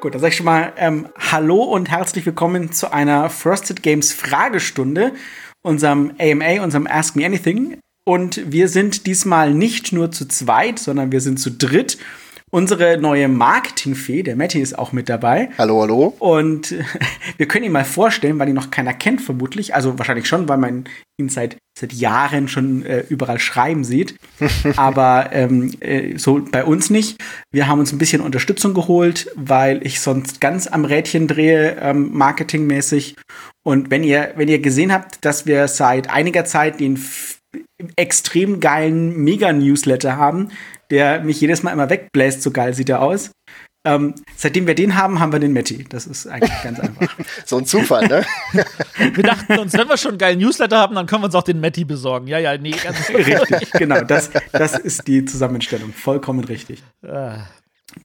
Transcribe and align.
Gut, 0.00 0.14
dann 0.14 0.20
sage 0.20 0.30
ich 0.30 0.36
schon 0.36 0.46
mal 0.46 0.72
ähm, 0.76 1.08
Hallo 1.18 1.60
und 1.64 1.90
herzlich 1.90 2.24
willkommen 2.24 2.70
zu 2.70 2.92
einer 2.92 3.30
Frosted 3.30 3.82
Games 3.82 4.12
Fragestunde, 4.12 5.12
unserem 5.62 6.12
AMA, 6.20 6.62
unserem 6.62 6.86
Ask 6.86 7.16
Me 7.16 7.26
Anything. 7.26 7.78
Und 8.04 8.52
wir 8.52 8.68
sind 8.68 9.06
diesmal 9.06 9.52
nicht 9.52 9.92
nur 9.92 10.12
zu 10.12 10.28
zweit, 10.28 10.78
sondern 10.78 11.10
wir 11.10 11.20
sind 11.20 11.40
zu 11.40 11.50
dritt. 11.50 11.98
Unsere 12.50 12.98
neue 12.98 13.28
Marketingfee, 13.28 14.22
der 14.22 14.36
Matti, 14.36 14.60
ist 14.60 14.78
auch 14.78 14.92
mit 14.92 15.08
dabei. 15.08 15.50
Hallo, 15.58 15.82
hallo. 15.82 16.14
Und 16.18 16.74
wir 17.36 17.46
können 17.46 17.66
ihn 17.66 17.72
mal 17.72 17.84
vorstellen, 17.84 18.38
weil 18.38 18.48
ihn 18.48 18.54
noch 18.54 18.70
keiner 18.70 18.94
kennt, 18.94 19.20
vermutlich. 19.20 19.74
Also 19.74 19.98
wahrscheinlich 19.98 20.26
schon, 20.26 20.48
weil 20.48 20.56
man 20.56 20.84
ihn 21.18 21.28
seit, 21.28 21.58
seit 21.78 21.92
Jahren 21.92 22.48
schon 22.48 22.86
äh, 22.86 23.04
überall 23.08 23.38
schreiben 23.38 23.84
sieht. 23.84 24.16
Aber 24.76 25.30
ähm, 25.32 25.72
äh, 25.80 26.16
so 26.16 26.40
bei 26.50 26.64
uns 26.64 26.88
nicht. 26.88 27.20
Wir 27.52 27.68
haben 27.68 27.80
uns 27.80 27.92
ein 27.92 27.98
bisschen 27.98 28.22
Unterstützung 28.22 28.72
geholt, 28.72 29.30
weil 29.34 29.86
ich 29.86 30.00
sonst 30.00 30.40
ganz 30.40 30.66
am 30.66 30.84
Rädchen 30.84 31.28
drehe, 31.28 31.76
ähm, 31.80 32.10
marketingmäßig. 32.12 33.16
Und 33.62 33.90
wenn 33.90 34.02
ihr, 34.02 34.32
wenn 34.36 34.48
ihr 34.48 34.60
gesehen 34.60 34.92
habt, 34.92 35.24
dass 35.24 35.44
wir 35.44 35.68
seit 35.68 36.08
einiger 36.08 36.46
Zeit 36.46 36.80
den 36.80 36.98
extrem 37.96 38.60
geilen 38.60 39.16
Mega-Newsletter 39.22 40.16
haben, 40.16 40.50
der 40.90 41.20
mich 41.20 41.40
jedes 41.40 41.62
Mal 41.62 41.72
immer 41.72 41.90
wegbläst, 41.90 42.42
so 42.42 42.50
geil 42.50 42.74
sieht 42.74 42.88
er 42.88 43.02
aus. 43.02 43.30
Ähm, 43.84 44.14
seitdem 44.36 44.66
wir 44.66 44.74
den 44.74 44.96
haben, 44.96 45.20
haben 45.20 45.32
wir 45.32 45.38
den 45.38 45.52
Matti. 45.52 45.86
Das 45.88 46.06
ist 46.06 46.26
eigentlich 46.26 46.62
ganz 46.62 46.80
einfach. 46.80 47.14
so 47.46 47.58
ein 47.58 47.64
Zufall, 47.64 48.06
ne? 48.08 48.24
wir 49.14 49.22
dachten 49.22 49.58
uns, 49.58 49.72
wenn 49.72 49.88
wir 49.88 49.96
schon 49.96 50.10
einen 50.10 50.18
geilen 50.18 50.38
Newsletter 50.40 50.78
haben, 50.78 50.94
dann 50.94 51.06
können 51.06 51.22
wir 51.22 51.26
uns 51.26 51.34
auch 51.34 51.44
den 51.44 51.60
Matti 51.60 51.84
besorgen. 51.84 52.26
Ja, 52.26 52.38
ja, 52.38 52.58
nee, 52.58 52.72
ganz 52.72 53.08
Richtig, 53.14 53.70
genau. 53.72 54.00
Das, 54.02 54.30
das 54.52 54.78
ist 54.78 55.06
die 55.06 55.24
Zusammenstellung. 55.24 55.92
Vollkommen 55.92 56.44
richtig. 56.44 56.82
Ah. 57.02 57.46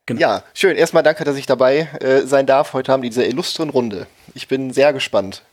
Genau. 0.05 0.21
Ja, 0.21 0.43
schön. 0.53 0.77
Erstmal 0.77 1.03
danke, 1.03 1.23
dass 1.23 1.35
ich 1.35 1.47
dabei 1.47 1.89
äh, 1.99 2.21
sein 2.21 2.45
darf. 2.45 2.73
Heute 2.73 2.91
haben 2.91 3.03
wir 3.03 3.09
diese 3.09 3.25
illustren 3.25 3.69
Runde. 3.69 4.07
Ich 4.33 4.47
bin 4.47 4.71
sehr 4.71 4.93
gespannt. 4.93 5.43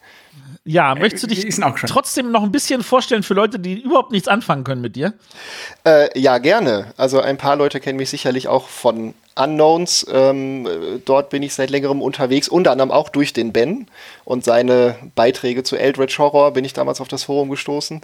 Ja, 0.64 0.95
möchtest 0.95 1.25
du 1.25 1.27
dich 1.27 1.47
trotzdem 1.86 2.31
noch 2.31 2.42
ein 2.42 2.53
bisschen 2.53 2.83
vorstellen 2.83 3.23
für 3.23 3.34
Leute, 3.34 3.59
die 3.59 3.81
überhaupt 3.81 4.12
nichts 4.12 4.28
anfangen 4.28 4.62
können 4.62 4.83
mit 4.83 4.95
dir? 4.95 5.14
Äh, 5.84 6.19
ja, 6.19 6.39
gerne. 6.39 6.92
Also 6.97 7.20
ein 7.20 7.39
paar 7.39 7.56
Leute 7.56 7.81
kennen 7.81 7.97
mich 7.97 8.11
sicherlich 8.11 8.47
auch 8.47 8.69
von 8.69 9.14
Unknowns. 9.34 10.06
Ähm, 10.12 10.69
dort 11.05 11.31
bin 11.31 11.42
ich 11.42 11.55
seit 11.55 11.70
längerem 11.70 12.03
unterwegs, 12.03 12.48
unter 12.48 12.72
anderem 12.72 12.91
auch 12.91 13.09
durch 13.09 13.33
den 13.33 13.53
Ben 13.53 13.87
und 14.25 14.45
seine 14.45 14.97
Beiträge 15.14 15.62
zu 15.62 15.77
Eldritch 15.77 16.19
Horror 16.19 16.53
bin 16.53 16.65
ich 16.65 16.72
damals 16.72 17.00
auf 17.00 17.09
das 17.09 17.25
Forum 17.25 17.48
gestoßen. 17.48 18.00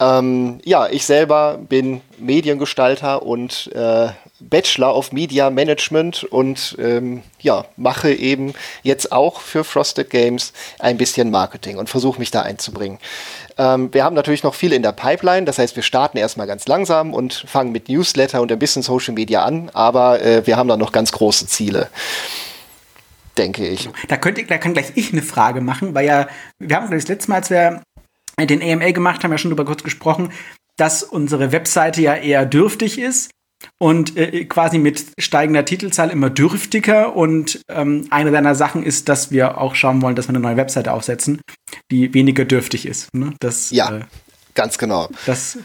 Ähm, 0.00 0.60
ja, 0.64 0.88
ich 0.88 1.04
selber 1.04 1.58
bin 1.58 2.00
Mediengestalter 2.18 3.22
und 3.22 3.70
äh, 3.74 4.08
Bachelor 4.48 4.96
of 4.96 5.12
Media 5.12 5.50
Management 5.50 6.24
und 6.24 6.76
ähm, 6.78 7.22
ja, 7.40 7.64
mache 7.76 8.12
eben 8.12 8.54
jetzt 8.82 9.12
auch 9.12 9.40
für 9.40 9.64
Frosted 9.64 10.10
Games 10.10 10.52
ein 10.78 10.96
bisschen 10.96 11.30
Marketing 11.30 11.78
und 11.78 11.88
versuche 11.88 12.18
mich 12.18 12.30
da 12.30 12.42
einzubringen. 12.42 12.98
Ähm, 13.58 13.92
wir 13.92 14.04
haben 14.04 14.14
natürlich 14.14 14.42
noch 14.42 14.54
viel 14.54 14.72
in 14.72 14.82
der 14.82 14.92
Pipeline, 14.92 15.44
das 15.44 15.58
heißt, 15.58 15.76
wir 15.76 15.82
starten 15.82 16.18
erstmal 16.18 16.46
ganz 16.46 16.66
langsam 16.66 17.14
und 17.14 17.44
fangen 17.46 17.72
mit 17.72 17.88
Newsletter 17.88 18.40
und 18.40 18.50
ein 18.52 18.58
bisschen 18.58 18.82
Social 18.82 19.14
Media 19.14 19.44
an, 19.44 19.70
aber 19.72 20.20
äh, 20.22 20.46
wir 20.46 20.56
haben 20.56 20.68
da 20.68 20.76
noch 20.76 20.92
ganz 20.92 21.12
große 21.12 21.46
Ziele 21.46 21.88
denke 23.38 23.66
ich. 23.66 23.88
Da, 24.08 24.18
könnte, 24.18 24.44
da 24.44 24.58
kann 24.58 24.74
gleich 24.74 24.92
ich 24.94 25.10
eine 25.10 25.22
Frage 25.22 25.62
machen, 25.62 25.94
weil 25.94 26.04
ja, 26.04 26.28
wir 26.58 26.76
haben 26.76 26.90
das 26.90 27.08
letzte 27.08 27.30
Mal, 27.30 27.36
als 27.36 27.48
wir 27.48 27.80
den 28.38 28.62
AMA 28.62 28.90
gemacht 28.90 29.24
haben, 29.24 29.30
ja 29.30 29.38
schon 29.38 29.50
darüber 29.50 29.64
kurz 29.64 29.82
gesprochen, 29.82 30.32
dass 30.76 31.02
unsere 31.02 31.50
Webseite 31.50 32.02
ja 32.02 32.14
eher 32.14 32.44
dürftig 32.44 32.98
ist 32.98 33.30
und 33.78 34.16
äh, 34.16 34.44
quasi 34.44 34.78
mit 34.78 35.06
steigender 35.18 35.64
Titelzahl 35.64 36.10
immer 36.10 36.30
dürftiger. 36.30 37.16
Und 37.16 37.60
ähm, 37.68 38.06
eine 38.10 38.30
deiner 38.30 38.54
Sachen 38.54 38.82
ist, 38.82 39.08
dass 39.08 39.30
wir 39.30 39.58
auch 39.58 39.74
schauen 39.74 40.02
wollen, 40.02 40.16
dass 40.16 40.26
wir 40.26 40.30
eine 40.30 40.40
neue 40.40 40.56
Webseite 40.56 40.92
aufsetzen, 40.92 41.40
die 41.90 42.14
weniger 42.14 42.44
dürftig 42.44 42.86
ist. 42.86 43.14
Ne? 43.14 43.34
Das, 43.40 43.70
ja, 43.70 43.98
äh, 43.98 44.00
ganz 44.54 44.78
genau. 44.78 45.08
Das, 45.26 45.58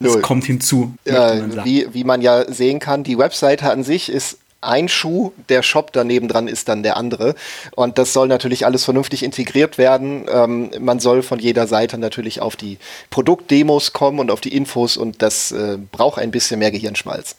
das 0.00 0.20
kommt 0.22 0.44
hinzu. 0.44 0.94
Äh, 1.04 1.42
wie, 1.64 1.88
wie 1.92 2.04
man 2.04 2.22
ja 2.22 2.50
sehen 2.50 2.78
kann, 2.78 3.04
die 3.04 3.18
Webseite 3.18 3.70
an 3.70 3.84
sich 3.84 4.10
ist 4.10 4.38
ein 4.66 4.88
Schuh, 4.88 5.32
der 5.48 5.62
Shop 5.62 5.92
daneben 5.92 6.28
dran 6.28 6.48
ist 6.48 6.68
dann 6.68 6.82
der 6.82 6.96
andere. 6.96 7.34
Und 7.72 7.98
das 7.98 8.12
soll 8.12 8.28
natürlich 8.28 8.66
alles 8.66 8.84
vernünftig 8.84 9.22
integriert 9.22 9.78
werden. 9.78 10.26
Ähm, 10.28 10.70
man 10.80 11.00
soll 11.00 11.22
von 11.22 11.38
jeder 11.38 11.66
Seite 11.66 11.98
natürlich 11.98 12.40
auf 12.40 12.56
die 12.56 12.78
Produktdemos 13.10 13.92
kommen 13.92 14.18
und 14.18 14.30
auf 14.30 14.40
die 14.40 14.54
Infos 14.54 14.96
und 14.96 15.22
das 15.22 15.52
äh, 15.52 15.78
braucht 15.92 16.18
ein 16.18 16.30
bisschen 16.30 16.58
mehr 16.58 16.70
Gehirnschmalz. 16.70 17.36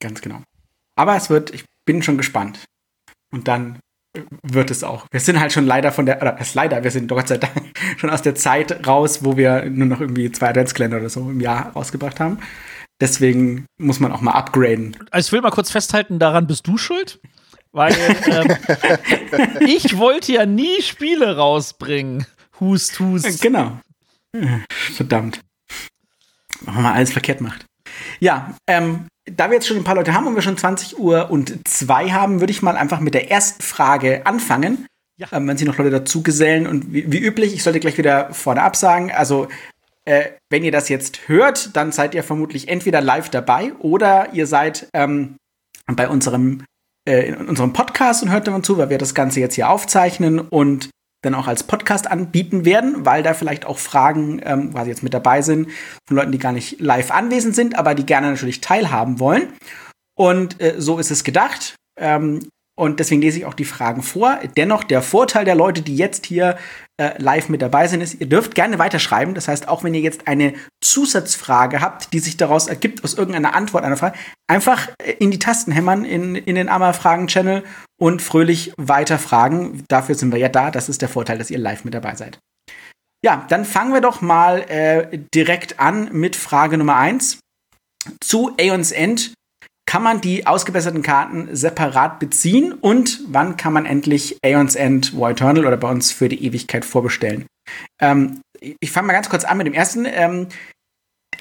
Ganz 0.00 0.20
genau. 0.20 0.42
Aber 0.96 1.16
es 1.16 1.30
wird, 1.30 1.54
ich 1.54 1.64
bin 1.86 2.02
schon 2.02 2.18
gespannt. 2.18 2.60
Und 3.32 3.48
dann 3.48 3.78
wird 4.42 4.70
es 4.70 4.82
auch. 4.82 5.06
Wir 5.10 5.20
sind 5.20 5.38
halt 5.38 5.52
schon 5.52 5.66
leider 5.66 5.92
von 5.92 6.04
der, 6.04 6.20
oder 6.20 6.32
das 6.32 6.54
leider, 6.54 6.82
wir 6.82 6.90
sind 6.90 7.08
Gott 7.08 7.28
sei 7.28 7.38
Dank 7.38 7.52
schon 7.96 8.10
aus 8.10 8.22
der 8.22 8.34
Zeit 8.34 8.86
raus, 8.86 9.24
wo 9.24 9.36
wir 9.36 9.64
nur 9.66 9.86
noch 9.86 10.00
irgendwie 10.00 10.30
zwei 10.32 10.48
Adventskalender 10.48 10.98
oder 10.98 11.08
so 11.08 11.20
im 11.20 11.40
Jahr 11.40 11.72
rausgebracht 11.72 12.18
haben. 12.18 12.38
Deswegen 13.00 13.66
muss 13.78 14.00
man 14.00 14.12
auch 14.12 14.20
mal 14.20 14.32
upgraden. 14.32 14.96
Also 15.10 15.28
ich 15.28 15.32
will 15.32 15.40
mal 15.40 15.50
kurz 15.50 15.70
festhalten, 15.70 16.18
daran 16.18 16.46
bist 16.46 16.66
du 16.66 16.76
schuld. 16.76 17.20
Weil 17.72 17.94
ähm, 18.26 18.56
ich 19.66 19.96
wollte 19.96 20.32
ja 20.32 20.44
nie 20.44 20.82
Spiele 20.82 21.36
rausbringen. 21.36 22.26
Hust, 22.58 22.98
hust. 22.98 23.40
Genau. 23.40 23.78
Verdammt. 24.68 25.40
Wenn 26.62 26.74
man 26.74 26.82
mal 26.82 26.92
alles 26.92 27.12
verkehrt 27.12 27.40
macht. 27.40 27.64
Ja, 28.18 28.54
ähm, 28.66 29.06
da 29.24 29.48
wir 29.48 29.54
jetzt 29.54 29.66
schon 29.66 29.76
ein 29.76 29.84
paar 29.84 29.94
Leute 29.94 30.14
haben 30.14 30.26
und 30.26 30.34
wir 30.34 30.42
schon 30.42 30.56
20 30.56 30.98
Uhr 30.98 31.30
und 31.30 31.66
zwei 31.68 32.10
haben, 32.10 32.40
würde 32.40 32.50
ich 32.50 32.62
mal 32.62 32.76
einfach 32.76 33.00
mit 33.00 33.14
der 33.14 33.30
ersten 33.30 33.62
Frage 33.62 34.26
anfangen. 34.26 34.86
Ja. 35.16 35.28
Ähm, 35.32 35.46
wenn 35.46 35.56
sich 35.56 35.66
noch 35.66 35.78
Leute 35.78 35.90
dazu 35.90 36.22
gesellen. 36.22 36.66
Und 36.66 36.92
wie, 36.92 37.10
wie, 37.12 37.18
üblich, 37.18 37.54
ich 37.54 37.62
sollte 37.62 37.80
gleich 37.80 37.98
wieder 37.98 38.32
vorne 38.32 38.62
absagen. 38.62 39.10
Also 39.10 39.48
äh, 40.04 40.30
wenn 40.50 40.64
ihr 40.64 40.72
das 40.72 40.88
jetzt 40.88 41.28
hört, 41.28 41.76
dann 41.76 41.92
seid 41.92 42.14
ihr 42.14 42.24
vermutlich 42.24 42.68
entweder 42.68 43.00
live 43.00 43.28
dabei 43.28 43.72
oder 43.74 44.32
ihr 44.32 44.46
seid 44.46 44.88
ähm, 44.94 45.36
bei 45.86 46.08
unserem, 46.08 46.64
äh, 47.08 47.28
in 47.28 47.48
unserem 47.48 47.72
Podcast 47.72 48.22
und 48.22 48.30
hört 48.30 48.46
dann 48.46 48.64
zu, 48.64 48.78
weil 48.78 48.90
wir 48.90 48.98
das 48.98 49.14
Ganze 49.14 49.40
jetzt 49.40 49.54
hier 49.54 49.68
aufzeichnen 49.68 50.40
und 50.40 50.90
dann 51.22 51.34
auch 51.34 51.46
als 51.46 51.64
Podcast 51.64 52.10
anbieten 52.10 52.64
werden, 52.64 53.04
weil 53.04 53.22
da 53.22 53.34
vielleicht 53.34 53.66
auch 53.66 53.78
Fragen 53.78 54.40
ähm, 54.42 54.72
quasi 54.72 54.90
jetzt 54.90 55.02
mit 55.02 55.12
dabei 55.12 55.42
sind 55.42 55.68
von 56.08 56.16
Leuten, 56.16 56.32
die 56.32 56.38
gar 56.38 56.52
nicht 56.52 56.80
live 56.80 57.10
anwesend 57.10 57.54
sind, 57.54 57.78
aber 57.78 57.94
die 57.94 58.06
gerne 58.06 58.30
natürlich 58.30 58.62
teilhaben 58.62 59.20
wollen. 59.20 59.52
Und 60.16 60.60
äh, 60.62 60.74
so 60.78 60.98
ist 60.98 61.10
es 61.10 61.24
gedacht. 61.24 61.76
Ähm, 61.98 62.48
und 62.80 62.98
deswegen 62.98 63.20
lese 63.20 63.38
ich 63.38 63.44
auch 63.44 63.52
die 63.52 63.66
Fragen 63.66 64.02
vor. 64.02 64.38
Dennoch, 64.56 64.84
der 64.84 65.02
Vorteil 65.02 65.44
der 65.44 65.54
Leute, 65.54 65.82
die 65.82 65.96
jetzt 65.96 66.24
hier 66.24 66.56
äh, 66.96 67.10
live 67.20 67.50
mit 67.50 67.60
dabei 67.60 67.86
sind, 67.88 68.00
ist, 68.00 68.18
ihr 68.22 68.26
dürft 68.26 68.54
gerne 68.54 68.78
weiterschreiben. 68.78 69.34
Das 69.34 69.48
heißt, 69.48 69.68
auch 69.68 69.84
wenn 69.84 69.92
ihr 69.92 70.00
jetzt 70.00 70.26
eine 70.26 70.54
Zusatzfrage 70.82 71.82
habt, 71.82 72.14
die 72.14 72.20
sich 72.20 72.38
daraus 72.38 72.68
ergibt, 72.68 73.04
aus 73.04 73.12
irgendeiner 73.12 73.54
Antwort 73.54 73.84
einer 73.84 73.98
Frage, 73.98 74.16
einfach 74.48 74.88
äh, 75.04 75.12
in 75.18 75.30
die 75.30 75.38
Tasten 75.38 75.72
hämmern 75.72 76.06
in, 76.06 76.34
in 76.34 76.54
den 76.54 76.70
Ammer-Fragen-Channel 76.70 77.64
und 78.00 78.22
fröhlich 78.22 78.72
weiterfragen. 78.78 79.84
Dafür 79.88 80.14
sind 80.14 80.32
wir 80.32 80.38
ja 80.38 80.48
da. 80.48 80.70
Das 80.70 80.88
ist 80.88 81.02
der 81.02 81.10
Vorteil, 81.10 81.36
dass 81.36 81.50
ihr 81.50 81.58
live 81.58 81.84
mit 81.84 81.92
dabei 81.92 82.14
seid. 82.14 82.38
Ja, 83.22 83.44
dann 83.50 83.66
fangen 83.66 83.92
wir 83.92 84.00
doch 84.00 84.22
mal 84.22 84.60
äh, 84.70 85.18
direkt 85.34 85.78
an 85.80 86.08
mit 86.12 86.34
Frage 86.34 86.78
Nummer 86.78 86.96
eins 86.96 87.40
zu 88.22 88.52
Aeons 88.58 88.90
End 88.90 89.34
kann 89.90 90.04
man 90.04 90.20
die 90.20 90.46
ausgebesserten 90.46 91.02
Karten 91.02 91.48
separat 91.50 92.20
beziehen 92.20 92.72
und 92.72 93.22
wann 93.26 93.56
kann 93.56 93.72
man 93.72 93.86
endlich 93.86 94.38
Aeons 94.40 94.76
End 94.76 95.18
War 95.18 95.32
Eternal 95.32 95.66
oder 95.66 95.76
bei 95.76 95.90
uns 95.90 96.12
für 96.12 96.28
die 96.28 96.44
Ewigkeit 96.44 96.84
vorbestellen? 96.84 97.46
Ähm, 98.00 98.40
ich 98.60 98.92
fange 98.92 99.08
mal 99.08 99.14
ganz 99.14 99.28
kurz 99.28 99.42
an 99.42 99.58
mit 99.58 99.66
dem 99.66 99.74
ersten. 99.74 100.06
Ähm, 100.08 100.46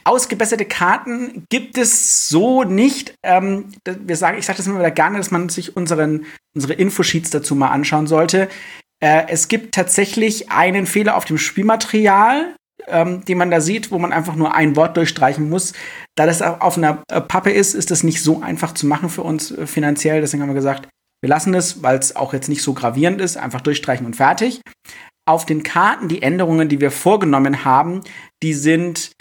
ausgebesserte 0.03 0.65
Karten 0.65 1.45
gibt 1.51 1.77
es 1.77 2.27
so 2.27 2.63
nicht. 2.63 3.13
Ähm, 3.23 3.65
wir 3.85 4.15
sagen, 4.15 4.39
ich 4.39 4.47
sage 4.47 4.57
das 4.57 4.65
immer 4.65 4.79
wieder 4.79 4.89
gerne, 4.89 5.19
dass 5.19 5.29
man 5.29 5.49
sich 5.49 5.77
unseren, 5.77 6.25
unsere 6.55 6.73
Infosheets 6.73 7.29
dazu 7.29 7.53
mal 7.53 7.69
anschauen 7.69 8.07
sollte. 8.07 8.49
Äh, 8.99 9.25
es 9.27 9.47
gibt 9.47 9.75
tatsächlich 9.75 10.49
einen 10.49 10.87
Fehler 10.87 11.17
auf 11.17 11.25
dem 11.25 11.37
Spielmaterial 11.37 12.55
ähm, 12.87 13.23
die 13.25 13.35
man 13.35 13.51
da 13.51 13.61
sieht, 13.61 13.91
wo 13.91 13.99
man 13.99 14.13
einfach 14.13 14.35
nur 14.35 14.55
ein 14.55 14.75
Wort 14.75 14.97
durchstreichen 14.97 15.49
muss. 15.49 15.73
Da 16.15 16.25
das 16.25 16.41
auf 16.41 16.77
einer 16.77 17.03
äh, 17.11 17.21
Pappe 17.21 17.51
ist, 17.51 17.73
ist 17.73 17.91
das 17.91 18.03
nicht 18.03 18.21
so 18.21 18.41
einfach 18.41 18.73
zu 18.73 18.87
machen 18.87 19.09
für 19.09 19.23
uns 19.23 19.51
äh, 19.51 19.67
finanziell. 19.67 20.21
Deswegen 20.21 20.41
haben 20.41 20.49
wir 20.49 20.55
gesagt, 20.55 20.87
wir 21.21 21.29
lassen 21.29 21.53
es, 21.53 21.83
weil 21.83 21.97
es 21.97 22.15
auch 22.15 22.33
jetzt 22.33 22.49
nicht 22.49 22.63
so 22.63 22.73
gravierend 22.73 23.21
ist. 23.21 23.37
Einfach 23.37 23.61
durchstreichen 23.61 24.05
und 24.05 24.15
fertig. 24.15 24.61
Auf 25.27 25.45
den 25.45 25.63
Karten, 25.63 26.07
die 26.07 26.21
Änderungen, 26.21 26.69
die 26.69 26.81
wir 26.81 26.91
vorgenommen 26.91 27.65
haben, 27.65 28.01
die 28.41 28.53
sind 28.53 29.11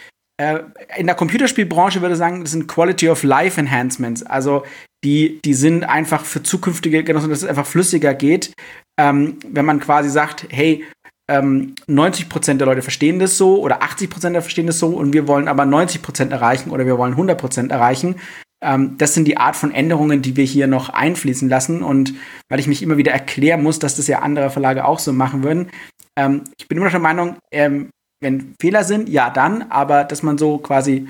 äh, 0.40 0.60
in 0.96 1.06
der 1.06 1.16
Computerspielbranche 1.16 2.00
würde 2.00 2.14
ich 2.14 2.18
sagen, 2.18 2.42
das 2.42 2.52
sind 2.52 2.68
Quality 2.68 3.08
of 3.08 3.24
Life 3.24 3.60
Enhancements. 3.60 4.22
Also 4.22 4.64
die, 5.04 5.40
die 5.44 5.54
sind 5.54 5.84
einfach 5.84 6.24
für 6.24 6.42
zukünftige 6.42 7.04
Genossen, 7.04 7.30
dass 7.30 7.42
es 7.42 7.48
einfach 7.48 7.66
flüssiger 7.66 8.14
geht. 8.14 8.52
Ähm, 8.98 9.38
wenn 9.46 9.64
man 9.64 9.80
quasi 9.80 10.10
sagt, 10.10 10.46
hey, 10.50 10.84
ähm, 11.28 11.74
90% 11.88 12.54
der 12.54 12.66
Leute 12.66 12.82
verstehen 12.82 13.18
das 13.18 13.36
so 13.36 13.60
oder 13.60 13.82
80% 13.82 14.30
der 14.30 14.42
verstehen 14.42 14.66
das 14.66 14.78
so 14.78 14.88
und 14.88 15.12
wir 15.12 15.28
wollen 15.28 15.48
aber 15.48 15.64
90% 15.64 16.30
erreichen 16.30 16.70
oder 16.70 16.86
wir 16.86 16.98
wollen 16.98 17.14
100% 17.14 17.70
erreichen, 17.70 18.16
Ähm, 18.60 18.98
das 18.98 19.14
sind 19.14 19.26
die 19.26 19.36
Art 19.36 19.56
von 19.56 19.72
Änderungen, 19.72 20.20
die 20.22 20.36
wir 20.36 20.44
hier 20.44 20.66
noch 20.66 20.88
einfließen 20.88 21.48
lassen. 21.48 21.82
Und 21.82 22.14
weil 22.48 22.58
ich 22.60 22.66
mich 22.66 22.82
immer 22.82 22.96
wieder 22.96 23.12
erklären 23.12 23.62
muss, 23.62 23.78
dass 23.78 23.96
das 23.96 24.08
ja 24.08 24.20
andere 24.20 24.50
Verlage 24.50 24.84
auch 24.84 24.98
so 24.98 25.12
machen 25.12 25.44
würden. 25.44 25.70
Ähm, 26.16 26.42
ich 26.58 26.66
bin 26.66 26.76
immer 26.76 26.86
noch 26.86 26.92
der 26.92 27.00
Meinung, 27.00 27.36
ähm, 27.52 27.90
wenn 28.20 28.54
Fehler 28.60 28.82
sind, 28.82 29.08
ja 29.08 29.30
dann, 29.30 29.70
aber 29.70 30.04
dass 30.04 30.24
man 30.24 30.38
so 30.38 30.58
quasi 30.58 31.08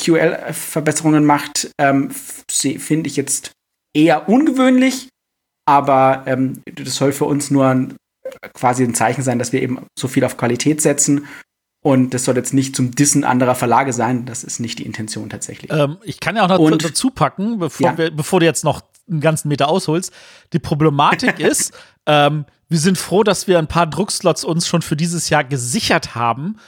QL-Verbesserungen 0.00 1.26
macht, 1.26 1.70
ähm, 1.78 2.10
finde 2.10 3.08
ich 3.08 3.16
jetzt 3.16 3.52
eher 3.94 4.28
ungewöhnlich. 4.28 5.08
Aber 5.68 6.22
ähm, 6.26 6.62
das 6.64 6.94
soll 6.94 7.12
für 7.12 7.26
uns 7.26 7.50
nur 7.50 7.66
ein, 7.66 7.96
quasi 8.54 8.84
ein 8.84 8.94
Zeichen 8.94 9.22
sein, 9.22 9.38
dass 9.38 9.52
wir 9.52 9.62
eben 9.62 9.86
so 9.98 10.08
viel 10.08 10.24
auf 10.24 10.36
Qualität 10.36 10.80
setzen 10.80 11.26
und 11.82 12.12
das 12.12 12.24
soll 12.24 12.36
jetzt 12.36 12.52
nicht 12.52 12.76
zum 12.76 12.90
Dissen 12.90 13.24
anderer 13.24 13.54
Verlage 13.54 13.92
sein. 13.92 14.26
Das 14.26 14.44
ist 14.44 14.60
nicht 14.60 14.78
die 14.78 14.84
Intention 14.84 15.30
tatsächlich. 15.30 15.72
Ähm, 15.72 15.96
ich 16.02 16.20
kann 16.20 16.36
ja 16.36 16.44
auch 16.44 16.48
noch 16.48 16.58
und, 16.58 16.84
dazu 16.84 17.10
packen, 17.10 17.58
bevor, 17.58 17.86
ja. 17.86 17.98
wir, 17.98 18.10
bevor 18.10 18.40
du 18.40 18.46
jetzt 18.46 18.64
noch 18.64 18.82
einen 19.08 19.20
ganzen 19.20 19.48
Meter 19.48 19.68
ausholst. 19.68 20.12
Die 20.52 20.58
Problematik 20.58 21.38
ist, 21.40 21.72
ähm, 22.04 22.44
wir 22.68 22.78
sind 22.78 22.98
froh, 22.98 23.22
dass 23.22 23.48
wir 23.48 23.58
ein 23.58 23.66
paar 23.66 23.86
Druckslots 23.86 24.44
uns 24.44 24.68
schon 24.68 24.82
für 24.82 24.94
dieses 24.94 25.30
Jahr 25.30 25.42
gesichert 25.42 26.14
haben, 26.14 26.58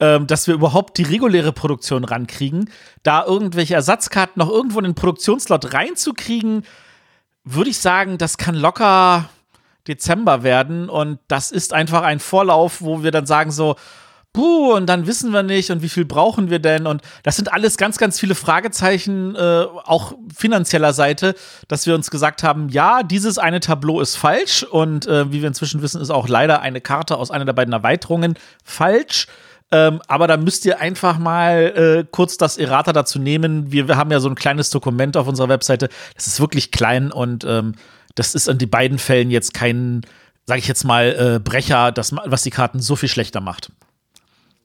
ähm, 0.00 0.26
dass 0.26 0.46
wir 0.46 0.54
überhaupt 0.54 0.96
die 0.96 1.02
reguläre 1.02 1.52
Produktion 1.52 2.04
rankriegen. 2.04 2.70
Da 3.02 3.26
irgendwelche 3.26 3.74
Ersatzkarten 3.74 4.40
noch 4.40 4.48
irgendwo 4.48 4.78
in 4.78 4.84
den 4.84 4.94
Produktionslot 4.94 5.74
reinzukriegen, 5.74 6.64
würde 7.44 7.70
ich 7.70 7.78
sagen, 7.78 8.16
das 8.16 8.38
kann 8.38 8.54
locker 8.54 9.28
Dezember 9.88 10.42
werden. 10.42 10.88
Und 10.88 11.18
das 11.28 11.50
ist 11.50 11.72
einfach 11.72 12.02
ein 12.02 12.20
Vorlauf, 12.20 12.80
wo 12.80 13.02
wir 13.02 13.10
dann 13.10 13.26
sagen 13.26 13.50
so, 13.50 13.76
puh, 14.32 14.74
und 14.74 14.86
dann 14.86 15.06
wissen 15.06 15.32
wir 15.32 15.42
nicht 15.42 15.70
und 15.70 15.82
wie 15.82 15.88
viel 15.88 16.04
brauchen 16.04 16.50
wir 16.50 16.58
denn? 16.58 16.86
Und 16.86 17.02
das 17.22 17.36
sind 17.36 17.52
alles 17.52 17.76
ganz, 17.76 17.98
ganz 17.98 18.18
viele 18.18 18.34
Fragezeichen, 18.34 19.34
äh, 19.36 19.64
auch 19.84 20.14
finanzieller 20.34 20.92
Seite, 20.92 21.34
dass 21.68 21.86
wir 21.86 21.94
uns 21.94 22.10
gesagt 22.10 22.42
haben, 22.42 22.68
ja, 22.68 23.02
dieses 23.02 23.38
eine 23.38 23.60
Tableau 23.60 24.00
ist 24.00 24.16
falsch 24.16 24.62
und 24.62 25.06
äh, 25.06 25.30
wie 25.30 25.42
wir 25.42 25.48
inzwischen 25.48 25.82
wissen, 25.82 26.00
ist 26.00 26.10
auch 26.10 26.28
leider 26.28 26.62
eine 26.62 26.80
Karte 26.80 27.16
aus 27.18 27.30
einer 27.30 27.44
der 27.44 27.52
beiden 27.52 27.74
Erweiterungen 27.74 28.34
falsch. 28.64 29.26
Ähm, 29.70 30.02
aber 30.06 30.26
da 30.26 30.36
müsst 30.36 30.66
ihr 30.66 30.80
einfach 30.80 31.18
mal 31.18 32.04
äh, 32.04 32.04
kurz 32.10 32.36
das 32.36 32.58
Errata 32.58 32.92
dazu 32.92 33.18
nehmen. 33.18 33.72
Wir, 33.72 33.88
wir 33.88 33.96
haben 33.96 34.10
ja 34.10 34.20
so 34.20 34.28
ein 34.28 34.34
kleines 34.34 34.68
Dokument 34.68 35.16
auf 35.16 35.26
unserer 35.26 35.48
Webseite. 35.48 35.88
Das 36.14 36.26
ist 36.26 36.40
wirklich 36.40 36.70
klein 36.70 37.10
und 37.10 37.44
ähm, 37.44 37.74
das 38.14 38.34
ist 38.34 38.48
in 38.48 38.58
die 38.58 38.66
beiden 38.66 38.98
Fällen 38.98 39.30
jetzt 39.30 39.54
kein, 39.54 40.02
sage 40.46 40.60
ich 40.60 40.68
jetzt 40.68 40.84
mal, 40.84 41.36
äh, 41.36 41.40
Brecher, 41.40 41.92
das, 41.92 42.12
was 42.12 42.42
die 42.42 42.50
Karten 42.50 42.80
so 42.80 42.96
viel 42.96 43.08
schlechter 43.08 43.40
macht. 43.40 43.72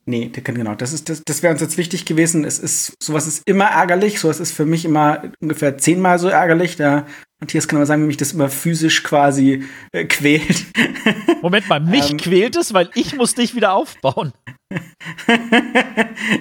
Nee, 0.10 0.32
genau. 0.34 0.74
Das 0.74 0.94
ist 0.94 1.10
das, 1.10 1.22
das 1.26 1.44
wäre 1.44 1.52
uns 1.52 1.60
jetzt 1.60 1.78
wichtig 1.78 2.06
gewesen. 2.06 2.46
Es 2.46 2.60
ist 2.60 2.94
sowas 3.04 3.28
ist 3.28 3.44
immer 3.46 3.66
ärgerlich. 3.66 4.22
Sowas 4.22 4.40
ist 4.40 4.54
für 4.54 4.66
mich 4.66 4.86
immer 4.86 5.22
ungefähr 5.42 5.78
zehnmal 5.78 6.18
so 6.18 6.30
ärgerlich. 6.30 6.78
Da 6.78 7.06
Matthias 7.42 7.68
kann 7.68 7.76
aber 7.76 7.86
sagen, 7.86 8.04
wie 8.04 8.08
mich 8.08 8.16
das 8.16 8.32
immer 8.32 8.48
physisch 8.48 9.04
quasi 9.04 9.66
äh, 9.92 10.06
quält. 10.06 10.66
Moment 11.42 11.68
mal, 11.68 11.82
mich 11.82 12.10
ähm, 12.12 12.18
quält 12.18 12.56
es, 12.56 12.74
weil 12.74 12.90
ich 12.96 13.18
muss 13.18 13.36
dich 13.36 13.54
wieder 13.54 13.74
aufbauen. 13.74 14.32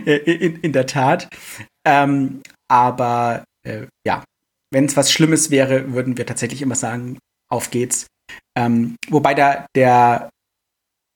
in, 0.06 0.60
in, 0.60 0.72
der 0.72 0.86
Tat. 0.86 1.28
Ähm, 1.84 2.42
aber 2.68 3.44
äh, 3.66 3.86
ja, 4.06 4.22
wenn 4.72 4.86
es 4.86 4.96
was 4.96 5.12
Schlimmes 5.12 5.50
wäre, 5.50 5.92
würden 5.92 6.16
wir 6.18 6.26
tatsächlich 6.26 6.62
immer 6.62 6.74
sagen, 6.74 7.18
auf 7.50 7.70
geht's. 7.70 8.06
Ähm, 8.56 8.96
wobei 9.08 9.34
da 9.34 9.66
der 9.74 10.30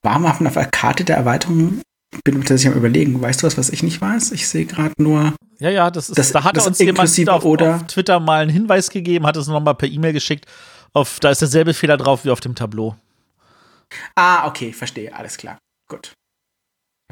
war 0.03 0.25
auf 0.25 0.41
einer 0.41 0.67
Karte 0.67 1.05
der 1.05 1.17
Erweiterung 1.17 1.83
bin 2.25 2.39
mir 2.39 2.45
tatsächlich 2.45 2.73
am 2.73 2.79
überlegen. 2.79 3.21
Weißt 3.21 3.43
du 3.43 3.47
was, 3.47 3.57
was 3.57 3.71
ich 3.71 3.83
nicht 3.83 4.01
weiß? 4.01 4.33
Ich 4.33 4.49
sehe 4.49 4.67
gerade 4.67 4.95
nur. 4.99 5.35
Ja, 5.59 5.71
ja, 5.71 5.91
das 5.91 6.09
ist. 6.09 6.19
Das, 6.19 6.33
da 6.33 6.45
hat 6.45 6.57
das 6.57 6.67
uns 6.67 6.79
jemand 6.79 7.29
auf, 7.29 7.45
oder 7.45 7.77
auf 7.77 7.87
Twitter 7.87 8.19
mal 8.21 8.43
einen 8.43 8.51
Hinweis 8.51 8.91
gegeben, 8.91 9.27
hat 9.27 9.37
es 9.37 9.47
nochmal 9.47 9.75
per 9.75 9.89
E-Mail 9.89 10.13
geschickt. 10.13 10.47
Auf, 10.93 11.21
da 11.21 11.31
ist 11.31 11.41
derselbe 11.41 11.73
Fehler 11.73 11.97
drauf 11.97 12.25
wie 12.25 12.31
auf 12.31 12.41
dem 12.41 12.55
Tableau. 12.55 12.97
Ah, 14.17 14.47
okay, 14.49 14.73
verstehe, 14.73 15.15
alles 15.15 15.37
klar. 15.37 15.59
Gut. 15.89 16.13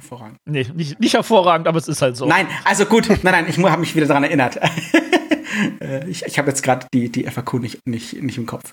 Hervorragend. 0.01 0.39
Nee, 0.49 0.67
nicht, 0.75 1.01
nicht 1.01 1.15
hervorragend, 1.15 1.67
aber 1.69 1.79
es 1.79 1.89
ist 1.89 2.03
halt 2.03 2.17
so. 2.17 2.27
Nein, 2.27 2.47
also 2.65 2.87
gut, 2.87 3.09
nein, 3.09 3.19
nein, 3.23 3.47
ich 3.49 3.59
habe 3.59 3.81
mich 3.81 3.95
wieder 3.95 4.07
daran 4.07 4.25
erinnert. 4.25 4.59
Äh, 5.81 6.09
ich 6.09 6.25
ich 6.25 6.39
habe 6.39 6.49
jetzt 6.49 6.63
gerade 6.63 6.87
die, 6.93 7.11
die 7.11 7.25
FAQ 7.25 7.55
nicht, 7.55 7.87
nicht, 7.87 8.23
nicht 8.23 8.39
im 8.39 8.47
Kopf. 8.47 8.73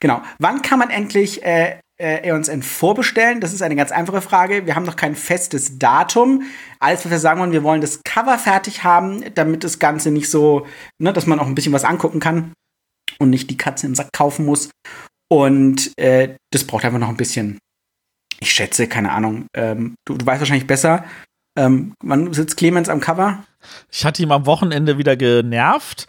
Genau. 0.00 0.22
Wann 0.38 0.62
kann 0.62 0.78
man 0.78 0.90
endlich 0.90 1.42
äh, 1.44 1.78
äh, 1.98 2.28
Aeons 2.28 2.48
End 2.48 2.64
vorbestellen? 2.64 3.40
Das 3.40 3.52
ist 3.52 3.62
eine 3.62 3.76
ganz 3.76 3.92
einfache 3.92 4.20
Frage. 4.20 4.66
Wir 4.66 4.74
haben 4.74 4.84
noch 4.84 4.96
kein 4.96 5.14
festes 5.14 5.78
Datum. 5.78 6.42
Alles, 6.78 7.04
was 7.04 7.10
wir 7.10 7.18
sagen 7.18 7.40
wollen, 7.40 7.52
wir 7.52 7.62
wollen 7.62 7.80
das 7.80 8.00
Cover 8.04 8.38
fertig 8.38 8.84
haben, 8.84 9.24
damit 9.34 9.64
das 9.64 9.78
Ganze 9.78 10.10
nicht 10.10 10.30
so, 10.30 10.66
ne, 10.98 11.12
dass 11.12 11.26
man 11.26 11.38
auch 11.38 11.46
ein 11.46 11.54
bisschen 11.54 11.72
was 11.72 11.84
angucken 11.84 12.20
kann 12.20 12.52
und 13.18 13.30
nicht 13.30 13.50
die 13.50 13.56
Katze 13.56 13.86
im 13.86 13.94
Sack 13.94 14.10
kaufen 14.12 14.44
muss. 14.44 14.70
Und 15.28 15.92
äh, 15.98 16.36
das 16.52 16.64
braucht 16.64 16.84
einfach 16.84 16.98
noch 16.98 17.08
ein 17.08 17.16
bisschen. 17.16 17.58
Ich 18.38 18.52
schätze, 18.52 18.86
keine 18.86 19.12
Ahnung. 19.12 19.46
Ähm, 19.54 19.94
du, 20.06 20.16
du 20.16 20.26
weißt 20.26 20.40
wahrscheinlich 20.40 20.66
besser. 20.66 21.04
Ähm, 21.58 21.94
wann 22.02 22.32
sitzt 22.34 22.58
Clemens 22.58 22.90
am 22.90 23.00
Cover? 23.00 23.44
Ich 23.90 24.04
hatte 24.04 24.22
ihm 24.22 24.30
am 24.30 24.46
Wochenende 24.46 24.98
wieder 24.98 25.16
genervt 25.16 26.06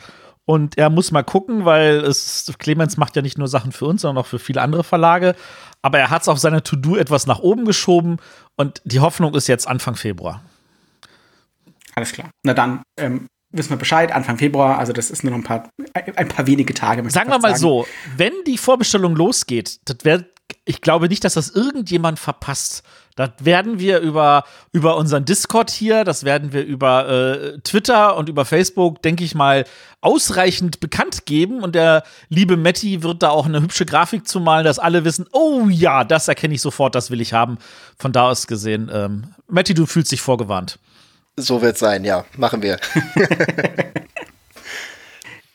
und 0.48 0.80
er 0.80 0.90
muss 0.90 1.12
mal 1.12 1.24
gucken, 1.24 1.66
weil 1.66 1.98
es 1.98 2.52
Clemens 2.58 2.98
macht 2.98 3.16
ja 3.16 3.22
nicht 3.22 3.38
nur 3.38 3.48
Sachen 3.48 3.72
für 3.72 3.86
uns, 3.86 4.02
sondern 4.02 4.24
auch 4.24 4.28
für 4.28 4.40
viele 4.40 4.62
andere 4.62 4.84
Verlage 4.84 5.36
aber 5.82 6.00
er 6.00 6.10
hat 6.10 6.24
es 6.24 6.28
auf 6.28 6.40
seiner 6.40 6.64
To-Do 6.64 6.98
etwas 6.98 7.28
nach 7.28 7.40
oben 7.40 7.66
geschoben 7.66 8.18
und 8.56 8.82
die 8.84 9.00
Hoffnung 9.00 9.34
ist 9.36 9.48
jetzt 9.48 9.68
Anfang 9.68 9.96
Februar. 9.96 10.44
Alles 11.96 12.12
klar. 12.12 12.30
Na 12.44 12.54
dann 12.54 12.82
ähm, 13.00 13.28
wissen 13.52 13.70
wir 13.70 13.78
Bescheid, 13.78 14.12
Anfang 14.12 14.38
Februar, 14.38 14.78
also 14.78 14.94
das 14.94 15.10
ist 15.10 15.24
nur 15.24 15.32
noch 15.32 15.40
ein 15.40 15.44
paar, 15.44 15.70
ein 15.94 16.28
paar 16.28 16.46
wenige 16.46 16.74
Tage. 16.74 17.10
Sagen 17.10 17.30
wir 17.30 17.40
mal 17.40 17.50
sagen. 17.50 17.60
so, 17.60 17.88
wenn 18.16 18.34
die 18.46 18.58
Vorbestellung 18.58 19.16
losgeht, 19.16 19.80
das 19.86 19.98
wäre, 20.04 20.26
ich 20.68 20.82
glaube 20.82 21.08
nicht, 21.08 21.24
dass 21.24 21.36
das 21.36 21.50
irgendjemand 21.50 22.20
verpasst. 22.20 22.84
Das 23.16 23.32
werden 23.40 23.80
wir 23.80 24.00
über, 24.00 24.44
über 24.74 24.98
unseren 24.98 25.26
Discord 25.26 25.72
hier, 25.72 26.04
das 26.04 26.24
werden 26.24 26.54
wir 26.54 26.64
über 26.64 27.10
äh, 27.10 27.60
Twitter 27.60 28.16
und 28.18 28.30
über 28.30 28.46
Facebook, 28.46 29.02
denke 29.02 29.24
ich 29.24 29.34
mal, 29.34 29.66
ausreichend 30.02 30.80
bekannt 30.80 31.26
geben. 31.26 31.64
Und 31.64 31.74
der 31.74 32.04
liebe 32.30 32.58
Matti 32.58 33.02
wird 33.02 33.24
da 33.24 33.30
auch 33.30 33.46
eine 33.46 33.62
hübsche 33.62 33.86
Grafik 33.86 34.28
zu 34.28 34.40
malen, 34.40 34.66
dass 34.66 34.78
alle 34.78 35.06
wissen, 35.06 35.26
oh 35.32 35.68
ja, 35.70 36.04
das 36.04 36.28
erkenne 36.28 36.54
ich 36.54 36.62
sofort, 36.62 36.96
das 36.96 37.10
will 37.10 37.22
ich 37.22 37.34
haben. 37.34 37.58
Von 37.98 38.12
da 38.12 38.30
aus 38.30 38.46
gesehen, 38.46 38.92
ähm, 38.94 39.34
Matti, 39.48 39.74
du 39.74 39.86
fühlst 39.86 40.12
dich 40.12 40.22
vorgewarnt. 40.22 40.80
So 41.38 41.62
wird 41.62 41.78
sein, 41.78 42.04
ja, 42.04 42.26
machen 42.36 42.62
wir. 42.62 42.78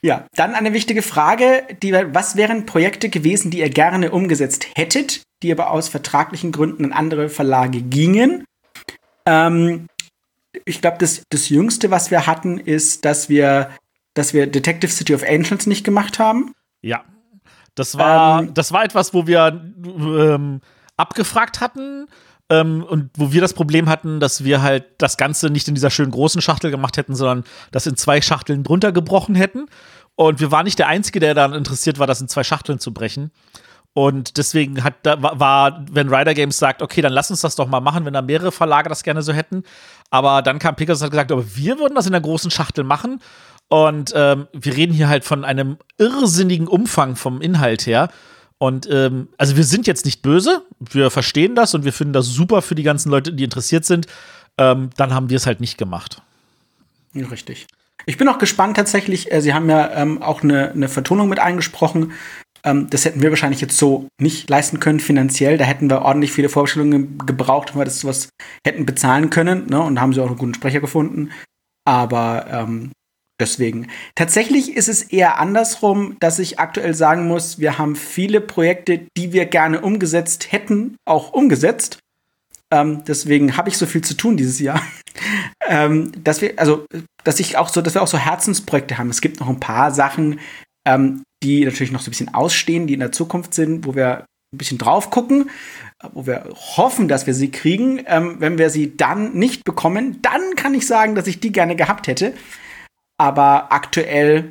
ja, 0.05 0.27
dann 0.35 0.55
eine 0.55 0.73
wichtige 0.73 1.03
Frage, 1.03 1.65
die, 1.83 1.93
was 1.93 2.37
wären 2.37 2.67
Projekte 2.67 3.09
gewesen, 3.09 3.51
die 3.51 3.61
ihr 3.61 3.71
gerne 3.71 4.11
umgesetzt 4.11 4.67
hättet, 4.75 5.23
die 5.43 5.53
aber 5.53 5.71
aus 5.71 5.89
vertraglichen 5.89 6.51
Gründen 6.51 6.87
an 6.87 6.93
andere 6.93 7.29
Verlage 7.29 7.83
gingen. 7.83 8.45
Ähm, 9.27 9.87
ich 10.65 10.81
glaube, 10.81 10.99
das, 10.99 11.23
das 11.31 11.49
Jüngste, 11.49 11.91
was 11.91 12.11
wir 12.11 12.27
hatten, 12.27 12.59
ist, 12.59 13.05
dass 13.05 13.29
wir, 13.29 13.71
dass 14.15 14.35
wir 14.35 14.49
Detective 14.49 14.91
City 14.91 15.15
of 15.15 15.23
Angels 15.23 15.67
nicht 15.67 15.85
gemacht 15.85 16.19
haben. 16.19 16.53
Ja. 16.83 17.05
Das 17.75 17.97
war, 17.97 18.43
ähm, 18.43 18.55
das 18.55 18.73
war 18.73 18.85
etwas, 18.85 19.15
wo 19.15 19.27
wir 19.27 19.63
ähm, 19.85 20.61
abgefragt 20.97 21.61
hatten 21.61 22.07
ähm, 22.53 22.85
und 22.85 23.11
wo 23.17 23.33
wir 23.33 23.41
das 23.41 23.55
Problem 23.55 23.89
hatten, 23.89 24.21
dass 24.21 24.45
wir 24.45 24.61
halt 24.61 24.85
das 24.99 25.17
Ganze 25.17 25.49
nicht 25.49 25.69
in 25.69 25.75
dieser 25.75 25.91
schönen 25.91 26.11
großen 26.11 26.43
Schachtel 26.43 26.71
gemacht 26.71 26.99
hätten, 26.99 27.15
sondern 27.15 27.45
das 27.71 27.87
in 27.87 27.97
zwei 27.97 28.21
Schachteln 28.21 28.63
drunter 28.63 28.93
gebrochen 28.93 29.35
hätten. 29.35 29.67
Und 30.17 30.41
wir 30.41 30.51
waren 30.51 30.65
nicht 30.65 30.79
der 30.79 30.89
Einzige, 30.89 31.19
der 31.19 31.33
daran 31.33 31.55
interessiert 31.55 31.99
war, 31.99 32.07
das 32.07 32.21
in 32.21 32.29
zwei 32.29 32.45
Schachteln 32.45 32.79
zu 32.79 32.93
brechen. 32.93 33.31
Und 33.95 34.37
deswegen 34.37 34.85
hat 34.85 34.95
da 35.03 35.23
war, 35.23 35.85
wenn 35.91 36.13
Rider 36.13 36.35
Games 36.35 36.59
sagt, 36.59 36.83
okay, 36.83 37.01
dann 37.01 37.13
lass 37.13 37.31
uns 37.31 37.41
das 37.41 37.57
doch 37.57 37.69
mal 37.69 37.81
machen, 37.81 38.05
wenn 38.05 38.13
da 38.13 38.23
mehrere 38.23 38.53
Verlage 38.53 38.89
das 38.89 39.03
gerne 39.03 39.23
so 39.23 39.33
hätten. 39.33 39.65
Aber 40.11 40.43
dann 40.43 40.59
kam 40.59 40.77
Pegasus 40.77 41.01
und 41.01 41.07
hat 41.07 41.11
gesagt, 41.13 41.33
aber 41.33 41.57
wir 41.57 41.79
würden 41.79 41.95
das 41.95 42.07
in 42.07 42.13
der 42.13 42.21
großen 42.21 42.51
Schachtel 42.51 42.85
machen. 42.85 43.21
Und 43.69 44.13
ähm, 44.15 44.49
wir 44.53 44.77
reden 44.77 44.93
hier 44.93 45.09
halt 45.09 45.25
von 45.25 45.45
einem 45.45 45.79
irrsinnigen 45.97 46.69
Umfang 46.69 47.17
vom 47.17 47.41
Inhalt 47.41 47.87
her. 47.87 48.11
Und 48.63 48.89
ähm, 48.89 49.27
also 49.39 49.57
wir 49.57 49.65
sind 49.65 49.89
jetzt 49.89 50.05
nicht 50.05 50.23
böse, 50.23 50.63
wir 50.79 51.11
verstehen 51.11 51.57
das 51.57 51.75
und 51.75 51.85
wir 51.85 51.93
finden 51.93 52.13
das 52.13 52.27
super 52.27 52.63
für 52.63 52.77
die 52.77 52.85
ganzen 52.85 53.11
Leute, 53.11 53.33
die 53.33 53.43
interessiert 53.43 53.85
sind. 53.85 54.07
Ähm, 54.57 54.91
dann 54.97 55.13
haben 55.13 55.31
wir 55.31 55.37
es 55.37 55.47
halt 55.47 55.61
nicht 55.61 55.79
gemacht. 55.79 56.23
Richtig. 57.13 57.67
Ich 58.07 58.19
bin 58.19 58.29
auch 58.29 58.39
gespannt 58.39 58.77
tatsächlich. 58.77 59.33
Äh, 59.33 59.41
Sie 59.41 59.53
haben 59.53 59.69
ja 59.69 59.91
ähm, 59.97 60.23
auch 60.23 60.45
eine, 60.45 60.71
eine 60.71 60.89
Vertonung 60.89 61.29
mit 61.29 61.41
eingesprochen. 61.41 62.13
Ähm, 62.63 62.89
das 62.89 63.05
hätten 63.05 63.21
wir 63.21 63.31
wahrscheinlich 63.31 63.61
jetzt 63.61 63.77
so 63.79 64.07
nicht 64.21 64.49
leisten 64.49 64.79
können 64.79 65.01
finanziell. 65.01 65.59
Da 65.59 65.65
hätten 65.65 65.91
wir 65.91 66.03
ordentlich 66.03 66.31
viele 66.31 66.49
Vorstellungen 66.49 67.19
gebraucht, 67.19 67.75
wenn 67.75 67.81
wir 67.81 67.85
das 67.85 67.99
sowas 67.99 68.29
hätten 68.65 68.87
bezahlen 68.87 69.31
können. 69.31 69.67
Ne? 69.71 69.83
Und 69.83 69.97
da 69.97 70.03
haben 70.03 70.13
sie 70.13 70.21
auch 70.21 70.29
einen 70.29 70.39
guten 70.39 70.55
Sprecher 70.55 70.79
gefunden. 70.79 71.33
Aber 71.85 72.47
ähm, 72.49 72.93
deswegen. 73.43 73.89
Tatsächlich 74.15 74.77
ist 74.77 74.89
es 74.89 75.03
eher 75.03 75.39
andersrum, 75.39 76.17
dass 76.21 76.39
ich 76.39 76.61
aktuell 76.61 76.95
sagen 76.95 77.27
muss, 77.27 77.59
wir 77.59 77.77
haben 77.77 77.97
viele 77.97 78.41
Projekte, 78.41 79.07
die 79.17 79.33
wir 79.33 79.47
gerne 79.47 79.81
umgesetzt 79.81 80.53
hätten, 80.53 80.97
auch 81.05 81.33
umgesetzt. 81.33 81.99
ähm, 82.73 83.03
deswegen 83.07 83.57
habe 83.57 83.69
ich 83.69 83.77
so 83.77 83.85
viel 83.85 84.03
zu 84.03 84.15
tun 84.15 84.37
dieses 84.37 84.61
Jahr. 84.61 84.81
ähm, 85.69 86.13
dass 86.23 86.41
wir, 86.41 86.55
also, 86.57 86.87
dass 87.25 87.41
ich 87.41 87.59
auch 87.59 87.69
so, 87.69 87.83
dass 87.83 87.95
wir 87.95 88.03
auch 88.03 88.07
so 88.07 88.17
Herzensprojekte 88.17 88.97
haben. 88.97 89.11
Es 89.11 89.21
gibt 89.21 89.41
noch 89.41 89.49
ein 89.49 89.61
paar 89.61 89.91
Sachen, 89.91 90.39
ähm, 90.87 91.23
die 91.43 91.65
natürlich 91.65 91.93
noch 91.93 92.01
so 92.01 92.09
ein 92.09 92.13
bisschen 92.13 92.33
ausstehen, 92.33 92.87
die 92.87 92.95
in 92.95 93.01
der 93.01 93.13
Zukunft 93.13 93.53
sind, 93.55 93.85
wo 93.85 93.95
wir 93.95 94.25
ein 94.55 94.59
bisschen 94.59 94.79
drauf 94.79 95.11
gucken, 95.11 95.51
wo 96.13 96.27
wir 96.27 96.49
hoffen, 96.77 97.09
dass 97.09 97.27
wir 97.27 97.35
sie 97.35 97.51
kriegen. 97.51 98.03
Ähm, 98.07 98.37
wenn 98.39 98.57
wir 98.57 98.71
sie 98.71 98.97
dann 98.97 99.35
nicht 99.35 99.65
bekommen, 99.65 100.21
dann 100.23 100.55
kann 100.57 100.75
ich 100.75 100.87
sagen, 100.87 101.15
dass 101.15 101.27
ich 101.27 101.41
die 101.41 101.53
gerne 101.53 101.75
gehabt 101.75 102.07
hätte. 102.07 102.35
Aber 103.23 103.71
aktuell 103.71 104.51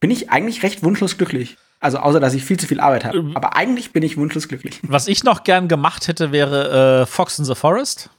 bin 0.00 0.10
ich 0.10 0.28
eigentlich 0.28 0.64
recht 0.64 0.82
wunschlos 0.82 1.18
glücklich. 1.18 1.56
Also 1.78 1.98
außer, 1.98 2.18
dass 2.18 2.34
ich 2.34 2.44
viel 2.44 2.58
zu 2.58 2.66
viel 2.66 2.80
Arbeit 2.80 3.04
habe. 3.04 3.18
Ähm. 3.18 3.36
Aber 3.36 3.54
eigentlich 3.54 3.92
bin 3.92 4.02
ich 4.02 4.16
wunschlos 4.16 4.48
glücklich. 4.48 4.80
Was 4.82 5.06
ich 5.06 5.22
noch 5.22 5.44
gern 5.44 5.68
gemacht 5.68 6.08
hätte, 6.08 6.32
wäre 6.32 7.02
äh, 7.02 7.06
Fox 7.06 7.38
in 7.38 7.44
the 7.44 7.54
Forest. 7.54 8.10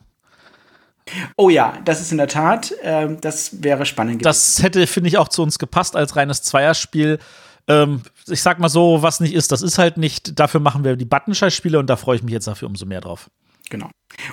Oh 1.36 1.50
ja, 1.50 1.78
das 1.84 2.00
ist 2.00 2.14
in 2.14 2.18
der 2.18 2.30
Tat, 2.30 2.72
äh, 2.82 3.10
das 3.20 3.62
wäre 3.62 3.86
spannend 3.86 4.20
gewesen. 4.20 4.24
Das 4.24 4.64
hätte, 4.64 4.88
finde 4.88 5.10
ich, 5.10 5.18
auch 5.18 5.28
zu 5.28 5.44
uns 5.44 5.60
gepasst 5.60 5.98
als 5.98 6.16
reines 6.16 6.44
Zweierspiel. 6.44 7.20
Ähm, 7.68 8.04
ich 8.28 8.42
sag 8.42 8.60
mal 8.60 8.70
so, 8.70 9.02
was 9.02 9.20
nicht 9.20 9.34
ist, 9.34 9.52
das 9.52 9.62
ist 9.62 9.78
halt 9.78 9.98
nicht. 9.98 10.40
Dafür 10.40 10.62
machen 10.62 10.86
wir 10.86 10.96
die 10.96 11.04
Buttonscheiß-Spiele 11.04 11.78
und 11.78 11.90
da 11.90 11.98
freue 11.98 12.16
ich 12.16 12.24
mich 12.24 12.32
jetzt 12.32 12.48
dafür 12.48 12.70
umso 12.70 12.86
mehr 12.86 13.02
drauf. 13.02 13.30
Genau. 13.70 13.90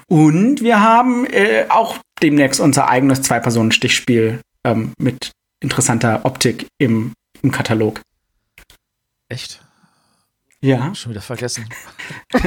Und 0.06 0.60
wir 0.60 0.80
haben 0.80 1.26
äh, 1.26 1.66
auch 1.70 1.96
demnächst 2.22 2.60
unser 2.60 2.88
eigenes 2.88 3.22
Zwei-Personen-Stichspiel 3.22 4.40
ähm, 4.64 4.92
mit 4.96 5.32
interessanter 5.60 6.24
Optik 6.24 6.66
im, 6.78 7.12
im 7.42 7.50
Katalog. 7.52 8.00
Echt? 9.28 9.60
Ja. 10.62 10.94
Schon 10.94 11.12
wieder 11.12 11.22
vergessen. 11.22 11.66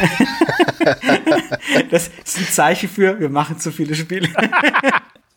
das 1.89 2.09
ist 2.23 2.37
ein 2.37 2.47
Zeichen 2.47 2.89
für, 2.89 3.19
wir 3.19 3.29
machen 3.29 3.59
zu 3.59 3.71
viele 3.71 3.95
Spiele. 3.95 4.29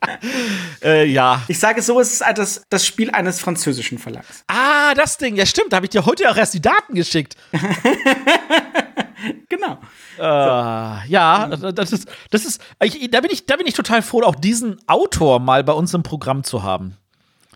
äh, 0.82 1.06
ja. 1.06 1.42
Ich 1.48 1.58
sage 1.58 1.80
so, 1.80 1.98
es 2.00 2.12
ist 2.12 2.24
das, 2.34 2.62
das 2.68 2.86
Spiel 2.86 3.10
eines 3.10 3.40
französischen 3.40 3.98
Verlags. 3.98 4.44
Ah, 4.46 4.92
das 4.94 5.16
Ding, 5.16 5.36
ja 5.36 5.46
stimmt, 5.46 5.72
da 5.72 5.76
habe 5.76 5.86
ich 5.86 5.90
dir 5.90 6.04
heute 6.04 6.30
auch 6.30 6.36
erst 6.36 6.52
die 6.52 6.60
Daten 6.60 6.94
geschickt. 6.94 7.36
genau. 9.48 9.78
Äh, 10.18 11.08
ja, 11.08 11.46
das 11.48 11.92
ist, 11.92 12.08
das 12.30 12.44
ist, 12.44 12.60
ich, 12.82 13.10
da, 13.10 13.22
bin 13.22 13.30
ich, 13.30 13.46
da 13.46 13.56
bin 13.56 13.66
ich 13.66 13.74
total 13.74 14.02
froh, 14.02 14.22
auch 14.22 14.34
diesen 14.34 14.76
Autor 14.86 15.40
mal 15.40 15.64
bei 15.64 15.72
uns 15.72 15.94
im 15.94 16.02
Programm 16.02 16.44
zu 16.44 16.62
haben. 16.62 16.98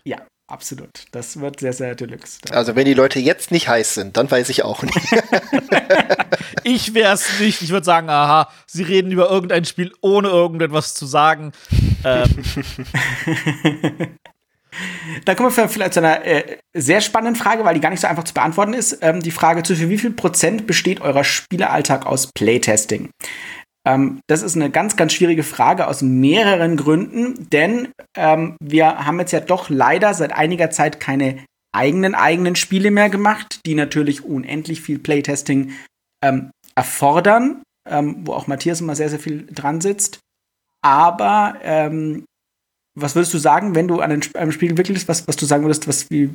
Ja, 0.03 0.17
absolut. 0.47 0.89
Das 1.11 1.39
wird 1.39 1.59
sehr, 1.59 1.73
sehr 1.73 1.95
deluxe. 1.95 2.39
Also, 2.51 2.75
wenn 2.75 2.85
die 2.85 2.93
Leute 2.93 3.19
jetzt 3.19 3.51
nicht 3.51 3.67
heiß 3.67 3.95
sind, 3.95 4.17
dann 4.17 4.29
weiß 4.29 4.49
ich 4.49 4.63
auch 4.63 4.83
nicht. 4.83 4.97
ich 6.63 6.93
wäre 6.93 7.13
es 7.13 7.39
nicht. 7.39 7.61
Ich 7.61 7.69
würde 7.69 7.85
sagen, 7.85 8.09
aha, 8.09 8.49
sie 8.67 8.83
reden 8.83 9.11
über 9.11 9.29
irgendein 9.29 9.65
Spiel, 9.65 9.91
ohne 10.01 10.29
irgendetwas 10.29 10.93
zu 10.93 11.05
sagen. 11.05 11.51
Ähm. 12.03 12.29
Dann 15.25 15.35
kommen 15.35 15.55
wir 15.55 15.67
vielleicht 15.67 15.93
zu 15.93 15.99
einer 15.99 16.25
äh, 16.25 16.57
sehr 16.73 17.01
spannenden 17.01 17.35
Frage, 17.35 17.65
weil 17.65 17.73
die 17.73 17.81
gar 17.81 17.89
nicht 17.89 17.99
so 17.99 18.07
einfach 18.07 18.23
zu 18.23 18.33
beantworten 18.33 18.73
ist. 18.73 18.99
Ähm, 19.01 19.19
die 19.19 19.31
Frage 19.31 19.63
zu, 19.63 19.75
für 19.75 19.89
wie 19.89 19.97
viel 19.97 20.11
Prozent 20.11 20.65
besteht 20.65 21.01
euer 21.01 21.23
Spielealltag 21.23 22.05
aus 22.05 22.27
Playtesting? 22.27 23.09
Ähm, 23.87 24.19
das 24.27 24.41
ist 24.43 24.55
eine 24.55 24.69
ganz, 24.69 24.95
ganz 24.95 25.13
schwierige 25.13 25.43
Frage 25.43 25.87
aus 25.87 26.01
mehreren 26.01 26.77
Gründen, 26.77 27.49
denn 27.49 27.89
ähm, 28.15 28.55
wir 28.61 29.05
haben 29.05 29.19
jetzt 29.19 29.31
ja 29.31 29.39
doch 29.39 29.69
leider 29.69 30.13
seit 30.13 30.33
einiger 30.33 30.69
Zeit 30.69 30.99
keine 30.99 31.43
eigenen 31.73 32.15
eigenen 32.15 32.55
Spiele 32.55 32.91
mehr 32.91 33.09
gemacht, 33.09 33.61
die 33.65 33.75
natürlich 33.75 34.23
unendlich 34.23 34.81
viel 34.81 34.99
Playtesting 34.99 35.73
ähm, 36.23 36.51
erfordern, 36.75 37.63
ähm, 37.89 38.27
wo 38.27 38.33
auch 38.33 38.47
Matthias 38.47 38.81
immer 38.81 38.95
sehr, 38.95 39.09
sehr 39.09 39.19
viel 39.19 39.47
dran 39.47 39.81
sitzt. 39.81 40.19
Aber 40.83 41.55
ähm, 41.63 42.25
was 42.97 43.15
würdest 43.15 43.33
du 43.33 43.37
sagen, 43.37 43.73
wenn 43.75 43.87
du 43.87 44.01
an 44.01 44.21
einem 44.33 44.51
Spiel 44.51 44.77
wickelst, 44.77 45.07
was, 45.07 45.27
was 45.27 45.37
du 45.37 45.45
sagen 45.45 45.63
würdest, 45.63 45.87
was 45.87 46.09
wie, 46.09 46.31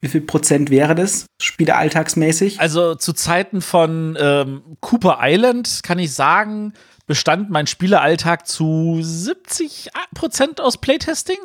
wie 0.00 0.08
viel 0.08 0.22
Prozent 0.22 0.70
wäre 0.70 0.94
das, 0.94 1.26
Spiele 1.40 1.76
alltagsmäßig? 1.76 2.58
Also 2.60 2.94
zu 2.94 3.12
Zeiten 3.12 3.60
von 3.60 4.16
ähm, 4.18 4.62
Cooper 4.80 5.18
Island 5.20 5.80
kann 5.82 5.98
ich 5.98 6.14
sagen, 6.14 6.72
bestand 7.06 7.50
mein 7.50 7.66
Spielealltag 7.66 8.46
zu 8.46 8.98
70 9.02 9.90
Prozent 10.14 10.60
aus 10.60 10.78
Playtesting. 10.78 11.38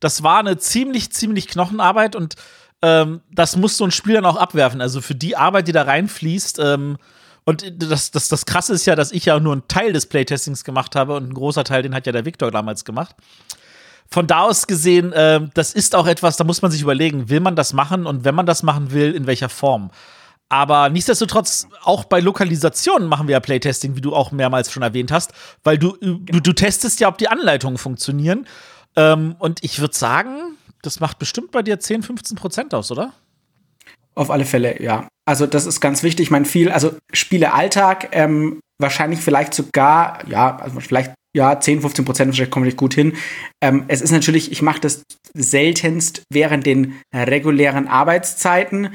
Das 0.00 0.22
war 0.22 0.38
eine 0.38 0.58
ziemlich, 0.58 1.12
ziemlich 1.12 1.46
Knochenarbeit 1.46 2.16
und 2.16 2.34
ähm, 2.82 3.20
das 3.30 3.56
muss 3.56 3.76
so 3.76 3.84
ein 3.84 3.90
Spiel 3.92 4.14
dann 4.14 4.26
auch 4.26 4.36
abwerfen. 4.36 4.80
Also 4.80 5.00
für 5.00 5.14
die 5.14 5.36
Arbeit, 5.36 5.68
die 5.68 5.72
da 5.72 5.82
reinfließt, 5.82 6.58
ähm, 6.58 6.98
und 7.44 7.82
das, 7.82 8.10
das, 8.10 8.28
das 8.28 8.46
Krasse 8.46 8.72
ist 8.72 8.86
ja, 8.86 8.96
dass 8.96 9.12
ich 9.12 9.26
ja 9.26 9.38
nur 9.38 9.52
einen 9.52 9.68
Teil 9.68 9.92
des 9.92 10.06
Playtestings 10.06 10.64
gemacht 10.64 10.96
habe 10.96 11.14
und 11.14 11.28
ein 11.28 11.34
großer 11.34 11.62
Teil, 11.62 11.82
den 11.82 11.94
hat 11.94 12.06
ja 12.06 12.12
der 12.12 12.24
Victor 12.24 12.50
damals 12.50 12.84
gemacht. 12.84 13.14
Von 14.14 14.28
da 14.28 14.42
aus 14.42 14.68
gesehen, 14.68 15.12
äh, 15.12 15.40
das 15.54 15.72
ist 15.72 15.96
auch 15.96 16.06
etwas, 16.06 16.36
da 16.36 16.44
muss 16.44 16.62
man 16.62 16.70
sich 16.70 16.80
überlegen, 16.80 17.30
will 17.30 17.40
man 17.40 17.56
das 17.56 17.72
machen 17.72 18.06
und 18.06 18.24
wenn 18.24 18.36
man 18.36 18.46
das 18.46 18.62
machen 18.62 18.92
will, 18.92 19.12
in 19.12 19.26
welcher 19.26 19.48
Form. 19.48 19.90
Aber 20.48 20.88
nichtsdestotrotz, 20.88 21.66
auch 21.82 22.04
bei 22.04 22.20
Lokalisationen 22.20 23.08
machen 23.08 23.26
wir 23.26 23.32
ja 23.32 23.40
Playtesting, 23.40 23.96
wie 23.96 24.00
du 24.00 24.14
auch 24.14 24.30
mehrmals 24.30 24.70
schon 24.70 24.84
erwähnt 24.84 25.10
hast, 25.10 25.32
weil 25.64 25.78
du, 25.78 25.96
du, 26.00 26.38
du 26.38 26.52
testest 26.52 27.00
ja, 27.00 27.08
ob 27.08 27.18
die 27.18 27.26
Anleitungen 27.26 27.76
funktionieren. 27.76 28.46
Ähm, 28.94 29.34
und 29.40 29.64
ich 29.64 29.80
würde 29.80 29.96
sagen, 29.96 30.58
das 30.82 31.00
macht 31.00 31.18
bestimmt 31.18 31.50
bei 31.50 31.62
dir 31.62 31.80
10, 31.80 32.04
15 32.04 32.36
Prozent 32.36 32.72
aus, 32.72 32.92
oder? 32.92 33.14
Auf 34.14 34.30
alle 34.30 34.44
Fälle, 34.44 34.80
ja. 34.80 35.08
Also 35.24 35.48
das 35.48 35.66
ist 35.66 35.80
ganz 35.80 36.04
wichtig. 36.04 36.26
Ich 36.26 36.30
meine, 36.30 36.44
viel, 36.44 36.70
also 36.70 36.94
Spiele 37.12 37.52
Alltag, 37.52 38.10
ähm, 38.12 38.60
wahrscheinlich 38.78 39.18
vielleicht 39.22 39.54
sogar, 39.54 40.24
ja, 40.28 40.56
also 40.58 40.78
vielleicht 40.78 41.14
ja, 41.34 41.58
10, 41.58 41.80
15 41.80 42.04
Prozent 42.04 42.28
wahrscheinlich 42.28 42.50
komme 42.50 42.68
ich 42.68 42.76
gut 42.76 42.94
hin. 42.94 43.14
Ähm, 43.62 43.84
es 43.88 44.00
ist 44.00 44.12
natürlich, 44.12 44.52
ich 44.52 44.62
mache 44.62 44.80
das 44.80 45.02
seltenst 45.34 46.22
während 46.30 46.64
den 46.64 46.94
regulären 47.12 47.88
Arbeitszeiten 47.88 48.90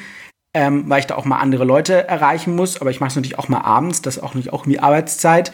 ähm, 0.54 0.90
weil 0.90 1.00
ich 1.00 1.08
da 1.08 1.16
auch 1.16 1.26
mal 1.26 1.38
andere 1.38 1.64
Leute 1.64 2.08
erreichen 2.08 2.56
muss. 2.56 2.82
Aber 2.82 2.92
ich 2.92 3.00
mache 3.00 3.10
es 3.10 3.16
natürlich 3.16 3.40
auch 3.40 3.50
mal 3.50 3.62
abends, 3.62 4.02
das 4.02 4.18
ist 4.18 4.24
auch 4.24 4.34
nicht 4.34 4.52
auch 4.52 4.68
wie 4.68 4.80
Arbeitszeit. 4.80 5.54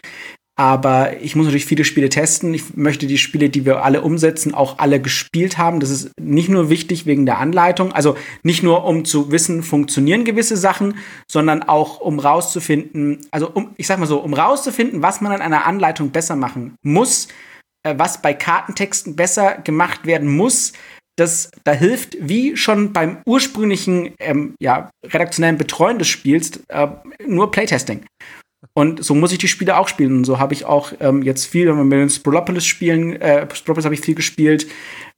Aber 0.58 1.22
ich 1.22 1.36
muss 1.36 1.46
natürlich 1.46 1.66
viele 1.66 1.84
Spiele 1.84 2.08
testen. 2.08 2.54
Ich 2.54 2.78
möchte 2.78 3.08
die 3.08 3.18
Spiele, 3.18 3.50
die 3.50 3.66
wir 3.66 3.84
alle 3.84 4.02
umsetzen, 4.02 4.54
auch 4.54 4.80
alle 4.80 5.02
gespielt 5.02 5.58
haben. 5.58 5.82
Das 5.82 5.90
ist 5.90 6.12
nicht 6.20 6.48
nur 6.48 6.70
wichtig 6.70 7.06
wegen 7.06 7.26
der 7.26 7.40
Anleitung, 7.40 7.92
also 7.92 8.16
nicht 8.42 8.64
nur 8.64 8.86
um 8.86 9.04
zu 9.04 9.32
wissen, 9.32 9.64
funktionieren 9.64 10.24
gewisse 10.24 10.56
Sachen, 10.56 10.98
sondern 11.30 11.64
auch 11.64 12.00
um 12.00 12.20
rauszufinden, 12.20 13.20
also 13.32 13.50
um, 13.50 13.74
ich 13.76 13.88
sag 13.88 14.00
mal 14.00 14.06
so, 14.06 14.20
um 14.20 14.34
rauszufinden, 14.34 15.02
was 15.02 15.20
man 15.20 15.34
an 15.34 15.42
einer 15.42 15.66
Anleitung 15.66 16.12
besser 16.12 16.38
machen 16.38 16.76
muss, 16.84 17.28
äh, 17.84 17.96
was 17.98 18.22
bei 18.22 18.34
Kartentexten 18.34 19.18
besser 19.18 19.58
gemacht 19.62 20.06
werden 20.06 20.34
muss, 20.34 20.72
das 21.18 21.52
da 21.66 21.74
hilft, 21.74 22.18
wie 22.22 22.56
schon 22.56 22.94
beim 22.94 23.18
ursprünglichen 23.26 24.14
ähm, 24.20 24.56
ja, 24.60 24.90
redaktionellen 25.04 25.58
Betreuen 25.58 26.00
des 26.00 26.08
Spiels, 26.08 26.62
äh, 26.70 26.88
nur 27.26 27.52
Playtesting. 27.52 28.06
Und 28.78 29.04
so 29.04 29.16
muss 29.16 29.32
ich 29.32 29.38
die 29.38 29.48
Spiele 29.48 29.78
auch 29.78 29.88
spielen. 29.88 30.18
Und 30.18 30.26
so 30.26 30.38
habe 30.38 30.54
ich 30.54 30.66
auch 30.66 30.92
ähm, 31.00 31.22
jetzt 31.22 31.46
viel, 31.46 31.68
wenn 31.68 31.78
wir 31.78 31.84
mit 31.86 32.00
den 32.00 32.10
Sprolopolis 32.10 32.66
spielen, 32.66 33.20
äh, 33.22 33.48
Sprolopolis 33.56 33.86
habe 33.86 33.96
ich 33.96 34.02
viel 34.02 34.16
gespielt, 34.16 34.68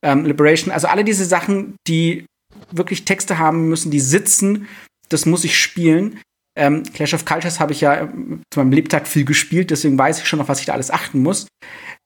ähm, 0.03 0.25
Liberation, 0.25 0.71
also 0.71 0.87
alle 0.87 1.03
diese 1.03 1.25
Sachen, 1.25 1.75
die 1.87 2.25
wirklich 2.71 3.05
Texte 3.05 3.39
haben 3.39 3.67
müssen, 3.67 3.89
die 3.91 3.99
sitzen, 3.99 4.67
das 5.09 5.25
muss 5.25 5.43
ich 5.43 5.57
spielen. 5.59 6.19
Ähm, 6.57 6.83
Clash 6.83 7.13
of 7.13 7.25
Cultures 7.25 7.59
habe 7.59 7.73
ich 7.73 7.81
ja 7.81 8.03
äh, 8.03 8.07
zu 8.53 8.59
meinem 8.59 8.71
Lebtag 8.71 9.07
viel 9.07 9.25
gespielt, 9.25 9.71
deswegen 9.71 9.97
weiß 9.97 10.19
ich 10.19 10.27
schon, 10.27 10.41
auf 10.41 10.49
was 10.49 10.59
ich 10.59 10.65
da 10.65 10.73
alles 10.73 10.91
achten 10.91 11.21
muss. 11.21 11.47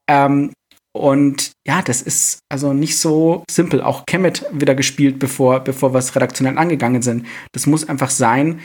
Ähm, 0.09 0.53
und 0.93 1.51
ja, 1.65 1.81
das 1.81 2.01
ist 2.01 2.39
also 2.49 2.73
nicht 2.73 2.97
so 2.97 3.43
simpel. 3.49 3.81
Auch 3.81 4.05
Kemet 4.05 4.45
wieder 4.51 4.75
gespielt, 4.75 5.19
bevor, 5.19 5.61
bevor 5.61 5.93
wir 5.93 5.99
es 5.99 6.15
redaktionell 6.15 6.57
angegangen 6.57 7.01
sind. 7.01 7.25
Das 7.53 7.65
muss 7.65 7.87
einfach 7.87 8.09
sein. 8.09 8.59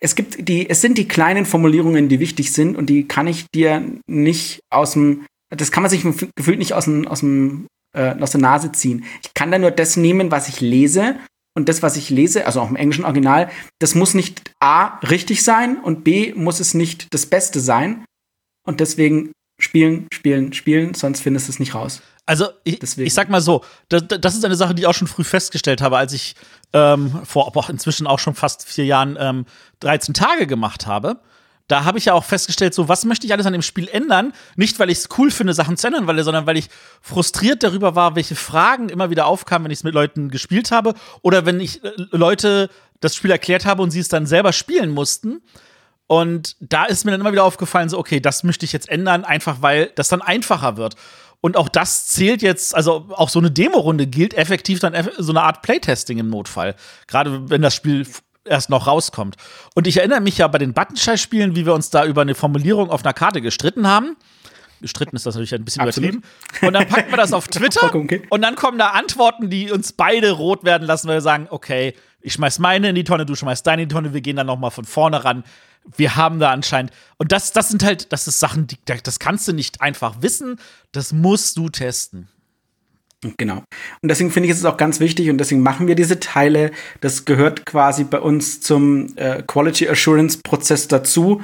Es 0.00 0.14
gibt 0.14 0.48
die, 0.48 0.68
es 0.70 0.80
sind 0.80 0.96
die 0.96 1.08
kleinen 1.08 1.44
Formulierungen, 1.44 2.08
die 2.08 2.20
wichtig 2.20 2.52
sind 2.52 2.76
und 2.76 2.86
die 2.86 3.08
kann 3.08 3.26
ich 3.26 3.46
dir 3.50 3.84
nicht 4.06 4.60
aus 4.70 4.92
dem, 4.92 5.26
das 5.50 5.72
kann 5.72 5.82
man 5.82 5.90
sich 5.90 6.04
gefühlt 6.36 6.58
nicht 6.58 6.74
aus 6.74 6.84
dem, 6.84 7.08
aus 7.08 7.20
dem, 7.20 7.66
äh, 7.94 8.14
aus 8.20 8.30
der 8.30 8.40
Nase 8.40 8.72
ziehen. 8.72 9.04
Ich 9.22 9.34
kann 9.34 9.50
da 9.50 9.58
nur 9.58 9.72
das 9.72 9.96
nehmen, 9.96 10.30
was 10.30 10.48
ich 10.48 10.60
lese 10.60 11.16
und 11.54 11.68
das, 11.68 11.82
was 11.82 11.96
ich 11.96 12.10
lese, 12.10 12.46
also 12.46 12.60
auch 12.60 12.70
im 12.70 12.76
englischen 12.76 13.04
Original, 13.04 13.50
das 13.80 13.94
muss 13.94 14.14
nicht 14.14 14.52
A 14.60 14.98
richtig 15.00 15.42
sein 15.42 15.78
und 15.78 16.04
B 16.04 16.32
muss 16.34 16.60
es 16.60 16.74
nicht 16.74 17.12
das 17.12 17.26
Beste 17.26 17.60
sein. 17.60 18.04
Und 18.64 18.80
deswegen 18.80 19.32
spielen, 19.60 20.06
spielen, 20.12 20.52
spielen, 20.52 20.94
sonst 20.94 21.20
findest 21.20 21.48
du 21.48 21.52
es 21.52 21.58
nicht 21.58 21.74
raus. 21.74 22.02
Also 22.24 22.46
ich, 22.64 22.80
ich 22.98 23.14
sag 23.14 23.28
mal 23.28 23.40
so, 23.40 23.64
das, 23.88 24.04
das, 24.06 24.34
ist 24.34 24.44
eine 24.44 24.54
Sache, 24.54 24.74
die 24.74 24.82
ich 24.82 24.86
auch 24.86 24.94
schon 24.94 25.08
früh 25.08 25.24
festgestellt 25.24 25.82
habe, 25.82 25.98
als 25.98 26.12
ich 26.12 26.34
ähm, 26.72 27.20
vor 27.24 27.52
boah, 27.52 27.68
inzwischen 27.68 28.06
auch 28.06 28.18
schon 28.18 28.34
fast 28.34 28.64
vier 28.66 28.84
Jahren 28.86 29.16
ähm, 29.18 29.46
13 29.80 30.14
Tage 30.14 30.46
gemacht 30.46 30.86
habe. 30.86 31.18
Da 31.68 31.84
habe 31.84 31.96
ich 31.96 32.06
ja 32.06 32.12
auch 32.12 32.24
festgestellt, 32.24 32.74
so 32.74 32.88
was 32.88 33.04
möchte 33.04 33.26
ich 33.26 33.32
alles 33.32 33.46
an 33.46 33.52
dem 33.52 33.62
Spiel 33.62 33.88
ändern? 33.88 34.32
Nicht, 34.56 34.78
weil 34.78 34.90
ich 34.90 34.98
es 34.98 35.08
cool 35.16 35.30
finde, 35.30 35.54
Sachen 35.54 35.76
zu 35.76 35.86
ändern, 35.86 36.06
weil, 36.06 36.22
sondern 36.22 36.46
weil 36.46 36.56
ich 36.56 36.68
frustriert 37.00 37.62
darüber 37.62 37.94
war, 37.94 38.14
welche 38.16 38.34
Fragen 38.34 38.88
immer 38.88 39.10
wieder 39.10 39.26
aufkamen, 39.26 39.64
wenn 39.64 39.70
ich 39.70 39.78
es 39.78 39.84
mit 39.84 39.94
Leuten 39.94 40.28
gespielt 40.28 40.70
habe 40.70 40.94
oder 41.22 41.46
wenn 41.46 41.60
ich 41.60 41.82
äh, 41.84 41.90
Leute 42.10 42.68
das 43.00 43.14
Spiel 43.14 43.30
erklärt 43.30 43.64
habe 43.64 43.82
und 43.82 43.90
sie 43.90 44.00
es 44.00 44.08
dann 44.08 44.26
selber 44.26 44.52
spielen 44.52 44.90
mussten 44.90 45.40
Und 46.06 46.56
da 46.60 46.84
ist 46.84 47.04
mir 47.04 47.12
dann 47.12 47.20
immer 47.20 47.32
wieder 47.32 47.44
aufgefallen, 47.44 47.88
so, 47.88 47.98
okay, 47.98 48.20
das 48.20 48.44
möchte 48.44 48.66
ich 48.66 48.72
jetzt 48.72 48.88
ändern, 48.88 49.24
einfach 49.24 49.62
weil 49.62 49.90
das 49.94 50.08
dann 50.08 50.20
einfacher 50.20 50.76
wird. 50.76 50.96
Und 51.42 51.56
auch 51.56 51.68
das 51.68 52.06
zählt 52.06 52.40
jetzt, 52.40 52.74
also 52.74 53.08
auch 53.10 53.28
so 53.28 53.40
eine 53.40 53.50
Demo-Runde 53.50 54.06
gilt 54.06 54.32
effektiv 54.32 54.78
dann 54.78 54.94
so 55.18 55.32
eine 55.32 55.42
Art 55.42 55.60
Playtesting 55.62 56.18
im 56.18 56.30
Notfall. 56.30 56.76
Gerade 57.08 57.50
wenn 57.50 57.60
das 57.60 57.74
Spiel 57.74 58.06
erst 58.44 58.70
noch 58.70 58.86
rauskommt. 58.86 59.36
Und 59.74 59.88
ich 59.88 59.98
erinnere 59.98 60.20
mich 60.20 60.38
ja 60.38 60.46
bei 60.46 60.58
den 60.58 60.72
Buttonschei-Spielen, 60.72 61.56
wie 61.56 61.66
wir 61.66 61.74
uns 61.74 61.90
da 61.90 62.04
über 62.04 62.22
eine 62.22 62.36
Formulierung 62.36 62.90
auf 62.90 63.04
einer 63.04 63.12
Karte 63.12 63.40
gestritten 63.40 63.88
haben. 63.88 64.16
Gestritten 64.80 65.16
ist 65.16 65.26
das 65.26 65.34
natürlich 65.34 65.54
ein 65.54 65.64
bisschen 65.64 65.82
Absolut. 65.82 66.14
übertrieben. 66.14 66.66
Und 66.66 66.72
dann 66.74 66.86
packen 66.88 67.10
wir 67.10 67.16
das 67.16 67.32
auf 67.32 67.48
Twitter 67.48 67.92
okay. 67.92 68.22
und 68.30 68.42
dann 68.42 68.54
kommen 68.54 68.78
da 68.78 68.90
Antworten, 68.90 69.50
die 69.50 69.70
uns 69.70 69.92
beide 69.92 70.32
rot 70.32 70.64
werden 70.64 70.86
lassen, 70.86 71.08
weil 71.08 71.16
wir 71.16 71.22
sagen, 71.22 71.48
okay, 71.50 71.94
ich 72.20 72.34
schmeiß 72.34 72.60
meine 72.60 72.88
in 72.88 72.94
die 72.94 73.04
Tonne, 73.04 73.26
du 73.26 73.34
schmeißt 73.34 73.66
deine 73.66 73.82
in 73.82 73.88
die 73.88 73.94
Tonne, 73.94 74.12
wir 74.12 74.20
gehen 74.20 74.36
dann 74.36 74.46
noch 74.46 74.58
mal 74.58 74.70
von 74.70 74.84
vorne 74.84 75.24
ran 75.24 75.44
wir 75.96 76.16
haben 76.16 76.38
da 76.38 76.50
anscheinend, 76.50 76.92
und 77.18 77.32
das, 77.32 77.52
das 77.52 77.68
sind 77.68 77.84
halt, 77.84 78.12
das 78.12 78.28
ist 78.28 78.40
Sachen, 78.40 78.66
die, 78.66 78.76
das 78.84 79.18
kannst 79.18 79.48
du 79.48 79.52
nicht 79.52 79.80
einfach 79.80 80.16
wissen, 80.20 80.58
das 80.92 81.12
musst 81.12 81.56
du 81.56 81.68
testen. 81.68 82.28
Genau. 83.38 83.58
Und 84.00 84.08
deswegen 84.08 84.32
finde 84.32 84.48
ich 84.48 84.54
es 84.54 84.64
auch 84.64 84.76
ganz 84.76 84.98
wichtig 84.98 85.30
und 85.30 85.38
deswegen 85.38 85.62
machen 85.62 85.86
wir 85.86 85.94
diese 85.94 86.18
Teile. 86.18 86.72
Das 87.00 87.24
gehört 87.24 87.64
quasi 87.64 88.02
bei 88.04 88.18
uns 88.18 88.60
zum 88.60 89.16
äh, 89.16 89.42
Quality 89.42 89.88
Assurance 89.88 90.38
Prozess 90.42 90.88
dazu. 90.88 91.40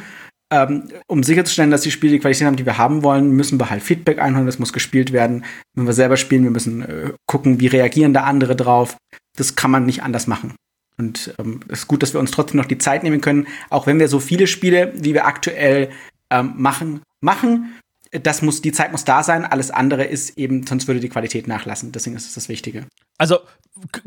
Ähm, 0.50 0.88
um 1.06 1.22
sicherzustellen, 1.22 1.70
dass 1.70 1.82
die 1.82 1.90
Spiele 1.90 2.14
die 2.14 2.18
Qualität 2.18 2.46
haben, 2.46 2.56
die 2.56 2.66
wir 2.66 2.78
haben 2.78 3.02
wollen, 3.02 3.30
müssen 3.32 3.60
wir 3.60 3.70
halt 3.70 3.82
Feedback 3.82 4.18
einholen, 4.18 4.46
das 4.46 4.58
muss 4.58 4.72
gespielt 4.72 5.12
werden. 5.12 5.44
Wenn 5.74 5.86
wir 5.86 5.92
selber 5.92 6.16
spielen, 6.16 6.42
wir 6.42 6.50
müssen 6.50 6.82
äh, 6.82 7.12
gucken, 7.26 7.60
wie 7.60 7.66
reagieren 7.66 8.14
da 8.14 8.24
andere 8.24 8.56
drauf. 8.56 8.96
Das 9.36 9.54
kann 9.54 9.70
man 9.70 9.86
nicht 9.86 10.02
anders 10.02 10.26
machen. 10.26 10.54
Und 10.98 11.34
ähm, 11.38 11.60
es 11.68 11.80
ist 11.80 11.88
gut, 11.88 12.02
dass 12.02 12.12
wir 12.12 12.20
uns 12.20 12.32
trotzdem 12.32 12.58
noch 12.58 12.66
die 12.66 12.78
Zeit 12.78 13.02
nehmen 13.02 13.20
können, 13.20 13.46
auch 13.70 13.86
wenn 13.86 13.98
wir 13.98 14.08
so 14.08 14.18
viele 14.20 14.46
Spiele, 14.46 14.92
wie 14.96 15.14
wir 15.14 15.26
aktuell 15.26 15.90
ähm, 16.30 16.54
machen, 16.56 17.02
machen. 17.20 17.78
Das 18.10 18.42
muss, 18.42 18.62
die 18.62 18.72
Zeit 18.72 18.90
muss 18.90 19.04
da 19.04 19.22
sein, 19.22 19.44
alles 19.44 19.70
andere 19.70 20.04
ist 20.04 20.38
eben, 20.38 20.66
sonst 20.66 20.88
würde 20.88 21.00
die 21.00 21.10
Qualität 21.10 21.46
nachlassen. 21.46 21.92
Deswegen 21.92 22.16
ist 22.16 22.26
es 22.26 22.34
das 22.34 22.48
Wichtige. 22.48 22.86
Also 23.18 23.40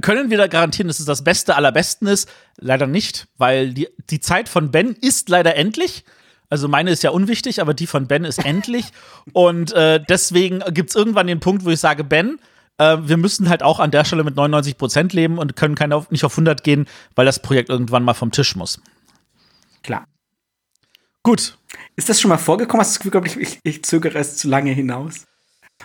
können 0.01 0.29
wir 0.29 0.37
da 0.37 0.47
garantieren, 0.47 0.87
dass 0.87 0.99
es 0.99 1.05
das 1.05 1.23
Beste 1.23 1.55
aller 1.55 1.71
Besten 1.71 2.07
ist? 2.07 2.27
Leider 2.57 2.87
nicht, 2.87 3.27
weil 3.37 3.73
die, 3.73 3.87
die 4.09 4.19
Zeit 4.19 4.49
von 4.49 4.71
Ben 4.71 4.95
ist 4.99 5.29
leider 5.29 5.55
endlich. 5.55 6.03
Also 6.49 6.67
meine 6.67 6.91
ist 6.91 7.03
ja 7.03 7.11
unwichtig, 7.11 7.61
aber 7.61 7.73
die 7.73 7.87
von 7.87 8.07
Ben 8.07 8.25
ist 8.25 8.43
endlich. 8.43 8.85
Und 9.33 9.71
äh, 9.71 10.03
deswegen 10.09 10.59
gibt 10.73 10.89
es 10.89 10.95
irgendwann 10.95 11.27
den 11.27 11.39
Punkt, 11.39 11.63
wo 11.63 11.69
ich 11.69 11.79
sage, 11.79 12.03
Ben, 12.03 12.39
äh, 12.81 13.07
wir 13.07 13.17
müssen 13.17 13.49
halt 13.49 13.63
auch 13.63 13.79
an 13.79 13.91
der 13.91 14.05
Stelle 14.05 14.23
mit 14.23 14.35
99 14.35 14.77
Prozent 14.77 15.13
leben 15.13 15.37
und 15.37 15.55
können 15.55 15.75
keine 15.75 15.95
auf, 15.95 16.09
nicht 16.09 16.23
auf 16.23 16.33
100 16.33 16.63
gehen, 16.63 16.87
weil 17.15 17.25
das 17.25 17.41
Projekt 17.41 17.69
irgendwann 17.69 18.03
mal 18.03 18.13
vom 18.13 18.31
Tisch 18.31 18.55
muss. 18.55 18.81
Klar. 19.83 20.05
Gut. 21.23 21.57
Ist 21.95 22.09
das 22.09 22.19
schon 22.19 22.29
mal 22.29 22.37
vorgekommen? 22.37 22.81
Hast 22.81 23.03
du 23.03 23.09
das 23.09 23.23
Gefühl, 23.23 23.43
ich, 23.43 23.59
ich, 23.63 23.83
zögere 23.83 24.17
es 24.17 24.37
zu 24.37 24.47
lange 24.47 24.71
hinaus? 24.71 25.25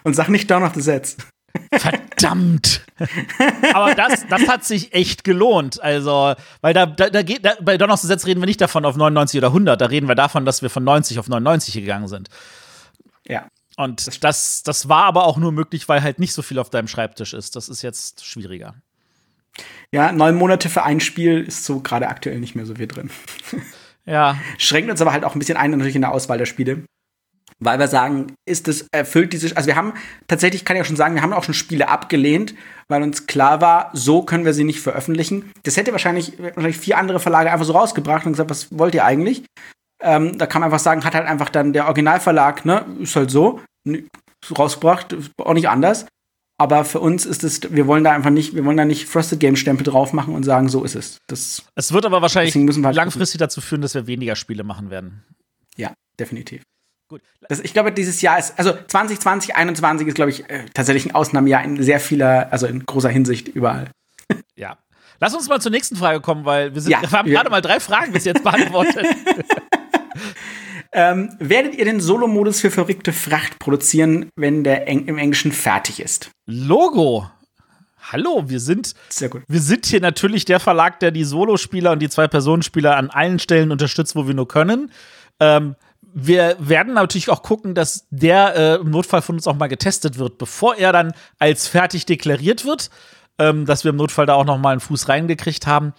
Und 0.02 0.14
sag 0.14 0.28
nicht 0.28 0.50
Down 0.50 0.62
of 0.62 0.74
the 0.74 0.80
Sets. 0.80 1.16
Verdammt! 1.72 2.84
Aber 3.74 3.94
das, 3.94 4.26
das 4.28 4.48
hat 4.48 4.64
sich 4.64 4.92
echt 4.92 5.24
gelohnt. 5.24 5.82
Also, 5.82 6.34
weil 6.60 6.74
da, 6.74 6.86
da, 6.86 7.10
da 7.10 7.22
geht, 7.22 7.44
da, 7.44 7.54
bei 7.60 7.76
Dawn 7.76 7.90
of 7.90 8.00
the 8.00 8.06
Sets 8.06 8.26
reden 8.26 8.40
wir 8.40 8.46
nicht 8.46 8.60
davon 8.60 8.84
auf 8.84 8.96
99 8.96 9.38
oder 9.38 9.48
100. 9.48 9.80
Da 9.80 9.86
reden 9.86 10.08
wir 10.08 10.14
davon, 10.14 10.44
dass 10.44 10.62
wir 10.62 10.70
von 10.70 10.84
90 10.84 11.18
auf 11.18 11.28
99 11.28 11.74
gegangen 11.74 12.08
sind. 12.08 12.28
Ja. 13.26 13.46
Und 13.76 14.06
das, 14.06 14.20
das, 14.20 14.62
das 14.62 14.88
war 14.88 15.04
aber 15.04 15.24
auch 15.24 15.36
nur 15.36 15.52
möglich, 15.52 15.88
weil 15.88 16.02
halt 16.02 16.18
nicht 16.18 16.32
so 16.32 16.42
viel 16.42 16.58
auf 16.58 16.70
deinem 16.70 16.88
Schreibtisch 16.88 17.34
ist. 17.34 17.56
Das 17.56 17.68
ist 17.68 17.82
jetzt 17.82 18.24
schwieriger. 18.24 18.74
Ja, 19.92 20.12
neun 20.12 20.34
Monate 20.34 20.68
für 20.68 20.82
ein 20.82 21.00
Spiel 21.00 21.42
ist 21.42 21.64
so 21.64 21.80
gerade 21.80 22.08
aktuell 22.08 22.40
nicht 22.40 22.54
mehr 22.54 22.66
so 22.66 22.74
viel 22.74 22.86
drin. 22.86 23.10
Ja. 24.08 24.38
Schränkt 24.56 24.88
uns 24.88 25.02
aber 25.02 25.12
halt 25.12 25.24
auch 25.24 25.34
ein 25.34 25.40
bisschen 25.40 25.58
ein 25.58 25.72
natürlich 25.72 25.96
in 25.96 26.02
der 26.02 26.12
Auswahl 26.12 26.38
der 26.38 26.46
Spiele. 26.46 26.84
Weil 27.58 27.78
wir 27.78 27.88
sagen, 27.88 28.34
ist 28.46 28.68
es 28.68 28.86
erfüllt 28.92 29.32
diese, 29.32 29.56
also 29.56 29.66
wir 29.66 29.76
haben 29.76 29.94
tatsächlich, 30.28 30.64
kann 30.64 30.76
ich 30.76 30.82
auch 30.82 30.86
schon 30.86 30.96
sagen, 30.96 31.14
wir 31.14 31.22
haben 31.22 31.32
auch 31.32 31.42
schon 31.42 31.54
Spiele 31.54 31.88
abgelehnt, 31.88 32.54
weil 32.88 33.02
uns 33.02 33.26
klar 33.26 33.60
war, 33.60 33.90
so 33.94 34.22
können 34.22 34.44
wir 34.44 34.52
sie 34.52 34.64
nicht 34.64 34.80
veröffentlichen. 34.80 35.50
Das 35.62 35.76
hätte 35.76 35.92
wahrscheinlich, 35.92 36.38
wahrscheinlich 36.38 36.78
vier 36.78 36.98
andere 36.98 37.18
Verlage 37.18 37.50
einfach 37.50 37.64
so 37.64 37.72
rausgebracht 37.72 38.26
und 38.26 38.32
gesagt, 38.32 38.50
was 38.50 38.78
wollt 38.78 38.94
ihr 38.94 39.04
eigentlich? 39.04 39.44
Ähm, 40.02 40.36
da 40.36 40.46
kann 40.46 40.60
man 40.60 40.66
einfach 40.66 40.84
sagen, 40.84 41.02
hat 41.02 41.14
halt 41.14 41.26
einfach 41.26 41.48
dann 41.48 41.72
der 41.72 41.86
Originalverlag, 41.86 42.66
ne, 42.66 42.84
ist 43.00 43.16
halt 43.16 43.30
so, 43.30 43.60
rausgebracht, 44.56 45.14
auch 45.38 45.54
nicht 45.54 45.68
anders. 45.68 46.06
Aber 46.58 46.84
für 46.84 47.00
uns 47.00 47.26
ist 47.26 47.44
es, 47.44 47.60
wir 47.70 47.86
wollen 47.86 48.02
da 48.02 48.12
einfach 48.12 48.30
nicht, 48.30 48.54
wir 48.54 48.64
wollen 48.64 48.78
da 48.78 48.86
nicht 48.86 49.06
Frosted 49.06 49.40
Game 49.40 49.56
Stempel 49.56 49.84
drauf 49.84 50.14
machen 50.14 50.34
und 50.34 50.42
sagen, 50.42 50.68
so 50.70 50.84
ist 50.84 50.94
es. 50.94 51.18
Das, 51.26 51.62
es 51.74 51.92
wird 51.92 52.06
aber 52.06 52.22
wahrscheinlich 52.22 52.54
halt 52.54 52.96
langfristig 52.96 53.38
dazu 53.38 53.60
führen, 53.60 53.82
dass 53.82 53.94
wir 53.94 54.06
weniger 54.06 54.36
Spiele 54.36 54.64
machen 54.64 54.88
werden. 54.88 55.22
Ja, 55.76 55.92
definitiv. 56.18 56.62
Gut. 57.08 57.20
Das, 57.48 57.60
ich 57.60 57.72
glaube, 57.72 57.92
dieses 57.92 58.22
Jahr 58.22 58.38
ist, 58.38 58.58
also 58.58 58.72
2020, 58.72 59.50
2021 59.50 60.08
ist, 60.08 60.14
glaube 60.14 60.30
ich, 60.30 60.48
äh, 60.48 60.64
tatsächlich 60.72 61.06
ein 61.06 61.14
Ausnahmejahr 61.14 61.62
in 61.62 61.80
sehr 61.82 62.00
vieler, 62.00 62.50
also 62.50 62.66
in 62.66 62.84
großer 62.84 63.10
Hinsicht 63.10 63.48
überall. 63.48 63.90
Ja. 64.58 64.78
Lass 65.20 65.34
uns 65.34 65.48
mal 65.48 65.60
zur 65.60 65.70
nächsten 65.70 65.96
Frage 65.96 66.20
kommen, 66.20 66.46
weil 66.46 66.74
wir, 66.74 66.80
sind, 66.80 66.90
ja, 66.90 67.02
wir 67.02 67.10
haben 67.10 67.28
gerade 67.28 67.50
mal 67.50 67.60
drei 67.60 67.78
Fragen 67.78 68.12
bis 68.12 68.24
jetzt 68.24 68.42
beantwortet. 68.42 69.06
Ähm, 70.92 71.36
werdet 71.38 71.74
ihr 71.74 71.84
den 71.84 72.00
Solo-Modus 72.00 72.60
für 72.60 72.70
verrückte 72.70 73.12
Fracht 73.12 73.58
produzieren, 73.58 74.30
wenn 74.36 74.64
der 74.64 74.88
Eng 74.88 75.06
im 75.06 75.18
Englischen 75.18 75.52
fertig 75.52 76.00
ist? 76.00 76.30
Logo. 76.46 77.30
Hallo, 78.12 78.44
wir 78.46 78.60
sind, 78.60 78.94
Sehr 79.08 79.28
gut. 79.28 79.42
wir 79.48 79.60
sind 79.60 79.86
hier 79.86 80.00
natürlich 80.00 80.44
der 80.44 80.60
Verlag, 80.60 81.00
der 81.00 81.10
die 81.10 81.24
Solospieler 81.24 81.92
und 81.92 81.98
die 81.98 82.08
Zwei-Personen-Spieler 82.08 82.96
an 82.96 83.10
allen 83.10 83.40
Stellen 83.40 83.72
unterstützt, 83.72 84.14
wo 84.14 84.28
wir 84.28 84.34
nur 84.34 84.46
können. 84.46 84.92
Ähm, 85.40 85.74
wir 86.18 86.56
werden 86.60 86.94
natürlich 86.94 87.28
auch 87.30 87.42
gucken, 87.42 87.74
dass 87.74 88.06
der 88.10 88.54
äh, 88.56 88.74
im 88.76 88.90
Notfall 88.90 89.22
von 89.22 89.34
uns 89.34 89.46
auch 89.46 89.56
mal 89.56 89.66
getestet 89.66 90.18
wird, 90.18 90.38
bevor 90.38 90.76
er 90.76 90.92
dann 90.92 91.12
als 91.38 91.66
fertig 91.66 92.06
deklariert 92.06 92.64
wird, 92.64 92.90
ähm, 93.38 93.66
dass 93.66 93.84
wir 93.84 93.90
im 93.90 93.96
Notfall 93.96 94.24
da 94.24 94.34
auch 94.34 94.44
noch 94.44 94.56
mal 94.56 94.70
einen 94.70 94.80
Fuß 94.80 95.08
reingekriegt 95.08 95.66
haben. 95.66 95.92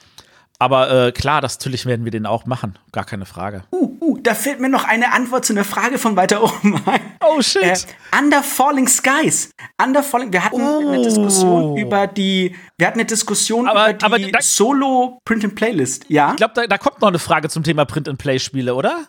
Aber 0.60 1.08
äh, 1.08 1.12
klar, 1.12 1.42
das 1.42 1.60
natürlich 1.60 1.86
werden 1.86 2.04
wir 2.04 2.12
den 2.12 2.26
auch 2.26 2.48
machen. 2.48 2.80
Gar 2.92 3.06
keine 3.06 3.26
Frage. 3.28 3.64
Uh, 3.72 3.96
uh, 4.02 4.18
da 4.24 4.34
fällt 4.34 4.60
mir 4.60 4.70
noch 4.70 4.86
eine 4.86 5.14
Antwort 5.14 5.46
zu 5.46 5.54
einer 5.54 5.64
Frage 5.64 6.00
von 6.00 6.16
weiter 6.16 6.44
oben 6.44 6.82
ein. 6.88 7.00
Oh 7.24 7.42
shit. 7.42 7.62
Äh, 7.62 7.78
Under 8.18 8.42
Falling 8.42 8.88
Skies. 8.88 9.52
Under 9.82 10.02
Falling, 10.02 10.34
wir 10.34 10.44
hatten 10.44 10.60
oh. 10.60 10.80
eine 10.80 11.04
Diskussion 11.04 11.78
über 11.78 12.08
die, 12.08 12.56
wir 12.78 12.88
hatten 12.88 13.00
eine 13.00 13.06
Diskussion 13.06 13.68
aber, 13.68 13.92
über 13.92 14.18
die 14.18 14.34
Solo 14.40 15.22
Print 15.26 15.44
and 15.44 15.56
Playlist. 15.56 16.06
Ja. 16.08 16.32
Ich 16.32 16.38
glaube, 16.38 16.54
da, 16.56 16.66
da, 16.66 16.78
kommt 16.80 17.02
noch 17.02 17.10
eine 17.10 17.20
Frage 17.20 17.50
zum 17.50 17.64
Thema 17.64 17.86
Print 17.86 18.10
and 18.10 18.18
Play 18.18 18.40
Spiele, 18.40 18.74
oder? 18.74 19.06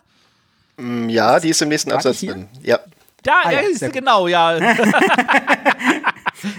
Mm, 0.77 1.09
ja, 1.09 1.39
die 1.39 1.49
ist 1.49 1.63
im 1.63 1.69
nächsten 1.69 1.91
Absatz 1.91 2.19
drin. 2.19 2.47
Ja. 2.61 2.79
Da 3.23 3.33
ah, 3.43 3.51
ja, 3.51 3.59
ist 3.59 3.91
genau, 3.91 4.27
ja. 4.27 4.55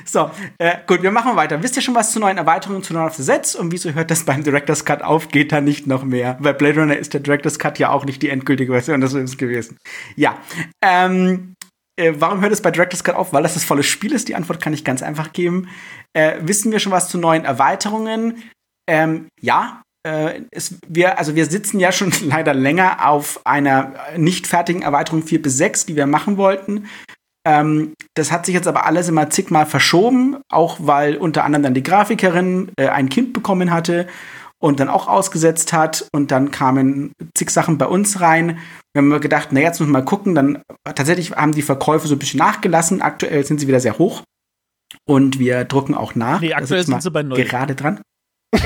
so, 0.05 0.31
äh, 0.59 0.77
gut, 0.87 1.03
wir 1.03 1.11
machen 1.11 1.37
weiter. 1.37 1.63
Wisst 1.63 1.77
ihr 1.77 1.83
schon 1.83 1.95
was 1.95 2.13
zu 2.13 2.21
neuen 2.21 2.39
Erweiterungen 2.39 2.83
zu 2.83 2.93
Dawn 2.93 3.11
the 3.11 3.23
Sets 3.23 3.55
und 3.55 3.73
wieso 3.73 3.93
hört 3.93 4.11
das 4.11 4.25
beim 4.25 4.43
Director's 4.43 4.85
Cut 4.85 5.03
auf? 5.03 5.29
Geht 5.29 5.53
da 5.53 5.61
nicht 5.61 5.87
noch 5.87 6.05
mehr? 6.05 6.39
Bei 6.41 6.53
Blade 6.53 6.81
Runner 6.81 6.97
ist 6.97 7.15
der 7.15 7.21
Director's 7.21 7.59
Cut 7.59 7.79
ja 7.79 7.91
auch 7.91 8.05
nicht 8.05 8.23
die 8.23 8.29
endgültige 8.29 8.73
Version, 8.73 9.01
das 9.01 9.15
ist 9.15 9.31
es 9.31 9.39
gewesen. 9.39 9.77
Ja, 10.17 10.39
ähm, 10.83 11.55
äh, 12.01 12.15
warum 12.17 12.41
hört 12.41 12.53
es 12.53 12.63
bei 12.63 12.71
Director's 12.71 13.05
Cut 13.05 13.15
auf? 13.15 13.33
Weil 13.33 13.43
das 13.43 13.55
das 13.55 13.65
volle 13.65 13.83
Spiel 13.83 14.13
ist. 14.13 14.29
Die 14.29 14.35
Antwort 14.35 14.61
kann 14.61 14.73
ich 14.73 14.85
ganz 14.85 15.03
einfach 15.03 15.33
geben. 15.33 15.69
Äh, 16.15 16.39
wissen 16.41 16.73
wir 16.73 16.79
schon 16.79 16.93
was 16.93 17.09
zu 17.09 17.19
neuen 17.19 17.45
Erweiterungen? 17.45 18.43
Ähm, 18.89 19.29
ja, 19.41 19.83
äh, 20.07 20.43
es, 20.51 20.79
wir, 20.89 21.19
also 21.19 21.35
wir 21.35 21.47
sitzen 21.47 21.79
ja 21.79 21.93
schon 21.93 22.13
leider 22.25 22.55
länger 22.55 23.07
auf 23.09 23.41
einer 23.45 23.95
nicht 24.17 24.47
fertigen 24.47 24.83
Erweiterung 24.83 25.23
4 25.23 25.43
bis 25.43 25.57
6, 25.59 25.87
die 25.87 25.97
wir 25.97 26.07
machen 26.07 26.37
wollten. 26.37 26.89
Ähm, 27.51 27.95
das 28.15 28.31
hat 28.31 28.47
sich 28.47 28.55
jetzt 28.55 28.69
aber 28.69 28.87
alles 28.87 29.09
immer 29.09 29.31
zigmal 29.31 29.67
verschoben, 29.67 30.37
auch 30.51 30.77
weil 30.81 31.17
unter 31.17 31.45
anderem 31.45 31.65
dann 31.65 31.75
die 31.75 31.83
Grafikerin 31.83 32.71
äh, 32.77 32.89
ein 32.89 33.09
Kind 33.09 33.33
bekommen 33.33 33.73
hatte 33.73 34.07
und 34.63 34.79
dann 34.79 34.89
auch 34.89 35.09
ausgesetzt 35.09 35.73
hat 35.73 36.07
und 36.13 36.31
dann 36.31 36.51
kamen 36.51 37.13
zig 37.35 37.51
Sachen 37.51 37.79
bei 37.79 37.87
uns 37.87 38.21
rein. 38.21 38.59
Wir 38.93 39.03
haben 39.03 39.21
gedacht, 39.21 39.49
na 39.51 39.61
jetzt 39.61 39.81
müssen 39.81 39.91
wir 39.91 39.99
mal 39.99 40.05
gucken. 40.05 40.35
Dann 40.35 40.63
tatsächlich 40.85 41.33
haben 41.33 41.53
die 41.53 41.63
Verkäufe 41.63 42.07
so 42.07 42.15
ein 42.15 42.19
bisschen 42.19 42.39
nachgelassen. 42.39 43.03
Aktuell 43.03 43.45
sind 43.45 43.59
sie 43.59 43.69
wieder 43.69 43.81
sehr 43.81 43.99
hoch 43.99 44.23
und 45.09 45.39
wir 45.39 45.65
drucken 45.65 45.95
auch 45.95 46.15
nach. 46.15 46.41
Nee, 46.41 46.55
aktuell 46.55 46.85
sind 46.85 47.03
sie 47.03 47.11
bei 47.11 47.23
null. 47.23 47.43
Gerade 47.43 47.75
dran. 47.75 48.01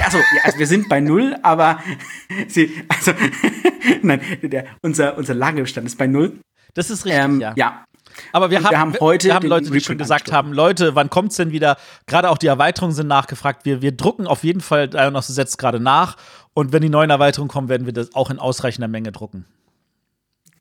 Also, 0.02 0.18
ja, 0.18 0.24
also 0.44 0.58
wir 0.58 0.66
sind 0.66 0.88
bei 0.88 1.00
null, 1.00 1.36
aber 1.42 1.78
sie, 2.48 2.70
also, 2.88 3.12
nein, 4.02 4.20
der, 4.42 4.66
unser, 4.82 5.16
unser 5.16 5.34
Lagerbestand 5.34 5.86
ist 5.86 5.96
bei 5.96 6.06
null. 6.06 6.38
Das 6.74 6.90
ist 6.90 7.04
richtig, 7.04 7.22
ähm, 7.22 7.40
ja. 7.40 7.54
ja. 7.56 7.84
Aber 8.32 8.50
wir 8.50 8.62
haben, 8.62 8.70
wir 8.70 8.78
haben 8.78 8.94
heute 9.00 9.28
wir 9.28 9.34
haben 9.34 9.48
Leute, 9.48 9.70
die 9.70 9.80
schon 9.80 9.98
gesagt 9.98 10.32
haben, 10.32 10.52
Leute, 10.52 10.94
wann 10.94 11.10
kommt's 11.10 11.36
denn 11.36 11.52
wieder? 11.52 11.76
Gerade 12.06 12.30
auch 12.30 12.38
die 12.38 12.46
Erweiterungen 12.46 12.94
sind 12.94 13.08
nachgefragt. 13.08 13.64
Wir, 13.64 13.82
wir 13.82 13.92
drucken 13.92 14.26
auf 14.26 14.44
jeden 14.44 14.60
Fall 14.60 14.88
noch 15.10 15.26
Gesetz 15.26 15.56
gerade 15.56 15.80
nach. 15.80 16.16
Und 16.54 16.72
wenn 16.72 16.82
die 16.82 16.88
neuen 16.88 17.10
Erweiterungen 17.10 17.48
kommen, 17.48 17.68
werden 17.68 17.86
wir 17.86 17.92
das 17.92 18.14
auch 18.14 18.30
in 18.30 18.38
ausreichender 18.38 18.88
Menge 18.88 19.12
drucken. 19.12 19.44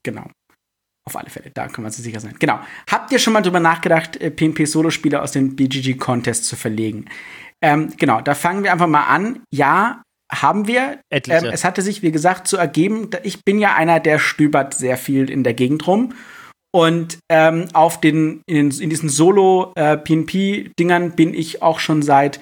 Genau. 0.02 0.28
Auf 1.06 1.16
alle 1.16 1.28
Fälle, 1.28 1.50
da 1.52 1.68
kann 1.68 1.82
man 1.82 1.92
sich 1.92 2.02
sicher 2.02 2.20
sein. 2.20 2.34
Genau. 2.38 2.58
Habt 2.90 3.12
ihr 3.12 3.18
schon 3.18 3.34
mal 3.34 3.42
drüber 3.42 3.60
nachgedacht, 3.60 4.18
PNP-Solo-Spieler 4.18 5.22
aus 5.22 5.32
dem 5.32 5.54
BGG-Contest 5.54 6.46
zu 6.46 6.56
verlegen? 6.56 7.06
Ähm, 7.60 7.92
genau, 7.98 8.22
da 8.22 8.34
fangen 8.34 8.64
wir 8.64 8.72
einfach 8.72 8.86
mal 8.86 9.04
an. 9.04 9.42
Ja, 9.50 10.02
haben 10.32 10.66
wir. 10.66 11.00
Ähm, 11.10 11.50
es 11.52 11.64
hatte 11.64 11.82
sich, 11.82 12.02
wie 12.02 12.10
gesagt, 12.10 12.48
so 12.48 12.56
ergeben, 12.56 13.10
ich 13.22 13.44
bin 13.44 13.58
ja 13.58 13.74
einer, 13.74 14.00
der 14.00 14.18
stöbert 14.18 14.74
sehr 14.74 14.96
viel 14.96 15.30
in 15.30 15.44
der 15.44 15.54
Gegend 15.54 15.86
rum. 15.86 16.14
Und 16.74 17.18
ähm, 17.28 17.66
auf 17.72 18.00
den, 18.00 18.42
in, 18.46 18.72
in 18.72 18.90
diesen 18.90 19.08
Solo-PNP-Dingern 19.08 21.06
äh, 21.06 21.10
bin 21.14 21.32
ich 21.32 21.62
auch 21.62 21.78
schon 21.78 22.02
seit, 22.02 22.40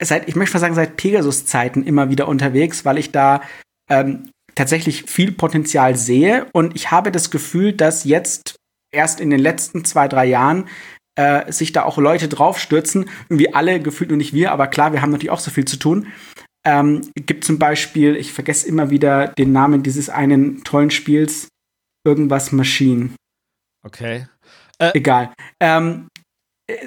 seit, 0.00 0.28
ich 0.28 0.36
möchte 0.36 0.54
mal 0.54 0.60
sagen, 0.60 0.76
seit 0.76 0.96
Pegasus-Zeiten 0.96 1.82
immer 1.82 2.08
wieder 2.08 2.28
unterwegs, 2.28 2.84
weil 2.84 2.98
ich 2.98 3.10
da 3.10 3.42
ähm, 3.90 4.30
tatsächlich 4.54 5.10
viel 5.10 5.32
Potenzial 5.32 5.96
sehe. 5.96 6.46
Und 6.52 6.76
ich 6.76 6.92
habe 6.92 7.10
das 7.10 7.32
Gefühl, 7.32 7.72
dass 7.72 8.04
jetzt 8.04 8.54
erst 8.94 9.18
in 9.18 9.30
den 9.30 9.40
letzten 9.40 9.84
zwei, 9.84 10.06
drei 10.06 10.26
Jahren 10.26 10.68
äh, 11.16 11.50
sich 11.50 11.72
da 11.72 11.82
auch 11.82 11.98
Leute 11.98 12.28
draufstürzen. 12.28 13.10
Irgendwie 13.28 13.52
alle 13.52 13.80
gefühlt 13.80 14.10
nur 14.10 14.16
nicht 14.16 14.32
wir, 14.32 14.52
aber 14.52 14.68
klar, 14.68 14.92
wir 14.92 15.02
haben 15.02 15.10
natürlich 15.10 15.30
auch 15.30 15.40
so 15.40 15.50
viel 15.50 15.64
zu 15.64 15.76
tun. 15.76 16.06
Ähm, 16.64 17.00
gibt 17.16 17.42
zum 17.42 17.58
Beispiel, 17.58 18.14
ich 18.14 18.32
vergesse 18.32 18.68
immer 18.68 18.90
wieder 18.90 19.26
den 19.26 19.50
Namen 19.50 19.82
dieses 19.82 20.08
einen 20.08 20.62
tollen 20.62 20.92
Spiels, 20.92 21.48
irgendwas 22.06 22.52
Machine. 22.52 23.10
Okay. 23.84 24.26
Äh, 24.78 24.90
Egal. 24.94 25.32
Ähm, 25.60 26.08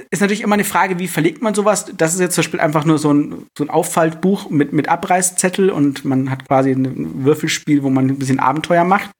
ist 0.09 0.21
natürlich 0.21 0.41
immer 0.41 0.55
eine 0.55 0.63
Frage, 0.63 0.99
wie 0.99 1.07
verlegt 1.07 1.41
man 1.41 1.53
sowas? 1.53 1.91
Das 1.97 2.13
ist 2.13 2.19
jetzt 2.19 2.35
zum 2.35 2.43
Beispiel 2.43 2.59
einfach 2.59 2.85
nur 2.85 2.97
so 2.97 3.13
ein, 3.13 3.47
so 3.57 3.63
ein 3.63 3.69
Auffaltbuch 3.69 4.49
mit, 4.49 4.73
mit 4.73 4.87
Abreißzettel 4.87 5.69
und 5.69 6.05
man 6.05 6.29
hat 6.29 6.47
quasi 6.47 6.71
ein 6.71 7.25
Würfelspiel, 7.25 7.83
wo 7.83 7.89
man 7.89 8.07
ein 8.07 8.19
bisschen 8.19 8.39
Abenteuer 8.39 8.83
macht. 8.83 9.11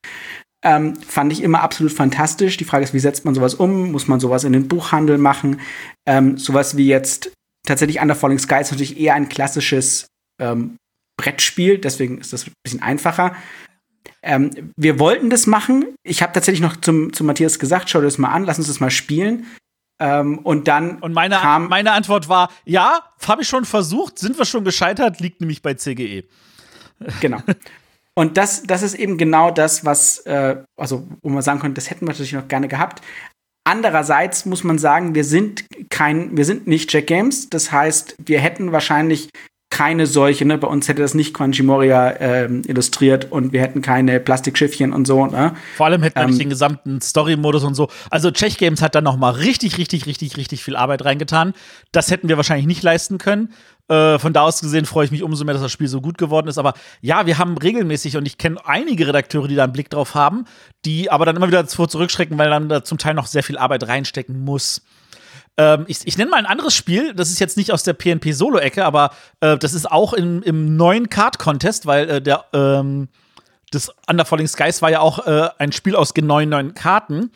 Ähm, 0.63 0.95
fand 0.95 1.31
ich 1.31 1.43
immer 1.43 1.61
absolut 1.61 1.91
fantastisch. 1.91 2.57
Die 2.57 2.63
Frage 2.63 2.83
ist, 2.83 2.93
wie 2.93 2.99
setzt 2.99 3.25
man 3.25 3.35
sowas 3.35 3.53
um? 3.53 3.91
Muss 3.91 4.07
man 4.07 4.19
sowas 4.19 4.45
in 4.45 4.53
den 4.53 4.67
Buchhandel 4.67 5.17
machen? 5.17 5.59
Ähm, 6.07 6.37
sowas 6.37 6.77
wie 6.77 6.87
jetzt 6.87 7.31
tatsächlich 7.67 8.01
Under 8.01 8.15
Falling 8.15 8.39
Sky 8.39 8.61
ist 8.61 8.71
natürlich 8.71 8.99
eher 8.99 9.13
ein 9.13 9.29
klassisches 9.29 10.07
ähm, 10.41 10.77
Brettspiel, 11.17 11.77
deswegen 11.77 12.19
ist 12.19 12.33
das 12.33 12.47
ein 12.47 12.53
bisschen 12.63 12.81
einfacher. 12.81 13.35
Ähm, 14.21 14.71
wir 14.75 14.99
wollten 14.99 15.29
das 15.29 15.47
machen. 15.47 15.85
Ich 16.03 16.21
habe 16.21 16.33
tatsächlich 16.33 16.61
noch 16.61 16.77
zum, 16.77 17.13
zum 17.13 17.27
Matthias 17.27 17.59
gesagt, 17.59 17.89
schau 17.89 17.99
dir 17.99 18.05
das 18.05 18.17
mal 18.17 18.29
an, 18.29 18.43
lass 18.43 18.57
uns 18.57 18.67
das 18.67 18.79
mal 18.79 18.91
spielen. 18.91 19.45
Ähm, 19.99 20.39
und 20.39 20.67
dann. 20.67 20.99
Und 20.99 21.13
meine, 21.13 21.35
kam 21.35 21.69
meine 21.69 21.93
Antwort 21.93 22.27
war: 22.27 22.51
Ja, 22.65 22.99
habe 23.25 23.43
ich 23.43 23.47
schon 23.47 23.65
versucht, 23.65 24.19
sind 24.19 24.37
wir 24.37 24.45
schon 24.45 24.65
gescheitert, 24.65 25.19
liegt 25.19 25.41
nämlich 25.41 25.61
bei 25.61 25.73
CGE. 25.75 26.25
Genau. 27.21 27.41
Und 28.17 28.37
das, 28.37 28.63
das 28.63 28.81
ist 28.81 28.93
eben 28.95 29.17
genau 29.17 29.51
das, 29.51 29.83
was, 29.83 30.19
äh, 30.19 30.63
also, 30.77 31.05
wo 31.21 31.29
man 31.29 31.41
sagen 31.41 31.59
könnte, 31.59 31.75
das 31.75 31.89
hätten 31.89 32.01
wir 32.01 32.07
natürlich 32.07 32.31
noch 32.31 32.47
gerne 32.47 32.69
gehabt. 32.69 33.01
Andererseits 33.67 34.45
muss 34.45 34.63
man 34.63 34.77
sagen, 34.77 35.15
wir 35.15 35.25
sind 35.25 35.65
kein, 35.89 36.37
wir 36.37 36.45
sind 36.45 36.67
nicht 36.67 36.93
Jack 36.93 37.07
Games. 37.07 37.49
Das 37.49 37.71
heißt, 37.71 38.15
wir 38.23 38.39
hätten 38.39 38.71
wahrscheinlich 38.71 39.29
keine 39.75 40.07
solche, 40.07 40.45
ne? 40.45 40.57
Bei 40.57 40.67
uns 40.67 40.87
hätte 40.87 41.01
das 41.01 41.15
nicht 41.15 41.33
Quanji 41.33 41.61
Moria 41.61 42.15
ähm, 42.21 42.61
illustriert 42.65 43.29
und 43.29 43.51
wir 43.51 43.59
hätten 43.59 43.81
keine 43.81 44.21
Plastikschiffchen 44.21 44.93
und 44.93 45.05
so, 45.05 45.25
ne? 45.25 45.53
Vor 45.75 45.87
allem 45.87 46.01
hätten 46.01 46.15
wir 46.15 46.23
ähm, 46.23 46.29
nicht 46.29 46.39
den 46.39 46.49
gesamten 46.49 47.01
Story-Modus 47.01 47.65
und 47.65 47.75
so. 47.75 47.89
Also 48.09 48.31
Czech 48.31 48.57
Games 48.57 48.81
hat 48.81 48.95
da 48.95 49.01
noch 49.01 49.17
mal 49.17 49.31
richtig, 49.31 49.77
richtig, 49.77 50.05
richtig, 50.05 50.37
richtig 50.37 50.63
viel 50.63 50.77
Arbeit 50.77 51.03
reingetan. 51.03 51.51
Das 51.91 52.09
hätten 52.09 52.29
wir 52.29 52.37
wahrscheinlich 52.37 52.67
nicht 52.67 52.83
leisten 52.83 53.17
können. 53.17 53.49
Äh, 53.89 54.17
von 54.17 54.31
da 54.31 54.43
aus 54.43 54.61
gesehen 54.61 54.85
freue 54.85 55.03
ich 55.03 55.11
mich 55.11 55.23
umso 55.23 55.43
mehr, 55.43 55.53
dass 55.53 55.63
das 55.63 55.73
Spiel 55.73 55.89
so 55.89 55.99
gut 55.99 56.17
geworden 56.17 56.47
ist. 56.47 56.57
Aber 56.57 56.73
ja, 57.01 57.25
wir 57.25 57.37
haben 57.37 57.57
regelmäßig, 57.57 58.15
und 58.15 58.25
ich 58.25 58.37
kenne 58.37 58.65
einige 58.65 59.05
Redakteure, 59.05 59.49
die 59.49 59.55
da 59.55 59.65
einen 59.65 59.73
Blick 59.73 59.89
drauf 59.89 60.15
haben, 60.15 60.45
die 60.85 61.11
aber 61.11 61.25
dann 61.25 61.35
immer 61.35 61.47
wieder 61.47 61.67
zurückschrecken, 61.67 62.37
weil 62.37 62.49
dann 62.49 62.69
da 62.69 62.85
zum 62.85 62.97
Teil 62.97 63.13
noch 63.13 63.27
sehr 63.27 63.43
viel 63.43 63.57
Arbeit 63.57 63.85
reinstecken 63.85 64.39
muss. 64.39 64.83
Ähm, 65.57 65.85
ich, 65.87 65.99
ich 66.05 66.17
nenne 66.17 66.31
mal 66.31 66.37
ein 66.37 66.45
anderes 66.45 66.73
Spiel, 66.73 67.13
das 67.13 67.29
ist 67.29 67.39
jetzt 67.39 67.57
nicht 67.57 67.71
aus 67.71 67.83
der 67.83 67.93
PNP-Solo-Ecke, 67.93 68.83
aber 68.83 69.11
äh, 69.39 69.57
das 69.57 69.73
ist 69.73 69.89
auch 69.89 70.13
im, 70.13 70.43
im 70.43 70.75
neuen 70.75 71.09
Card-Contest, 71.09 71.85
weil 71.85 72.09
äh, 72.09 72.21
der 72.21 72.45
ähm, 72.53 73.07
das 73.71 73.91
Under 74.07 74.25
Falling 74.25 74.47
Skies 74.47 74.81
war 74.81 74.91
ja 74.91 74.99
auch 74.99 75.25
äh, 75.25 75.49
ein 75.57 75.71
Spiel 75.71 75.95
aus 75.95 76.13
neuen 76.15 76.49
neuen 76.49 76.73
Karten. 76.73 77.31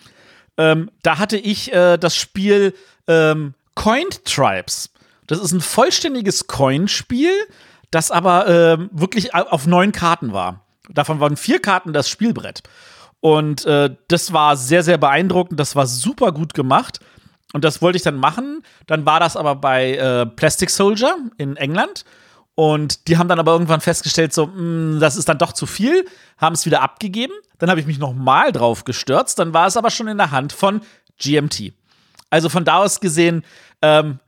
Ähm, 0.58 0.92
da 1.04 1.18
hatte 1.18 1.38
ich 1.38 1.74
äh, 1.74 1.98
das 1.98 2.16
Spiel 2.16 2.74
ähm, 3.08 3.54
Coined 3.76 4.26
Tribes. 4.26 4.92
Das 5.28 5.40
ist 5.40 5.52
ein 5.52 5.62
vollständiges 5.62 6.48
Coin-Spiel, 6.48 7.32
das 7.92 8.12
aber 8.12 8.48
äh, 8.48 8.78
wirklich 8.92 9.34
auf 9.34 9.68
neun 9.68 9.92
Karten 9.92 10.34
war. 10.34 10.66
Davon 10.90 11.20
waren 11.20 11.38
vier 11.38 11.60
Karten 11.62 11.94
das 11.94 12.10
Spielbrett. 12.10 12.64
Und 13.22 13.66
äh, 13.66 13.96
das 14.08 14.34
war 14.34 14.58
sehr, 14.58 14.84
sehr 14.84 14.98
beeindruckend. 14.98 15.60
Das 15.60 15.76
war 15.76 15.88
super 15.88 16.32
gut 16.32 16.54
gemacht. 16.54 17.00
Und 17.54 17.64
das 17.64 17.82
wollte 17.82 17.98
ich 17.98 18.04
dann 18.04 18.16
machen. 18.16 18.64
Dann 18.88 19.06
war 19.06 19.20
das 19.20 19.36
aber 19.36 19.56
bei 19.56 19.96
äh, 19.96 20.26
Plastic 20.26 20.70
Soldier 20.70 21.18
in 21.38 21.58
England. 21.58 22.06
Und 22.56 23.08
die 23.08 23.18
haben 23.18 23.30
dann 23.30 23.40
aber 23.40 23.54
irgendwann 23.54 23.82
festgestellt, 23.82 24.34
so, 24.34 24.48
mh, 24.48 24.54
hm, 24.54 25.00
das 25.00 25.16
ist 25.16 25.30
dann 25.30 25.38
doch 25.38 25.54
zu 25.54 25.66
viel, 25.66 26.06
haben 26.38 26.54
es 26.54 26.66
wieder 26.66 26.82
abgegeben. 26.82 27.34
Dann 27.58 27.70
habe 27.70 27.80
ich 27.80 27.88
mich 27.88 28.00
noch 28.00 28.14
mal 28.14 28.52
drauf 28.52 28.84
gestürzt. 28.86 29.40
Dann 29.40 29.54
war 29.54 29.68
es 29.68 29.78
aber 29.78 29.90
schon 29.90 30.08
in 30.08 30.18
der 30.18 30.32
Hand 30.32 30.54
von 30.54 30.82
GMT. 31.20 31.74
Also 32.30 32.50
von 32.50 32.66
da 32.66 32.78
aus 32.78 33.00
gesehen, 33.00 33.44
ähm, 33.82 34.20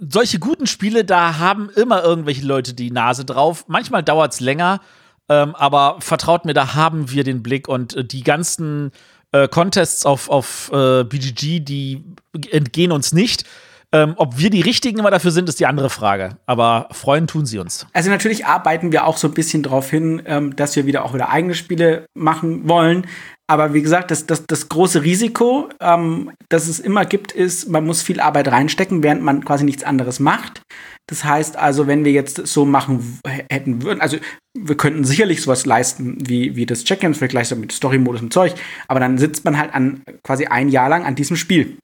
solche 0.00 0.38
guten 0.38 0.66
Spiele, 0.66 1.04
da 1.04 1.38
haben 1.38 1.70
immer 1.70 2.02
irgendwelche 2.02 2.44
Leute 2.44 2.74
die 2.74 2.90
Nase 2.90 3.24
drauf. 3.24 3.64
Manchmal 3.68 4.02
dauert 4.02 4.32
es 4.32 4.40
länger, 4.40 4.80
ähm, 5.28 5.54
aber 5.54 5.96
vertraut 6.00 6.44
mir, 6.44 6.54
da 6.54 6.74
haben 6.74 7.10
wir 7.10 7.24
den 7.24 7.42
Blick 7.42 7.68
und 7.68 7.94
äh, 7.94 8.04
die 8.04 8.22
ganzen 8.22 8.92
äh, 9.32 9.48
Contests 9.48 10.06
auf, 10.06 10.28
auf 10.30 10.70
äh, 10.72 11.04
BGG, 11.04 11.60
die 11.60 12.04
entgehen 12.50 12.92
uns 12.92 13.12
nicht. 13.12 13.44
Ähm, 13.90 14.14
ob 14.16 14.38
wir 14.38 14.50
die 14.50 14.60
Richtigen 14.60 14.98
immer 14.98 15.10
dafür 15.10 15.30
sind, 15.30 15.48
ist 15.48 15.60
die 15.60 15.66
andere 15.66 15.88
Frage. 15.88 16.36
Aber 16.44 16.88
freuen 16.92 17.26
tun 17.26 17.46
sie 17.46 17.58
uns. 17.58 17.86
Also 17.94 18.10
natürlich 18.10 18.44
arbeiten 18.44 18.92
wir 18.92 19.06
auch 19.06 19.16
so 19.16 19.28
ein 19.28 19.34
bisschen 19.34 19.62
darauf 19.62 19.88
hin, 19.88 20.22
ähm, 20.26 20.54
dass 20.56 20.76
wir 20.76 20.84
wieder 20.84 21.06
auch 21.06 21.14
wieder 21.14 21.30
eigene 21.30 21.54
Spiele 21.54 22.04
machen 22.14 22.68
wollen. 22.68 23.06
Aber 23.50 23.72
wie 23.72 23.80
gesagt, 23.80 24.10
das, 24.10 24.26
das, 24.26 24.44
das 24.46 24.68
große 24.68 25.02
Risiko, 25.02 25.70
ähm, 25.80 26.32
das 26.50 26.68
es 26.68 26.80
immer 26.80 27.06
gibt, 27.06 27.32
ist, 27.32 27.70
man 27.70 27.86
muss 27.86 28.02
viel 28.02 28.20
Arbeit 28.20 28.48
reinstecken, 28.48 29.02
während 29.02 29.22
man 29.22 29.42
quasi 29.42 29.64
nichts 29.64 29.84
anderes 29.84 30.20
macht. 30.20 30.60
Das 31.06 31.24
heißt 31.24 31.56
also, 31.56 31.86
wenn 31.86 32.04
wir 32.04 32.12
jetzt 32.12 32.46
so 32.46 32.66
machen 32.66 33.20
hätten 33.50 33.82
würden, 33.82 34.02
also 34.02 34.18
wir 34.66 34.76
könnten 34.76 35.04
sicherlich 35.04 35.42
sowas 35.42 35.66
leisten 35.66 36.18
wie, 36.28 36.56
wie 36.56 36.66
das 36.66 36.84
Check-ins, 36.84 37.18
vielleicht 37.18 37.32
gleich 37.32 37.48
so 37.48 37.56
mit 37.56 37.72
Story-Modus 37.72 38.22
und 38.22 38.32
Zeug, 38.32 38.54
aber 38.86 39.00
dann 39.00 39.18
sitzt 39.18 39.44
man 39.44 39.58
halt 39.58 39.74
an 39.74 40.02
quasi 40.22 40.46
ein 40.46 40.68
Jahr 40.68 40.88
lang 40.88 41.04
an 41.04 41.14
diesem 41.14 41.36
Spiel 41.36 41.78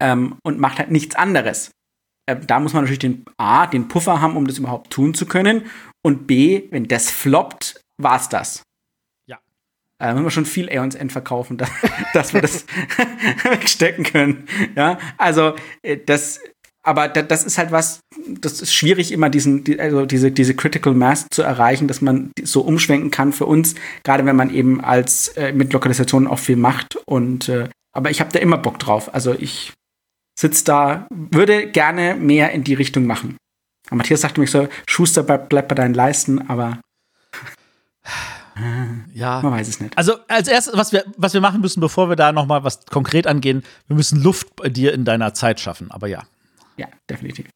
ähm, 0.00 0.36
und 0.42 0.58
macht 0.58 0.78
halt 0.78 0.90
nichts 0.90 1.14
anderes. 1.14 1.70
Äh, 2.26 2.36
da 2.36 2.60
muss 2.60 2.72
man 2.72 2.82
natürlich 2.82 2.98
den 2.98 3.24
A, 3.36 3.66
den 3.66 3.88
Puffer 3.88 4.20
haben, 4.20 4.36
um 4.36 4.46
das 4.46 4.58
überhaupt 4.58 4.90
tun 4.90 5.14
zu 5.14 5.26
können. 5.26 5.66
Und 6.02 6.26
B, 6.26 6.64
wenn 6.70 6.88
das 6.88 7.10
floppt, 7.10 7.80
war's 8.00 8.28
das. 8.28 8.62
Ja. 9.26 9.38
Äh, 9.98 10.12
müssen 10.12 10.24
wir 10.24 10.30
schon 10.30 10.46
viel 10.46 10.68
Aeons 10.68 10.94
End 10.94 11.12
verkaufen, 11.12 11.58
dass, 11.58 11.70
dass 12.14 12.34
wir 12.34 12.40
das 12.40 12.66
wegstecken 13.44 14.04
können. 14.04 14.46
Ja, 14.76 14.98
also 15.18 15.54
äh, 15.82 15.98
das 15.98 16.40
aber 16.84 17.08
das 17.08 17.44
ist 17.44 17.58
halt 17.58 17.70
was, 17.70 18.00
das 18.26 18.60
ist 18.60 18.74
schwierig, 18.74 19.12
immer 19.12 19.30
diesen, 19.30 19.64
also 19.78 20.04
diese, 20.04 20.32
diese 20.32 20.54
Critical 20.54 20.94
Mass 20.94 21.26
zu 21.30 21.42
erreichen, 21.42 21.86
dass 21.86 22.00
man 22.00 22.32
so 22.42 22.62
umschwenken 22.62 23.10
kann 23.10 23.32
für 23.32 23.46
uns, 23.46 23.74
gerade 24.02 24.26
wenn 24.26 24.36
man 24.36 24.52
eben 24.52 24.80
als 24.80 25.28
äh, 25.28 25.52
mit 25.52 25.72
Lokalisationen 25.72 26.28
auch 26.28 26.40
viel 26.40 26.56
macht. 26.56 26.96
Und 27.06 27.48
äh, 27.48 27.68
aber 27.92 28.10
ich 28.10 28.20
habe 28.20 28.32
da 28.32 28.40
immer 28.40 28.58
Bock 28.58 28.78
drauf. 28.80 29.14
Also 29.14 29.34
ich 29.38 29.72
sitze 30.38 30.64
da, 30.64 31.06
würde 31.10 31.68
gerne 31.70 32.16
mehr 32.16 32.50
in 32.50 32.64
die 32.64 32.74
Richtung 32.74 33.06
machen. 33.06 33.36
Und 33.90 33.98
Matthias 33.98 34.22
sagte 34.22 34.40
mich 34.40 34.50
so, 34.50 34.68
Schuster 34.86 35.22
bleibt 35.22 35.50
bleib 35.50 35.68
bei 35.68 35.74
deinen 35.74 35.94
Leisten, 35.94 36.48
aber 36.48 36.80
ja. 39.14 39.40
Man 39.42 39.52
weiß 39.52 39.68
es 39.68 39.80
nicht. 39.80 39.96
Also 39.96 40.14
als 40.26 40.48
erstes, 40.48 40.76
was 40.76 40.92
wir, 40.92 41.04
was 41.16 41.32
wir 41.32 41.40
machen 41.40 41.60
müssen, 41.60 41.80
bevor 41.80 42.08
wir 42.08 42.16
da 42.16 42.32
noch 42.32 42.46
mal 42.46 42.64
was 42.64 42.86
konkret 42.86 43.28
angehen, 43.28 43.62
wir 43.86 43.94
müssen 43.94 44.20
Luft 44.20 44.56
bei 44.56 44.68
dir 44.68 44.92
in 44.94 45.04
deiner 45.04 45.32
Zeit 45.32 45.60
schaffen. 45.60 45.92
Aber 45.92 46.08
ja. 46.08 46.24
Ja, 46.76 46.88
definitiv. 47.08 47.46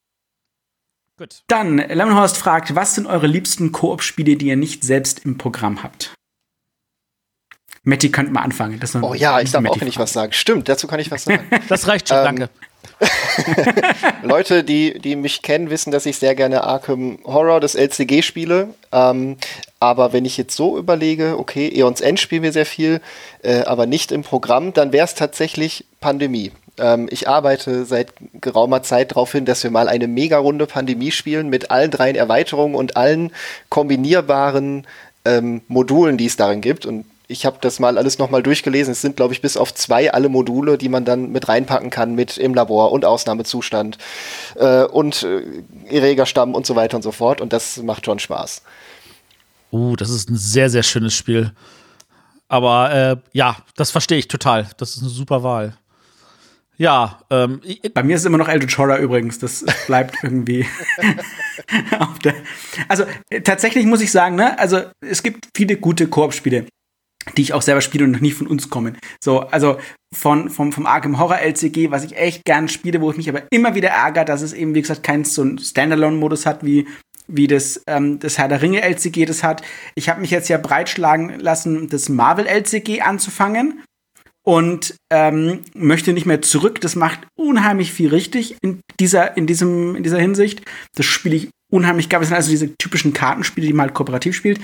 Gut. 1.19 1.43
Dann, 1.47 1.79
Lemonhorst 1.79 2.37
fragt, 2.37 2.75
was 2.75 2.95
sind 2.95 3.07
eure 3.07 3.27
liebsten 3.27 3.73
Koop-Spiele, 3.73 4.37
die 4.37 4.49
ihr 4.49 4.57
nicht 4.57 4.85
selbst 4.85 5.25
im 5.25 5.39
Programm 5.39 5.83
habt? 5.83 6.15
Matti 7.85 8.11
könnte 8.11 8.33
mal 8.33 8.43
anfangen. 8.43 8.81
oh 9.01 9.15
ja, 9.15 9.41
ich 9.41 9.53
darf 9.53 9.65
auch, 9.65 9.81
wenn 9.81 9.89
ich 9.89 9.99
was 9.99 10.13
sagen. 10.13 10.33
Stimmt, 10.33 10.69
dazu 10.69 10.87
kann 10.89 11.01
ich 11.01 11.11
was 11.11 11.25
sagen. 11.25 11.47
das 11.69 11.87
reicht 11.87 12.09
schon, 12.09 12.19
ähm, 12.19 12.25
danke. 12.25 12.51
Leute, 14.23 14.65
die, 14.65 14.99
die 14.99 15.17
mich 15.17 15.43
kennen, 15.43 15.71
wissen, 15.71 15.91
dass 15.91 16.05
ich 16.05 16.19
sehr 16.19 16.35
gerne 16.35 16.65
Arkham 16.65 17.19
Horror, 17.25 17.61
das 17.61 17.75
LCG 17.75 18.23
spiele. 18.23 18.75
Ähm, 18.93 19.37
aber 19.79 20.13
wenn 20.13 20.25
ich 20.25 20.37
jetzt 20.37 20.57
so 20.57 20.77
überlege, 20.79 21.39
okay, 21.39 21.69
Eons 21.69 22.01
End 22.01 22.19
spielen 22.19 22.43
wir 22.43 22.53
sehr 22.53 22.67
viel, 22.67 23.01
äh, 23.43 23.63
aber 23.63 23.87
nicht 23.87 24.13
im 24.13 24.23
Programm, 24.23 24.73
dann 24.73 24.93
wäre 24.93 25.05
es 25.05 25.15
tatsächlich 25.15 25.87
Pandemie. 26.01 26.53
Ähm, 26.79 27.09
ich 27.11 27.29
arbeite 27.29 27.85
seit 27.85 28.13
geraumer 28.41 28.83
Zeit 28.83 29.13
darauf 29.13 29.33
hin, 29.33 29.45
dass 29.45 29.63
wir 29.63 29.71
mal 29.71 29.89
eine 29.89 30.09
Mega-Runde 30.09 30.67
Pandemie 30.67 31.11
spielen 31.11 31.49
mit 31.49 31.71
allen 31.71 31.91
dreien 31.91 32.17
Erweiterungen 32.17 32.75
und 32.75 32.97
allen 32.97 33.33
kombinierbaren 33.69 34.87
ähm, 35.25 35.63
Modulen, 35.69 36.17
die 36.19 36.27
es 36.27 36.37
darin 36.37 36.61
gibt. 36.61 36.87
Und 36.87 37.05
ich 37.29 37.45
habe 37.45 37.59
das 37.61 37.81
mal 37.81 37.99
alles 37.99 38.19
nochmal 38.19 38.43
durchgelesen. 38.43 38.93
Es 38.93 39.01
sind, 39.01 39.17
glaube 39.17 39.35
ich, 39.35 39.41
bis 39.41 39.57
auf 39.57 39.75
zwei 39.75 40.13
alle 40.13 40.29
Module, 40.29 40.79
die 40.79 40.89
man 40.89 41.05
dann 41.05 41.33
mit 41.33 41.49
reinpacken 41.49 41.91
kann 41.91 42.15
mit 42.15 42.39
im 42.39 42.55
Labor 42.55 42.93
und 42.93 43.05
Ausnahmezustand 43.05 43.99
äh, 44.55 44.85
und 44.85 45.25
äh, 45.25 45.43
Erregerstamm 45.89 46.55
und 46.55 46.67
so 46.67 46.77
weiter 46.77 46.97
und 46.97 47.03
so 47.03 47.13
fort. 47.13 47.41
Und 47.41 47.53
das 47.53 47.79
macht 47.79 48.07
schon 48.07 48.19
Spaß. 48.19 48.63
Uh, 49.73 49.97
das 49.97 50.11
ist 50.11 50.31
ein 50.31 50.37
sehr, 50.37 50.71
sehr 50.71 50.85
schönes 50.85 51.15
Spiel. 51.15 51.53
Aber 52.49 52.93
äh, 52.95 53.17
ja, 53.33 53.57
das 53.75 53.91
verstehe 53.91 54.19
ich 54.19 54.29
total. 54.29 54.69
Das 54.77 54.95
ist 54.95 55.03
eine 55.03 55.11
super 55.11 55.43
Wahl. 55.43 55.77
Ja, 56.79 57.21
ähm, 57.31 57.61
bei 57.95 58.03
mir 58.03 58.17
ist 58.17 58.27
immer 58.27 58.39
noch 58.39 58.49
Eldritch 58.49 58.77
Horror 58.77 58.99
übrigens. 58.99 59.39
Das 59.39 59.65
bleibt 59.87 60.17
irgendwie 60.23 60.67
auf 61.99 62.19
der. 62.19 62.35
Also 62.89 63.05
tatsächlich 63.45 63.87
muss 63.87 64.03
ich 64.03 64.13
sagen, 64.13 64.37
ne, 64.37 64.59
also 64.59 64.83
es 65.01 65.23
gibt 65.23 65.49
viele 65.57 65.77
gute 65.77 66.07
Koop-Spiele, 66.07 66.67
die 67.37 67.43
ich 67.43 67.53
auch 67.55 67.63
selber 67.63 67.81
spiele 67.81 68.05
und 68.05 68.13
noch 68.13 68.21
nie 68.21 68.33
von 68.33 68.47
uns 68.47 68.69
kommen. 68.69 68.99
So, 69.23 69.41
also 69.41 69.79
von 70.15 70.51
vom 70.51 70.73
vom 70.73 70.87
Arkham 70.87 71.19
Horror 71.19 71.39
LCG, 71.39 71.91
was 71.91 72.05
ich 72.05 72.17
echt 72.17 72.45
gern 72.45 72.69
spiele, 72.69 73.01
wo 73.01 73.11
ich 73.11 73.17
mich 73.17 73.29
aber 73.29 73.43
immer 73.51 73.75
wieder 73.75 73.89
ärgere, 73.89 74.25
dass 74.25 74.43
es 74.43 74.53
eben 74.53 74.75
wie 74.75 74.83
gesagt 74.83 75.03
keinen 75.03 75.25
so 75.25 75.43
einen 75.43 75.59
Standalone-Modus 75.59 76.47
hat 76.47 76.65
wie 76.65 76.87
wie 77.29 77.49
das, 77.49 77.83
ähm, 77.89 78.21
das 78.21 78.39
Herr 78.39 78.47
der 78.47 78.63
Ringe 78.63 78.83
LCG 78.83 79.25
das 79.25 79.43
hat. 79.43 79.63
Ich 79.97 80.09
habe 80.09 80.21
mich 80.21 80.31
jetzt 80.31 80.49
ja 80.49 80.59
breitschlagen 80.59 81.41
lassen, 81.41 81.89
das 81.89 82.09
Marvel 82.09 82.47
LCG 82.47 83.01
anzufangen 83.01 83.83
und 84.47 84.95
ähm, 85.11 85.61
möchte 85.75 86.13
nicht 86.13 86.27
mehr 86.27 86.41
zurück. 86.41 86.81
Das 86.81 86.95
macht 86.95 87.27
unheimlich 87.35 87.93
viel 87.93 88.09
richtig 88.09 88.57
in 88.63 88.81
dieser, 89.01 89.37
in 89.37 89.47
diesem, 89.47 89.97
in 89.97 90.05
dieser 90.05 90.21
Hinsicht. 90.21 90.63
Das 90.95 91.05
spiele 91.05 91.35
ich 91.35 91.49
unheimlich. 91.71 92.09
Das 92.09 92.29
sind 92.29 92.37
also 92.37 92.51
diese 92.51 92.75
typischen 92.77 93.13
Kartenspiele, 93.13 93.67
die 93.67 93.73
man 93.73 93.87
halt 93.87 93.95
kooperativ 93.95 94.37
spielt. 94.37 94.61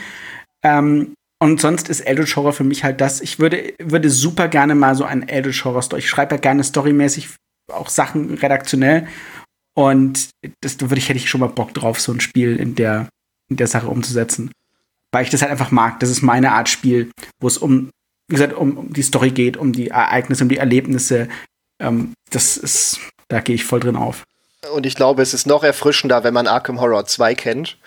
Ähm, 0.62 1.14
und 1.40 1.60
sonst 1.60 1.88
ist 1.88 2.00
Eldritch 2.00 2.36
Horror 2.36 2.52
für 2.52 2.62
mich 2.62 2.84
halt 2.84 3.00
das. 3.00 3.20
Ich 3.20 3.40
würde, 3.40 3.74
würde 3.82 4.08
super 4.08 4.46
gerne 4.46 4.76
mal 4.76 4.94
so 4.94 5.04
einen 5.04 5.28
Eldritch 5.28 5.64
Horror 5.64 5.82
Story. 5.82 5.98
Ich 5.98 6.08
schreibe 6.08 6.36
ja 6.36 6.40
gerne 6.40 6.62
storymäßig 6.62 7.30
auch 7.72 7.88
Sachen 7.88 8.34
redaktionell. 8.34 9.08
Und 9.74 10.30
das 10.60 10.76
da 10.76 10.90
würde 10.90 10.98
ich, 10.98 11.08
hätte 11.08 11.18
ich 11.18 11.28
schon 11.28 11.40
mal 11.40 11.48
Bock 11.48 11.74
drauf, 11.74 12.00
so 12.00 12.12
ein 12.12 12.20
Spiel 12.20 12.54
in 12.54 12.76
der, 12.76 13.08
in 13.50 13.56
der 13.56 13.66
Sache 13.66 13.88
umzusetzen. 13.88 14.52
Weil 15.10 15.24
ich 15.24 15.30
das 15.30 15.42
halt 15.42 15.50
einfach 15.50 15.72
mag. 15.72 15.98
Das 15.98 16.10
ist 16.10 16.22
meine 16.22 16.52
Art 16.52 16.68
Spiel, 16.68 17.10
wo 17.40 17.48
es 17.48 17.58
um 17.58 17.90
wie 18.28 18.34
gesagt, 18.34 18.54
um, 18.54 18.76
um 18.76 18.92
die 18.92 19.02
Story 19.02 19.30
geht, 19.30 19.56
um 19.56 19.72
die 19.72 19.88
Ereignisse, 19.88 20.44
um 20.44 20.48
die 20.48 20.58
Erlebnisse. 20.58 21.28
Ähm, 21.80 22.12
das 22.30 22.56
ist, 22.56 22.98
da 23.28 23.40
gehe 23.40 23.54
ich 23.54 23.64
voll 23.64 23.80
drin 23.80 23.96
auf. 23.96 24.24
Und 24.74 24.86
ich 24.86 24.94
glaube, 24.94 25.22
es 25.22 25.34
ist 25.34 25.46
noch 25.46 25.64
erfrischender, 25.64 26.24
wenn 26.24 26.34
man 26.34 26.46
Arkham 26.46 26.80
Horror 26.80 27.04
2 27.04 27.34
kennt 27.34 27.78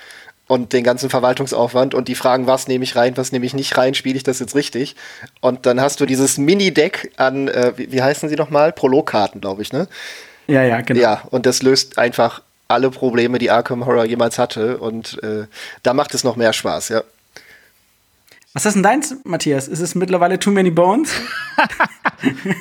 und 0.47 0.73
den 0.73 0.83
ganzen 0.83 1.09
Verwaltungsaufwand 1.09 1.93
und 1.93 2.07
die 2.07 2.15
Fragen, 2.15 2.47
was 2.47 2.67
nehme 2.67 2.83
ich 2.83 2.95
rein, 2.95 3.15
was 3.17 3.31
nehme 3.31 3.45
ich 3.45 3.53
nicht 3.53 3.77
rein, 3.77 3.93
spiele 3.93 4.17
ich 4.17 4.23
das 4.23 4.39
jetzt 4.39 4.55
richtig? 4.55 4.95
Und 5.41 5.65
dann 5.65 5.79
hast 5.79 6.01
du 6.01 6.05
dieses 6.05 6.37
Mini-Deck 6.37 7.13
an, 7.17 7.47
äh, 7.47 7.73
wie, 7.77 7.91
wie 7.91 8.01
heißen 8.01 8.29
sie 8.29 8.35
nochmal? 8.35 8.73
Prologkarten, 8.73 9.41
glaube 9.41 9.61
ich, 9.61 9.71
ne? 9.71 9.87
Ja, 10.47 10.63
ja, 10.63 10.81
genau. 10.81 11.01
Ja, 11.01 11.23
und 11.31 11.45
das 11.45 11.63
löst 11.63 11.97
einfach 11.97 12.41
alle 12.67 12.91
Probleme, 12.91 13.39
die 13.39 13.51
Arkham 13.51 13.85
Horror 13.85 14.05
jemals 14.05 14.37
hatte. 14.37 14.77
Und 14.77 15.21
äh, 15.23 15.45
da 15.83 15.93
macht 15.93 16.13
es 16.13 16.23
noch 16.23 16.35
mehr 16.35 16.53
Spaß, 16.53 16.89
ja. 16.89 17.03
Was 18.55 18.65
ist 18.65 18.75
denn 18.75 18.83
deins, 18.83 19.13
Matthias? 19.25 19.67
Ist 19.67 19.81
es 19.81 19.95
mittlerweile 19.95 20.39
Too 20.39 20.49
Many 20.49 20.71
Bones? 20.71 21.11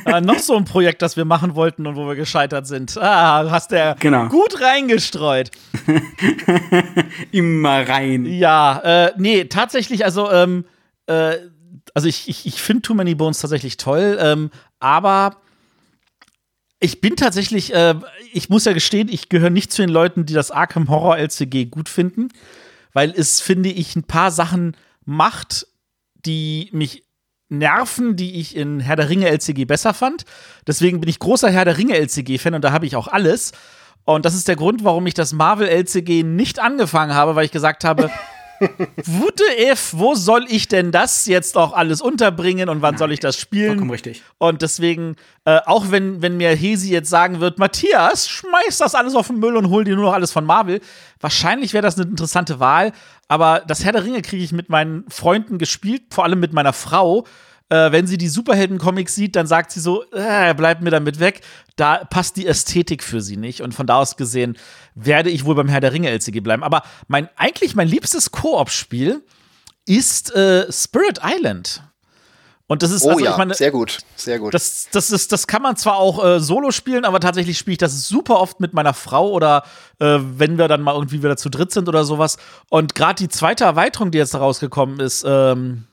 äh, 0.07 0.21
noch 0.21 0.41
so 0.41 0.57
ein 0.57 0.65
Projekt, 0.65 1.03
das 1.03 1.17
wir 1.17 1.25
machen 1.25 1.55
wollten 1.55 1.87
und 1.87 1.95
wo 1.95 2.09
wir 2.09 2.17
gescheitert 2.17 2.67
sind. 2.67 2.99
Ah, 2.99 3.49
hast 3.49 3.71
du 3.71 3.95
genau. 4.01 4.27
gut 4.27 4.61
reingestreut. 4.61 5.53
Immer 7.31 7.89
rein. 7.89 8.27
Ja, 8.27 8.81
äh, 8.81 9.13
nee, 9.19 9.45
tatsächlich, 9.45 10.05
also, 10.05 10.33
ähm, 10.33 10.65
äh, 11.07 11.37
also 11.95 12.09
ich, 12.09 12.29
ich, 12.29 12.45
ich 12.45 12.61
finde 12.61 12.83
Too 12.83 12.95
Many 12.95 13.15
Bones 13.15 13.39
tatsächlich 13.39 13.77
toll, 13.77 14.19
ähm, 14.21 14.51
aber 14.81 15.37
ich 16.81 17.01
bin 17.01 17.15
tatsächlich, 17.15 17.73
äh, 17.73 17.95
ich 18.33 18.49
muss 18.49 18.65
ja 18.65 18.73
gestehen, 18.73 19.09
ich 19.09 19.29
gehöre 19.29 19.51
nicht 19.51 19.71
zu 19.71 19.83
den 19.83 19.91
Leuten, 19.91 20.27
die 20.27 20.35
das 20.35 20.51
Arkham 20.51 20.89
Horror 20.89 21.19
LCG 21.19 21.67
gut 21.67 21.89
finden, 21.89 22.31
weil 22.93 23.13
es, 23.17 23.41
finde 23.41 23.69
ich, 23.69 23.95
ein 23.95 24.03
paar 24.03 24.33
Sachen 24.33 24.77
macht, 25.05 25.69
die 26.27 26.69
mich 26.73 27.05
nerven, 27.49 28.17
die 28.17 28.41
ich 28.41 28.57
in 28.57 28.81
Herr 28.81 28.97
der 28.97 29.09
Ringe 29.09 29.29
LCG 29.29 29.65
besser 29.65 29.95
fand. 29.95 30.25
Deswegen 30.67 31.01
bin 31.01 31.11
ich 31.11 31.19
großer 31.19 31.51
Herr 31.51 31.65
der 31.65 31.79
Ringe 31.79 31.97
LCG-Fan 31.99 32.55
und 32.55 32.65
da 32.65 32.73
habe 32.73 32.87
ich 32.87 32.97
auch 32.97 33.09
alles. 33.09 33.53
Und 34.05 34.25
das 34.25 34.35
ist 34.35 34.49
der 34.49 34.57
Grund, 34.57 34.85
warum 34.85 35.07
ich 35.07 35.15
das 35.15 35.33
Marvel 35.33 35.69
LCG 35.69 36.23
nicht 36.23 36.59
angefangen 36.59 37.15
habe, 37.15 37.37
weil 37.37 37.45
ich 37.45 37.53
gesagt 37.53 37.85
habe, 37.85 38.11
Wute 39.05 39.45
if, 39.59 39.93
wo 39.93 40.15
soll 40.15 40.47
ich 40.49 40.69
denn 40.69 40.93
das 40.93 41.27
jetzt 41.27 41.57
auch 41.57 41.73
alles 41.73 42.01
unterbringen 42.01 42.69
und 42.69 42.83
wann 42.83 42.95
Nein, 42.95 42.99
soll 42.99 43.13
ich 43.13 43.21
das 43.21 43.39
spielen? 43.39 43.69
Vollkommen 43.69 43.91
richtig. 43.91 44.23
Und 44.39 44.63
deswegen, 44.63 45.17
äh, 45.45 45.61
auch 45.67 45.91
wenn, 45.91 46.23
wenn 46.23 46.37
mir 46.37 46.51
Hesi 46.55 46.91
jetzt 46.91 47.11
sagen 47.11 47.41
wird, 47.41 47.59
Matthias, 47.59 48.29
schmeiß 48.29 48.79
das 48.79 48.95
alles 48.95 49.15
auf 49.15 49.29
den 49.29 49.39
Müll 49.39 49.57
und 49.57 49.71
hol 49.71 49.85
dir 49.85 49.97
nur 49.97 50.07
noch 50.07 50.15
alles 50.15 50.33
von 50.33 50.45
Marvel, 50.45 50.81
wahrscheinlich 51.21 51.73
wäre 51.73 51.83
das 51.83 51.99
eine 51.99 52.09
interessante 52.11 52.61
Wahl. 52.61 52.93
Aber 53.29 53.63
das 53.67 53.85
Herr 53.85 53.93
der 53.93 54.05
Ringe 54.05 54.23
kriege 54.23 54.45
ich 54.45 54.53
mit 54.53 54.69
meinen 54.69 55.05
Freunden 55.09 55.59
gespielt, 55.59 56.03
vor 56.11 56.25
allem 56.25 56.41
mit 56.41 56.53
meiner 56.53 56.73
Frau 56.73 57.27
äh, 57.71 57.93
wenn 57.93 58.07
sie 58.07 58.19
die 58.19 58.29
Superhelden-Comics 58.29 59.15
sieht, 59.15 59.37
dann 59.37 59.47
sagt 59.47 59.73
sie 59.73 59.81
so, 59.81 60.05
äh, 60.13 60.55
bleib 60.55 60.83
mir 60.83 60.91
damit 60.91 61.21
weg. 61.21 61.41
Da 61.77 62.05
passt 62.05 62.37
die 62.37 62.47
Ästhetik 62.47 63.03
für 63.03 63.21
sie 63.21 63.37
nicht. 63.37 63.63
Und 63.63 63.75
von 63.75 63.87
da 63.87 63.97
aus 63.97 64.17
gesehen 64.17 64.57
werde 64.95 65.31
ich 65.31 65.45
wohl 65.45 65.55
beim 65.55 65.69
Herr 65.69 65.81
der 65.81 65.93
Ringe 65.93 66.11
LCG 66.11 66.41
bleiben. 66.41 66.63
Aber 66.63 66.83
mein, 67.09 67.29
eigentlich 67.37 67.75
mein 67.75 67.89
liebstes 67.89 68.31
Koop-Spiel 68.31 69.23
ist 69.87 70.35
äh, 70.35 70.71
Spirit 70.71 71.21
Island. 71.23 71.83
Und 72.67 72.83
das 72.83 72.93
ist 72.93 73.05
oh, 73.05 73.11
also, 73.11 73.25
ja, 73.25 73.33
ich 73.33 73.37
meine, 73.37 73.53
sehr 73.55 73.71
gut, 73.71 73.99
sehr 74.17 74.39
gut. 74.39 74.55
Das, 74.55 74.89
das, 74.91 75.11
ist, 75.11 75.33
das 75.33 75.47
kann 75.47 75.61
man 75.61 75.77
zwar 75.77 75.97
auch 75.97 76.25
äh, 76.25 76.41
solo 76.41 76.71
spielen, 76.71 77.05
aber 77.05 77.21
tatsächlich 77.21 77.59
spiele 77.59 77.73
ich 77.73 77.79
das 77.79 78.09
super 78.09 78.41
oft 78.41 78.59
mit 78.59 78.73
meiner 78.73 78.95
Frau 78.95 79.31
oder 79.31 79.65
äh, 79.99 80.19
wenn 80.19 80.57
wir 80.57 80.67
dann 80.67 80.81
mal 80.81 80.95
irgendwie 80.95 81.23
wieder 81.23 81.37
zu 81.37 81.51
dritt 81.51 81.73
sind 81.73 81.91
oder 81.91 82.05
sowas. 82.05 82.39
Und 82.71 82.95
gerade 82.95 83.23
die 83.23 83.29
zweite 83.29 83.65
Erweiterung, 83.65 84.13
die 84.13 84.19
jetzt 84.19 84.35
rausgekommen 84.35 84.99
ist, 84.99 85.25
ähm, 85.27 85.85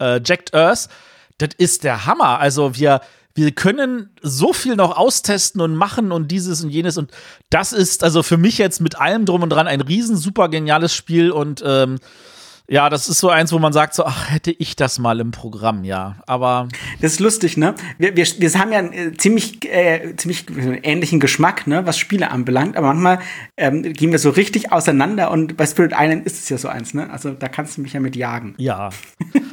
äh, 0.00 0.20
Jacked 0.24 0.54
Earth, 0.54 0.88
das 1.40 1.50
ist 1.58 1.84
der 1.84 2.06
Hammer. 2.06 2.38
Also 2.38 2.76
wir, 2.76 3.00
wir 3.34 3.52
können 3.52 4.10
so 4.22 4.52
viel 4.52 4.76
noch 4.76 4.96
austesten 4.96 5.60
und 5.60 5.74
machen 5.74 6.12
und 6.12 6.28
dieses 6.28 6.62
und 6.62 6.70
jenes. 6.70 6.98
Und 6.98 7.10
das 7.48 7.72
ist 7.72 8.04
also 8.04 8.22
für 8.22 8.36
mich 8.36 8.58
jetzt 8.58 8.80
mit 8.80 9.00
allem 9.00 9.24
drum 9.24 9.42
und 9.42 9.50
dran 9.50 9.66
ein 9.66 9.80
riesen 9.80 10.16
super 10.16 10.48
geniales 10.48 10.94
Spiel 10.94 11.30
und 11.30 11.62
ähm, 11.64 11.98
ja, 12.70 12.88
das 12.88 13.08
ist 13.08 13.18
so 13.18 13.28
eins, 13.30 13.52
wo 13.52 13.58
man 13.58 13.72
sagt, 13.72 13.94
so, 13.94 14.04
ach, 14.04 14.30
hätte 14.30 14.52
ich 14.52 14.76
das 14.76 15.00
mal 15.00 15.18
im 15.18 15.32
Programm, 15.32 15.82
ja. 15.82 16.14
Aber. 16.28 16.68
Das 17.00 17.14
ist 17.14 17.18
lustig, 17.18 17.56
ne? 17.56 17.74
Wir, 17.98 18.14
wir, 18.14 18.24
wir 18.24 18.54
haben 18.60 18.72
ja 18.72 18.78
einen 18.78 18.92
äh, 18.92 19.12
ziemlich, 19.16 19.68
äh, 19.68 20.14
ziemlich 20.16 20.44
ähnlichen 20.84 21.18
Geschmack, 21.18 21.66
ne, 21.66 21.84
was 21.84 21.98
Spiele 21.98 22.30
anbelangt. 22.30 22.76
Aber 22.76 22.94
manchmal 22.94 23.18
ähm, 23.56 23.82
gehen 23.82 24.12
wir 24.12 24.20
so 24.20 24.30
richtig 24.30 24.70
auseinander 24.70 25.32
und 25.32 25.56
bei 25.56 25.66
Spirit 25.66 25.94
Island 25.98 26.24
ist 26.26 26.38
es 26.38 26.48
ja 26.48 26.58
so 26.58 26.68
eins, 26.68 26.94
ne? 26.94 27.10
Also 27.10 27.30
da 27.30 27.48
kannst 27.48 27.76
du 27.76 27.80
mich 27.80 27.92
ja 27.92 27.98
mit 27.98 28.14
jagen. 28.14 28.54
Ja. 28.56 28.90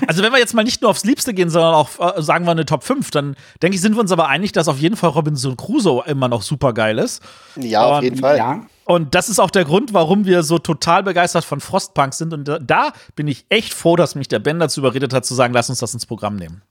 Also 0.05 0.21
wenn 0.21 0.31
wir 0.31 0.39
jetzt 0.39 0.53
mal 0.53 0.63
nicht 0.63 0.83
nur 0.83 0.91
aufs 0.91 1.03
Liebste 1.03 1.33
gehen, 1.33 1.49
sondern 1.49 1.73
auch, 1.73 1.89
äh, 2.17 2.21
sagen 2.21 2.45
wir, 2.45 2.51
eine 2.51 2.65
Top 2.65 2.83
5, 2.83 3.09
dann 3.09 3.35
denke 3.63 3.75
ich, 3.75 3.81
sind 3.81 3.95
wir 3.95 3.99
uns 3.99 4.11
aber 4.11 4.27
einig, 4.27 4.51
dass 4.51 4.67
auf 4.67 4.77
jeden 4.77 4.95
Fall 4.95 5.09
Robinson 5.09 5.57
Crusoe 5.57 6.03
immer 6.05 6.27
noch 6.27 6.43
super 6.43 6.71
geil 6.71 6.99
ist. 6.99 7.23
Ja, 7.55 7.83
auf 7.83 8.03
jeden 8.03 8.17
Fall. 8.17 8.37
Ja. 8.37 8.61
Und 8.87 9.15
das 9.15 9.27
ist 9.27 9.39
auch 9.39 9.51
der 9.51 9.65
Grund, 9.65 9.93
warum 9.93 10.25
wir 10.25 10.43
so 10.43 10.59
total 10.59 11.03
begeistert 11.03 11.43
von 11.43 11.59
Frostpunk 11.59 12.13
sind. 12.13 12.33
Und 12.33 12.49
da, 12.61 12.93
bin 13.17 13.27
ich 13.27 13.45
echt 13.49 13.73
froh, 13.73 13.97
dass 13.97 14.15
mich 14.15 14.29
der 14.29 14.39
Ben 14.39 14.59
dazu 14.59 14.79
überredet 14.79 15.13
hat, 15.13 15.25
zu 15.25 15.35
sagen, 15.35 15.53
lass 15.53 15.69
uns 15.69 15.79
das 15.79 15.93
ins 15.93 16.05
Programm 16.05 16.37
nehmen. 16.37 16.61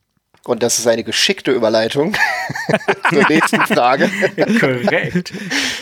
Und 0.46 0.62
das 0.62 0.78
ist 0.78 0.86
eine 0.86 1.04
geschickte 1.04 1.50
Überleitung 1.50 2.16
zur 3.10 3.28
nächsten 3.28 3.60
Frage. 3.66 4.08
Korrekt. 4.60 5.32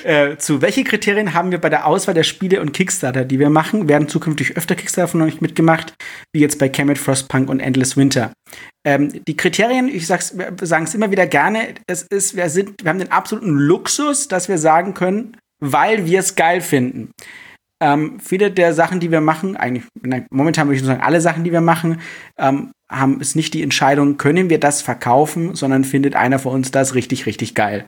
Äh, 0.02 0.36
zu 0.38 0.60
welche 0.60 0.82
Kriterien 0.82 1.34
haben 1.34 1.52
wir 1.52 1.60
bei 1.60 1.68
der 1.68 1.86
Auswahl 1.86 2.14
der 2.14 2.24
Spiele 2.24 2.60
und 2.60 2.72
Kickstarter, 2.72 3.24
die 3.24 3.38
wir 3.38 3.50
machen? 3.50 3.88
Werden 3.88 4.08
zukünftig 4.08 4.56
öfter 4.56 4.74
Kickstarter 4.74 5.12
von 5.12 5.22
euch 5.22 5.40
mitgemacht, 5.40 5.94
wie 6.32 6.40
jetzt 6.40 6.58
bei 6.58 6.68
Kemet, 6.68 6.98
Frostpunk 6.98 7.48
und 7.48 7.60
Endless 7.60 7.96
Winter. 7.96 8.32
Ähm, 8.84 9.22
die 9.28 9.36
Kriterien, 9.36 9.86
ich 9.86 10.08
sag's, 10.08 10.36
wir 10.36 10.52
sagen 10.62 10.84
es 10.84 10.94
immer 10.94 11.12
wieder 11.12 11.28
gerne, 11.28 11.74
es 11.86 12.02
ist, 12.02 12.34
wir 12.34 12.50
sind, 12.50 12.82
wir 12.82 12.88
haben 12.90 12.98
den 12.98 13.12
absoluten 13.12 13.50
Luxus, 13.50 14.26
dass 14.26 14.48
wir 14.48 14.58
sagen 14.58 14.94
können, 14.94 15.36
weil 15.60 16.06
wir 16.06 16.20
es 16.20 16.34
geil 16.36 16.60
finden. 16.60 17.10
Ähm, 17.82 18.18
viele 18.20 18.50
der 18.50 18.72
Sachen, 18.72 19.00
die 19.00 19.10
wir 19.10 19.20
machen, 19.20 19.56
eigentlich 19.56 19.84
momentan 20.30 20.68
würde 20.68 20.76
ich 20.76 20.82
nur 20.82 20.92
sagen, 20.92 21.02
alle 21.02 21.20
Sachen, 21.20 21.44
die 21.44 21.52
wir 21.52 21.60
machen, 21.60 22.00
ähm, 22.38 22.70
haben 22.90 23.20
es 23.20 23.34
nicht 23.34 23.52
die 23.54 23.62
Entscheidung, 23.62 24.16
können 24.16 24.48
wir 24.48 24.60
das 24.60 24.80
verkaufen, 24.80 25.54
sondern 25.54 25.84
findet 25.84 26.14
einer 26.14 26.38
von 26.38 26.54
uns 26.54 26.70
das 26.70 26.94
richtig, 26.94 27.26
richtig 27.26 27.54
geil. 27.54 27.86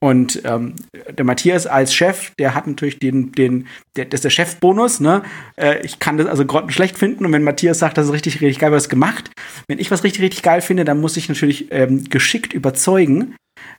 Und 0.00 0.42
ähm, 0.44 0.74
der 1.10 1.24
Matthias 1.24 1.66
als 1.66 1.92
Chef, 1.92 2.30
der 2.38 2.54
hat 2.54 2.68
natürlich 2.68 3.00
den, 3.00 3.32
den, 3.32 3.66
der, 3.96 4.04
das 4.04 4.18
ist 4.18 4.24
der 4.24 4.30
Chefbonus, 4.30 5.00
ne? 5.00 5.22
Äh, 5.56 5.84
ich 5.84 5.98
kann 5.98 6.16
das 6.16 6.28
also 6.28 6.46
grottenschlecht 6.46 6.96
finden 6.96 7.26
und 7.26 7.32
wenn 7.32 7.42
Matthias 7.42 7.80
sagt, 7.80 7.98
das 7.98 8.06
ist 8.06 8.12
richtig, 8.12 8.40
richtig 8.40 8.60
geil, 8.60 8.70
was 8.70 8.88
gemacht. 8.88 9.30
Wenn 9.66 9.80
ich 9.80 9.90
was 9.90 10.04
richtig, 10.04 10.22
richtig 10.22 10.42
geil 10.44 10.60
finde, 10.60 10.84
dann 10.84 11.00
muss 11.00 11.16
ich 11.16 11.28
natürlich 11.28 11.72
ähm, 11.72 12.04
geschickt 12.04 12.52
überzeugen. 12.52 13.34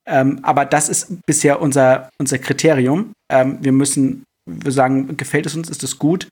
Ähm, 0.05 0.39
aber 0.41 0.65
das 0.65 0.89
ist 0.89 1.25
bisher 1.25 1.61
unser, 1.61 2.09
unser 2.19 2.37
Kriterium. 2.37 3.13
Ähm, 3.29 3.59
wir 3.61 3.71
müssen, 3.71 4.23
wir 4.45 4.71
sagen, 4.71 5.17
gefällt 5.17 5.45
es 5.45 5.55
uns, 5.55 5.69
ist 5.69 5.83
es 5.83 5.99
gut. 5.99 6.27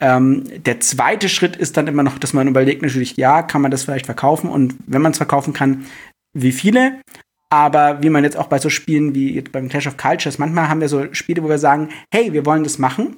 Ähm, 0.00 0.44
der 0.64 0.80
zweite 0.80 1.28
Schritt 1.28 1.56
ist 1.56 1.76
dann 1.76 1.86
immer 1.86 2.02
noch, 2.02 2.18
dass 2.18 2.32
man 2.32 2.48
überlegt, 2.48 2.82
natürlich, 2.82 3.16
ja, 3.16 3.42
kann 3.42 3.60
man 3.60 3.70
das 3.70 3.84
vielleicht 3.84 4.06
verkaufen 4.06 4.48
und 4.48 4.76
wenn 4.86 5.02
man 5.02 5.12
es 5.12 5.18
verkaufen 5.18 5.52
kann, 5.52 5.86
wie 6.32 6.52
viele? 6.52 7.00
Aber 7.50 8.02
wie 8.02 8.10
man 8.10 8.24
jetzt 8.24 8.36
auch 8.36 8.46
bei 8.46 8.58
so 8.58 8.70
Spielen 8.70 9.14
wie 9.14 9.40
beim 9.42 9.68
Clash 9.68 9.88
of 9.88 9.96
Cultures, 9.96 10.38
manchmal 10.38 10.68
haben 10.68 10.80
wir 10.80 10.88
so 10.88 11.12
Spiele, 11.12 11.42
wo 11.42 11.48
wir 11.48 11.58
sagen, 11.58 11.90
hey, 12.12 12.32
wir 12.32 12.46
wollen 12.46 12.62
das 12.62 12.78
machen. 12.78 13.16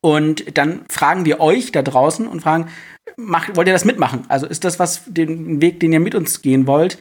Und 0.00 0.56
dann 0.56 0.82
fragen 0.88 1.24
wir 1.24 1.40
euch 1.40 1.72
da 1.72 1.82
draußen 1.82 2.26
und 2.28 2.40
fragen, 2.40 2.68
macht, 3.16 3.56
wollt 3.56 3.66
ihr 3.66 3.72
das 3.72 3.84
mitmachen? 3.84 4.24
Also 4.28 4.46
ist 4.46 4.64
das 4.64 4.78
was, 4.78 5.02
den 5.06 5.60
Weg, 5.60 5.80
den 5.80 5.92
ihr 5.92 6.00
mit 6.00 6.14
uns 6.14 6.40
gehen 6.40 6.66
wollt? 6.66 7.00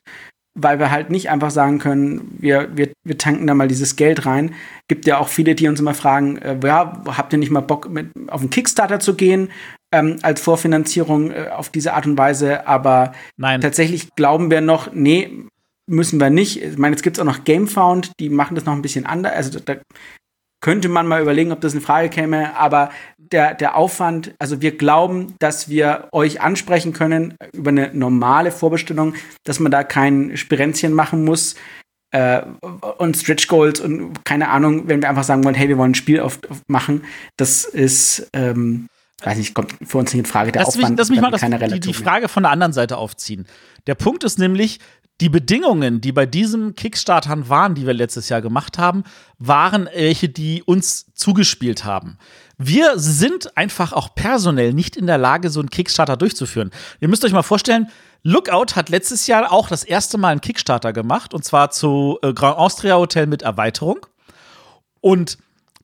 Weil 0.60 0.80
wir 0.80 0.90
halt 0.90 1.12
nicht 1.12 1.30
einfach 1.30 1.52
sagen 1.52 1.78
können, 1.78 2.36
wir, 2.40 2.76
wir, 2.76 2.92
wir 3.04 3.18
tanken 3.18 3.46
da 3.46 3.54
mal 3.54 3.68
dieses 3.68 3.96
Geld 3.96 4.26
rein. 4.26 4.56
Gibt 4.88 5.06
ja 5.06 5.20
auch 5.20 5.28
viele, 5.28 5.54
die 5.54 5.68
uns 5.68 5.80
immer 5.80 5.94
fragen, 5.94 6.38
äh, 6.38 6.58
ja, 6.64 7.04
habt 7.06 7.32
ihr 7.34 7.40
nicht 7.40 7.52
mal 7.52 7.62
Bock, 7.62 7.90
mit, 7.90 8.08
auf 8.28 8.42
einen 8.42 8.50
Kickstarter 8.50 9.00
zu 9.00 9.16
gehen? 9.16 9.50
Ähm, 9.92 10.18
als 10.22 10.42
Vorfinanzierung 10.42 11.32
äh, 11.32 11.50
auf 11.56 11.70
diese 11.70 11.94
Art 11.94 12.06
und 12.06 12.18
Weise, 12.18 12.68
aber 12.68 13.14
Nein. 13.38 13.62
tatsächlich 13.62 14.14
glauben 14.16 14.52
wir 14.52 14.60
noch, 14.60 14.92
nee, 14.94 15.46
müssen 15.86 16.20
wir 16.20 16.30
nicht. 16.30 16.62
Ich 16.62 16.78
meine, 16.78 16.96
jetzt 16.96 17.04
gibt 17.04 17.18
es 17.18 17.22
auch 17.22 17.26
noch 17.26 17.46
GameFound, 17.46 18.12
die 18.20 18.30
machen 18.30 18.56
das 18.56 18.66
noch 18.66 18.74
ein 18.74 18.82
bisschen 18.82 19.06
anders. 19.06 19.34
Also 19.34 19.60
da 19.60 19.76
könnte 20.62 20.90
man 20.90 21.08
mal 21.08 21.22
überlegen, 21.22 21.52
ob 21.52 21.62
das 21.62 21.74
in 21.74 21.82
Frage 21.82 22.10
käme, 22.10 22.56
aber 22.58 22.90
der, 23.18 23.54
der 23.54 23.76
Aufwand, 23.76 24.34
also 24.40 24.62
wir 24.62 24.78
glauben, 24.78 25.36
dass 25.40 25.70
wir 25.70 26.08
euch 26.12 26.42
ansprechen 26.42 26.94
können 26.94 27.36
über 27.54 27.70
eine 27.70 27.92
normale 27.94 28.52
Vorbestellung, 28.52 29.14
dass 29.44 29.60
man 29.60 29.72
da 29.72 29.84
kein 29.84 30.36
Spirenzchen 30.38 30.94
machen 30.94 31.24
muss 31.24 31.56
äh, 32.12 32.42
und 32.98 33.18
Stretch 33.18 33.48
Goals 33.48 33.80
und 33.80 34.24
keine 34.26 34.50
Ahnung, 34.50 34.88
wenn 34.88 35.02
wir 35.02 35.10
einfach 35.10 35.24
sagen 35.24 35.44
wollen, 35.44 35.56
hey, 35.56 35.70
wir 35.70 35.78
wollen 35.78 35.92
ein 35.92 35.96
Spiel 35.96 36.20
auf, 36.20 36.40
auf 36.50 36.62
machen, 36.68 37.04
das 37.36 37.66
ist, 37.66 38.30
ähm, 38.34 38.88
weiß 39.24 39.38
nicht, 39.38 39.54
kommt 39.54 39.76
für 39.84 39.98
uns 39.98 40.14
nicht 40.14 40.20
in 40.20 40.26
Frage. 40.26 40.52
Der 40.52 40.62
lass 40.64 40.70
Aufwand 40.70 40.92
mich, 40.92 41.00
lass 41.00 41.10
mich 41.10 41.22
mal 41.22 41.32
das, 41.32 41.42
die, 41.42 41.80
die 41.80 41.94
Frage 41.94 42.30
von 42.30 42.44
der 42.44 42.52
anderen 42.52 42.74
Seite 42.74 42.98
aufziehen. 42.98 43.46
Der 43.88 43.96
Punkt 43.96 44.24
ist 44.24 44.40
nämlich, 44.40 44.80
die 45.20 45.30
Bedingungen, 45.30 46.00
die 46.00 46.12
bei 46.12 46.26
diesem 46.26 46.76
Kickstartern 46.76 47.50
waren, 47.50 47.74
die 47.74 47.88
wir 47.88 47.94
letztes 47.94 48.30
Jahr 48.30 48.42
gemacht 48.42 48.78
haben, 48.78 49.04
waren 49.40 49.90
welche, 49.94 50.30
die 50.30 50.62
uns 50.64 51.12
zugespielt 51.16 51.86
haben. 51.86 52.18
Wir 52.58 53.00
sind 53.00 53.58
einfach 53.58 53.94
auch 53.94 54.14
personell 54.14 54.74
nicht 54.74 54.96
in 54.96 55.08
der 55.08 55.18
Lage, 55.18 55.50
so 55.50 55.60
einen 55.60 55.70
Kickstarter 55.70 56.18
durchzuführen. 56.18 56.72
Ihr 57.00 57.08
müsst 57.08 57.26
euch 57.26 57.32
mal 57.32 57.44
vorstellen, 57.44 57.88
Lookout 58.24 58.76
hat 58.76 58.90
letztes 58.90 59.28
Jahr 59.28 59.52
auch 59.52 59.70
das 59.70 59.84
erste 59.84 60.18
Mal 60.18 60.30
einen 60.30 60.42
Kickstarter 60.42 60.94
gemacht, 60.94 61.34
und 61.34 61.46
zwar 61.46 61.72
zu 61.72 62.20
äh, 62.22 62.34
Grand 62.34 62.58
Austria 62.58 62.98
Hotel 62.98 63.28
mit 63.28 63.42
Erweiterung. 63.42 64.06
Und 65.02 65.38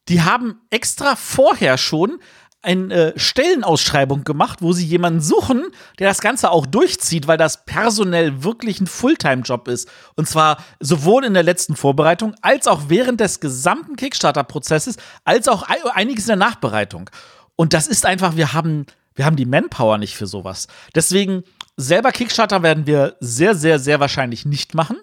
die 0.09 0.21
haben 0.21 0.59
extra 0.69 1.15
vorher 1.15 1.77
schon 1.77 2.19
eine 2.63 3.13
Stellenausschreibung 3.17 4.23
gemacht, 4.23 4.61
wo 4.61 4.73
sie 4.73 4.85
jemanden 4.85 5.21
suchen, 5.21 5.65
der 5.99 6.07
das 6.07 6.21
Ganze 6.21 6.49
auch 6.49 6.65
durchzieht, 6.65 7.27
weil 7.27 7.37
das 7.37 7.65
personell 7.65 8.43
wirklich 8.43 8.79
ein 8.79 8.87
Fulltime-Job 8.87 9.67
ist. 9.67 9.89
Und 10.15 10.27
zwar 10.27 10.63
sowohl 10.79 11.25
in 11.25 11.33
der 11.33 11.43
letzten 11.43 11.75
Vorbereitung 11.75 12.35
als 12.41 12.67
auch 12.67 12.83
während 12.87 13.19
des 13.19 13.39
gesamten 13.39 13.97
Kickstarter-Prozesses, 13.97 14.95
als 15.25 15.47
auch 15.47 15.63
einiges 15.93 16.23
in 16.23 16.39
der 16.39 16.47
Nachbereitung. 16.47 17.09
Und 17.55 17.73
das 17.73 17.87
ist 17.87 18.05
einfach, 18.05 18.35
wir 18.35 18.53
haben, 18.53 18.85
wir 19.13 19.25
haben 19.25 19.35
die 19.35 19.45
Manpower 19.45 19.97
nicht 19.97 20.15
für 20.15 20.27
sowas. 20.27 20.67
Deswegen, 20.95 21.43
selber 21.77 22.11
Kickstarter 22.11 22.63
werden 22.63 22.87
wir 22.87 23.17
sehr, 23.19 23.55
sehr, 23.55 23.77
sehr 23.77 23.99
wahrscheinlich 23.99 24.45
nicht 24.45 24.73
machen. 24.73 24.97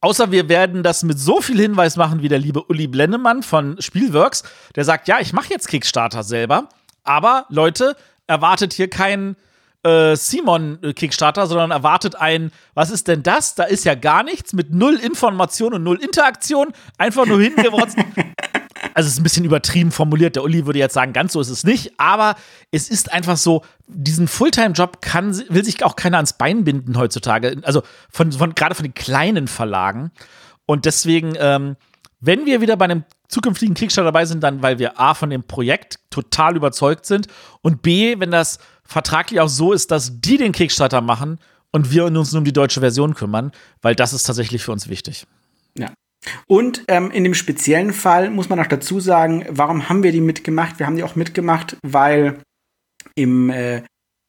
Außer 0.00 0.30
wir 0.30 0.48
werden 0.48 0.82
das 0.82 1.02
mit 1.02 1.18
so 1.18 1.40
viel 1.40 1.58
Hinweis 1.58 1.96
machen 1.96 2.22
wie 2.22 2.28
der 2.28 2.38
liebe 2.38 2.62
Uli 2.64 2.86
Blennemann 2.86 3.42
von 3.42 3.80
Spielworks, 3.80 4.44
der 4.74 4.84
sagt, 4.84 5.08
ja, 5.08 5.20
ich 5.20 5.32
mache 5.32 5.50
jetzt 5.50 5.68
Kickstarter 5.68 6.22
selber, 6.22 6.68
aber 7.06 7.46
Leute, 7.48 7.96
erwartet 8.26 8.72
hier 8.72 8.90
kein 8.90 9.36
äh, 9.86 10.16
Simon 10.16 10.80
Kickstarter, 10.94 11.46
sondern 11.46 11.70
erwartet 11.70 12.16
ein, 12.16 12.50
was 12.74 12.90
ist 12.90 13.08
denn 13.08 13.22
das? 13.22 13.54
Da 13.54 13.64
ist 13.64 13.84
ja 13.84 13.94
gar 13.94 14.22
nichts 14.22 14.52
mit 14.52 14.72
null 14.72 14.96
Information 14.96 15.74
und 15.74 15.84
null 15.84 16.02
Interaktion, 16.02 16.72
einfach 16.98 17.26
nur 17.26 17.40
hingerotzt. 17.40 17.96
also 18.94 19.06
es 19.06 19.12
ist 19.12 19.20
ein 19.20 19.22
bisschen 19.22 19.44
übertrieben 19.44 19.92
formuliert. 19.92 20.36
Der 20.36 20.42
Uli 20.42 20.66
würde 20.66 20.80
jetzt 20.80 20.94
sagen, 20.94 21.12
ganz 21.12 21.34
so 21.34 21.40
ist 21.40 21.50
es 21.50 21.64
nicht, 21.64 21.92
aber 21.98 22.34
es 22.72 22.88
ist 22.88 23.12
einfach 23.12 23.36
so, 23.36 23.62
diesen 23.86 24.26
Fulltime-Job 24.26 25.00
kann, 25.02 25.40
will 25.48 25.64
sich 25.64 25.84
auch 25.84 25.94
keiner 25.94 26.16
ans 26.16 26.32
Bein 26.32 26.64
binden 26.64 26.98
heutzutage. 26.98 27.56
Also 27.62 27.82
von, 28.10 28.32
von 28.32 28.54
gerade 28.54 28.74
von 28.74 28.84
den 28.84 28.94
kleinen 28.94 29.46
Verlagen. 29.46 30.10
Und 30.66 30.84
deswegen, 30.84 31.34
ähm, 31.38 31.76
wenn 32.20 32.44
wir 32.44 32.60
wieder 32.60 32.76
bei 32.76 32.86
einem 32.86 33.04
zukünftigen 33.28 33.74
Kickstarter 33.74 34.06
dabei 34.06 34.24
sind, 34.24 34.42
dann 34.42 34.62
weil 34.62 34.78
wir 34.78 35.00
A 35.00 35.14
von 35.14 35.30
dem 35.30 35.42
Projekt 35.42 35.98
total 36.10 36.56
überzeugt 36.56 37.06
sind 37.06 37.28
und 37.62 37.82
B, 37.82 38.18
wenn 38.18 38.30
das 38.30 38.58
vertraglich 38.84 39.40
auch 39.40 39.48
so 39.48 39.72
ist, 39.72 39.90
dass 39.90 40.20
die 40.20 40.36
den 40.36 40.52
Kickstarter 40.52 41.00
machen 41.00 41.38
und 41.72 41.90
wir 41.90 42.04
uns 42.04 42.32
nur 42.32 42.38
um 42.38 42.44
die 42.44 42.52
deutsche 42.52 42.80
Version 42.80 43.14
kümmern, 43.14 43.52
weil 43.82 43.94
das 43.94 44.12
ist 44.12 44.24
tatsächlich 44.24 44.62
für 44.62 44.72
uns 44.72 44.88
wichtig. 44.88 45.26
Ja. 45.76 45.92
Und 46.46 46.82
ähm, 46.88 47.10
in 47.10 47.24
dem 47.24 47.34
speziellen 47.34 47.92
Fall 47.92 48.30
muss 48.30 48.48
man 48.48 48.58
auch 48.58 48.66
dazu 48.66 49.00
sagen, 49.00 49.44
warum 49.50 49.88
haben 49.88 50.02
wir 50.02 50.12
die 50.12 50.20
mitgemacht? 50.20 50.78
Wir 50.78 50.86
haben 50.86 50.96
die 50.96 51.04
auch 51.04 51.16
mitgemacht, 51.16 51.76
weil 51.82 52.38
im 53.14 53.50
äh, 53.50 53.82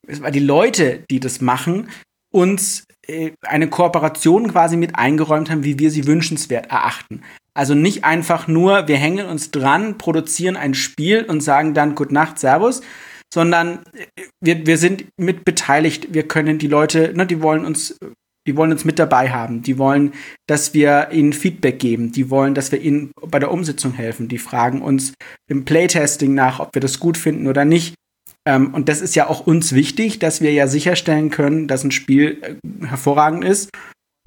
weil 0.07 0.31
die 0.31 0.39
Leute, 0.39 1.03
die 1.09 1.19
das 1.19 1.41
machen, 1.41 1.89
uns 2.31 2.85
äh, 3.07 3.31
eine 3.41 3.69
Kooperation 3.69 4.51
quasi 4.51 4.77
mit 4.77 4.95
eingeräumt 4.95 5.49
haben, 5.49 5.63
wie 5.63 5.79
wir 5.79 5.91
sie 5.91 6.05
wünschenswert 6.05 6.67
erachten. 6.67 7.21
Also 7.57 7.73
nicht 7.73 8.03
einfach 8.03 8.47
nur, 8.47 8.87
wir 8.87 8.97
hängen 8.97 9.25
uns 9.25 9.49
dran, 9.49 9.97
produzieren 9.97 10.55
ein 10.55 10.75
Spiel 10.75 11.23
und 11.23 11.41
sagen 11.41 11.73
dann 11.73 11.95
Gute 11.95 12.13
Nacht, 12.13 12.37
Servus, 12.37 12.81
sondern 13.33 13.79
wir, 14.39 14.67
wir 14.67 14.77
sind 14.77 15.05
mit 15.17 15.43
beteiligt. 15.43 16.13
Wir 16.13 16.27
können 16.27 16.59
die 16.59 16.67
Leute, 16.67 17.13
ne, 17.15 17.25
die 17.25 17.41
wollen 17.41 17.65
uns, 17.65 17.97
die 18.47 18.55
wollen 18.55 18.71
uns 18.71 18.85
mit 18.85 18.99
dabei 18.99 19.31
haben. 19.31 19.63
Die 19.63 19.79
wollen, 19.79 20.13
dass 20.47 20.75
wir 20.75 21.09
ihnen 21.11 21.33
Feedback 21.33 21.79
geben. 21.79 22.11
Die 22.11 22.29
wollen, 22.29 22.53
dass 22.53 22.71
wir 22.71 22.79
ihnen 22.79 23.11
bei 23.21 23.39
der 23.39 23.51
Umsetzung 23.51 23.93
helfen. 23.93 24.27
Die 24.27 24.37
fragen 24.37 24.83
uns 24.83 25.13
im 25.49 25.65
Playtesting 25.65 26.35
nach, 26.35 26.59
ob 26.59 26.75
wir 26.75 26.81
das 26.81 26.99
gut 26.99 27.17
finden 27.17 27.47
oder 27.47 27.65
nicht. 27.65 27.95
Ähm, 28.47 28.71
und 28.75 28.87
das 28.87 29.01
ist 29.01 29.15
ja 29.15 29.27
auch 29.27 29.47
uns 29.47 29.73
wichtig, 29.73 30.19
dass 30.19 30.41
wir 30.41 30.53
ja 30.53 30.67
sicherstellen 30.67 31.31
können, 31.31 31.67
dass 31.67 31.83
ein 31.83 31.91
Spiel 31.91 32.37
äh, 32.41 32.85
hervorragend 32.85 33.43
ist. 33.43 33.71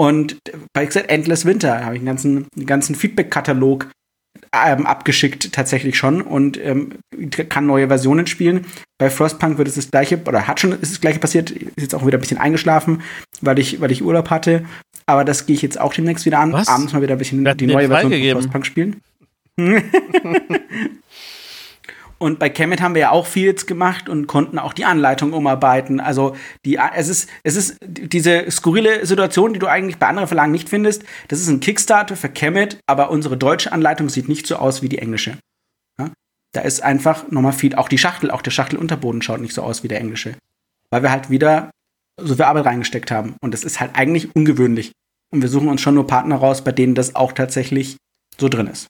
Und 0.01 0.39
bei 0.73 0.87
Endless 0.87 1.45
Winter 1.45 1.85
habe 1.85 1.95
ich 1.95 2.01
einen 2.01 2.07
ganzen, 2.07 2.47
einen 2.57 2.65
ganzen 2.65 2.95
Feedback-Katalog 2.95 3.91
ähm, 4.51 4.87
abgeschickt 4.87 5.53
tatsächlich 5.53 5.99
schon 5.99 6.23
und 6.23 6.59
ähm, 6.59 6.93
kann 7.51 7.67
neue 7.67 7.89
Versionen 7.89 8.27
spielen. 8.27 8.65
Bei 8.97 9.11
Frostpunk 9.11 9.59
wird 9.59 9.69
es 9.69 9.75
das 9.75 9.91
gleiche, 9.91 10.19
oder 10.27 10.49
hat 10.49 10.59
schon 10.59 10.73
ist 10.73 10.93
das 10.93 11.03
gleiche 11.03 11.19
passiert, 11.19 11.51
ist 11.51 11.73
jetzt 11.77 11.95
auch 11.95 12.07
wieder 12.07 12.17
ein 12.17 12.23
bisschen 12.23 12.39
eingeschlafen, 12.39 13.03
weil 13.43 13.59
ich, 13.59 13.83
weil 13.83 13.91
ich 13.91 14.03
Urlaub 14.03 14.31
hatte. 14.31 14.65
Aber 15.05 15.23
das 15.23 15.45
gehe 15.45 15.55
ich 15.55 15.61
jetzt 15.61 15.79
auch 15.79 15.93
demnächst 15.93 16.25
wieder 16.25 16.39
an. 16.39 16.55
Was? 16.55 16.69
Abends 16.69 16.95
mal 16.95 17.03
wieder 17.03 17.17
ein 17.17 17.19
bisschen 17.19 17.45
die 17.59 17.67
neue 17.67 17.89
Version 17.89 18.11
von 18.11 18.33
Frostpunk 18.33 18.65
spielen. 18.65 19.03
Und 22.23 22.39
bei 22.39 22.51
Kemet 22.51 22.83
haben 22.83 22.95
wir 22.95 23.01
ja 23.01 23.11
auch 23.13 23.27
viel 23.27 23.47
jetzt 23.47 23.67
gemacht 23.67 24.11
und 24.11 24.27
konnten 24.27 24.59
auch 24.59 24.75
die 24.75 24.85
Anleitung 24.85 25.33
umarbeiten. 25.33 26.01
Also 26.01 26.37
die, 26.67 26.79
es 26.95 27.09
ist, 27.09 27.31
es 27.45 27.57
ist 27.57 27.79
diese 27.81 28.51
skurrile 28.51 29.07
Situation, 29.07 29.55
die 29.55 29.59
du 29.59 29.67
eigentlich 29.67 29.97
bei 29.97 30.07
anderen 30.07 30.29
Verlagen 30.29 30.53
nicht 30.53 30.69
findest. 30.69 31.03
Das 31.29 31.41
ist 31.41 31.49
ein 31.49 31.61
Kickstarter 31.61 32.17
für 32.17 32.29
Kemet, 32.29 32.79
aber 32.87 33.11
unsere 33.11 33.39
deutsche 33.39 33.73
Anleitung 33.73 34.11
sieht 34.11 34.29
nicht 34.29 34.47
so 34.47 34.57
aus 34.57 34.83
wie 34.83 34.91
die 34.91 34.99
englische. 34.99 35.39
Ja? 35.99 36.11
Da 36.53 36.61
ist 36.61 36.83
einfach 36.83 37.31
nochmal 37.31 37.55
viel, 37.55 37.75
auch 37.75 37.89
die 37.89 37.97
Schachtel, 37.97 38.31
auch 38.31 38.43
der 38.43 38.51
Schachtelunterboden 38.51 39.23
schaut 39.23 39.41
nicht 39.41 39.55
so 39.55 39.63
aus 39.63 39.83
wie 39.83 39.89
der 39.89 40.01
englische. 40.01 40.35
Weil 40.91 41.03
wir 41.03 41.11
halt 41.11 41.31
wieder 41.31 41.71
so 42.21 42.35
viel 42.35 42.45
Arbeit 42.45 42.67
reingesteckt 42.67 43.11
haben. 43.11 43.37
Und 43.41 43.55
das 43.55 43.65
ist 43.65 43.81
halt 43.81 43.93
eigentlich 43.95 44.37
ungewöhnlich. 44.37 44.93
Und 45.33 45.41
wir 45.41 45.49
suchen 45.49 45.69
uns 45.69 45.81
schon 45.81 45.95
nur 45.95 46.07
Partner 46.07 46.37
raus, 46.37 46.63
bei 46.63 46.73
denen 46.73 46.95
das 46.95 47.15
auch 47.15 47.33
tatsächlich 47.33 47.97
so 48.39 48.51
drin 48.51 48.67
ist. 48.67 48.89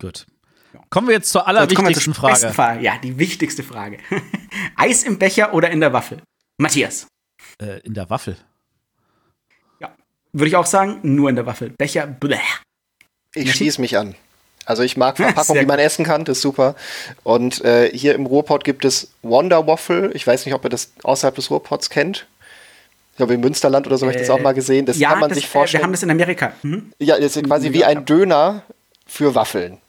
Gut. 0.00 0.26
Kommen 0.92 1.08
wir 1.08 1.14
jetzt 1.14 1.30
zur 1.30 1.48
allerwichtigsten 1.48 2.12
so, 2.12 2.28
jetzt 2.28 2.44
Frage. 2.54 2.82
Ja, 2.82 2.98
die 3.02 3.18
wichtigste 3.18 3.62
Frage. 3.62 3.96
Eis 4.76 5.04
im 5.04 5.18
Becher 5.18 5.54
oder 5.54 5.70
in 5.70 5.80
der 5.80 5.94
Waffel? 5.94 6.20
Matthias. 6.58 7.06
Äh, 7.58 7.80
in 7.80 7.94
der 7.94 8.10
Waffel. 8.10 8.36
Ja, 9.80 9.96
würde 10.34 10.48
ich 10.48 10.56
auch 10.56 10.66
sagen, 10.66 11.00
nur 11.02 11.30
in 11.30 11.36
der 11.36 11.46
Waffel. 11.46 11.70
Becher, 11.70 12.06
bleh. 12.06 12.36
Ich 13.34 13.54
schließe 13.54 13.80
mich 13.80 13.96
an. 13.96 14.16
Also 14.66 14.82
ich 14.82 14.98
mag 14.98 15.16
Verpackung, 15.16 15.58
die 15.58 15.64
man 15.64 15.78
essen 15.78 16.04
kann, 16.04 16.26
das 16.26 16.36
ist 16.36 16.42
super. 16.42 16.76
Und 17.22 17.64
äh, 17.64 17.90
hier 17.96 18.14
im 18.14 18.26
Ruhrpott 18.26 18.62
gibt 18.62 18.84
es 18.84 19.12
Wonder 19.22 19.66
Waffle. 19.66 20.12
Ich 20.12 20.26
weiß 20.26 20.44
nicht, 20.44 20.54
ob 20.54 20.62
ihr 20.62 20.68
das 20.68 20.92
außerhalb 21.04 21.34
des 21.34 21.50
Ruhrpots 21.50 21.88
kennt. 21.88 22.26
Ich 23.12 23.16
glaube, 23.16 23.32
im 23.32 23.40
Münsterland 23.40 23.86
oder 23.86 23.96
so 23.96 24.04
habe 24.04 24.14
ich 24.14 24.20
das 24.20 24.28
auch 24.28 24.40
mal 24.42 24.52
gesehen. 24.52 24.84
Das 24.84 24.98
ja, 24.98 25.08
kann 25.08 25.20
man 25.20 25.30
das, 25.30 25.38
sich 25.38 25.48
vorstellen. 25.48 25.80
wir 25.80 25.84
haben 25.84 25.92
das 25.92 26.02
in 26.02 26.10
Amerika. 26.10 26.52
Mhm. 26.62 26.92
Ja, 26.98 27.18
das 27.18 27.34
ist 27.34 27.46
quasi 27.46 27.72
wie 27.72 27.86
ein 27.86 28.04
Döner 28.04 28.62
für 29.06 29.34
Waffeln. 29.34 29.81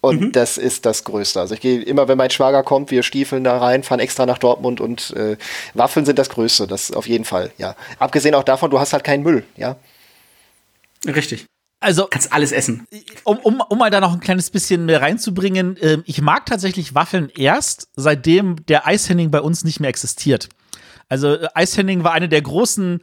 Und 0.00 0.20
mhm. 0.20 0.32
das 0.32 0.58
ist 0.58 0.86
das 0.86 1.04
Größte. 1.04 1.40
Also 1.40 1.54
ich 1.54 1.60
gehe 1.60 1.82
immer, 1.82 2.06
wenn 2.06 2.18
mein 2.18 2.30
Schwager 2.30 2.62
kommt, 2.62 2.90
wir 2.90 3.02
stiefeln 3.02 3.44
da 3.44 3.58
rein, 3.58 3.82
fahren 3.82 4.00
extra 4.00 4.26
nach 4.26 4.38
Dortmund 4.38 4.80
und 4.80 5.10
äh, 5.16 5.36
Waffeln 5.74 6.06
sind 6.06 6.18
das 6.18 6.28
Größte, 6.28 6.66
das 6.66 6.92
auf 6.92 7.08
jeden 7.08 7.24
Fall, 7.24 7.50
ja. 7.58 7.74
Abgesehen 7.98 8.34
auch 8.34 8.44
davon, 8.44 8.70
du 8.70 8.78
hast 8.78 8.92
halt 8.92 9.04
keinen 9.04 9.22
Müll, 9.22 9.44
ja. 9.56 9.76
Richtig. 11.06 11.46
Also 11.80 12.06
kannst 12.08 12.32
alles 12.32 12.52
essen. 12.52 12.86
Um, 13.24 13.38
um, 13.38 13.60
um 13.60 13.78
mal 13.78 13.90
da 13.90 14.00
noch 14.00 14.12
ein 14.12 14.20
kleines 14.20 14.50
bisschen 14.50 14.86
mehr 14.86 15.02
reinzubringen, 15.02 15.76
äh, 15.76 15.98
ich 16.04 16.20
mag 16.22 16.46
tatsächlich 16.46 16.94
Waffeln 16.94 17.30
erst, 17.36 17.88
seitdem 17.96 18.64
der 18.66 18.86
Eishenning 18.86 19.30
bei 19.30 19.40
uns 19.40 19.64
nicht 19.64 19.80
mehr 19.80 19.90
existiert. 19.90 20.48
Also 21.08 21.34
äh, 21.34 21.48
Eishenning 21.54 22.02
war 22.02 22.12
eine 22.12 22.28
der 22.28 22.42
großen 22.42 23.02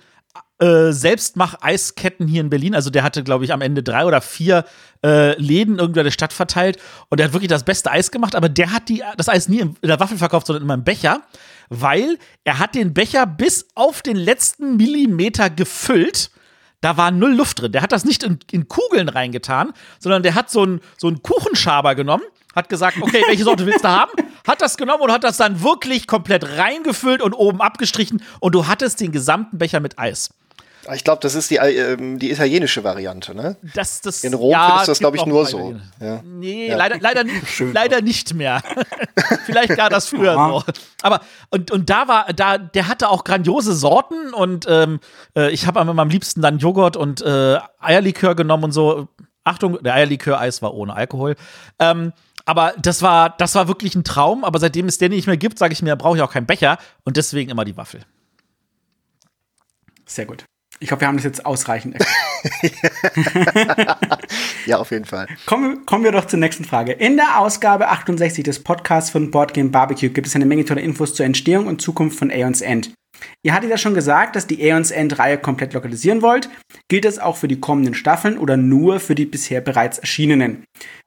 äh, 0.64 0.93
Selbstmach-Eisketten 0.93 2.28
hier 2.28 2.39
in 2.39 2.49
Berlin. 2.49 2.74
Also 2.74 2.89
der 2.89 3.03
hatte, 3.03 3.24
glaube 3.24 3.43
ich, 3.43 3.51
am 3.51 3.59
Ende 3.61 3.84
drei 3.84 4.05
oder 4.05 4.22
vier 4.22 4.64
äh, 5.03 5.39
Läden 5.41 5.78
irgendwo 5.78 5.99
in 5.99 6.05
der 6.05 6.11
Stadt 6.11 6.32
verteilt 6.32 6.78
und 7.09 7.20
der 7.20 7.28
hat 7.28 7.34
wirklich 7.34 7.49
das 7.49 7.64
beste 7.64 7.91
Eis 7.91 8.11
gemacht, 8.11 8.34
aber 8.34 8.47
der 8.47 8.72
hat 8.72 8.88
die, 8.88 9.03
das 9.18 9.28
Eis 9.28 9.49
nie 9.49 9.59
in 9.59 9.76
der 9.84 9.99
Waffel 9.99 10.18
verkauft, 10.18 10.47
sondern 10.47 10.64
immer 10.64 10.76
im 10.76 10.86
Becher, 10.86 11.22
weil 11.70 12.18
er 12.45 12.59
hat 12.59 12.76
den 12.76 12.93
Becher 12.93 13.26
bis 13.26 13.68
auf 13.76 14.01
den 14.01 14.16
letzten 14.16 14.78
Millimeter 14.78 15.49
gefüllt 15.49 16.32
da 16.80 16.97
war 16.97 17.11
null 17.11 17.34
Luft 17.34 17.61
drin. 17.61 17.72
Der 17.72 17.82
hat 17.82 17.93
das 17.93 18.03
nicht 18.03 18.24
in, 18.24 18.39
in 18.51 18.68
Kugeln 18.68 19.07
reingetan, 19.07 19.72
sondern 19.99 20.22
der 20.22 20.36
hat 20.36 20.51
so 20.51 20.64
einen 20.64 20.82
so 20.97 21.07
einen 21.07 21.24
Kuchenschaber 21.24 21.95
genommen, 21.95 22.24
hat 22.53 22.68
gesagt, 22.68 22.97
okay, 23.01 23.24
welche 23.28 23.45
Sorte 23.45 23.66
willst 23.66 23.86
du 23.86 23.88
haben? 23.88 24.11
Hat 24.45 24.61
das 24.61 24.76
genommen 24.76 25.01
und 25.01 25.11
hat 25.11 25.24
das 25.24 25.38
dann 25.38 25.64
wirklich 25.64 26.07
komplett 26.07 26.57
reingefüllt 26.57 27.22
und 27.22 27.34
oben 27.34 27.61
abgestrichen 27.61 28.22
und 28.41 28.53
du 28.53 28.68
hattest 28.68 28.99
den 28.99 29.14
gesamten 29.14 29.57
Becher 29.57 29.80
mit 29.80 29.97
Eis. 29.97 30.32
Ich 30.91 31.03
glaube, 31.05 31.21
das 31.21 31.34
ist 31.34 31.49
die, 31.49 31.57
äh, 31.57 31.95
die 32.17 32.31
italienische 32.31 32.84
Variante, 32.84 33.34
ne? 33.34 33.55
Das, 33.73 34.01
das, 34.01 34.23
In 34.23 34.34
Rom 34.34 34.51
ja, 34.51 34.81
ist 34.81 34.88
das, 34.88 34.99
glaube 34.99 35.15
ich, 35.15 35.25
nur 35.25 35.45
so. 35.45 35.75
Ja. 36.01 36.21
Nee, 36.23 36.67
ja. 36.67 36.75
leider, 36.75 36.97
leider, 36.99 37.23
leider 37.73 38.01
nicht 38.01 38.34
mehr. 38.34 38.61
Vielleicht 39.45 39.77
gar 39.77 39.89
das 39.89 40.09
früher 40.09 40.36
noch. 40.36 40.65
Aber, 41.01 41.21
und, 41.49 41.71
und 41.71 41.89
da 41.89 42.07
war, 42.09 42.34
da, 42.34 42.57
der 42.57 42.89
hatte 42.89 43.09
auch 43.09 43.23
grandiose 43.23 43.73
Sorten 43.73 44.34
und 44.34 44.65
ähm, 44.67 44.99
äh, 45.38 45.51
ich 45.51 45.67
habe 45.67 45.79
am 45.79 46.09
liebsten 46.09 46.41
dann 46.41 46.57
Joghurt 46.57 46.97
und 46.97 47.21
äh, 47.21 47.59
Eierlikör 47.79 48.36
genommen 48.36 48.65
und 48.65 48.71
so. 48.73 49.07
Achtung, 49.45 49.81
der 49.84 49.93
Eierlikör-Eis 49.93 50.61
war 50.61 50.73
ohne 50.73 50.95
Alkohol. 50.95 51.36
Ähm, 51.79 52.11
aber 52.45 52.73
das 52.77 53.01
war, 53.01 53.29
das 53.29 53.55
war 53.55 53.69
wirklich 53.69 53.95
ein 53.95 54.03
Traum. 54.03 54.43
Aber 54.43 54.59
seitdem 54.59 54.88
es 54.88 54.97
den 54.97 55.11
nicht 55.11 55.27
mehr 55.27 55.38
gibt, 55.38 55.59
sage 55.59 55.71
ich 55.73 55.81
mir, 55.81 55.95
brauche 55.95 56.17
ich 56.17 56.23
auch 56.23 56.31
keinen 56.31 56.45
Becher 56.45 56.77
und 57.05 57.15
deswegen 57.15 57.51
immer 57.51 57.63
die 57.63 57.77
Waffel. 57.77 58.01
Sehr 60.05 60.25
gut. 60.25 60.45
Ich 60.84 60.91
hoffe, 60.91 60.99
wir 61.01 61.07
haben 61.07 61.15
das 61.15 61.23
jetzt 61.23 61.45
ausreichend 61.45 61.95
ja, 64.65 64.79
auf 64.79 64.91
jeden 64.91 65.05
Fall. 65.05 65.27
Kommen, 65.45 65.86
kommen 65.86 66.03
wir 66.03 66.11
doch 66.11 66.25
zur 66.25 66.39
nächsten 66.39 66.65
Frage. 66.65 66.91
In 66.91 67.15
der 67.15 67.39
Ausgabe 67.39 67.88
68 67.88 68.43
des 68.43 68.61
Podcasts 68.61 69.09
von 69.09 69.31
Boardgame 69.31 69.69
Barbecue 69.69 70.09
gibt 70.09 70.27
es 70.27 70.36
eine 70.36 70.45
Menge 70.45 70.65
toller 70.65 70.81
Infos 70.81 71.15
zur 71.15 71.25
Entstehung 71.25 71.67
und 71.67 71.81
Zukunft 71.81 72.19
von 72.19 72.29
Aeons 72.29 72.59
End. 72.59 72.91
Ihr 73.43 73.53
hattet 73.53 73.69
ja 73.69 73.77
schon 73.77 73.93
gesagt, 73.93 74.36
dass 74.36 74.45
die 74.45 74.61
Aeons 74.61 74.91
End-Reihe 74.91 75.38
komplett 75.38 75.73
lokalisieren 75.73 76.21
wollt. 76.21 76.49
Gilt 76.89 77.05
das 77.05 77.17
auch 77.17 77.38
für 77.38 77.47
die 77.47 77.61
kommenden 77.61 77.93
Staffeln 77.93 78.38
oder 78.38 78.57
nur 78.57 78.99
für 78.99 79.15
die 79.15 79.25
bisher 79.25 79.61
bereits 79.61 79.99
erschienenen? 79.99 80.65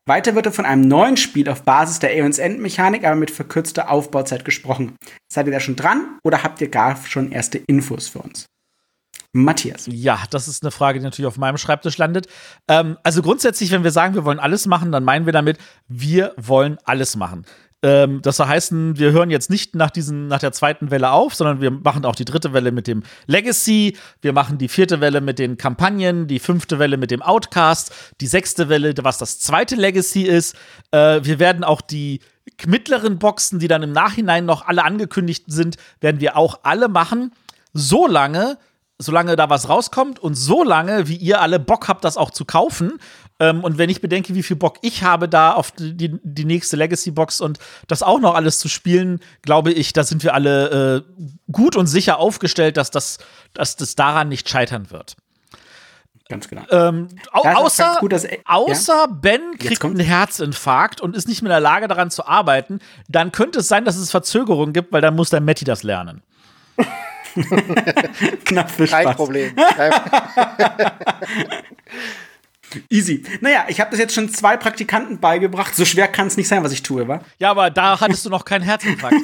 Weiter 0.09 0.35
wird 0.35 0.47
von 0.55 0.65
einem 0.65 0.89
neuen 0.89 1.19
Spiel 1.19 1.51
auf 1.51 1.65
Basis 1.65 1.99
der 1.99 2.13
Aeons 2.13 2.39
End-Mechanik, 2.39 3.05
aber 3.05 3.17
mit 3.17 3.31
verkürzter 3.31 3.91
Aufbauzeit 3.91 4.47
gesprochen. 4.47 4.97
Seid 5.31 5.49
ihr 5.49 5.53
da 5.53 5.61
schon 5.61 5.77
dran 5.77 6.19
oder 6.25 6.43
habt 6.43 6.63
ihr 6.63 6.69
gar 6.69 6.97
schon 7.05 7.31
erste 7.31 7.59
Infos 7.59 8.09
für 8.09 8.21
uns? 8.21 8.47
Matthias. 9.45 9.87
Ja, 9.91 10.21
das 10.31 10.49
ist 10.49 10.63
eine 10.63 10.71
Frage, 10.71 10.99
die 10.99 11.05
natürlich 11.05 11.27
auf 11.27 11.39
meinem 11.39 11.59
Schreibtisch 11.59 11.99
landet. 11.99 12.27
Ähm, 12.69 12.97
also 13.03 13.23
grundsätzlich, 13.23 13.71
wenn 13.71 13.85
wir 13.85 13.91
sagen, 13.91 14.15
wir 14.15 14.25
wollen 14.25 14.39
alles 14.39 14.67
machen, 14.67 14.93
dann 14.93 15.05
meinen 15.05 15.27
wir 15.27 15.33
damit, 15.33 15.59
wir 15.89 16.33
wollen 16.37 16.79
alles 16.85 17.17
machen. 17.17 17.45
Ähm, 17.83 18.23
das 18.23 18.39
soll 18.39 18.47
heißen, 18.47 18.99
wir 18.99 19.13
hören 19.13 19.31
jetzt 19.31 19.51
nicht 19.51 19.75
nach, 19.75 19.91
diesen, 19.91 20.29
nach 20.29 20.39
der 20.39 20.53
zweiten 20.53 20.91
Welle 20.91 21.11
auf, 21.11 21.35
sondern 21.35 21.61
wir 21.61 21.71
machen 21.71 22.05
auch 22.07 22.17
die 22.17 22.25
dritte 22.25 22.53
Welle 22.53 22.73
mit 22.73 22.87
dem 22.87 23.03
Legacy, 23.27 23.97
wir 24.23 24.33
machen 24.33 24.59
die 24.59 24.69
vierte 24.69 25.01
Welle 25.01 25.21
mit 25.21 25.39
den 25.39 25.59
Kampagnen, 25.59 26.27
die 26.27 26.39
fünfte 26.39 26.79
Welle 26.79 26.97
mit 26.97 27.11
dem 27.11 27.21
Outcast, 27.21 27.93
die 28.21 28.27
sechste 28.27 28.69
Welle, 28.69 28.95
was 29.03 29.19
das 29.19 29.39
zweite 29.39 29.77
Legacy 29.77 30.23
ist. 30.23 30.57
Äh, 30.91 31.21
wir 31.23 31.39
werden 31.39 31.65
auch 31.65 31.83
die 31.83 32.21
mittleren 32.67 33.19
Boxen, 33.19 33.59
die 33.59 33.69
dann 33.69 33.83
im 33.83 33.93
Nachhinein 33.93 34.47
noch 34.47 34.67
alle 34.67 34.83
angekündigt 34.83 35.45
sind, 35.47 35.77
werden 36.01 36.21
wir 36.21 36.37
auch 36.37 36.61
alle 36.63 36.89
machen. 36.89 37.33
So 37.75 38.07
lange, 38.07 38.57
solange 38.99 39.37
da 39.37 39.51
was 39.51 39.69
rauskommt 39.69 40.19
und 40.19 40.35
solange, 40.35 41.09
wie 41.09 41.17
ihr 41.17 41.41
alle 41.41 41.59
Bock 41.59 41.89
habt, 41.89 42.05
das 42.05 42.17
auch 42.17 42.31
zu 42.31 42.45
kaufen. 42.45 42.99
Ähm, 43.39 43.63
und 43.63 43.77
wenn 43.77 43.91
ich 43.91 44.01
bedenke, 44.01 44.35
wie 44.35 44.43
viel 44.43 44.57
Bock 44.57 44.79
ich 44.81 45.03
habe, 45.03 45.29
da 45.29 45.53
auf 45.53 45.73
die, 45.73 46.19
die 46.23 46.45
nächste 46.45 46.77
Legacy-Box 46.77 47.41
und 47.41 47.59
das 47.89 48.03
auch 48.03 48.21
noch 48.21 48.35
alles 48.35 48.59
zu 48.59 48.69
spielen, 48.69 49.21
glaube 49.43 49.73
ich, 49.73 49.93
da 49.93 50.05
sind 50.05 50.25
wir 50.25 50.33
alle 50.33 51.05
äh, 51.05 51.23
gut 51.53 51.77
und 51.77 51.87
sicher 51.87 52.19
aufgestellt, 52.19 52.79
dass 52.79 52.91
das, 52.91 53.19
dass 53.53 53.77
das 53.77 53.95
daran 53.97 54.29
nicht 54.29 54.49
scheitern 54.49 54.91
wird. 54.91 55.17
Ganz 56.29 56.49
genau. 56.49 56.63
Ähm, 56.71 57.09
au 57.31 57.43
außer 57.43 57.99
gut, 58.01 58.13
dass, 58.13 58.27
außer 58.47 58.95
ja? 58.95 59.07
Ben 59.07 59.59
kriegt 59.59 59.85
einen 59.85 60.01
Herzinfarkt 60.01 61.01
und 61.01 61.15
ist 61.15 61.29
nicht 61.29 61.43
mehr 61.43 61.51
in 61.51 61.55
der 61.55 61.61
Lage, 61.61 61.87
daran 61.87 62.11
zu 62.11 62.27
arbeiten, 62.27 62.81
dann 63.09 63.31
könnte 63.31 63.61
es 63.61 63.69
sein, 63.69 63.85
dass 63.85 63.97
es 63.97 64.11
Verzögerungen 64.11 64.73
gibt, 64.73 64.93
weil 64.93 65.03
dann 65.03 65.15
muss 65.15 65.31
der 65.31 65.41
Matti 65.41 65.65
das 65.65 65.83
lernen. 65.83 66.23
Knapp 68.45 68.71
für 68.71 68.87
Kein 68.87 69.03
Spaß. 69.03 69.17
Problem. 69.17 69.55
Easy. 72.91 73.25
Naja, 73.41 73.65
ich 73.69 73.81
habe 73.81 73.91
das 73.91 74.01
jetzt 74.01 74.15
schon 74.15 74.29
zwei 74.29 74.57
Praktikanten 74.57 75.21
beigebracht. 75.21 75.75
So 75.75 75.85
schwer 75.85 76.09
kann 76.09 76.27
es 76.27 76.37
nicht 76.37 76.49
sein, 76.49 76.65
was 76.65 76.73
ich 76.73 76.83
tue, 76.83 77.07
wa? 77.07 77.21
Ja, 77.39 77.51
aber 77.51 77.71
da 77.71 78.01
hattest 78.01 78.27
du 78.27 78.31
noch 78.31 78.45
keinen 78.45 78.63
Herzinfarkt. 78.63 79.17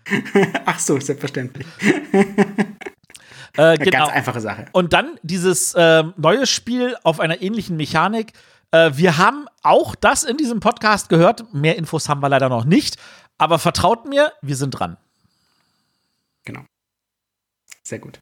Ach 0.66 0.78
so, 0.78 0.98
selbstverständlich. 1.00 1.66
Äh, 3.56 3.78
genau. 3.78 4.04
Ganz 4.04 4.12
einfache 4.12 4.40
Sache. 4.40 4.66
Und 4.72 4.92
dann 4.92 5.18
dieses 5.22 5.74
äh, 5.74 6.04
neue 6.16 6.46
Spiel 6.46 6.96
auf 7.02 7.20
einer 7.20 7.42
ähnlichen 7.42 7.76
Mechanik. 7.76 8.32
Äh, 8.70 8.92
wir 8.94 9.18
haben 9.18 9.46
auch 9.62 9.94
das 9.94 10.24
in 10.24 10.36
diesem 10.36 10.60
Podcast 10.60 11.08
gehört. 11.08 11.52
Mehr 11.52 11.76
Infos 11.76 12.08
haben 12.08 12.20
wir 12.20 12.28
leider 12.28 12.48
noch 12.48 12.64
nicht. 12.64 12.96
Aber 13.38 13.58
vertraut 13.58 14.06
mir, 14.06 14.32
wir 14.42 14.56
sind 14.56 14.70
dran. 14.70 14.96
Sehr 17.86 17.98
gut. 18.00 18.18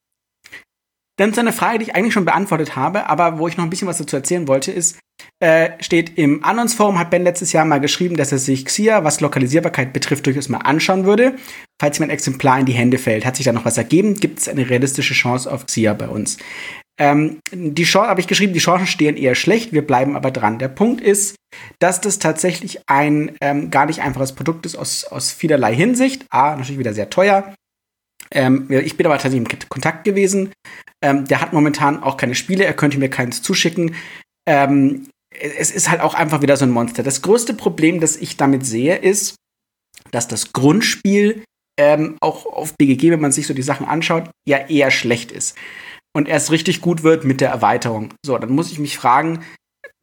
Dann 1.17 1.33
zu 1.33 1.41
einer 1.41 1.53
Frage, 1.53 1.79
die 1.79 1.85
ich 1.85 1.95
eigentlich 1.95 2.13
schon 2.13 2.25
beantwortet 2.25 2.75
habe, 2.75 3.09
aber 3.09 3.39
wo 3.39 3.47
ich 3.47 3.57
noch 3.57 3.65
ein 3.65 3.71
bisschen 3.71 3.87
was 3.87 3.99
dazu 3.99 4.17
erzählen 4.17 4.49
wollte, 4.49 4.73
ist, 4.73 4.99
äh, 5.41 5.71
steht 5.81 6.19
im 6.19 6.45
Annons-Forum, 6.45 6.99
hat 6.99 7.11
Ben 7.11 7.23
letztes 7.23 7.53
Jahr 7.53 7.65
mal 7.65 7.79
geschrieben, 7.79 8.17
dass 8.17 8.33
er 8.33 8.39
sich 8.39 8.65
Xia, 8.65 9.05
was 9.05 9.21
Lokalisierbarkeit 9.21 9.93
betrifft, 9.93 10.27
durchaus 10.27 10.49
mal 10.49 10.59
anschauen 10.59 11.05
würde. 11.05 11.37
Falls 11.81 11.99
ihm 11.99 12.05
ein 12.05 12.11
Exemplar 12.11 12.59
in 12.59 12.67
die 12.67 12.73
Hände 12.73 12.99
fällt, 12.99 13.25
hat 13.25 13.37
sich 13.37 13.45
da 13.45 13.53
noch 13.53 13.65
was 13.65 13.79
ergeben, 13.79 14.15
gibt 14.15 14.41
es 14.41 14.49
eine 14.49 14.69
realistische 14.69 15.15
Chance 15.15 15.51
auf 15.51 15.67
Xia 15.67 15.95
bei 15.95 16.09
uns. 16.09 16.37
Ähm, 16.99 17.39
die 17.53 17.85
Chance, 17.85 18.09
habe 18.09 18.21
ich 18.21 18.27
geschrieben, 18.27 18.53
die 18.53 18.61
Chancen 18.61 18.87
stehen 18.87 19.17
eher 19.17 19.35
schlecht, 19.35 19.73
wir 19.73 19.87
bleiben 19.87 20.17
aber 20.17 20.31
dran. 20.31 20.59
Der 20.59 20.69
Punkt 20.69 21.01
ist, 21.01 21.37
dass 21.79 22.01
das 22.01 22.19
tatsächlich 22.19 22.81
ein 22.87 23.37
ähm, 23.41 23.71
gar 23.71 23.87
nicht 23.87 24.01
einfaches 24.01 24.33
Produkt 24.33 24.67
ist 24.67 24.77
aus, 24.77 25.05
aus 25.05 25.33
vielerlei 25.33 25.75
Hinsicht. 25.75 26.27
A, 26.31 26.57
natürlich 26.57 26.79
wieder 26.79 26.95
sehr 26.95 27.11
teuer. 27.11 27.55
Ähm, 28.31 28.67
ich 28.71 28.97
bin 28.97 29.07
aber 29.07 29.17
tatsächlich 29.17 29.53
in 29.53 29.69
Kontakt 29.69 30.05
gewesen. 30.05 30.53
Ähm, 31.03 31.27
der 31.27 31.41
hat 31.41 31.53
momentan 31.53 32.03
auch 32.03 32.17
keine 32.17 32.35
Spiele, 32.35 32.65
er 32.65 32.75
könnte 32.75 32.99
mir 32.99 33.11
keins 33.11 33.43
zuschicken. 33.43 33.95
Ähm, 34.49 35.09
es 35.31 35.71
ist 35.71 35.91
halt 35.91 36.01
auch 36.01 36.15
einfach 36.15 36.43
wieder 36.43 36.57
so 36.57 36.65
ein 36.65 36.71
Monster. 36.71 37.03
Das 37.03 37.23
größte 37.23 37.55
Problem, 37.55 38.01
das 38.01 38.17
ich 38.17 38.37
damit 38.37 38.65
sehe, 38.65 38.97
ist, 38.97 39.37
dass 40.11 40.29
das 40.29 40.53
Grundspiel 40.53 41.45
ähm, 41.79 42.17
auch 42.21 42.47
auf 42.47 42.75
BGG, 42.77 43.11
wenn 43.11 43.21
man 43.21 43.33
sich 43.33 43.47
so 43.47 43.55
die 43.55 43.63
Sachen 43.63 43.87
anschaut, 43.87 44.31
ja 44.49 44.59
eher 44.69 44.91
schlecht 44.91 45.33
ist. 45.33 45.57
Und 46.17 46.29
erst 46.29 46.53
richtig 46.53 46.81
gut 46.81 47.03
wird 47.03 47.25
mit 47.25 47.41
der 47.41 47.51
Erweiterung. 47.51 48.15
So, 48.25 48.39
dann 48.39 48.53
muss 48.53 48.71
ich 48.71 48.79
mich 48.79 48.97
fragen, 48.97 49.45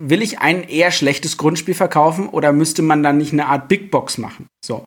will 0.03 0.21
ich 0.21 0.39
ein 0.39 0.63
eher 0.63 0.91
schlechtes 0.91 1.37
Grundspiel 1.37 1.75
verkaufen 1.75 2.27
oder 2.27 2.51
müsste 2.51 2.81
man 2.81 3.03
dann 3.03 3.17
nicht 3.17 3.31
eine 3.31 3.47
Art 3.47 3.69
Big 3.69 3.91
Box 3.91 4.17
machen? 4.17 4.47
So 4.65 4.83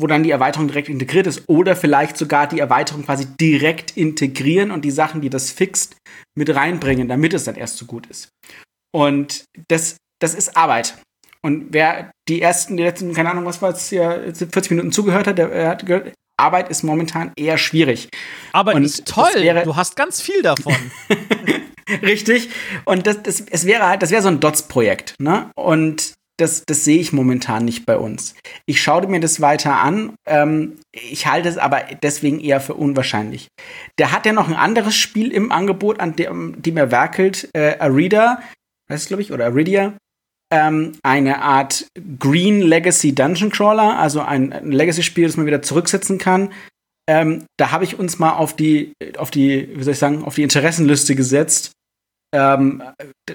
wo 0.00 0.06
dann 0.06 0.22
die 0.22 0.30
Erweiterung 0.30 0.68
direkt 0.68 0.88
integriert 0.88 1.26
ist 1.26 1.48
oder 1.48 1.76
vielleicht 1.76 2.16
sogar 2.16 2.46
die 2.46 2.60
Erweiterung 2.60 3.04
quasi 3.04 3.26
direkt 3.40 3.96
integrieren 3.96 4.70
und 4.70 4.84
die 4.84 4.90
Sachen, 4.90 5.20
die 5.20 5.30
das 5.30 5.50
fixt, 5.50 5.96
mit 6.36 6.54
reinbringen, 6.54 7.08
damit 7.08 7.34
es 7.34 7.44
dann 7.44 7.56
erst 7.56 7.78
so 7.78 7.86
gut 7.86 8.06
ist. 8.06 8.28
Und 8.94 9.44
das, 9.68 9.96
das 10.20 10.34
ist 10.34 10.56
Arbeit. 10.56 10.98
Und 11.42 11.68
wer 11.70 12.10
die 12.28 12.42
ersten, 12.42 12.76
die 12.76 12.82
letzten, 12.82 13.14
keine 13.14 13.30
Ahnung, 13.30 13.44
was 13.44 13.62
war 13.62 13.70
es 13.70 13.88
hier, 13.88 14.32
40 14.34 14.70
Minuten 14.70 14.92
zugehört 14.92 15.26
hat, 15.26 15.38
der 15.38 15.68
hat 15.68 15.86
gehört, 15.86 16.12
Arbeit 16.38 16.68
ist 16.70 16.82
momentan 16.82 17.32
eher 17.36 17.56
schwierig. 17.56 18.08
Aber 18.52 18.74
und 18.74 18.84
ist 18.84 19.06
toll, 19.06 19.30
wäre, 19.36 19.62
du 19.62 19.76
hast 19.76 19.96
ganz 19.96 20.20
viel 20.20 20.42
davon. 20.42 20.74
Richtig. 22.02 22.50
Und 22.84 23.06
das, 23.06 23.22
das, 23.22 23.40
es 23.40 23.64
wäre 23.64 23.88
halt, 23.88 24.02
das 24.02 24.10
wäre 24.10 24.22
so 24.22 24.28
ein 24.28 24.40
Dots-Projekt, 24.40 25.14
ne? 25.18 25.50
Und 25.54 26.14
das, 26.38 26.64
das 26.66 26.84
sehe 26.84 26.98
ich 26.98 27.12
momentan 27.12 27.64
nicht 27.64 27.86
bei 27.86 27.96
uns. 27.96 28.34
Ich 28.66 28.82
schaue 28.82 29.06
mir 29.06 29.20
das 29.20 29.40
weiter 29.40 29.78
an. 29.78 30.14
Ähm, 30.26 30.78
ich 30.92 31.26
halte 31.26 31.48
es 31.48 31.58
aber 31.58 31.82
deswegen 32.02 32.40
eher 32.40 32.60
für 32.60 32.74
unwahrscheinlich. 32.74 33.48
Der 33.98 34.12
hat 34.12 34.26
ja 34.26 34.32
noch 34.32 34.48
ein 34.48 34.54
anderes 34.54 34.94
Spiel 34.96 35.32
im 35.32 35.50
Angebot, 35.50 36.00
an 36.00 36.16
dem, 36.16 36.60
dem 36.60 36.76
er 36.76 36.90
werkelt. 36.90 37.48
Äh, 37.54 37.78
Arida, 37.78 38.40
heißt 38.90 39.04
es, 39.04 39.08
glaube 39.08 39.22
ich, 39.22 39.32
oder 39.32 39.46
Aridia. 39.46 39.94
Ähm, 40.52 40.92
eine 41.02 41.42
Art 41.42 41.88
Green 42.18 42.60
Legacy 42.60 43.14
Dungeon 43.14 43.50
Crawler, 43.50 43.98
also 43.98 44.20
ein, 44.20 44.52
ein 44.52 44.70
Legacy-Spiel, 44.70 45.26
das 45.26 45.36
man 45.36 45.46
wieder 45.46 45.62
zurücksetzen 45.62 46.18
kann. 46.18 46.52
Ähm, 47.08 47.46
da 47.56 47.72
habe 47.72 47.84
ich 47.84 47.98
uns 47.98 48.18
mal 48.18 48.32
auf 48.32 48.54
die, 48.54 48.92
auf 49.16 49.30
die, 49.30 49.68
wie 49.74 49.82
soll 49.82 49.92
ich 49.92 49.98
sagen, 49.98 50.24
auf 50.24 50.34
die 50.34 50.42
Interessenliste 50.42 51.16
gesetzt 51.16 51.72
ähm, 52.36 52.82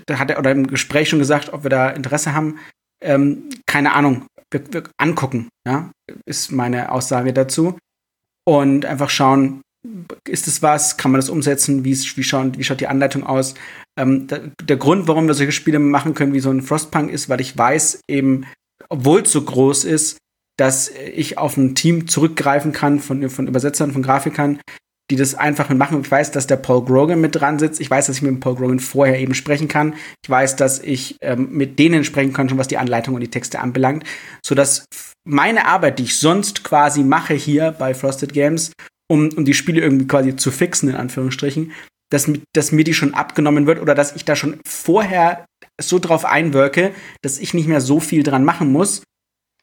da 0.06 0.20
hat 0.20 0.30
er 0.30 0.40
oder 0.40 0.52
im 0.52 0.68
Gespräch 0.68 1.10
schon 1.10 1.20
gesagt, 1.20 1.54
ob 1.54 1.64
wir 1.64 1.70
da 1.70 1.90
Interesse 1.90 2.34
haben. 2.34 2.60
Ähm, 3.04 3.50
keine 3.66 3.94
Ahnung, 3.94 4.26
wir, 4.52 4.74
wir 4.74 4.84
angucken, 4.98 5.50
ja, 5.68 5.92
ist 6.26 6.52
meine 6.52 6.92
Aussage 6.92 7.34
dazu. 7.34 7.78
Und 8.46 8.86
einfach 8.86 9.10
schauen, 9.10 9.62
ist 10.28 10.48
es 10.48 10.62
was, 10.62 10.98
kann 10.98 11.12
man 11.12 11.20
das 11.20 11.30
umsetzen, 11.30 11.84
wie, 11.84 11.96
wie, 11.96 12.24
schauen, 12.24 12.58
wie 12.58 12.64
schaut 12.64 12.82
die 12.82 12.88
Anleitung 12.88 13.24
aus. 13.24 13.56
Ähm, 13.98 14.28
da, 14.28 14.40
der 14.62 14.78
Grund, 14.78 15.08
warum 15.08 15.28
wir 15.28 15.34
solche 15.34 15.52
Spiele 15.52 15.80
machen 15.80 16.14
können 16.14 16.34
wie 16.34 16.40
so 16.40 16.52
ein 16.52 16.62
Frostpunk 16.62 17.12
ist, 17.12 17.30
weil 17.30 17.42
ich 17.42 17.58
weiß 17.58 18.02
eben, 18.08 18.46
obwohl 18.90 19.22
es 19.22 19.32
so 19.32 19.42
groß 19.42 19.86
ist, 19.86 20.18
dass 20.58 20.90
ich 20.90 21.38
auf 21.38 21.58
ein 21.58 21.76
Team 21.76 22.08
zurückgreifen 22.08 22.72
kann 22.72 23.00
von, 23.00 23.28
von 23.30 23.48
Übersetzern, 23.48 23.92
von 23.92 24.04
Grafikern, 24.04 24.60
die 25.12 25.18
das 25.18 25.36
einfach 25.36 25.70
machen. 25.70 26.02
Ich 26.02 26.10
weiß, 26.10 26.32
dass 26.32 26.48
der 26.48 26.56
Paul 26.56 26.86
Grogan 26.86 27.20
mit 27.20 27.36
dran 27.36 27.60
sitzt. 27.60 27.82
Ich 27.82 27.92
weiß, 27.92 28.08
dass 28.08 28.16
ich 28.16 28.22
mit 28.22 28.32
dem 28.32 28.40
Paul 28.40 28.56
Grogan 28.56 28.80
vorher 28.80 29.20
eben 29.20 29.34
sprechen 29.34 29.68
kann. 29.68 29.94
Ich 30.24 30.30
weiß, 30.30 30.56
dass 30.56 30.80
ich 30.80 31.18
ähm, 31.22 31.50
mit 31.52 31.78
denen 31.80 32.06
sprechen 32.06 32.34
kann, 32.34 32.48
schon 32.48 32.58
was 32.58 32.70
die 32.70 32.78
Anleitung 32.78 33.14
und 33.14 33.22
die 33.22 33.30
Texte 33.30 33.60
anbelangt, 33.60 34.06
sodass 34.44 34.86
meine 35.28 35.68
Arbeit, 35.68 36.00
die 36.00 36.04
ich 36.04 36.18
sonst 36.18 36.64
quasi 36.64 37.04
mache 37.04 37.34
hier 37.34 37.72
bei 37.72 37.94
Frosted 37.94 38.34
Games, 38.34 38.72
um, 39.12 39.30
um 39.36 39.44
die 39.44 39.54
Spiele 39.54 39.82
irgendwie 39.82 40.08
quasi 40.08 40.36
zu 40.38 40.50
fixen, 40.50 40.90
in 40.90 40.96
Anführungsstrichen, 40.96 41.74
dass, 42.10 42.32
dass 42.54 42.72
mir 42.72 42.86
die 42.86 42.94
schon 42.94 43.14
abgenommen 43.14 43.68
wird 43.68 43.82
oder 43.82 43.94
dass 43.94 44.16
ich 44.16 44.24
da 44.24 44.36
schon 44.36 44.60
vorher 44.66 45.46
so 45.80 46.00
drauf 46.00 46.24
einwirke, 46.26 46.94
dass 47.22 47.38
ich 47.38 47.54
nicht 47.54 47.68
mehr 47.68 47.82
so 47.82 48.00
viel 48.00 48.24
dran 48.24 48.46
machen 48.46 48.72
muss. 48.72 49.04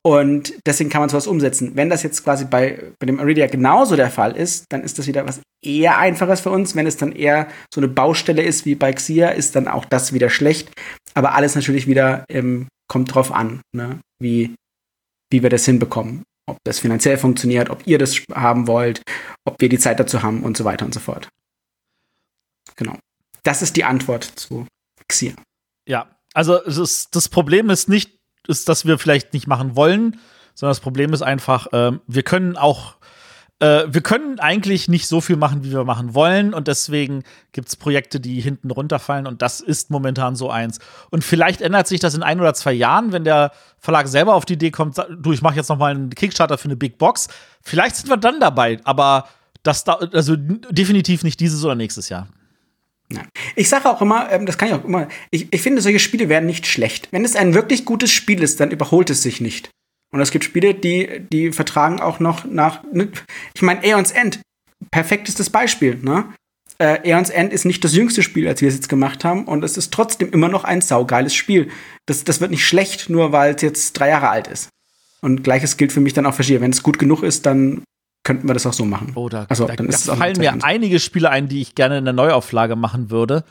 Und 0.08 0.54
deswegen 0.64 0.88
kann 0.88 1.02
man 1.02 1.10
sowas 1.10 1.26
umsetzen. 1.26 1.72
Wenn 1.74 1.90
das 1.90 2.02
jetzt 2.02 2.24
quasi 2.24 2.46
bei, 2.46 2.82
bei 2.98 3.04
dem 3.04 3.18
Iridia 3.18 3.46
genauso 3.46 3.94
der 3.94 4.10
Fall 4.10 4.34
ist, 4.38 4.64
dann 4.70 4.82
ist 4.82 4.98
das 4.98 5.06
wieder 5.06 5.28
was 5.28 5.42
eher 5.62 5.98
einfaches 5.98 6.40
für 6.40 6.48
uns. 6.48 6.74
Wenn 6.74 6.86
es 6.86 6.96
dann 6.96 7.12
eher 7.12 7.46
so 7.70 7.78
eine 7.82 7.88
Baustelle 7.88 8.42
ist 8.42 8.64
wie 8.64 8.74
bei 8.74 8.90
Xia, 8.94 9.28
ist 9.28 9.54
dann 9.54 9.68
auch 9.68 9.84
das 9.84 10.14
wieder 10.14 10.30
schlecht. 10.30 10.70
Aber 11.12 11.34
alles 11.34 11.56
natürlich 11.56 11.86
wieder 11.86 12.24
ähm, 12.30 12.68
kommt 12.90 13.14
drauf 13.14 13.30
an, 13.30 13.60
ne? 13.76 14.00
wie, 14.18 14.54
wie 15.28 15.42
wir 15.42 15.50
das 15.50 15.66
hinbekommen. 15.66 16.22
Ob 16.46 16.56
das 16.64 16.78
finanziell 16.78 17.18
funktioniert, 17.18 17.68
ob 17.68 17.86
ihr 17.86 17.98
das 17.98 18.22
haben 18.32 18.66
wollt, 18.66 19.02
ob 19.44 19.60
wir 19.60 19.68
die 19.68 19.78
Zeit 19.78 20.00
dazu 20.00 20.22
haben 20.22 20.42
und 20.42 20.56
so 20.56 20.64
weiter 20.64 20.86
und 20.86 20.94
so 20.94 21.00
fort. 21.00 21.28
Genau. 22.76 22.96
Das 23.42 23.60
ist 23.60 23.76
die 23.76 23.84
Antwort 23.84 24.24
zu 24.24 24.66
Xia. 25.06 25.34
Ja, 25.86 26.08
also 26.32 26.56
ist, 26.62 27.14
das 27.14 27.28
Problem 27.28 27.68
ist 27.68 27.90
nicht, 27.90 28.17
ist, 28.48 28.68
dass 28.68 28.84
wir 28.84 28.98
vielleicht 28.98 29.32
nicht 29.32 29.46
machen 29.46 29.76
wollen, 29.76 30.18
sondern 30.54 30.72
das 30.72 30.80
Problem 30.80 31.12
ist 31.12 31.22
einfach, 31.22 31.72
äh, 31.72 31.92
wir 32.06 32.22
können 32.22 32.56
auch 32.56 32.98
äh, 33.60 33.86
wir 33.88 34.02
können 34.02 34.38
eigentlich 34.38 34.88
nicht 34.88 35.08
so 35.08 35.20
viel 35.20 35.36
machen, 35.36 35.64
wie 35.64 35.72
wir 35.72 35.84
machen 35.84 36.14
wollen. 36.14 36.54
Und 36.54 36.68
deswegen 36.68 37.24
gibt 37.52 37.68
es 37.68 37.76
Projekte, 37.76 38.20
die 38.20 38.40
hinten 38.40 38.70
runterfallen. 38.70 39.26
Und 39.26 39.42
das 39.42 39.60
ist 39.60 39.90
momentan 39.90 40.36
so 40.36 40.50
eins. 40.50 40.78
Und 41.10 41.24
vielleicht 41.24 41.60
ändert 41.60 41.88
sich 41.88 42.00
das 42.00 42.14
in 42.14 42.22
ein 42.22 42.40
oder 42.40 42.54
zwei 42.54 42.72
Jahren, 42.72 43.12
wenn 43.12 43.24
der 43.24 43.52
Verlag 43.78 44.06
selber 44.08 44.34
auf 44.34 44.44
die 44.44 44.54
Idee 44.54 44.70
kommt, 44.70 44.96
du, 44.96 45.32
ich 45.32 45.42
mache 45.42 45.56
jetzt 45.56 45.68
noch 45.68 45.78
mal 45.78 45.92
einen 45.92 46.10
Kickstarter 46.10 46.58
für 46.58 46.66
eine 46.66 46.76
Big 46.76 46.98
Box. 46.98 47.28
Vielleicht 47.62 47.96
sind 47.96 48.08
wir 48.08 48.16
dann 48.16 48.38
dabei. 48.40 48.80
Aber 48.84 49.28
das 49.64 49.84
da, 49.84 49.94
also 49.94 50.36
definitiv 50.36 51.24
nicht 51.24 51.40
dieses 51.40 51.64
oder 51.64 51.74
nächstes 51.74 52.08
Jahr. 52.08 52.28
Ich 53.56 53.68
sage 53.68 53.88
auch 53.88 54.02
immer, 54.02 54.30
ähm, 54.30 54.46
das 54.46 54.58
kann 54.58 54.68
ich 54.68 54.74
auch 54.74 54.84
immer, 54.84 55.08
ich, 55.30 55.48
ich 55.50 55.62
finde, 55.62 55.80
solche 55.80 55.98
Spiele 55.98 56.28
werden 56.28 56.46
nicht 56.46 56.66
schlecht. 56.66 57.08
Wenn 57.10 57.24
es 57.24 57.36
ein 57.36 57.54
wirklich 57.54 57.84
gutes 57.84 58.10
Spiel 58.10 58.42
ist, 58.42 58.60
dann 58.60 58.70
überholt 58.70 59.10
es 59.10 59.22
sich 59.22 59.40
nicht. 59.40 59.70
Und 60.10 60.20
es 60.20 60.30
gibt 60.30 60.44
Spiele, 60.44 60.74
die, 60.74 61.20
die 61.32 61.52
vertragen 61.52 62.00
auch 62.00 62.20
noch 62.20 62.44
nach. 62.44 62.82
Ne, 62.92 63.08
ich 63.54 63.62
meine, 63.62 63.82
Aeons 63.82 64.10
End, 64.10 64.40
perfektestes 64.90 65.50
Beispiel, 65.50 65.96
ne? 66.02 66.24
Äh, 66.78 67.10
Aeons 67.10 67.30
End 67.30 67.52
ist 67.52 67.64
nicht 67.64 67.82
das 67.84 67.94
jüngste 67.94 68.22
Spiel, 68.22 68.46
als 68.46 68.60
wir 68.60 68.68
es 68.68 68.74
jetzt 68.74 68.88
gemacht 68.88 69.24
haben, 69.24 69.44
und 69.44 69.64
es 69.64 69.76
ist 69.76 69.92
trotzdem 69.92 70.30
immer 70.30 70.48
noch 70.48 70.64
ein 70.64 70.80
saugeiles 70.80 71.34
Spiel. 71.34 71.70
Das, 72.06 72.24
das 72.24 72.40
wird 72.40 72.50
nicht 72.50 72.66
schlecht, 72.66 73.10
nur 73.10 73.32
weil 73.32 73.54
es 73.54 73.62
jetzt 73.62 73.92
drei 73.94 74.08
Jahre 74.08 74.30
alt 74.30 74.46
ist. 74.46 74.68
Und 75.20 75.42
gleiches 75.42 75.76
gilt 75.76 75.92
für 75.92 76.00
mich 76.00 76.14
dann 76.14 76.26
auch 76.26 76.34
für 76.34 76.44
Gier. 76.44 76.60
Wenn 76.60 76.70
es 76.70 76.84
gut 76.84 76.98
genug 76.98 77.22
ist, 77.22 77.46
dann 77.46 77.82
könnten 78.28 78.46
wir 78.46 78.52
das 78.52 78.66
auch 78.66 78.74
so 78.74 78.84
machen. 78.84 79.12
Oder 79.14 79.44
oh, 79.44 79.46
also, 79.48 79.66
da, 79.66 79.74
dann 79.74 79.88
da 79.88 79.96
fallen 79.96 80.36
mir 80.36 80.62
einige 80.62 80.98
Spiele 80.98 81.30
ein, 81.30 81.48
die 81.48 81.62
ich 81.62 81.74
gerne 81.74 81.96
in 81.96 82.04
der 82.04 82.12
Neuauflage 82.12 82.76
machen 82.76 83.10
würde, 83.10 83.42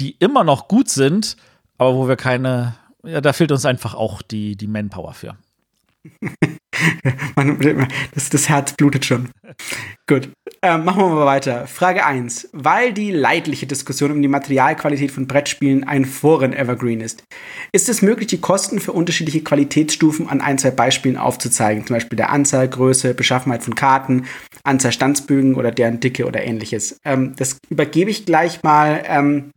die 0.00 0.16
immer 0.18 0.42
noch 0.42 0.66
gut 0.66 0.88
sind, 0.88 1.36
aber 1.78 1.94
wo 1.94 2.08
wir 2.08 2.16
keine, 2.16 2.74
ja, 3.04 3.20
da 3.20 3.32
fehlt 3.32 3.52
uns 3.52 3.64
einfach 3.64 3.94
auch 3.94 4.22
die, 4.22 4.56
die 4.56 4.66
Manpower 4.66 5.14
für. 5.14 5.36
das, 8.14 8.30
das 8.30 8.48
Herz 8.48 8.72
blutet 8.74 9.04
schon. 9.04 9.30
Gut, 10.08 10.30
ähm, 10.62 10.84
machen 10.84 11.02
wir 11.02 11.08
mal 11.08 11.26
weiter. 11.26 11.66
Frage 11.66 12.04
1. 12.04 12.50
Weil 12.52 12.92
die 12.92 13.10
leidliche 13.10 13.66
Diskussion 13.66 14.10
um 14.10 14.22
die 14.22 14.28
Materialqualität 14.28 15.10
von 15.10 15.26
Brettspielen 15.26 15.84
ein 15.84 16.04
Foren-Evergreen 16.04 17.00
ist, 17.00 17.24
ist 17.72 17.88
es 17.88 18.02
möglich, 18.02 18.28
die 18.28 18.40
Kosten 18.40 18.80
für 18.80 18.92
unterschiedliche 18.92 19.42
Qualitätsstufen 19.42 20.28
an 20.28 20.40
ein, 20.40 20.58
zwei 20.58 20.70
Beispielen 20.70 21.16
aufzuzeigen? 21.16 21.86
Zum 21.86 21.94
Beispiel 21.94 22.16
der 22.16 22.30
Anzahl, 22.30 22.68
Größe, 22.68 23.14
Beschaffenheit 23.14 23.62
von 23.62 23.74
Karten, 23.74 24.26
Anzahl 24.64 24.92
Standsbögen 24.92 25.54
oder 25.54 25.70
deren 25.70 26.00
Dicke 26.00 26.26
oder 26.26 26.44
ähnliches. 26.44 26.98
Ähm, 27.04 27.34
das 27.36 27.58
übergebe 27.68 28.10
ich 28.10 28.26
gleich 28.26 28.62
mal 28.62 29.02
ähm, 29.06 29.50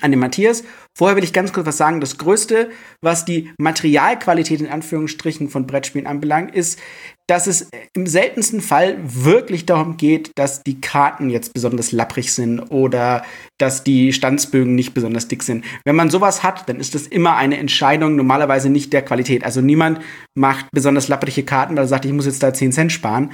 an 0.00 0.10
den 0.10 0.20
Matthias. 0.20 0.64
Vorher 0.96 1.16
will 1.16 1.24
ich 1.24 1.32
ganz 1.32 1.52
kurz 1.52 1.66
was 1.66 1.76
sagen. 1.76 2.00
Das 2.00 2.18
Größte, 2.18 2.70
was 3.00 3.24
die 3.24 3.52
Materialqualität 3.58 4.60
in 4.60 4.68
Anführungsstrichen 4.68 5.48
von 5.48 5.66
Brettspielen 5.66 6.06
anbelangt, 6.06 6.54
ist, 6.54 6.78
dass 7.26 7.46
es 7.46 7.70
im 7.94 8.06
seltensten 8.06 8.60
Fall 8.60 8.98
wirklich 9.02 9.66
darum 9.66 9.96
geht, 9.96 10.30
dass 10.36 10.62
die 10.62 10.80
Karten 10.80 11.30
jetzt 11.30 11.54
besonders 11.54 11.90
lapprig 11.92 12.32
sind 12.32 12.60
oder 12.60 13.24
dass 13.58 13.82
die 13.82 14.12
Standsbögen 14.12 14.74
nicht 14.74 14.94
besonders 14.94 15.28
dick 15.28 15.42
sind. 15.42 15.64
Wenn 15.84 15.96
man 15.96 16.10
sowas 16.10 16.42
hat, 16.42 16.68
dann 16.68 16.80
ist 16.80 16.94
das 16.94 17.06
immer 17.06 17.36
eine 17.36 17.56
Entscheidung, 17.56 18.14
normalerweise 18.16 18.68
nicht 18.68 18.92
der 18.92 19.02
Qualität. 19.02 19.42
Also 19.44 19.60
niemand 19.60 20.00
macht 20.34 20.66
besonders 20.72 21.08
lapprige 21.08 21.44
Karten, 21.44 21.76
weil 21.76 21.84
er 21.84 21.88
sagt, 21.88 22.04
ich 22.04 22.12
muss 22.12 22.26
jetzt 22.26 22.42
da 22.42 22.52
10 22.52 22.72
Cent 22.72 22.92
sparen. 22.92 23.32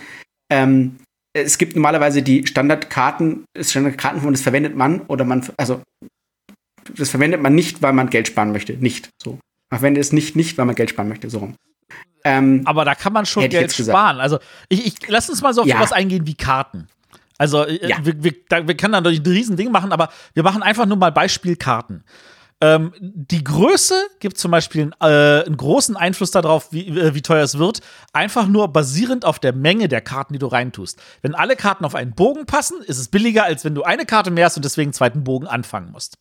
Ähm, 0.50 0.96
es 1.32 1.58
gibt 1.58 1.76
normalerweise 1.76 2.22
die 2.22 2.46
Standardkarten, 2.46 3.44
Standardkarten, 3.58 4.32
das 4.32 4.42
verwendet 4.42 4.74
man 4.76 5.02
oder 5.02 5.24
man, 5.24 5.46
also 5.56 5.80
das 6.96 7.10
verwendet 7.10 7.40
man 7.40 7.54
nicht, 7.54 7.82
weil 7.82 7.92
man 7.92 8.10
Geld 8.10 8.28
sparen 8.28 8.52
möchte. 8.52 8.74
Nicht 8.74 9.10
so. 9.22 9.38
Man 9.70 9.78
verwendet 9.78 10.04
es 10.04 10.12
nicht, 10.12 10.36
nicht, 10.36 10.58
weil 10.58 10.66
man 10.66 10.74
Geld 10.74 10.90
sparen 10.90 11.08
möchte. 11.08 11.30
So 11.30 11.38
rum. 11.38 11.54
Ähm, 12.24 12.62
aber 12.64 12.84
da 12.84 12.94
kann 12.94 13.12
man 13.12 13.26
schon 13.26 13.48
Geld 13.48 13.72
sparen. 13.72 14.20
Also, 14.20 14.38
ich, 14.68 14.86
ich 14.86 15.08
lass 15.08 15.30
uns 15.30 15.40
mal 15.42 15.54
so 15.54 15.62
auf 15.62 15.66
ja. 15.66 15.76
sowas 15.76 15.92
eingehen 15.92 16.26
wie 16.26 16.34
Karten. 16.34 16.88
Also, 17.38 17.64
äh, 17.64 17.88
ja. 17.88 17.96
wir, 18.02 18.22
wir, 18.22 18.34
da, 18.48 18.66
wir 18.66 18.76
können 18.76 18.92
natürlich 18.92 19.20
ein 19.20 19.26
Riesending 19.26 19.70
machen, 19.70 19.92
aber 19.92 20.10
wir 20.34 20.42
machen 20.42 20.62
einfach 20.62 20.86
nur 20.86 20.98
mal 20.98 21.12
Beispielkarten. 21.12 22.04
Ähm, 22.62 22.92
die 23.00 23.42
Größe 23.42 23.94
gibt 24.18 24.36
zum 24.36 24.50
Beispiel 24.50 24.90
äh, 25.00 25.06
einen 25.06 25.56
großen 25.56 25.96
Einfluss 25.96 26.30
darauf, 26.30 26.72
wie, 26.72 26.88
äh, 26.88 27.14
wie 27.14 27.22
teuer 27.22 27.42
es 27.42 27.56
wird. 27.56 27.80
Einfach 28.12 28.46
nur 28.46 28.68
basierend 28.68 29.24
auf 29.24 29.38
der 29.38 29.54
Menge 29.54 29.88
der 29.88 30.02
Karten, 30.02 30.34
die 30.34 30.38
du 30.38 30.46
reintust. 30.46 31.00
Wenn 31.22 31.34
alle 31.34 31.56
Karten 31.56 31.86
auf 31.86 31.94
einen 31.94 32.14
Bogen 32.14 32.44
passen, 32.44 32.82
ist 32.82 32.98
es 32.98 33.08
billiger, 33.08 33.44
als 33.44 33.64
wenn 33.64 33.74
du 33.74 33.82
eine 33.82 34.04
Karte 34.04 34.30
mehr 34.30 34.44
hast 34.44 34.56
und 34.56 34.64
deswegen 34.64 34.88
einen 34.88 34.92
zweiten 34.92 35.24
Bogen 35.24 35.46
anfangen 35.46 35.90
musst. 35.90 36.18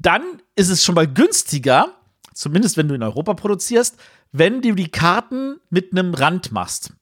Dann 0.00 0.22
ist 0.56 0.70
es 0.70 0.82
schon 0.82 0.94
mal 0.94 1.06
günstiger, 1.06 1.94
zumindest 2.34 2.76
wenn 2.76 2.88
du 2.88 2.94
in 2.94 3.02
Europa 3.02 3.34
produzierst, 3.34 3.96
wenn 4.32 4.62
du 4.62 4.74
die 4.74 4.90
Karten 4.90 5.60
mit 5.68 5.92
einem 5.92 6.14
Rand 6.14 6.52
machst. 6.52 6.92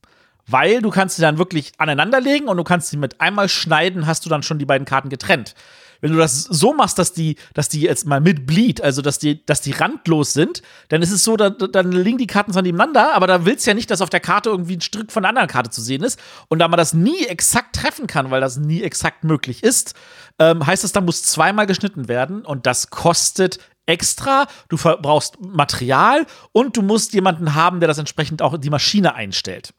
Weil 0.46 0.82
du 0.82 0.90
kannst 0.90 1.16
sie 1.16 1.22
dann 1.22 1.38
wirklich 1.38 1.72
aneinanderlegen 1.78 2.48
und 2.48 2.56
du 2.56 2.64
kannst 2.64 2.88
sie 2.88 2.96
mit 2.96 3.20
einmal 3.20 3.48
schneiden, 3.48 4.06
hast 4.06 4.24
du 4.24 4.30
dann 4.30 4.42
schon 4.42 4.58
die 4.58 4.64
beiden 4.64 4.86
Karten 4.86 5.10
getrennt. 5.10 5.54
Wenn 6.00 6.12
du 6.12 6.18
das 6.18 6.44
so 6.44 6.72
machst, 6.74 6.98
dass 6.98 7.12
die, 7.12 7.36
dass 7.54 7.68
die 7.68 7.80
jetzt 7.80 8.06
mal 8.06 8.20
mit 8.20 8.46
Bleed, 8.46 8.80
also 8.80 9.02
dass 9.02 9.18
die, 9.18 9.44
dass 9.44 9.60
die 9.60 9.72
randlos 9.72 10.32
sind, 10.32 10.62
dann 10.88 11.02
ist 11.02 11.10
es 11.10 11.24
so, 11.24 11.36
dann, 11.36 11.56
dann 11.72 11.92
liegen 11.92 12.18
die 12.18 12.26
Karten 12.26 12.52
zwar 12.52 12.62
nebeneinander, 12.62 13.14
aber 13.14 13.26
da 13.26 13.44
willst 13.44 13.66
du 13.66 13.70
ja 13.70 13.74
nicht, 13.74 13.90
dass 13.90 14.00
auf 14.00 14.10
der 14.10 14.20
Karte 14.20 14.50
irgendwie 14.50 14.76
ein 14.76 14.80
Stück 14.80 15.10
von 15.12 15.22
der 15.22 15.30
anderen 15.30 15.48
Karte 15.48 15.70
zu 15.70 15.80
sehen 15.80 16.02
ist. 16.02 16.18
Und 16.48 16.60
da 16.60 16.68
man 16.68 16.78
das 16.78 16.94
nie 16.94 17.24
exakt 17.26 17.76
treffen 17.76 18.06
kann, 18.06 18.30
weil 18.30 18.40
das 18.40 18.56
nie 18.56 18.82
exakt 18.82 19.24
möglich 19.24 19.62
ist, 19.62 19.94
ähm, 20.38 20.66
heißt 20.66 20.84
es, 20.84 20.92
da 20.92 21.00
muss 21.00 21.22
zweimal 21.22 21.66
geschnitten 21.66 22.08
werden 22.08 22.44
und 22.44 22.66
das 22.66 22.90
kostet 22.90 23.58
extra, 23.86 24.46
du 24.68 24.76
verbrauchst 24.76 25.40
Material 25.40 26.26
und 26.52 26.76
du 26.76 26.82
musst 26.82 27.14
jemanden 27.14 27.54
haben, 27.54 27.80
der 27.80 27.88
das 27.88 27.98
entsprechend 27.98 28.42
auch 28.42 28.58
die 28.58 28.70
Maschine 28.70 29.14
einstellt. 29.14 29.72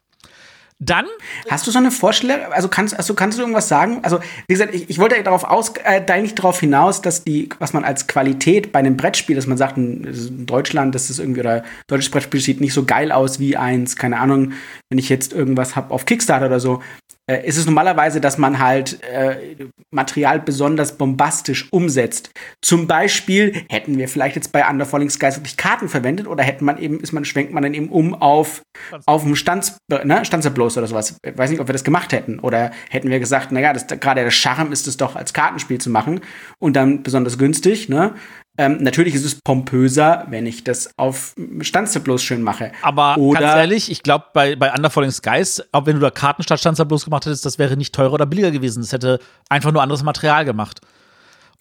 Dann. 0.82 1.08
Hast 1.50 1.68
du 1.68 1.72
so 1.72 1.78
eine 1.78 1.92
Vorstellung? 1.92 2.54
Also 2.54 2.70
kannst, 2.70 2.96
also 2.96 3.14
kannst 3.14 3.38
du 3.38 3.42
irgendwas 3.42 3.68
sagen? 3.68 4.00
Also, 4.02 4.20
wie 4.48 4.54
gesagt, 4.54 4.74
ich, 4.74 4.90
ich 4.90 4.98
wollte 4.98 5.22
darauf 5.22 5.44
aus, 5.44 5.74
äh, 5.84 6.02
eigentlich 6.08 6.36
darauf 6.36 6.58
hinaus, 6.62 7.02
dass 7.02 7.26
die, 7.26 7.50
was 7.60 7.74
man 7.74 7.84
als 7.84 8.08
Qualität 8.08 8.72
bei 8.72 8.80
einem 8.80 8.96
Brettspiel, 8.96 9.36
dass 9.36 9.46
man 9.46 9.58
sagt, 9.58 9.78
in, 9.78 10.46
Deutschland, 10.46 10.96
das 10.96 11.10
ist 11.10 11.20
irgendwie, 11.20 11.42
oder 11.42 11.64
deutsches 11.88 12.10
Brettspiel 12.10 12.40
sieht 12.40 12.62
nicht 12.62 12.74
so 12.74 12.86
geil 12.86 13.12
aus 13.12 13.40
wie 13.40 13.58
eins, 13.58 13.98
keine 13.98 14.20
Ahnung, 14.20 14.54
wenn 14.90 14.98
ich 14.98 15.10
jetzt 15.10 15.34
irgendwas 15.34 15.76
habe 15.76 15.94
auf 15.94 16.06
Kickstarter 16.06 16.46
oder 16.46 16.62
so. 16.62 16.82
Äh, 17.30 17.46
ist 17.46 17.58
es 17.58 17.68
normalerweise, 17.68 18.20
dass 18.20 18.40
man 18.40 18.58
halt 18.58 19.04
äh, 19.04 19.56
Material 19.92 20.40
besonders 20.40 20.98
bombastisch 20.98 21.72
umsetzt. 21.72 22.32
Zum 22.62 22.88
Beispiel 22.88 23.66
hätten 23.70 23.98
wir 24.00 24.08
vielleicht 24.08 24.36
jetzt 24.36 24.52
bei 24.52 24.68
Under 24.68 24.86
Falling 24.86 25.12
Skies 25.12 25.38
wirklich 25.38 25.56
Karten 25.56 25.90
verwendet 25.90 26.26
oder 26.28 26.44
hätten 26.44 26.66
man 26.66 26.80
eben, 26.80 27.00
ist 27.00 27.12
man, 27.12 27.26
schwenkt 27.26 27.54
man 27.54 27.62
dann 27.62 27.76
eben 27.76 27.90
um 27.90 28.16
auf, 28.16 28.64
auf 29.06 29.24
dem 29.24 29.36
Stanz, 29.36 29.78
ne, 29.90 30.26
Stanzerblos 30.26 30.76
oder 30.78 30.88
sowas. 30.88 31.18
Ich 31.24 31.38
weiß 31.38 31.52
nicht, 31.52 31.60
ob 31.60 31.68
wir 31.68 31.74
das 31.74 31.84
gemacht 31.84 32.14
hätten. 32.14 32.40
Oder 32.40 32.72
hätten 32.90 33.10
wir 33.10 33.20
gesagt, 33.20 33.52
naja, 33.52 33.74
gerade 33.74 34.24
der 34.24 34.32
Charme 34.32 34.72
ist 34.72 34.88
es 34.88 34.98
doch 34.98 35.16
als 35.16 35.34
Kartenspiel 35.34 35.80
zu 35.80 35.92
machen 35.92 36.22
und 36.58 36.76
dann 36.76 37.04
besonders 37.04 37.38
günstig, 37.38 37.90
ne? 37.90 38.16
Ähm, 38.60 38.76
natürlich 38.82 39.16
ist 39.16 39.24
es 39.24 39.36
pompöser, 39.36 40.26
wenn 40.28 40.45
ich 40.45 40.66
das 40.66 40.89
auf 40.97 41.34
Stanzerblos 41.62 42.22
schön 42.22 42.41
mache. 42.41 42.74
Aber 42.82 43.18
Oder 43.18 43.39
ganz 43.39 43.55
ehrlich, 43.55 43.89
ich 43.89 44.03
glaube, 44.03 44.26
bei, 44.34 44.57
bei 44.57 44.74
Under 44.74 44.89
Falling 44.89 45.12
Skies, 45.12 45.64
auch 45.72 45.86
wenn 45.86 45.95
du 45.95 46.01
da 46.01 46.12
Karten 46.12 46.43
statt 46.43 46.60
Stanzerblos 46.60 47.05
gemacht 47.05 47.26
hättest, 47.26 47.45
das 47.45 47.57
wäre 47.57 47.78
nicht 47.78 47.95
teurer 47.95 48.12
oder 48.12 48.26
billiger 48.26 48.51
gewesen. 48.51 48.84
Es 48.84 48.91
hätte 48.91 49.20
einfach 49.47 49.72
nur 49.72 49.82
anderes 49.82 50.03
Material 50.03 50.43
gemacht. 50.43 50.82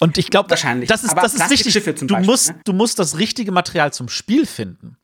Und 0.01 0.19
ich 0.19 0.29
glaube, 0.29 0.49
das 0.49 0.65
ist, 0.65 0.89
das 0.89 1.35
ist 1.35 1.51
wichtig. 1.51 1.73
Du, 1.85 2.07
Beispiel, 2.09 2.27
musst, 2.27 2.49
ne? 2.49 2.61
du 2.65 2.73
musst 2.73 2.99
das 2.99 3.17
richtige 3.17 3.53
Material 3.53 3.93
zum 3.93 4.09
Spiel 4.09 4.45
finden. 4.45 4.97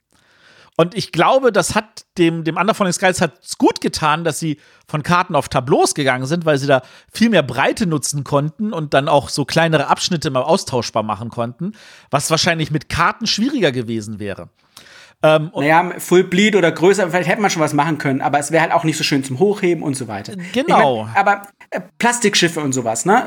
Und 0.77 0.97
ich 0.97 1.13
glaube, 1.13 1.53
das 1.53 1.75
hat 1.75 2.05
dem, 2.19 2.43
dem 2.43 2.57
Under 2.57 2.75
Falling 2.75 2.93
Skies 2.93 3.21
hat's 3.21 3.59
gut 3.59 3.81
getan, 3.81 4.25
dass 4.25 4.41
sie 4.41 4.59
von 4.89 5.03
Karten 5.03 5.37
auf 5.37 5.49
Tableaus 5.49 5.95
gegangen 5.95 6.27
sind, 6.27 6.45
weil 6.45 6.59
sie 6.59 6.67
da 6.67 6.83
viel 7.13 7.31
mehr 7.31 7.43
Breite 7.43 7.87
nutzen 7.87 8.25
konnten 8.25 8.73
und 8.73 8.93
dann 8.93 9.09
auch 9.09 9.29
so 9.29 9.45
kleinere 9.45 9.87
Abschnitte 9.87 10.31
mal 10.31 10.43
austauschbar 10.43 11.05
machen 11.05 11.29
konnten, 11.29 11.73
was 12.11 12.31
wahrscheinlich 12.31 12.71
mit 12.71 12.89
Karten 12.89 13.27
schwieriger 13.27 13.71
gewesen 13.71 14.19
wäre. 14.19 14.49
Ähm, 15.23 15.51
naja, 15.55 15.93
Full 15.99 16.25
Bleed 16.25 16.55
oder 16.57 16.71
größer, 16.71 17.09
vielleicht 17.09 17.29
hätte 17.29 17.41
man 17.41 17.51
schon 17.51 17.63
was 17.63 17.73
machen 17.73 17.97
können, 17.99 18.21
aber 18.21 18.39
es 18.39 18.51
wäre 18.51 18.63
halt 18.63 18.73
auch 18.73 18.85
nicht 18.85 18.99
so 18.99 19.05
schön 19.05 19.25
zum 19.25 19.39
Hochheben 19.39 19.83
und 19.83 19.97
so 19.97 20.07
weiter. 20.07 20.35
Genau. 20.53 21.03
Ich 21.03 21.07
mein, 21.07 21.17
aber 21.17 21.43
äh, 21.71 21.81
Plastikschiffe 21.99 22.61
und 22.61 22.73
sowas, 22.73 23.07
ne? 23.07 23.27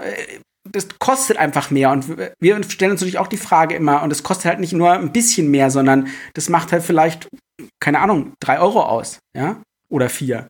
Das 0.72 0.88
kostet 1.00 1.38
einfach 1.38 1.72
mehr. 1.72 1.92
Und 1.92 2.18
wir 2.40 2.64
stellen 2.64 2.92
uns 2.92 3.02
natürlich 3.02 3.20
auch 3.20 3.28
die 3.28 3.38
Frage 3.38 3.76
immer, 3.76 4.04
und 4.04 4.12
es 4.12 4.24
kostet 4.24 4.46
halt 4.46 4.60
nicht 4.60 4.74
nur 4.74 4.92
ein 4.92 5.12
bisschen 5.12 5.50
mehr, 5.50 5.70
sondern 5.70 6.08
das 6.34 6.50
macht 6.50 6.72
halt 6.72 6.84
vielleicht, 6.84 7.28
keine 7.80 8.00
Ahnung, 8.00 8.34
drei 8.40 8.60
Euro 8.60 8.84
aus, 8.84 9.20
ja? 9.36 9.62
Oder 9.90 10.10
vier. 10.10 10.48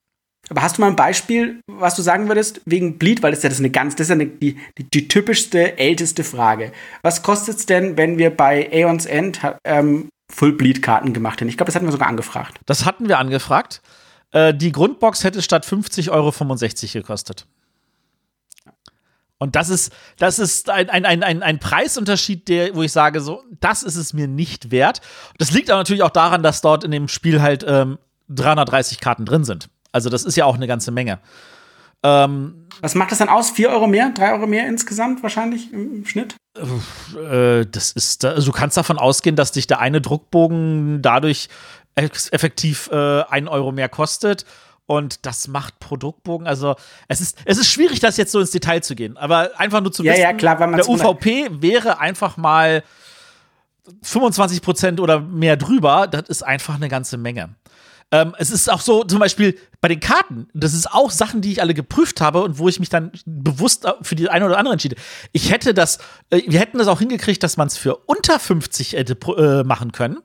Aber 0.50 0.62
hast 0.62 0.78
du 0.78 0.82
mal 0.82 0.88
ein 0.88 0.96
Beispiel, 0.96 1.60
was 1.68 1.96
du 1.96 2.02
sagen 2.02 2.28
würdest, 2.28 2.62
wegen 2.66 2.98
Bleed? 2.98 3.22
Weil 3.22 3.32
das 3.32 3.40
ist 3.40 3.44
ja 3.44 3.50
das 3.50 3.60
eine 3.60 3.70
ganz, 3.70 3.96
das 3.96 4.06
ist 4.06 4.10
ja 4.10 4.16
eine, 4.16 4.28
die, 4.28 4.58
die, 4.78 4.84
die 4.86 5.08
typischste, 5.08 5.78
älteste 5.78 6.24
Frage. 6.24 6.72
Was 7.02 7.22
kostet 7.22 7.58
es 7.58 7.66
denn, 7.66 7.98
wenn 7.98 8.18
wir 8.18 8.30
bei 8.30 8.70
Aeons 8.72 9.06
End 9.06 9.42
ähm, 9.66 10.10
Full 10.34 10.54
Bleed-Karten 10.54 11.14
gemacht 11.14 11.42
hätten? 11.42 11.50
Ich 11.50 11.58
glaube, 11.58 11.68
das 11.68 11.76
hatten 11.76 11.86
wir 11.86 11.92
sogar 11.92 12.08
angefragt. 12.08 12.60
Das 12.66 12.86
hatten 12.86 13.10
wir 13.10 13.20
angefragt. 13.20 13.82
Äh, 14.32 14.54
die 14.54 14.72
Grundbox 14.72 15.24
hätte 15.24 15.42
statt 15.42 15.66
50 15.66 16.12
Euro 16.12 16.32
65 16.32 16.94
gekostet. 16.94 17.46
Und 19.40 19.56
das 19.56 19.70
ist, 19.70 19.94
das 20.18 20.40
ist 20.40 20.70
ein, 20.70 20.90
ein, 20.90 21.06
ein, 21.06 21.44
ein 21.44 21.60
Preisunterschied, 21.60 22.48
der, 22.48 22.76
wo 22.76 22.82
ich 22.82 22.92
sage, 22.92 23.22
so, 23.22 23.44
das 23.60 23.84
ist 23.84 23.96
es 23.96 24.14
mir 24.14 24.28
nicht 24.28 24.72
wert. 24.72 25.02
Das 25.38 25.52
liegt 25.52 25.70
aber 25.70 25.80
natürlich 25.80 26.04
auch 26.04 26.10
daran, 26.10 26.42
dass 26.42 26.62
dort 26.62 26.84
in 26.84 26.92
dem 26.92 27.08
Spiel 27.08 27.42
halt 27.42 27.64
ähm, 27.68 28.00
330 28.30 29.00
Karten 29.00 29.26
drin 29.26 29.44
sind. 29.44 29.70
Also, 29.92 30.10
das 30.10 30.24
ist 30.24 30.36
ja 30.36 30.46
auch 30.46 30.56
eine 30.56 30.68
ganze 30.68 30.92
Menge. 30.92 31.20
Ähm, 32.04 32.68
Was 32.82 32.96
macht 32.96 33.12
das 33.12 33.20
dann 33.20 33.30
aus? 33.30 33.52
4 33.52 33.70
Euro 33.70 33.88
mehr? 33.88 34.12
3 34.12 34.34
Euro 34.34 34.48
mehr 34.48 34.68
insgesamt 34.68 35.22
wahrscheinlich 35.24 35.72
im, 35.72 36.06
Schnitt? 36.06 36.36
Äh, 36.56 37.66
das 37.66 37.92
ist, 37.92 38.26
also 38.26 38.52
du 38.52 38.58
kannst 38.58 38.78
davon 38.78 38.98
ausgehen, 38.98 39.36
dass 39.36 39.52
dich 39.52 39.68
der 39.68 39.80
eine 39.80 40.02
Druckbogen 40.02 41.02
dadurch 41.02 41.50
effektiv 41.96 42.90
äh, 42.92 43.24
1 43.24 43.48
Euro 43.50 43.72
mehr 43.72 43.90
kostet 43.90 44.46
und 44.88 45.26
das 45.26 45.48
macht 45.48 45.80
Produktbogen. 45.80 46.48
Also 46.48 46.76
es 47.08 47.22
ist, 47.22 47.38
es 47.46 47.58
ist 47.58 47.68
schwierig, 47.68 48.00
das 48.00 48.18
jetzt 48.18 48.32
so 48.32 48.40
ins 48.40 48.52
Detail 48.52 48.82
zu 48.82 48.96
gehen. 48.96 49.18
Aber 49.18 49.52
einfach 49.60 49.82
nur 49.82 49.92
zu 49.92 50.04
ja, 50.04 50.14
wissen, 50.14 50.22
ja, 50.22 50.34
klar, 50.34 50.56
der 50.58 50.90
UVP 50.90 51.50
wäre 51.62 52.00
einfach 52.00 52.38
mal 52.38 52.84
25 54.02 54.62
Prozent 54.62 55.00
oder 55.00 55.20
mehr 55.20 55.58
drüber. 55.58 56.08
Das 56.08 56.30
ist 56.30 56.42
einfach 56.42 56.76
eine 56.76 56.88
ganze 56.88 57.18
Menge. 57.18 57.50
Ähm, 58.12 58.36
es 58.38 58.52
ist 58.52 58.72
auch 58.72 58.80
so, 58.80 59.04
zum 59.04 59.20
Beispiel 59.20 59.58
bei 59.82 59.90
den 59.90 60.00
Karten, 60.00 60.48
das 60.54 60.74
ist 60.74 60.92
auch 60.92 61.12
Sachen, 61.12 61.42
die 61.42 61.52
ich 61.52 61.62
alle 61.62 61.74
geprüft 61.74 62.22
habe 62.22 62.42
und 62.42 62.58
wo 62.58 62.70
ich 62.70 62.80
mich 62.80 62.90
dann 62.90 63.12
bewusst 63.26 63.86
für 64.02 64.16
die 64.16 64.30
eine 64.30 64.46
oder 64.46 64.58
andere 64.58 64.74
entschiede. 64.74 64.96
Ich 65.34 65.52
hätte 65.52 65.74
das, 65.74 65.98
äh, 66.30 66.42
wir 66.48 66.60
hätten 66.60 66.78
das 66.78 66.88
auch 66.88 67.00
hingekriegt, 67.00 67.44
dass 67.44 67.58
man 67.58 67.68
es 67.68 67.78
für 67.78 67.96
unter 67.96 68.40
50 68.40 68.94
hätte 68.94 69.18
äh, 69.38 69.64
machen 69.64 69.92
können. 69.92 70.20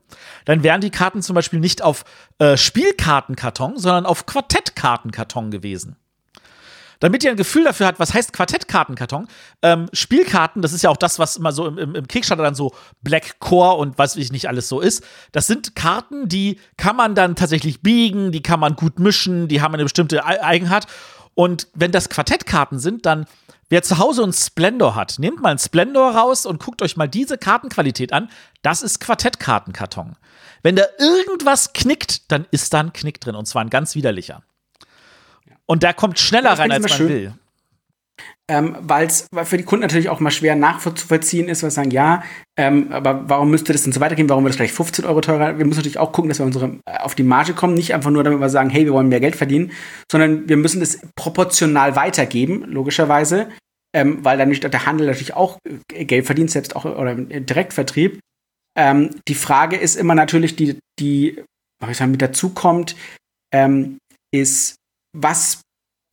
Dann 0.44 0.62
wären 0.62 0.80
die 0.80 0.90
Karten 0.90 1.22
zum 1.22 1.34
Beispiel 1.34 1.58
nicht 1.58 1.82
auf 1.82 2.04
äh, 2.38 2.56
Spielkartenkarton, 2.56 3.76
sondern 3.78 4.06
auf 4.06 4.26
Quartettkartenkarton 4.26 5.50
gewesen 5.50 5.96
damit 7.02 7.24
ihr 7.24 7.32
ein 7.32 7.36
Gefühl 7.36 7.64
dafür 7.64 7.88
habt, 7.88 7.98
was 7.98 8.14
heißt 8.14 8.32
Quartettkartenkarton. 8.32 9.26
Ähm, 9.60 9.88
Spielkarten, 9.92 10.62
das 10.62 10.72
ist 10.72 10.82
ja 10.82 10.90
auch 10.90 10.96
das, 10.96 11.18
was 11.18 11.36
immer 11.36 11.50
so 11.50 11.66
im, 11.66 11.96
im, 11.96 12.06
Kickstarter 12.06 12.44
dann 12.44 12.54
so 12.54 12.72
Black 13.02 13.40
Core 13.40 13.76
und 13.78 13.98
was 13.98 14.16
weiß 14.16 14.22
ich 14.22 14.30
nicht 14.30 14.48
alles 14.48 14.68
so 14.68 14.80
ist. 14.80 15.02
Das 15.32 15.48
sind 15.48 15.74
Karten, 15.74 16.28
die 16.28 16.60
kann 16.76 16.94
man 16.94 17.16
dann 17.16 17.34
tatsächlich 17.34 17.82
biegen, 17.82 18.30
die 18.30 18.40
kann 18.40 18.60
man 18.60 18.76
gut 18.76 19.00
mischen, 19.00 19.48
die 19.48 19.60
haben 19.60 19.74
eine 19.74 19.82
bestimmte 19.82 20.24
Eigenart. 20.24 20.86
Und 21.34 21.66
wenn 21.74 21.90
das 21.90 22.08
Quartettkarten 22.08 22.78
sind, 22.78 23.04
dann 23.04 23.26
Wer 23.68 23.82
zu 23.82 23.96
Hause 23.96 24.22
einen 24.22 24.34
Splendor 24.34 24.96
hat, 24.96 25.18
nehmt 25.18 25.40
mal 25.40 25.48
einen 25.48 25.58
Splendor 25.58 26.14
raus 26.14 26.44
und 26.44 26.62
guckt 26.62 26.82
euch 26.82 26.98
mal 26.98 27.08
diese 27.08 27.38
Kartenqualität 27.38 28.12
an. 28.12 28.28
Das 28.60 28.82
ist 28.82 29.00
Quartettkartenkarton. 29.00 30.16
Wenn 30.62 30.76
da 30.76 30.84
irgendwas 30.98 31.72
knickt, 31.72 32.30
dann 32.30 32.44
ist 32.50 32.74
da 32.74 32.80
ein 32.80 32.92
Knick 32.92 33.18
drin 33.18 33.34
und 33.34 33.46
zwar 33.46 33.64
ein 33.64 33.70
ganz 33.70 33.94
widerlicher. 33.94 34.42
Und 35.66 35.82
der 35.82 35.94
kommt 35.94 36.18
schneller 36.18 36.52
rein, 36.52 36.70
als 36.72 36.82
man 36.82 36.90
schön. 36.90 37.08
will. 37.08 37.34
Ähm, 38.50 38.76
weil's, 38.80 39.28
weil 39.32 39.44
für 39.44 39.56
die 39.56 39.62
Kunden 39.62 39.82
natürlich 39.82 40.08
auch 40.08 40.20
mal 40.20 40.30
schwer 40.30 40.56
nachzuvollziehen 40.56 41.48
ist, 41.48 41.62
weil 41.62 41.70
sie 41.70 41.76
sagen, 41.76 41.90
ja, 41.90 42.22
ähm, 42.58 42.88
aber 42.90 43.28
warum 43.28 43.50
müsste 43.50 43.72
das 43.72 43.84
denn 43.84 43.92
so 43.92 44.00
weitergehen? 44.00 44.28
Warum 44.28 44.44
wird 44.44 44.50
das 44.50 44.58
gleich 44.58 44.72
15 44.72 45.04
Euro 45.04 45.20
teurer? 45.20 45.58
Wir 45.58 45.64
müssen 45.64 45.78
natürlich 45.78 45.98
auch 45.98 46.12
gucken, 46.12 46.28
dass 46.28 46.38
wir 46.38 46.46
unsere, 46.46 46.78
äh, 46.84 46.98
auf 46.98 47.14
die 47.14 47.22
Marge 47.22 47.54
kommen, 47.54 47.74
nicht 47.74 47.94
einfach 47.94 48.10
nur 48.10 48.24
damit 48.24 48.40
wir 48.40 48.48
sagen, 48.50 48.68
hey, 48.68 48.84
wir 48.84 48.92
wollen 48.92 49.08
mehr 49.08 49.20
Geld 49.20 49.36
verdienen, 49.36 49.70
sondern 50.10 50.48
wir 50.48 50.56
müssen 50.56 50.80
das 50.80 50.98
proportional 51.14 51.94
weitergeben, 51.96 52.64
logischerweise, 52.64 53.48
ähm, 53.94 54.24
weil 54.24 54.36
dann 54.36 54.48
nicht 54.48 54.64
der 54.64 54.86
Handel 54.86 55.06
natürlich 55.06 55.34
auch 55.34 55.58
äh, 55.94 56.04
Geld 56.04 56.26
verdient, 56.26 56.50
selbst 56.50 56.74
auch 56.74 56.84
oder 56.84 57.12
im 57.12 57.46
Direktvertrieb. 57.46 58.18
Ähm, 58.76 59.10
die 59.28 59.34
Frage 59.34 59.76
ist 59.76 59.96
immer 59.96 60.14
natürlich, 60.14 60.56
die, 60.56 60.78
die, 60.98 61.42
was 61.80 61.90
ich 61.90 61.96
sagen, 61.96 62.10
mit 62.10 62.22
dazu 62.22 62.50
kommt, 62.50 62.96
ähm, 63.54 63.98
ist, 64.34 64.76
was, 65.16 65.60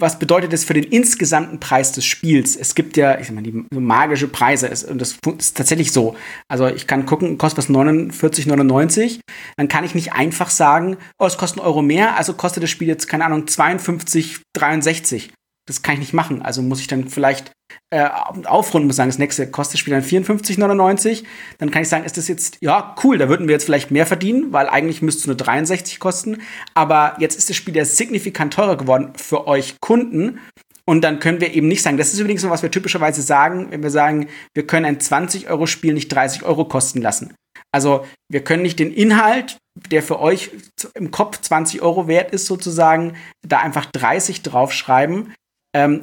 was 0.01 0.19
bedeutet 0.19 0.53
das 0.53 0.63
für 0.63 0.73
den 0.73 0.83
insgesamten 0.83 1.59
Preis 1.59 1.91
des 1.91 2.05
Spiels? 2.05 2.55
Es 2.55 2.75
gibt 2.75 2.97
ja, 2.97 3.19
ich 3.19 3.27
sag 3.27 3.35
mal, 3.35 3.43
die 3.43 3.65
magische 3.73 4.27
Preise, 4.27 4.67
ist, 4.67 4.83
und 4.85 4.99
das 4.99 5.17
ist 5.37 5.57
tatsächlich 5.57 5.91
so. 5.91 6.15
Also 6.47 6.67
ich 6.67 6.87
kann 6.87 7.05
gucken, 7.05 7.37
kostet 7.37 7.57
was 7.57 7.69
49,99, 7.69 9.19
dann 9.57 9.67
kann 9.67 9.83
ich 9.83 9.95
nicht 9.95 10.13
einfach 10.13 10.49
sagen, 10.49 10.97
oh, 11.19 11.25
es 11.25 11.37
kostet 11.37 11.59
einen 11.59 11.67
Euro 11.67 11.81
mehr, 11.81 12.15
also 12.17 12.33
kostet 12.33 12.63
das 12.63 12.69
Spiel 12.69 12.87
jetzt, 12.87 13.07
keine 13.07 13.25
Ahnung, 13.25 13.45
52,63 13.45 15.29
das 15.69 15.83
kann 15.83 15.93
ich 15.93 15.99
nicht 15.99 16.13
machen. 16.13 16.41
Also 16.41 16.61
muss 16.61 16.81
ich 16.81 16.87
dann 16.87 17.07
vielleicht 17.07 17.51
äh, 17.91 18.07
aufrunden 18.45 18.87
muss 18.87 18.95
sagen, 18.95 19.09
das 19.09 19.17
nächste 19.17 19.49
kostet 19.49 19.79
Spiel 19.79 19.93
dann 19.93 20.03
54,99. 20.03 21.23
Dann 21.57 21.71
kann 21.71 21.81
ich 21.81 21.89
sagen, 21.89 22.05
ist 22.05 22.17
das 22.17 22.27
jetzt, 22.27 22.57
ja, 22.61 22.95
cool, 23.03 23.17
da 23.17 23.29
würden 23.29 23.47
wir 23.47 23.53
jetzt 23.53 23.65
vielleicht 23.65 23.91
mehr 23.91 24.05
verdienen, 24.05 24.51
weil 24.53 24.69
eigentlich 24.69 25.01
müsste 25.01 25.21
es 25.21 25.27
nur 25.27 25.35
63 25.35 25.99
kosten. 25.99 26.41
Aber 26.73 27.15
jetzt 27.19 27.37
ist 27.37 27.49
das 27.49 27.55
Spiel 27.55 27.75
ja 27.75 27.85
signifikant 27.85 28.53
teurer 28.53 28.77
geworden 28.77 29.13
für 29.15 29.47
euch 29.47 29.79
Kunden. 29.79 30.39
Und 30.85 31.01
dann 31.01 31.19
können 31.19 31.39
wir 31.39 31.53
eben 31.53 31.67
nicht 31.67 31.83
sagen, 31.83 31.97
das 31.97 32.13
ist 32.13 32.19
übrigens 32.19 32.43
noch, 32.43 32.49
was 32.49 32.63
wir 32.63 32.71
typischerweise 32.71 33.21
sagen, 33.21 33.67
wenn 33.69 33.83
wir 33.83 33.91
sagen, 33.91 34.27
wir 34.55 34.65
können 34.65 34.85
ein 34.85 34.97
20-Euro-Spiel 34.97 35.93
nicht 35.93 36.09
30 36.09 36.43
Euro 36.43 36.65
kosten 36.65 37.01
lassen. 37.01 37.35
Also 37.71 38.05
wir 38.31 38.43
können 38.43 38.63
nicht 38.63 38.79
den 38.79 38.91
Inhalt, 38.91 39.57
der 39.91 40.01
für 40.01 40.19
euch 40.19 40.51
im 40.95 41.11
Kopf 41.11 41.39
20 41.41 41.81
Euro 41.81 42.07
wert 42.07 42.31
ist, 42.31 42.47
sozusagen, 42.47 43.15
da 43.47 43.59
einfach 43.59 43.85
30 43.85 44.41
draufschreiben, 44.41 45.33
ähm, 45.75 46.01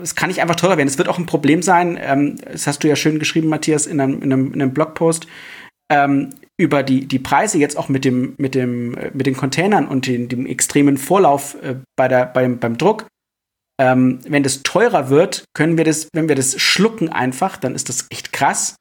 es 0.00 0.14
kann 0.14 0.28
nicht 0.28 0.40
einfach 0.40 0.56
teurer 0.56 0.76
werden. 0.76 0.88
Es 0.88 0.98
wird 0.98 1.08
auch 1.08 1.18
ein 1.18 1.26
Problem 1.26 1.62
sein, 1.62 1.98
ähm, 2.00 2.36
das 2.50 2.66
hast 2.66 2.82
du 2.82 2.88
ja 2.88 2.96
schön 2.96 3.18
geschrieben, 3.18 3.48
Matthias, 3.48 3.86
in 3.86 4.00
einem, 4.00 4.22
in 4.22 4.32
einem, 4.32 4.52
in 4.54 4.62
einem 4.62 4.74
Blogpost, 4.74 5.26
ähm, 5.90 6.30
über 6.56 6.82
die, 6.82 7.06
die 7.06 7.18
Preise 7.18 7.58
jetzt 7.58 7.76
auch 7.76 7.88
mit, 7.88 8.04
dem, 8.04 8.34
mit, 8.38 8.54
dem, 8.54 8.96
äh, 8.96 9.10
mit 9.12 9.26
den 9.26 9.36
Containern 9.36 9.86
und 9.86 10.06
den, 10.06 10.28
dem 10.28 10.46
extremen 10.46 10.96
Vorlauf 10.96 11.56
äh, 11.62 11.76
bei 11.96 12.08
der, 12.08 12.26
beim, 12.26 12.58
beim 12.58 12.78
Druck. 12.78 13.06
Ähm, 13.80 14.20
wenn 14.26 14.42
das 14.42 14.62
teurer 14.62 15.08
wird, 15.08 15.44
können 15.54 15.76
wir 15.76 15.84
das, 15.84 16.08
wenn 16.12 16.28
wir 16.28 16.36
das 16.36 16.60
schlucken 16.60 17.08
einfach, 17.08 17.56
dann 17.56 17.74
ist 17.74 17.88
das 17.88 18.06
echt 18.10 18.32
krass. 18.32 18.76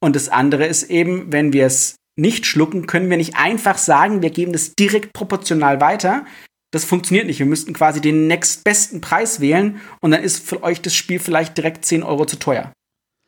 Und 0.00 0.14
das 0.14 0.28
andere 0.28 0.66
ist 0.66 0.84
eben, 0.84 1.32
wenn 1.32 1.52
wir 1.52 1.66
es 1.66 1.96
nicht 2.16 2.46
schlucken, 2.46 2.86
können 2.86 3.10
wir 3.10 3.16
nicht 3.16 3.36
einfach 3.36 3.78
sagen, 3.78 4.22
wir 4.22 4.30
geben 4.30 4.52
das 4.52 4.74
direkt 4.74 5.12
proportional 5.12 5.80
weiter, 5.80 6.24
das 6.70 6.84
funktioniert 6.84 7.26
nicht. 7.26 7.38
Wir 7.38 7.46
müssten 7.46 7.72
quasi 7.72 8.00
den 8.00 8.26
nächstbesten 8.26 9.00
Preis 9.00 9.40
wählen 9.40 9.80
und 10.00 10.10
dann 10.10 10.22
ist 10.22 10.46
für 10.46 10.62
euch 10.62 10.82
das 10.82 10.94
Spiel 10.94 11.18
vielleicht 11.18 11.56
direkt 11.56 11.84
10 11.84 12.02
Euro 12.02 12.26
zu 12.26 12.38
teuer. 12.38 12.72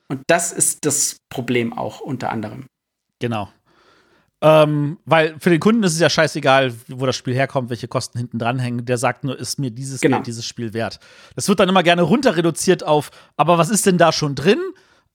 Und 0.08 0.22
das 0.26 0.52
ist 0.52 0.84
das 0.84 1.16
Problem 1.30 1.72
auch 1.72 2.00
unter 2.00 2.30
anderem. 2.30 2.66
Genau. 3.20 3.48
Ähm, 4.42 4.98
weil 5.04 5.38
für 5.38 5.50
den 5.50 5.60
Kunden 5.60 5.82
ist 5.82 5.92
es 5.92 6.00
ja 6.00 6.08
scheißegal, 6.08 6.74
wo 6.88 7.04
das 7.04 7.14
Spiel 7.14 7.34
herkommt, 7.34 7.68
welche 7.68 7.88
Kosten 7.88 8.18
hinten 8.18 8.38
dran 8.38 8.58
hängen. 8.58 8.86
Der 8.86 8.96
sagt 8.96 9.22
nur, 9.22 9.38
ist 9.38 9.58
mir 9.58 9.70
dieses 9.70 10.00
genau. 10.00 10.16
Geld, 10.16 10.26
dieses 10.26 10.46
Spiel 10.46 10.72
wert. 10.72 10.98
Das 11.36 11.48
wird 11.48 11.60
dann 11.60 11.68
immer 11.68 11.82
gerne 11.82 12.02
runter 12.02 12.36
reduziert 12.36 12.82
auf, 12.82 13.10
aber 13.36 13.58
was 13.58 13.68
ist 13.68 13.86
denn 13.86 13.98
da 13.98 14.12
schon 14.12 14.34
drin? 14.34 14.58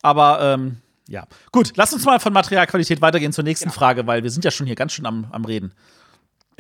Aber 0.04 0.40
ähm, 0.42 0.78
ja. 1.08 1.26
Gut, 1.52 1.74
lass 1.76 1.94
uns 1.94 2.06
mal 2.06 2.20
von 2.20 2.34
Materialqualität 2.34 3.02
weitergehen 3.02 3.34
zur 3.34 3.44
nächsten 3.44 3.70
genau. 3.70 3.76
Frage, 3.76 4.06
weil 4.08 4.24
wir 4.24 4.30
sind 4.30 4.46
ja 4.46 4.52
schon 4.52 4.68
hier 4.68 4.76
ganz 4.76 4.94
schön 4.94 5.06
am, 5.06 5.28
am 5.32 5.46
Reden. 5.46 5.74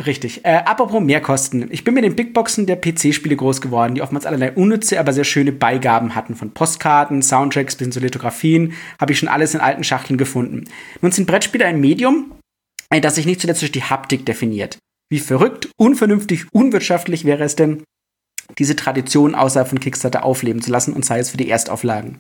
Richtig. 0.03 0.43
Äh, 0.43 0.57
apropos 0.65 1.01
Mehrkosten. 1.01 1.71
Ich 1.71 1.85
bin 1.85 1.93
mit 1.93 2.03
den 2.03 2.15
Bigboxen 2.15 2.65
der 2.65 2.75
PC-Spiele 2.75 3.37
groß 3.37 3.61
geworden, 3.61 3.95
die 3.95 4.01
oftmals 4.01 4.25
allerlei 4.25 4.51
unnütze, 4.51 4.99
aber 4.99 5.13
sehr 5.13 5.23
schöne 5.23 5.53
Beigaben 5.53 6.15
hatten. 6.15 6.35
Von 6.35 6.51
Postkarten, 6.51 7.21
Soundtracks 7.21 7.75
bis 7.75 7.85
hin 7.85 7.91
zu 7.93 8.01
Lithografien 8.01 8.73
habe 8.99 9.13
ich 9.13 9.19
schon 9.19 9.29
alles 9.29 9.53
in 9.53 9.61
alten 9.61 9.85
Schachteln 9.85 10.17
gefunden. 10.17 10.65
Nun 11.01 11.13
sind 11.13 11.27
Brettspiele 11.27 11.65
ein 11.65 11.79
Medium, 11.79 12.33
äh, 12.89 12.99
das 12.99 13.15
sich 13.15 13.25
nicht 13.25 13.39
zuletzt 13.39 13.61
durch 13.61 13.71
die 13.71 13.83
Haptik 13.83 14.25
definiert. 14.25 14.77
Wie 15.09 15.19
verrückt, 15.19 15.69
unvernünftig, 15.77 16.45
unwirtschaftlich 16.51 17.23
wäre 17.23 17.43
es 17.43 17.55
denn, 17.55 17.83
diese 18.57 18.75
Tradition 18.75 19.33
außerhalb 19.33 19.69
von 19.69 19.79
Kickstarter 19.79 20.23
aufleben 20.23 20.61
zu 20.61 20.71
lassen 20.71 20.93
und 20.93 21.05
sei 21.05 21.19
es 21.19 21.29
für 21.29 21.37
die 21.37 21.49
Erstauflagen. 21.49 22.19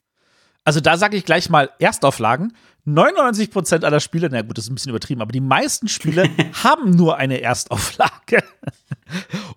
Also 0.65 0.81
da 0.81 0.97
sage 0.97 1.15
ich 1.15 1.25
gleich 1.25 1.49
mal 1.49 1.69
Erstauflagen. 1.79 2.53
99% 2.87 3.83
aller 3.83 3.99
Spiele, 3.99 4.29
na 4.31 4.41
gut, 4.41 4.57
das 4.57 4.65
ist 4.65 4.71
ein 4.71 4.75
bisschen 4.75 4.91
übertrieben, 4.91 5.21
aber 5.21 5.31
die 5.31 5.41
meisten 5.41 5.87
Spiele 5.87 6.29
haben 6.63 6.91
nur 6.91 7.17
eine 7.17 7.41
Erstauflage. 7.41 8.43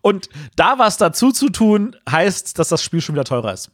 Und 0.01 0.29
da 0.57 0.79
was 0.79 0.97
dazu 0.97 1.33
zu 1.33 1.51
tun, 1.51 1.97
heißt, 2.09 2.59
dass 2.59 2.69
das 2.69 2.83
Spiel 2.83 3.01
schon 3.01 3.15
wieder 3.15 3.25
teurer 3.25 3.53
ist. 3.53 3.71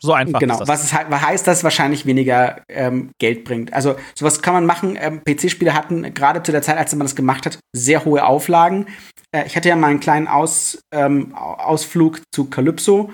So 0.00 0.12
einfach. 0.12 0.40
Genau. 0.40 0.60
Was, 0.66 0.84
ist, 0.84 0.92
was 0.92 1.22
heißt, 1.22 1.46
dass 1.46 1.58
es 1.58 1.64
wahrscheinlich 1.64 2.04
weniger 2.04 2.62
ähm, 2.68 3.12
Geld 3.18 3.44
bringt. 3.44 3.72
Also 3.72 3.96
sowas 4.14 4.42
kann 4.42 4.54
man 4.54 4.66
machen. 4.66 4.98
Ähm, 5.00 5.22
PC-Spiele 5.24 5.72
hatten 5.72 6.12
gerade 6.14 6.42
zu 6.42 6.52
der 6.52 6.62
Zeit, 6.62 6.76
als 6.76 6.94
man 6.94 7.06
das 7.06 7.16
gemacht 7.16 7.46
hat, 7.46 7.58
sehr 7.72 8.04
hohe 8.04 8.24
Auflagen. 8.24 8.86
Äh, 9.32 9.46
ich 9.46 9.56
hatte 9.56 9.68
ja 9.68 9.76
mal 9.76 9.90
einen 9.90 10.00
kleinen 10.00 10.28
Aus, 10.28 10.78
ähm, 10.92 11.34
Ausflug 11.34 12.20
zu 12.32 12.50
Calypso 12.50 13.10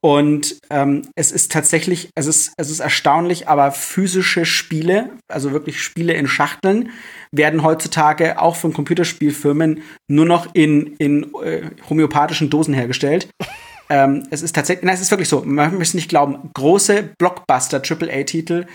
und 0.00 0.58
ähm, 0.70 1.02
es 1.16 1.32
ist 1.32 1.50
tatsächlich, 1.50 2.10
es 2.14 2.26
ist, 2.26 2.52
es 2.56 2.70
ist 2.70 2.78
erstaunlich, 2.78 3.48
aber 3.48 3.72
physische 3.72 4.44
Spiele, 4.44 5.10
also 5.28 5.52
wirklich 5.52 5.82
Spiele 5.82 6.12
in 6.12 6.28
Schachteln, 6.28 6.90
werden 7.32 7.64
heutzutage 7.64 8.40
auch 8.40 8.54
von 8.54 8.72
Computerspielfirmen 8.72 9.82
nur 10.08 10.24
noch 10.24 10.54
in, 10.54 10.94
in 10.98 11.34
äh, 11.42 11.70
homöopathischen 11.90 12.48
Dosen 12.48 12.74
hergestellt. 12.74 13.28
ähm, 13.90 14.24
es 14.30 14.42
ist 14.42 14.54
tatsächlich, 14.54 14.84
nein, 14.84 14.94
es 14.94 15.00
ist 15.00 15.10
wirklich 15.10 15.28
so, 15.28 15.42
man 15.44 15.76
muss 15.76 15.94
nicht 15.94 16.08
glauben, 16.08 16.50
große 16.54 17.14
Blockbuster, 17.18 17.82
AAA-Titel, 17.82 18.66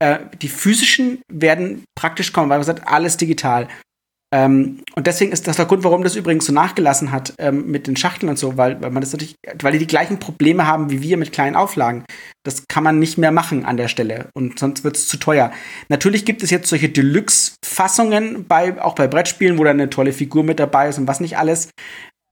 äh, 0.00 0.18
die 0.40 0.48
physischen 0.48 1.22
werden 1.32 1.84
praktisch 1.94 2.32
kommen, 2.32 2.50
weil 2.50 2.58
man 2.58 2.66
sagt, 2.66 2.88
alles 2.88 3.16
digital. 3.16 3.68
Ähm, 4.34 4.80
und 4.96 5.06
deswegen 5.06 5.30
ist 5.30 5.46
das 5.46 5.56
der 5.56 5.66
Grund, 5.66 5.84
warum 5.84 6.02
das 6.02 6.16
übrigens 6.16 6.46
so 6.46 6.54
nachgelassen 6.54 7.12
hat 7.12 7.34
ähm, 7.38 7.70
mit 7.70 7.86
den 7.86 7.96
Schachteln 7.96 8.30
und 8.30 8.38
so, 8.38 8.56
weil, 8.56 8.80
weil 8.80 8.90
man 8.90 9.02
das 9.02 9.12
natürlich, 9.12 9.34
weil 9.60 9.72
die 9.72 9.78
die 9.78 9.86
gleichen 9.86 10.18
Probleme 10.18 10.66
haben 10.66 10.90
wie 10.90 11.02
wir 11.02 11.18
mit 11.18 11.32
kleinen 11.32 11.54
Auflagen. 11.54 12.04
Das 12.42 12.66
kann 12.66 12.82
man 12.82 12.98
nicht 12.98 13.18
mehr 13.18 13.30
machen 13.30 13.66
an 13.66 13.76
der 13.76 13.88
Stelle 13.88 14.30
und 14.34 14.58
sonst 14.58 14.84
wird 14.84 14.96
es 14.96 15.06
zu 15.06 15.18
teuer. 15.18 15.52
Natürlich 15.90 16.24
gibt 16.24 16.42
es 16.42 16.50
jetzt 16.50 16.68
solche 16.68 16.88
Deluxe-Fassungen 16.88 18.46
bei, 18.46 18.80
auch 18.80 18.94
bei 18.94 19.06
Brettspielen, 19.06 19.58
wo 19.58 19.64
dann 19.64 19.78
eine 19.78 19.90
tolle 19.90 20.14
Figur 20.14 20.44
mit 20.44 20.58
dabei 20.58 20.88
ist 20.88 20.98
und 20.98 21.06
was 21.06 21.20
nicht 21.20 21.36
alles. 21.36 21.68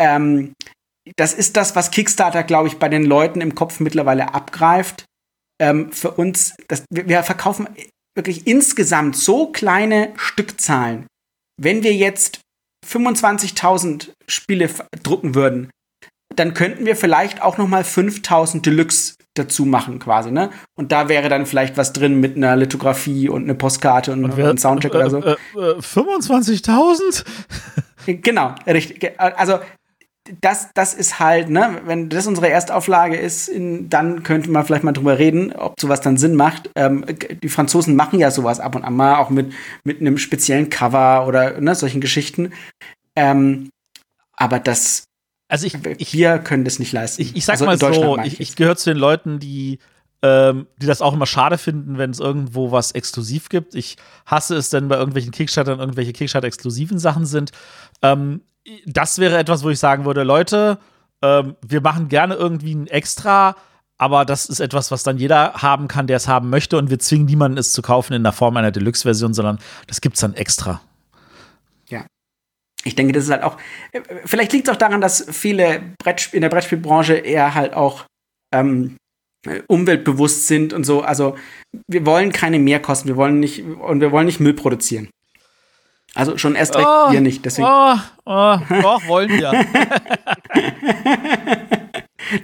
Ähm, 0.00 0.54
das 1.16 1.34
ist 1.34 1.56
das, 1.58 1.76
was 1.76 1.90
Kickstarter, 1.90 2.44
glaube 2.44 2.68
ich, 2.68 2.78
bei 2.78 2.88
den 2.88 3.04
Leuten 3.04 3.42
im 3.42 3.54
Kopf 3.54 3.78
mittlerweile 3.78 4.32
abgreift. 4.32 5.04
Ähm, 5.60 5.92
für 5.92 6.12
uns, 6.12 6.54
das, 6.68 6.84
wir, 6.90 7.08
wir 7.08 7.22
verkaufen 7.24 7.68
wirklich 8.16 8.46
insgesamt 8.46 9.16
so 9.16 9.48
kleine 9.52 10.12
Stückzahlen 10.16 11.06
wenn 11.60 11.82
wir 11.82 11.94
jetzt 11.94 12.40
25.000 12.88 14.10
Spiele 14.26 14.70
drucken 15.02 15.34
würden, 15.34 15.70
dann 16.34 16.54
könnten 16.54 16.86
wir 16.86 16.96
vielleicht 16.96 17.42
auch 17.42 17.58
noch 17.58 17.68
mal 17.68 17.82
5.000 17.82 18.62
Deluxe 18.62 19.14
dazu 19.34 19.64
machen 19.64 19.98
quasi, 19.98 20.30
ne? 20.30 20.50
Und 20.76 20.90
da 20.90 21.08
wäre 21.08 21.28
dann 21.28 21.46
vielleicht 21.46 21.76
was 21.76 21.92
drin 21.92 22.18
mit 22.18 22.36
einer 22.36 22.56
Lithografie 22.56 23.28
und 23.28 23.44
eine 23.44 23.54
Postkarte 23.54 24.12
und, 24.12 24.24
und 24.24 24.36
wer, 24.36 24.50
ein 24.50 24.58
Soundtrack 24.58 24.94
äh, 24.94 24.96
oder 24.96 25.10
so. 25.10 25.18
Äh, 25.18 25.32
äh, 25.54 25.78
25.000? 25.78 27.24
genau, 28.06 28.54
richtig. 28.66 29.12
Also 29.18 29.60
das, 30.40 30.70
das 30.74 30.94
ist 30.94 31.18
halt, 31.18 31.50
ne, 31.50 31.80
wenn 31.84 32.08
das 32.08 32.26
unsere 32.26 32.48
Erstauflage 32.48 33.16
ist, 33.16 33.48
in, 33.48 33.88
dann 33.88 34.22
könnte 34.22 34.50
man 34.50 34.64
vielleicht 34.64 34.84
mal 34.84 34.92
drüber 34.92 35.18
reden, 35.18 35.52
ob 35.52 35.80
sowas 35.80 36.00
dann 36.00 36.16
Sinn 36.16 36.34
macht. 36.34 36.70
Ähm, 36.74 37.04
die 37.42 37.48
Franzosen 37.48 37.96
machen 37.96 38.18
ja 38.18 38.30
sowas 38.30 38.60
ab 38.60 38.74
und 38.74 38.84
an 38.84 38.94
mal, 38.94 39.16
auch 39.16 39.30
mit, 39.30 39.52
mit 39.84 40.00
einem 40.00 40.18
speziellen 40.18 40.70
Cover 40.70 41.26
oder 41.26 41.60
ne, 41.60 41.74
solchen 41.74 42.00
Geschichten. 42.00 42.52
Ähm, 43.16 43.70
aber 44.32 44.58
das, 44.58 45.04
also 45.48 45.66
ich, 45.66 45.76
hier 45.98 46.38
können 46.38 46.64
das 46.64 46.78
nicht 46.78 46.92
leisten. 46.92 47.22
Ich, 47.22 47.36
ich 47.36 47.44
sag 47.44 47.54
also 47.54 47.66
mal 47.66 47.78
so, 47.78 48.18
ich, 48.18 48.40
ich 48.40 48.56
gehöre 48.56 48.76
zu 48.76 48.90
den 48.90 48.98
Leuten, 48.98 49.38
die 49.38 49.78
ähm, 50.22 50.66
die 50.76 50.86
das 50.86 51.00
auch 51.00 51.14
immer 51.14 51.26
schade 51.26 51.56
finden, 51.56 51.96
wenn 51.96 52.10
es 52.10 52.20
irgendwo 52.20 52.72
was 52.72 52.92
exklusiv 52.92 53.48
gibt. 53.48 53.74
Ich 53.74 53.96
hasse 54.26 54.54
es, 54.56 54.72
wenn 54.72 54.88
bei 54.88 54.96
irgendwelchen 54.96 55.32
Kickstartern 55.32 55.80
irgendwelche 55.80 56.12
Kickstarter-exklusiven 56.12 56.98
Sachen 56.98 57.24
sind. 57.24 57.52
Ähm, 58.02 58.42
das 58.86 59.18
wäre 59.18 59.38
etwas, 59.38 59.64
wo 59.64 59.70
ich 59.70 59.78
sagen 59.78 60.04
würde, 60.04 60.22
Leute, 60.22 60.78
ähm, 61.22 61.56
wir 61.66 61.80
machen 61.80 62.08
gerne 62.08 62.34
irgendwie 62.34 62.74
ein 62.74 62.86
Extra, 62.86 63.56
aber 63.98 64.24
das 64.24 64.46
ist 64.46 64.60
etwas, 64.60 64.90
was 64.90 65.02
dann 65.02 65.18
jeder 65.18 65.54
haben 65.54 65.88
kann, 65.88 66.06
der 66.06 66.16
es 66.16 66.28
haben 66.28 66.50
möchte 66.50 66.78
und 66.78 66.90
wir 66.90 66.98
zwingen 66.98 67.26
niemanden, 67.26 67.58
es 67.58 67.72
zu 67.72 67.82
kaufen 67.82 68.14
in 68.14 68.22
der 68.22 68.32
Form 68.32 68.56
einer 68.56 68.70
Deluxe-Version, 68.70 69.34
sondern 69.34 69.58
das 69.86 70.00
gibt 70.00 70.16
es 70.16 70.20
dann 70.20 70.34
extra. 70.34 70.80
Ja. 71.88 72.06
Ich 72.84 72.94
denke, 72.94 73.12
das 73.12 73.24
ist 73.24 73.30
halt 73.30 73.42
auch, 73.42 73.58
äh, 73.92 74.00
vielleicht 74.24 74.52
liegt 74.52 74.68
es 74.68 74.74
auch 74.74 74.78
daran, 74.78 75.00
dass 75.00 75.26
viele 75.30 75.82
Brettspiel, 75.98 76.38
in 76.38 76.42
der 76.42 76.48
Brettspielbranche 76.48 77.14
eher 77.14 77.54
halt 77.54 77.74
auch 77.74 78.06
ähm, 78.54 78.96
umweltbewusst 79.68 80.46
sind 80.46 80.72
und 80.72 80.84
so. 80.84 81.02
Also 81.02 81.36
wir 81.88 82.04
wollen 82.06 82.32
keine 82.32 82.58
Mehrkosten, 82.58 83.08
wir 83.08 83.16
wollen 83.16 83.40
nicht 83.40 83.64
und 83.64 84.00
wir 84.00 84.12
wollen 84.12 84.26
nicht 84.26 84.40
Müll 84.40 84.54
produzieren. 84.54 85.08
Also 86.14 86.38
schon 86.38 86.54
erst 86.54 86.76
recht 86.76 86.86
oh, 86.86 87.12
wir 87.12 87.20
nicht. 87.20 87.44
Deswegen. 87.44 87.68
Oh, 87.68 87.96
oh, 88.24 88.58
doch, 88.68 89.06
wollen 89.06 89.30
wir. 89.30 89.52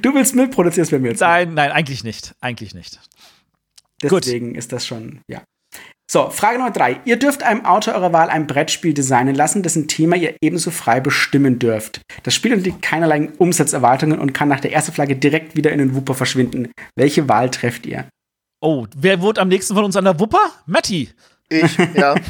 du 0.03 0.15
willst 0.15 0.35
Müll 0.35 0.49
produzieren, 0.49 0.91
wenn 0.91 1.03
wir 1.03 1.11
jetzt. 1.11 1.21
Nein, 1.21 1.55
nein, 1.55 1.73
eigentlich 1.73 2.05
nicht. 2.05 2.35
Eigentlich 2.41 2.75
nicht. 2.75 3.01
Deswegen 4.03 4.49
Gut. 4.49 4.57
ist 4.57 4.73
das 4.73 4.87
schon, 4.87 5.21
ja. 5.29 5.43
So, 6.09 6.31
Frage 6.31 6.59
Nummer 6.59 6.71
drei. 6.71 7.01
Ihr 7.05 7.19
dürft 7.19 7.43
einem 7.43 7.65
Autor 7.65 7.95
eurer 7.95 8.13
Wahl 8.13 8.31
ein 8.31 8.47
Brettspiel 8.47 8.95
designen 8.95 9.35
lassen, 9.35 9.65
dessen 9.65 9.89
Thema 9.89 10.15
ihr 10.15 10.37
ebenso 10.41 10.71
frei 10.71 11.01
bestimmen 11.01 11.59
dürft. 11.59 12.01
Das 12.23 12.33
Spiel 12.33 12.53
unterliegt 12.53 12.81
keinerlei 12.81 13.31
Umsatzerwartungen 13.39 14.21
und 14.21 14.33
kann 14.33 14.49
nach 14.49 14.61
der 14.61 14.73
ersten 14.73 14.93
Flagge 14.93 15.17
direkt 15.17 15.57
wieder 15.57 15.73
in 15.73 15.79
den 15.79 15.97
Wupper 15.97 16.15
verschwinden. 16.15 16.71
Welche 16.95 17.29
Wahl 17.29 17.51
trefft 17.51 17.87
ihr? 17.87 18.09
Oh, 18.61 18.87
wer 18.97 19.21
wohnt 19.21 19.41
am 19.41 19.49
nächsten 19.49 19.75
von 19.75 19.85
uns 19.85 19.97
an 19.97 20.05
der 20.05 20.21
Wupper? 20.21 20.53
Matti. 20.67 21.11
Ich, 21.49 21.77
ja. 21.95 22.15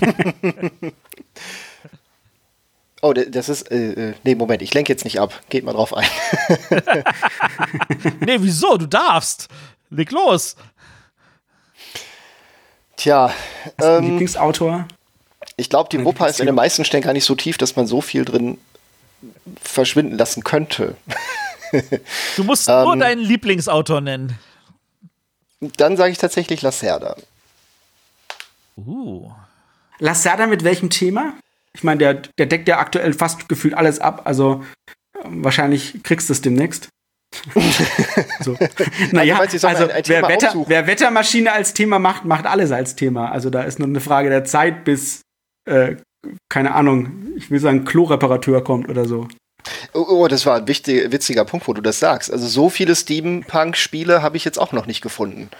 Oh, 3.02 3.12
das 3.12 3.48
ist. 3.48 3.70
Äh, 3.70 4.10
äh, 4.10 4.14
nee, 4.24 4.34
Moment, 4.34 4.62
ich 4.62 4.72
lenke 4.72 4.92
jetzt 4.92 5.04
nicht 5.04 5.20
ab. 5.20 5.42
Geht 5.50 5.64
mal 5.64 5.72
drauf 5.72 5.94
ein. 5.94 6.08
nee, 8.20 8.36
wieso? 8.40 8.76
Du 8.76 8.86
darfst. 8.86 9.48
Leg 9.90 10.10
los. 10.10 10.56
Tja. 12.96 13.32
Ähm, 13.80 14.04
Lieblingsautor? 14.04 14.88
Ich 15.56 15.70
glaube, 15.70 15.88
die 15.90 16.04
Wupper 16.04 16.28
ist 16.28 16.40
in 16.40 16.46
den 16.46 16.54
meisten 16.54 16.84
Stellen 16.84 17.02
gar 17.02 17.12
nicht 17.12 17.24
so 17.24 17.34
tief, 17.34 17.58
dass 17.58 17.76
man 17.76 17.86
so 17.86 18.00
viel 18.00 18.24
drin 18.24 18.58
verschwinden 19.62 20.18
lassen 20.18 20.44
könnte. 20.44 20.96
du 22.36 22.44
musst 22.44 22.68
ähm, 22.68 22.84
nur 22.84 22.96
deinen 22.96 23.20
Lieblingsautor 23.20 24.00
nennen. 24.00 24.38
Dann 25.60 25.96
sage 25.96 26.12
ich 26.12 26.18
tatsächlich 26.18 26.62
Lacerda. 26.62 27.16
Uh. 28.76 29.30
Lacerda 29.98 30.46
mit 30.46 30.64
welchem 30.64 30.90
Thema? 30.90 31.34
Ich 31.76 31.84
meine, 31.84 31.98
der, 31.98 32.14
der 32.38 32.46
deckt 32.46 32.68
ja 32.68 32.78
aktuell 32.78 33.12
fast 33.12 33.50
gefühlt 33.50 33.74
alles 33.74 34.00
ab, 34.00 34.22
also 34.24 34.64
äh, 35.14 35.24
wahrscheinlich 35.24 36.02
kriegst 36.02 36.28
du 36.28 36.32
es 36.32 36.40
demnächst. 36.40 36.88
so. 38.40 38.56
Naja, 39.12 39.38
also, 39.38 39.66
ein, 39.66 39.76
ein 39.76 40.02
wer, 40.06 40.22
Wetter, 40.22 40.54
wer, 40.66 40.86
Wettermaschine 40.86 41.52
als 41.52 41.74
Thema 41.74 41.98
macht, 41.98 42.24
macht 42.24 42.46
alles 42.46 42.72
als 42.72 42.96
Thema. 42.96 43.30
Also 43.30 43.50
da 43.50 43.62
ist 43.62 43.78
nur 43.78 43.88
eine 43.88 44.00
Frage 44.00 44.30
der 44.30 44.44
Zeit, 44.44 44.84
bis, 44.84 45.20
äh, 45.66 45.96
keine 46.48 46.74
Ahnung, 46.74 47.34
ich 47.36 47.50
will 47.50 47.60
sagen, 47.60 47.84
Kloreparateur 47.84 48.64
kommt 48.64 48.88
oder 48.88 49.04
so. 49.04 49.28
Oh, 49.92 50.06
oh, 50.08 50.28
das 50.28 50.46
war 50.46 50.56
ein 50.56 50.68
wichtig, 50.68 51.12
witziger 51.12 51.44
Punkt, 51.44 51.68
wo 51.68 51.74
du 51.74 51.82
das 51.82 51.98
sagst. 51.98 52.32
Also 52.32 52.46
so 52.46 52.70
viele 52.70 52.96
Steampunk-Spiele 52.96 54.22
habe 54.22 54.38
ich 54.38 54.46
jetzt 54.46 54.58
auch 54.58 54.72
noch 54.72 54.86
nicht 54.86 55.02
gefunden. 55.02 55.50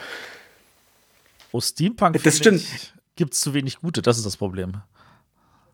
Oh, 1.53 1.61
Steampunk. 1.61 2.23
Das 2.23 2.39
stimmt. 2.39 2.64
Gibt 3.17 3.35
es 3.35 3.41
zu 3.41 3.53
wenig 3.53 3.81
gute, 3.81 4.01
das 4.01 4.17
ist 4.17 4.25
das 4.25 4.39
Problem. 4.39 4.81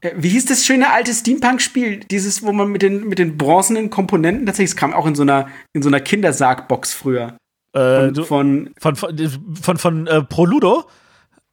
Äh, 0.03 0.13
wie 0.17 0.29
hieß 0.29 0.45
das 0.45 0.67
schöne 0.67 0.93
alte 0.93 1.15
Steampunk-Spiel? 1.15 2.01
Dieses, 2.11 2.43
wo 2.43 2.53
man 2.53 2.69
mit 2.69 2.83
den, 2.83 3.09
mit 3.09 3.19
den 3.19 3.39
bronzenen 3.39 3.89
Komponenten, 3.89 4.45
tatsächlich, 4.45 4.73
es 4.73 4.77
kam 4.77 4.93
auch 4.93 5.07
in 5.07 5.15
so 5.15 5.23
einer, 5.23 5.49
in 5.73 5.83
so 5.83 5.89
einer 5.89 6.01
Kindersargbox 6.01 6.93
früher. 6.93 7.37
Äh, 7.75 8.13
von, 8.15 8.71
von, 8.79 8.97
von, 8.97 8.97
von, 8.97 9.41
von, 9.63 9.79
von 9.79 10.07
äh, 10.07 10.23
Proludo? 10.23 10.85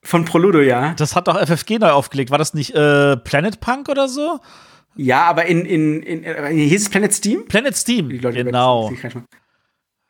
Von 0.03 0.25
Proludo, 0.25 0.59
ja. 0.59 0.93
Das 0.95 1.15
hat 1.15 1.27
doch 1.27 1.37
FFG 1.39 1.79
neu 1.79 1.91
aufgelegt. 1.91 2.31
War 2.31 2.37
das 2.37 2.53
nicht 2.53 2.73
äh, 2.73 3.17
Planet 3.17 3.59
Punk 3.59 3.89
oder 3.89 4.07
so? 4.07 4.39
Ja, 4.95 5.23
aber 5.23 5.45
in, 5.45 5.65
in, 5.65 6.01
in, 6.03 6.23
in 6.23 6.57
äh, 6.57 6.67
hieß 6.67 6.83
es 6.83 6.89
Planet 6.89 7.13
Steam? 7.13 7.45
Planet 7.45 7.75
Steam, 7.75 8.09
genau. 8.09 8.91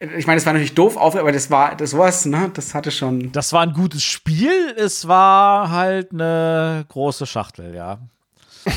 Ich 0.02 0.26
meine, 0.26 0.38
das 0.38 0.46
war 0.46 0.54
natürlich 0.54 0.76
doof 0.76 0.96
auf, 0.96 1.16
aber 1.18 1.34
das 1.34 1.52
war, 1.52 1.76
das 1.76 1.98
war's, 1.98 2.26
ne? 2.26 2.50
Das 2.54 2.74
hatte 2.74 2.90
schon. 2.90 3.34
Das 3.34 3.52
war 3.52 3.62
ein 3.64 3.74
gutes 3.74 4.02
Spiel. 4.02 4.74
Es 4.78 5.10
war 5.10 5.72
halt 5.72 6.14
eine 6.14 6.86
große 6.88 7.26
Schachtel, 7.26 7.76
ja. 7.76 8.00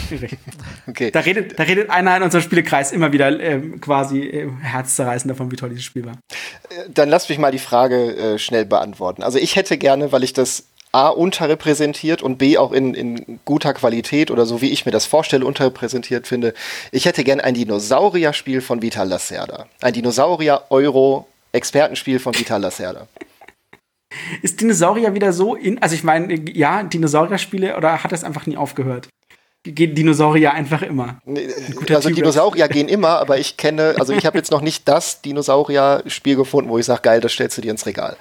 okay. 0.87 1.11
Da 1.11 1.21
redet, 1.21 1.59
da 1.59 1.65
redet 1.65 1.91
einer 1.91 2.17
in 2.17 2.23
unserem 2.23 2.43
Spielekreis 2.43 2.93
immer 2.93 3.13
wieder 3.13 3.39
ähm, 3.41 3.81
quasi 3.81 4.23
äh, 4.23 4.51
herzzerreißend 4.61 5.31
davon, 5.31 5.51
wie 5.51 5.57
toll 5.57 5.71
dieses 5.71 5.85
Spiel 5.85 6.05
war. 6.05 6.13
Äh, 6.13 6.91
dann 6.93 7.09
lass 7.09 7.29
mich 7.29 7.39
mal 7.39 7.53
die 7.53 7.59
Frage 7.59 8.17
äh, 8.17 8.39
schnell 8.39 8.65
beantworten. 8.65 9.23
Also 9.23 9.39
ich 9.39 9.57
hätte 9.57 9.79
gerne, 9.79 10.13
weil 10.13 10.25
ich 10.25 10.33
das 10.33 10.65
A 10.93 11.09
unterrepräsentiert 11.09 12.23
und 12.23 12.37
B 12.37 12.59
auch 12.59 12.71
in, 12.73 12.93
in 12.95 13.41
guter 13.47 13.73
Qualität 13.73 14.31
oder 14.31 14.45
so 14.45 14.61
wie 14.61 14.69
ich 14.71 14.85
mir 14.85 14.93
das 14.93 15.07
vorstelle, 15.07 15.47
unterrepräsentiert 15.47 16.27
finde. 16.27 16.53
Ich 16.91 17.07
hätte 17.07 17.25
gerne 17.25 17.43
ein 17.45 17.55
Dinosaurier-Spiel 17.55 18.61
von 18.61 18.83
Vital 18.83 19.09
Lacerda. 19.09 19.65
Ein 19.81 19.95
Dinosaurier-Euro-Expertenspiel 19.95 22.19
von 22.19 22.39
Vital 22.39 22.61
Lacerda. 22.61 23.09
Ist 24.43 24.61
Dinosaurier 24.61 25.15
wieder 25.15 25.33
so 25.33 25.55
in, 25.55 25.81
also 25.81 25.95
ich 25.95 26.05
meine, 26.05 26.35
ja, 26.51 26.83
Dinosaurier-Spiele 26.83 27.79
oder 27.79 28.05
hat 28.05 28.13
das 28.13 28.25
einfach 28.25 28.47
nie 28.47 28.59
aufgehört? 28.59 29.09
Gehen 29.65 29.95
Dinosaurier 29.95 30.53
einfach 30.53 30.83
immer? 30.83 31.21
Also 31.89 32.11
Dinosaurier 32.11 32.69
gehen 32.69 32.89
immer, 32.89 33.21
aber 33.21 33.39
ich 33.39 33.57
kenne, 33.57 33.95
also 33.99 34.13
ich 34.13 34.27
habe 34.27 34.37
jetzt 34.37 34.51
noch 34.51 34.61
nicht 34.61 34.89
das 34.89 35.23
Dinosaurier-Spiel 35.23 36.35
gefunden, 36.35 36.69
wo 36.69 36.79
ich 36.79 36.87
sage, 36.87 37.03
geil, 37.03 37.21
das 37.21 37.33
stellst 37.33 37.59
du 37.59 37.63
dir 37.63 37.71
ins 37.71 37.87
Regal 37.87 38.17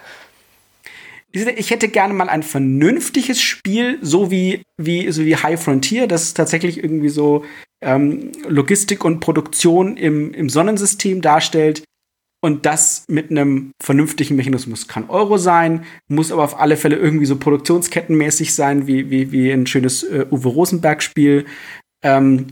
ich 1.33 1.71
hätte 1.71 1.87
gerne 1.87 2.13
mal 2.13 2.29
ein 2.29 2.43
vernünftiges 2.43 3.41
Spiel, 3.41 3.99
so 4.01 4.31
wie, 4.31 4.63
wie, 4.77 5.11
so 5.11 5.23
wie 5.23 5.35
High 5.35 5.61
Frontier, 5.61 6.07
das 6.07 6.33
tatsächlich 6.33 6.83
irgendwie 6.83 7.09
so 7.09 7.45
ähm, 7.81 8.31
Logistik 8.47 9.05
und 9.05 9.21
Produktion 9.21 9.97
im, 9.97 10.33
im 10.33 10.49
Sonnensystem 10.49 11.21
darstellt. 11.21 11.83
Und 12.43 12.65
das 12.65 13.05
mit 13.07 13.29
einem 13.29 13.71
vernünftigen 13.81 14.35
Mechanismus. 14.35 14.87
Kann 14.87 15.09
Euro 15.09 15.37
sein, 15.37 15.85
muss 16.07 16.31
aber 16.31 16.43
auf 16.43 16.59
alle 16.59 16.75
Fälle 16.75 16.95
irgendwie 16.95 17.27
so 17.27 17.35
produktionskettenmäßig 17.35 18.55
sein, 18.55 18.87
wie, 18.87 19.11
wie, 19.11 19.31
wie 19.31 19.51
ein 19.51 19.67
schönes 19.67 20.01
äh, 20.03 20.25
Uwe 20.31 20.49
Rosenberg-Spiel. 20.49 21.45
Ähm, 22.03 22.47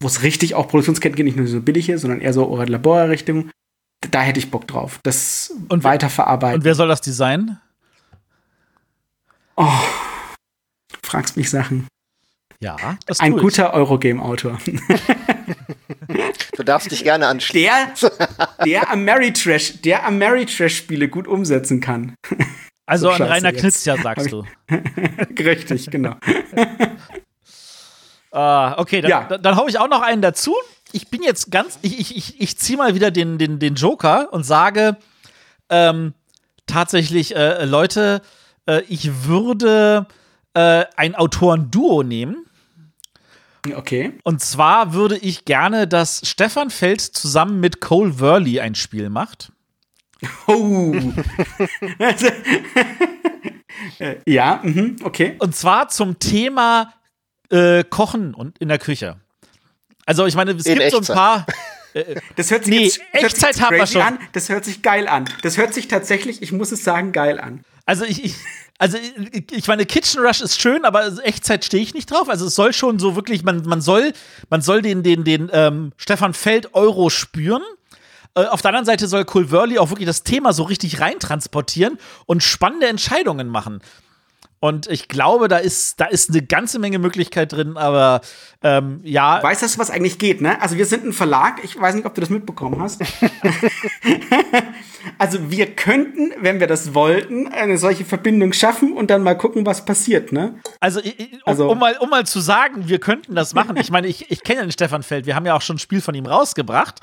wo 0.00 0.06
es 0.06 0.22
richtig 0.22 0.54
auch 0.54 0.68
Produktionsketten 0.68 1.16
geht, 1.16 1.24
nicht 1.24 1.36
nur 1.36 1.46
so 1.46 1.60
billige, 1.60 1.98
sondern 1.98 2.20
eher 2.20 2.32
so 2.32 2.56
Labor-Richtung. 2.62 3.50
Da 4.10 4.22
hätte 4.22 4.38
ich 4.38 4.50
Bock 4.50 4.68
drauf. 4.68 5.00
Das 5.02 5.52
und 5.68 5.82
weiterverarbeiten. 5.82 6.60
Und 6.60 6.64
wer 6.64 6.74
soll 6.74 6.88
das 6.88 7.00
designen? 7.00 7.58
Oh, 9.56 9.66
fragst 11.02 11.36
mich 11.36 11.50
Sachen. 11.50 11.86
Ja, 12.60 12.76
das 13.06 13.20
Ein 13.20 13.36
guter 13.36 13.74
Eurogame-Autor. 13.74 14.58
du 16.60 16.64
darfst 16.64 16.90
dich 16.90 17.04
gerne 17.04 17.26
anstellen. 17.26 17.88
Der, 18.00 18.28
der 18.64 18.90
Ameritrash, 18.90 19.80
der 19.82 20.06
Ameritrash-Spiele 20.06 21.08
gut 21.08 21.26
umsetzen 21.26 21.80
kann. 21.80 22.14
Also 22.86 23.06
so 23.06 23.12
an 23.12 23.22
Rainer 23.22 23.52
Knizia, 23.52 23.96
sagst 23.96 24.32
du. 24.32 24.44
Richtig, 25.38 25.92
genau. 25.92 26.16
uh, 28.34 28.72
okay, 28.78 29.00
dann, 29.00 29.08
ja. 29.08 29.24
dann, 29.28 29.40
dann 29.40 29.54
hau 29.54 29.68
ich 29.68 29.78
auch 29.78 29.88
noch 29.88 30.02
einen 30.02 30.22
dazu. 30.22 30.56
Ich 30.90 31.06
bin 31.06 31.22
jetzt 31.22 31.52
ganz, 31.52 31.78
ich, 31.82 32.00
ich, 32.00 32.16
ich, 32.16 32.40
ich 32.40 32.58
ziehe 32.58 32.76
mal 32.76 32.96
wieder 32.96 33.12
den, 33.12 33.38
den, 33.38 33.60
den 33.60 33.76
Joker 33.76 34.32
und 34.32 34.42
sage 34.42 34.96
ähm, 35.68 36.14
tatsächlich, 36.66 37.36
äh, 37.36 37.64
Leute, 37.64 38.22
äh, 38.66 38.82
ich 38.88 39.24
würde 39.24 40.08
äh, 40.54 40.84
ein 40.96 41.14
Autorenduo 41.14 42.02
nehmen. 42.02 42.44
Okay. 43.74 44.12
Und 44.22 44.40
zwar 44.40 44.94
würde 44.94 45.16
ich 45.18 45.44
gerne, 45.44 45.86
dass 45.86 46.22
Stefan 46.24 46.70
Feld 46.70 47.00
zusammen 47.00 47.60
mit 47.60 47.80
Cole 47.80 48.18
Worley 48.20 48.60
ein 48.60 48.74
Spiel 48.74 49.10
macht. 49.10 49.52
Oh. 50.46 50.94
Ja, 54.26 54.60
mh, 54.62 55.04
okay. 55.04 55.36
Und 55.38 55.56
zwar 55.56 55.88
zum 55.88 56.18
Thema 56.18 56.92
äh, 57.50 57.84
Kochen 57.84 58.34
und 58.34 58.58
in 58.58 58.68
der 58.68 58.78
Küche. 58.78 59.16
Also 60.06 60.26
ich 60.26 60.34
meine, 60.34 60.52
es 60.52 60.66
in 60.66 60.74
gibt 60.74 60.86
Echtzeit. 60.86 61.04
so 61.04 61.12
ein 61.12 61.16
paar. 61.16 61.46
Äh, 61.92 62.20
das 62.36 62.52
hört 62.52 62.66
sich 62.66 62.72
nee, 62.72 62.84
jetzt, 62.84 63.00
Echtzeit 63.10 63.42
hört 63.42 63.54
sich 63.54 63.62
haben 63.64 63.76
wir 63.76 63.86
schon. 63.88 64.02
An. 64.02 64.18
Das 64.30 64.48
hört 64.48 64.64
sich 64.64 64.80
geil 64.80 65.08
an. 65.08 65.24
Das 65.42 65.56
hört 65.58 65.74
sich 65.74 65.88
tatsächlich, 65.88 66.40
ich 66.40 66.52
muss 66.52 66.70
es 66.70 66.84
sagen, 66.84 67.10
geil 67.10 67.40
an. 67.40 67.64
Also 67.90 68.04
ich, 68.04 68.24
ich 68.24 68.36
also 68.78 68.96
ich 69.50 69.66
meine, 69.66 69.84
Kitchen 69.84 70.20
Rush 70.20 70.40
ist 70.40 70.60
schön, 70.60 70.84
aber 70.84 71.04
Echtzeit 71.24 71.64
stehe 71.64 71.82
ich 71.82 71.92
nicht 71.92 72.08
drauf. 72.08 72.28
Also 72.28 72.46
es 72.46 72.54
soll 72.54 72.72
schon 72.72 73.00
so 73.00 73.16
wirklich, 73.16 73.42
man, 73.42 73.62
man 73.64 73.80
soll, 73.80 74.12
man 74.48 74.62
soll 74.62 74.80
den, 74.80 75.02
den, 75.02 75.24
den 75.24 75.50
ähm, 75.52 75.92
Stefan 75.96 76.32
Feld 76.32 76.72
Euro 76.72 77.10
spüren. 77.10 77.62
Äh, 78.36 78.44
auf 78.44 78.62
der 78.62 78.68
anderen 78.68 78.86
Seite 78.86 79.08
soll 79.08 79.24
Cole 79.24 79.50
Worley 79.50 79.78
auch 79.78 79.90
wirklich 79.90 80.06
das 80.06 80.22
Thema 80.22 80.52
so 80.52 80.62
richtig 80.62 81.00
reintransportieren 81.00 81.98
und 82.26 82.44
spannende 82.44 82.86
Entscheidungen 82.86 83.48
machen. 83.48 83.80
Und 84.62 84.88
ich 84.88 85.08
glaube, 85.08 85.48
da 85.48 85.56
ist, 85.56 86.00
da 86.00 86.04
ist 86.04 86.28
eine 86.28 86.42
ganze 86.42 86.78
Menge 86.78 86.98
Möglichkeit 86.98 87.50
drin, 87.52 87.78
aber 87.78 88.20
ähm, 88.62 89.00
ja. 89.02 89.42
Weißt 89.42 89.62
du, 89.62 89.78
was 89.78 89.90
eigentlich 89.90 90.18
geht, 90.18 90.42
ne? 90.42 90.60
Also 90.60 90.76
wir 90.76 90.84
sind 90.84 91.06
ein 91.06 91.14
Verlag, 91.14 91.64
ich 91.64 91.80
weiß 91.80 91.94
nicht, 91.94 92.04
ob 92.04 92.14
du 92.14 92.20
das 92.20 92.28
mitbekommen 92.28 92.78
hast. 92.78 93.00
also 95.18 95.50
wir 95.50 95.74
könnten, 95.74 96.32
wenn 96.42 96.60
wir 96.60 96.66
das 96.66 96.92
wollten, 96.92 97.48
eine 97.48 97.78
solche 97.78 98.04
Verbindung 98.04 98.52
schaffen 98.52 98.92
und 98.92 99.08
dann 99.08 99.22
mal 99.22 99.34
gucken, 99.34 99.64
was 99.64 99.86
passiert, 99.86 100.30
ne? 100.30 100.60
Also, 100.78 101.00
um, 101.00 101.40
also 101.46 101.70
um, 101.70 101.78
mal, 101.78 101.96
um 101.98 102.10
mal 102.10 102.26
zu 102.26 102.40
sagen, 102.40 102.86
wir 102.86 103.00
könnten 103.00 103.34
das 103.34 103.54
machen. 103.54 103.78
Ich 103.78 103.90
meine, 103.90 104.08
ich, 104.08 104.30
ich 104.30 104.42
kenne 104.42 104.60
den 104.60 104.72
Stefan 104.72 105.02
Feld, 105.02 105.24
wir 105.24 105.36
haben 105.36 105.46
ja 105.46 105.54
auch 105.54 105.62
schon 105.62 105.76
ein 105.76 105.80
Spiel 105.80 106.02
von 106.02 106.14
ihm 106.14 106.26
rausgebracht, 106.26 107.00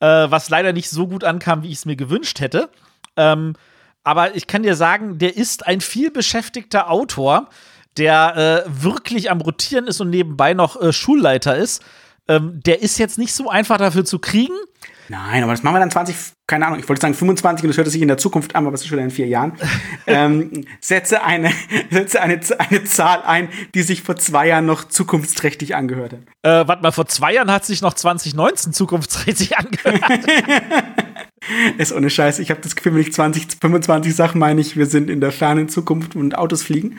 äh, 0.00 0.06
was 0.06 0.48
leider 0.48 0.72
nicht 0.72 0.88
so 0.88 1.06
gut 1.06 1.22
ankam, 1.22 1.64
wie 1.64 1.68
ich 1.68 1.74
es 1.74 1.84
mir 1.84 1.96
gewünscht 1.96 2.40
hätte. 2.40 2.70
Ähm, 3.18 3.56
aber 4.04 4.36
ich 4.36 4.46
kann 4.46 4.62
dir 4.62 4.76
sagen, 4.76 5.18
der 5.18 5.36
ist 5.36 5.66
ein 5.66 5.80
vielbeschäftigter 5.80 6.90
Autor, 6.90 7.48
der 7.96 8.64
äh, 8.66 8.82
wirklich 8.82 9.30
am 9.30 9.40
Rotieren 9.40 9.86
ist 9.86 10.00
und 10.00 10.10
nebenbei 10.10 10.54
noch 10.54 10.80
äh, 10.80 10.92
Schulleiter 10.92 11.56
ist. 11.56 11.82
Ähm, 12.28 12.60
der 12.64 12.82
ist 12.82 12.98
jetzt 12.98 13.18
nicht 13.18 13.34
so 13.34 13.50
einfach 13.50 13.78
dafür 13.78 14.04
zu 14.04 14.18
kriegen. 14.18 14.54
Nein, 15.08 15.42
aber 15.42 15.52
das 15.52 15.62
machen 15.62 15.74
wir 15.74 15.80
dann 15.80 15.90
20, 15.90 16.16
keine 16.46 16.66
Ahnung, 16.66 16.78
ich 16.78 16.88
wollte 16.88 17.02
sagen 17.02 17.12
25 17.12 17.64
und 17.64 17.68
das 17.68 17.76
hört 17.76 17.88
sich 17.88 18.00
in 18.00 18.08
der 18.08 18.16
Zukunft 18.16 18.54
an, 18.54 18.64
aber 18.64 18.72
das 18.72 18.80
ist 18.80 18.88
schon 18.88 18.98
in 18.98 19.10
vier 19.10 19.26
Jahren. 19.26 19.52
ähm, 20.06 20.64
setze 20.80 21.22
eine, 21.22 21.50
setze 21.90 22.22
eine, 22.22 22.40
eine 22.58 22.84
Zahl 22.84 23.22
ein, 23.22 23.48
die 23.74 23.82
sich 23.82 24.02
vor 24.02 24.16
zwei 24.16 24.48
Jahren 24.48 24.64
noch 24.64 24.84
zukunftsträchtig 24.84 25.74
angehört 25.74 26.14
hat. 26.14 26.20
Äh, 26.42 26.66
warte 26.66 26.82
mal, 26.82 26.92
vor 26.92 27.06
zwei 27.06 27.34
Jahren 27.34 27.50
hat 27.50 27.66
sich 27.66 27.82
noch 27.82 27.92
2019 27.92 28.72
zukunftsträchtig 28.72 29.58
angehört. 29.58 30.02
ist 31.78 31.92
ohne 31.92 32.10
Scheiß. 32.10 32.38
Ich 32.38 32.50
habe 32.50 32.60
das 32.60 32.76
Gefühl, 32.76 32.94
wenn 32.94 33.00
ich 33.00 33.12
20, 33.12 33.58
25 33.60 34.14
sage, 34.14 34.38
meine 34.38 34.60
ich, 34.60 34.76
wir 34.76 34.86
sind 34.86 35.10
in 35.10 35.20
der 35.20 35.32
fernen 35.32 35.68
Zukunft 35.68 36.16
und 36.16 36.36
Autos 36.36 36.62
fliegen. 36.62 36.98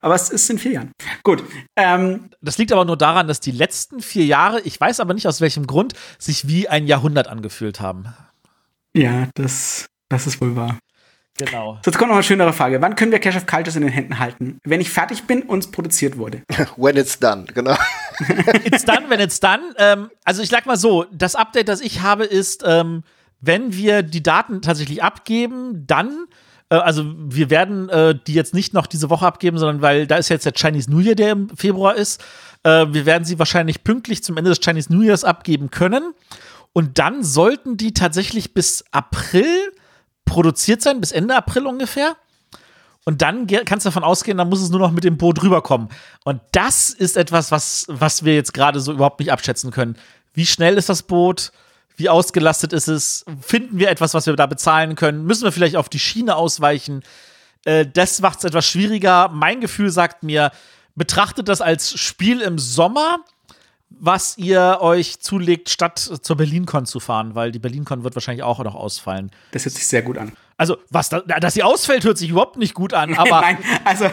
Aber 0.00 0.14
es 0.14 0.28
ist 0.28 0.50
in 0.50 0.58
vier 0.58 0.72
Jahren. 0.72 0.92
Gut. 1.22 1.42
Ähm, 1.76 2.28
das 2.42 2.58
liegt 2.58 2.72
aber 2.72 2.84
nur 2.84 2.98
daran, 2.98 3.26
dass 3.26 3.40
die 3.40 3.52
letzten 3.52 4.00
vier 4.00 4.26
Jahre, 4.26 4.60
ich 4.60 4.78
weiß 4.78 5.00
aber 5.00 5.14
nicht 5.14 5.26
aus 5.26 5.40
welchem 5.40 5.66
Grund, 5.66 5.94
sich 6.18 6.46
wie 6.46 6.68
ein 6.68 6.86
Jahrhundert 6.86 7.26
angefühlt 7.26 7.80
haben. 7.80 8.08
Ja, 8.94 9.28
das, 9.34 9.86
das 10.10 10.26
ist 10.26 10.42
wohl 10.42 10.56
wahr. 10.56 10.78
Genau. 11.38 11.78
So, 11.82 11.90
jetzt 11.90 11.98
kommt 11.98 12.10
noch 12.10 12.16
eine 12.16 12.22
schönere 12.22 12.52
Frage. 12.52 12.80
Wann 12.80 12.94
können 12.94 13.10
wir 13.10 13.18
Cash 13.18 13.36
of 13.36 13.46
Cultures 13.46 13.74
in 13.74 13.82
den 13.82 13.90
Händen 13.90 14.18
halten? 14.18 14.58
Wenn 14.62 14.80
ich 14.80 14.90
fertig 14.90 15.24
bin 15.24 15.42
und 15.42 15.64
es 15.64 15.70
produziert 15.70 16.16
wurde. 16.16 16.42
When 16.76 16.96
it's 16.96 17.18
done, 17.18 17.46
genau. 17.52 17.74
it's 18.64 18.84
done, 18.84 19.08
when 19.08 19.18
it's 19.18 19.40
done. 19.40 19.74
Ähm, 19.78 20.10
also 20.24 20.42
ich 20.42 20.50
sag 20.50 20.66
mal 20.66 20.76
so, 20.76 21.06
das 21.10 21.34
Update, 21.34 21.68
das 21.68 21.80
ich 21.80 22.02
habe, 22.02 22.24
ist, 22.24 22.62
ähm, 22.64 23.02
wenn 23.46 23.72
wir 23.72 24.02
die 24.02 24.22
Daten 24.22 24.62
tatsächlich 24.62 25.02
abgeben, 25.02 25.86
dann 25.86 26.26
äh, 26.70 26.76
also 26.76 27.04
wir 27.16 27.50
werden 27.50 27.88
äh, 27.88 28.14
die 28.26 28.34
jetzt 28.34 28.54
nicht 28.54 28.74
noch 28.74 28.86
diese 28.86 29.10
Woche 29.10 29.26
abgeben, 29.26 29.58
sondern 29.58 29.82
weil 29.82 30.06
da 30.06 30.16
ist 30.16 30.28
jetzt 30.28 30.46
der 30.46 30.54
Chinese 30.54 30.90
New 30.90 31.00
Year, 31.00 31.14
der 31.14 31.32
im 31.32 31.48
Februar 31.50 31.94
ist. 31.94 32.22
Äh, 32.62 32.86
wir 32.90 33.06
werden 33.06 33.24
sie 33.24 33.38
wahrscheinlich 33.38 33.84
pünktlich 33.84 34.22
zum 34.24 34.36
Ende 34.36 34.50
des 34.50 34.60
Chinese 34.60 34.92
New 34.92 35.02
Years 35.02 35.24
abgeben 35.24 35.70
können. 35.70 36.14
Und 36.72 36.98
dann 36.98 37.22
sollten 37.22 37.76
die 37.76 37.94
tatsächlich 37.94 38.52
bis 38.52 38.84
April 38.90 39.46
produziert 40.24 40.82
sein, 40.82 41.00
bis 41.00 41.12
Ende 41.12 41.36
April 41.36 41.66
ungefähr. 41.66 42.16
Und 43.04 43.20
dann 43.20 43.46
kannst 43.46 43.84
du 43.84 43.88
davon 43.90 44.02
ausgehen, 44.02 44.38
dann 44.38 44.48
muss 44.48 44.62
es 44.62 44.70
nur 44.70 44.80
noch 44.80 44.90
mit 44.90 45.04
dem 45.04 45.18
Boot 45.18 45.42
rüberkommen. 45.42 45.88
Und 46.24 46.40
das 46.52 46.88
ist 46.88 47.18
etwas, 47.18 47.50
was, 47.50 47.84
was 47.88 48.24
wir 48.24 48.34
jetzt 48.34 48.54
gerade 48.54 48.80
so 48.80 48.92
überhaupt 48.92 49.20
nicht 49.20 49.30
abschätzen 49.30 49.70
können. 49.70 49.96
Wie 50.32 50.46
schnell 50.46 50.78
ist 50.78 50.88
das 50.88 51.02
Boot? 51.02 51.52
Wie 51.96 52.08
ausgelastet 52.08 52.72
ist 52.72 52.88
es? 52.88 53.24
Finden 53.40 53.78
wir 53.78 53.90
etwas, 53.90 54.14
was 54.14 54.26
wir 54.26 54.34
da 54.34 54.46
bezahlen 54.46 54.96
können? 54.96 55.24
Müssen 55.24 55.44
wir 55.44 55.52
vielleicht 55.52 55.76
auf 55.76 55.88
die 55.88 56.00
Schiene 56.00 56.36
ausweichen? 56.36 57.02
Äh, 57.64 57.86
das 57.86 58.20
macht 58.20 58.38
es 58.38 58.44
etwas 58.44 58.66
schwieriger. 58.66 59.28
Mein 59.28 59.60
Gefühl 59.60 59.90
sagt 59.90 60.22
mir, 60.22 60.50
betrachtet 60.94 61.48
das 61.48 61.60
als 61.60 61.98
Spiel 61.98 62.40
im 62.40 62.58
Sommer, 62.58 63.18
was 63.90 64.38
ihr 64.38 64.78
euch 64.80 65.20
zulegt, 65.20 65.70
statt 65.70 65.98
zur 65.98 66.36
BerlinCon 66.36 66.86
zu 66.86 67.00
fahren, 67.00 67.34
weil 67.34 67.52
die 67.52 67.58
BerlinCon 67.58 68.02
wird 68.02 68.16
wahrscheinlich 68.16 68.42
auch 68.42 68.58
noch 68.58 68.74
ausfallen. 68.74 69.30
Das 69.52 69.64
hört 69.64 69.74
sich 69.74 69.86
sehr 69.86 70.02
gut 70.02 70.18
an. 70.18 70.32
Also, 70.56 70.78
was, 70.90 71.08
da, 71.08 71.20
dass 71.20 71.54
sie 71.54 71.62
ausfällt, 71.62 72.04
hört 72.04 72.18
sich 72.18 72.30
überhaupt 72.30 72.56
nicht 72.56 72.74
gut 72.74 72.92
an, 72.92 73.14
aber. 73.14 73.40
Nein, 73.40 73.58
also. 73.84 74.06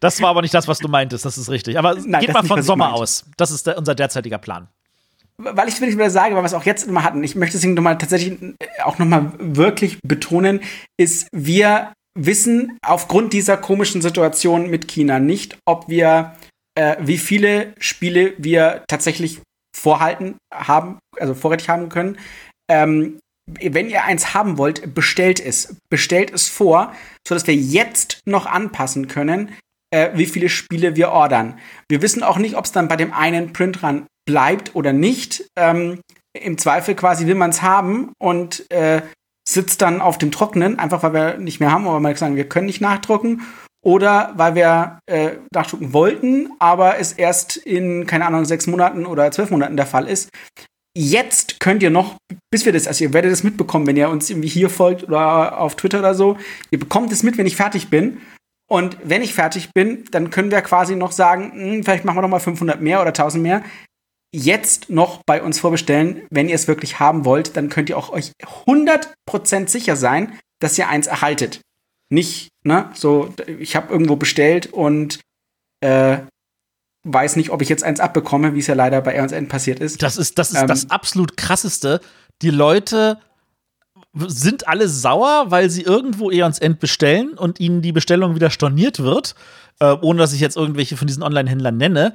das 0.00 0.20
war 0.20 0.30
aber 0.30 0.42
nicht 0.42 0.54
das, 0.54 0.68
was 0.68 0.78
du 0.78 0.88
meintest, 0.88 1.24
das 1.24 1.38
ist 1.38 1.50
richtig. 1.50 1.78
Aber 1.78 1.94
Nein, 1.94 2.20
geht 2.20 2.32
mal 2.32 2.44
von 2.44 2.62
Sommer 2.62 2.94
aus. 2.94 3.24
Das 3.36 3.50
ist 3.50 3.66
der, 3.66 3.78
unser 3.78 3.94
derzeitiger 3.94 4.38
Plan. 4.38 4.68
Weil 5.38 5.68
ich 5.68 5.80
will 5.80 5.90
wieder 5.90 6.10
sagen, 6.10 6.34
weil 6.34 6.42
wir 6.42 6.46
es 6.46 6.54
auch 6.54 6.64
jetzt 6.64 6.86
immer 6.86 7.04
hatten, 7.04 7.24
ich 7.24 7.34
möchte 7.34 7.56
es 7.56 7.64
nochmal 7.64 7.98
tatsächlich 7.98 8.38
auch 8.84 8.98
nochmal 8.98 9.32
wirklich 9.38 9.98
betonen, 10.02 10.60
ist, 10.98 11.28
wir 11.32 11.92
wissen 12.18 12.78
aufgrund 12.84 13.32
dieser 13.32 13.56
komischen 13.56 14.02
Situation 14.02 14.68
mit 14.68 14.88
China 14.88 15.18
nicht, 15.18 15.58
ob 15.66 15.88
wir, 15.88 16.36
äh, 16.78 16.96
wie 17.00 17.18
viele 17.18 17.74
Spiele 17.78 18.34
wir 18.38 18.84
tatsächlich 18.88 19.40
vorhalten 19.74 20.36
haben, 20.52 20.98
also 21.18 21.34
vorrätig 21.34 21.68
haben 21.68 21.88
können. 21.88 22.18
Ähm, 22.70 23.18
wenn 23.50 23.90
ihr 23.90 24.04
eins 24.04 24.34
haben 24.34 24.56
wollt, 24.58 24.94
bestellt 24.94 25.40
es. 25.40 25.76
Bestellt 25.90 26.30
es 26.32 26.48
vor, 26.48 26.94
sodass 27.26 27.46
wir 27.46 27.54
jetzt 27.54 28.20
noch 28.26 28.46
anpassen 28.46 29.08
können, 29.08 29.52
äh, 29.90 30.10
wie 30.14 30.26
viele 30.26 30.48
Spiele 30.48 30.96
wir 30.96 31.10
ordern. 31.10 31.58
Wir 31.88 32.02
wissen 32.02 32.22
auch 32.22 32.38
nicht, 32.38 32.56
ob 32.56 32.64
es 32.64 32.72
dann 32.72 32.88
bei 32.88 32.96
dem 32.96 33.12
einen 33.12 33.52
Print 33.52 33.82
Run 33.82 34.06
bleibt 34.26 34.74
oder 34.74 34.92
nicht. 34.92 35.44
Ähm, 35.56 36.00
Im 36.38 36.58
Zweifel 36.58 36.94
quasi 36.94 37.26
will 37.26 37.34
man 37.34 37.50
es 37.50 37.62
haben 37.62 38.12
und 38.18 38.70
äh, 38.70 39.02
sitzt 39.48 39.82
dann 39.82 40.00
auf 40.00 40.18
dem 40.18 40.30
Trocknen, 40.30 40.78
einfach 40.78 41.02
weil 41.02 41.12
wir 41.12 41.38
nicht 41.38 41.60
mehr 41.60 41.72
haben, 41.72 41.86
aber 41.86 42.00
mal 42.00 42.16
sagen, 42.16 42.36
wir 42.36 42.48
können 42.48 42.66
nicht 42.66 42.80
nachdrucken. 42.80 43.42
Oder 43.84 44.32
weil 44.36 44.54
wir 44.54 45.00
äh, 45.06 45.32
nachdrucken 45.52 45.92
wollten, 45.92 46.50
aber 46.60 46.98
es 46.98 47.12
erst 47.12 47.56
in, 47.56 48.06
keine 48.06 48.26
Ahnung, 48.26 48.44
sechs 48.44 48.68
Monaten 48.68 49.06
oder 49.06 49.32
zwölf 49.32 49.50
Monaten 49.50 49.76
der 49.76 49.86
Fall 49.86 50.06
ist. 50.06 50.30
Jetzt 50.96 51.58
könnt 51.58 51.82
ihr 51.82 51.90
noch, 51.90 52.16
bis 52.52 52.64
wir 52.64 52.72
das, 52.72 52.86
also 52.86 53.02
ihr 53.02 53.12
werdet 53.12 53.32
es 53.32 53.42
mitbekommen, 53.42 53.86
wenn 53.88 53.96
ihr 53.96 54.08
uns 54.08 54.30
irgendwie 54.30 54.48
hier 54.48 54.70
folgt 54.70 55.02
oder 55.02 55.58
auf 55.58 55.74
Twitter 55.74 55.98
oder 55.98 56.14
so. 56.14 56.36
Ihr 56.70 56.78
bekommt 56.78 57.10
es 57.10 57.24
mit, 57.24 57.38
wenn 57.38 57.46
ich 57.46 57.56
fertig 57.56 57.88
bin. 57.90 58.20
Und 58.70 58.96
wenn 59.02 59.20
ich 59.20 59.34
fertig 59.34 59.70
bin, 59.74 60.04
dann 60.12 60.30
können 60.30 60.50
wir 60.50 60.60
quasi 60.62 60.94
noch 60.94 61.12
sagen, 61.12 61.52
mh, 61.54 61.62
hm, 61.62 61.84
vielleicht 61.84 62.04
machen 62.04 62.18
wir 62.18 62.22
noch 62.22 62.28
mal 62.28 62.40
500 62.40 62.80
mehr 62.80 63.00
oder 63.00 63.08
1000 63.08 63.42
mehr 63.42 63.62
jetzt 64.32 64.90
noch 64.90 65.22
bei 65.24 65.42
uns 65.42 65.60
vorbestellen. 65.60 66.22
Wenn 66.30 66.48
ihr 66.48 66.54
es 66.54 66.68
wirklich 66.68 66.98
haben 66.98 67.24
wollt, 67.24 67.56
dann 67.56 67.68
könnt 67.68 67.88
ihr 67.88 67.98
auch 67.98 68.10
euch 68.10 68.32
100% 68.66 69.68
sicher 69.68 69.96
sein, 69.96 70.38
dass 70.60 70.78
ihr 70.78 70.88
eins 70.88 71.06
erhaltet. 71.06 71.60
Nicht, 72.10 72.48
ne, 72.64 72.90
so, 72.94 73.34
ich 73.58 73.76
habe 73.76 73.92
irgendwo 73.92 74.16
bestellt 74.16 74.72
und 74.72 75.20
äh, 75.80 76.18
weiß 77.04 77.36
nicht, 77.36 77.50
ob 77.50 77.62
ich 77.62 77.68
jetzt 77.68 77.84
eins 77.84 78.00
abbekomme, 78.00 78.54
wie 78.54 78.60
es 78.60 78.66
ja 78.66 78.74
leider 78.74 79.00
bei 79.00 79.14
R&N 79.14 79.48
passiert 79.48 79.80
ist. 79.80 80.02
Das 80.02 80.16
ist, 80.16 80.38
das 80.38 80.52
ist 80.52 80.60
ähm, 80.60 80.66
das 80.66 80.90
absolut 80.90 81.36
krasseste. 81.36 82.00
Die 82.42 82.50
Leute 82.50 83.18
sind 84.14 84.68
alle 84.68 84.88
sauer, 84.88 85.46
weil 85.48 85.70
sie 85.70 85.82
irgendwo 85.82 86.30
Eons 86.30 86.58
End 86.58 86.80
bestellen 86.80 87.30
und 87.30 87.60
ihnen 87.60 87.82
die 87.82 87.92
Bestellung 87.92 88.34
wieder 88.34 88.50
storniert 88.50 89.00
wird, 89.00 89.34
äh, 89.80 89.96
ohne 90.00 90.18
dass 90.18 90.32
ich 90.32 90.40
jetzt 90.40 90.56
irgendwelche 90.56 90.96
von 90.96 91.06
diesen 91.06 91.22
Online-Händlern 91.22 91.76
nenne. 91.76 92.14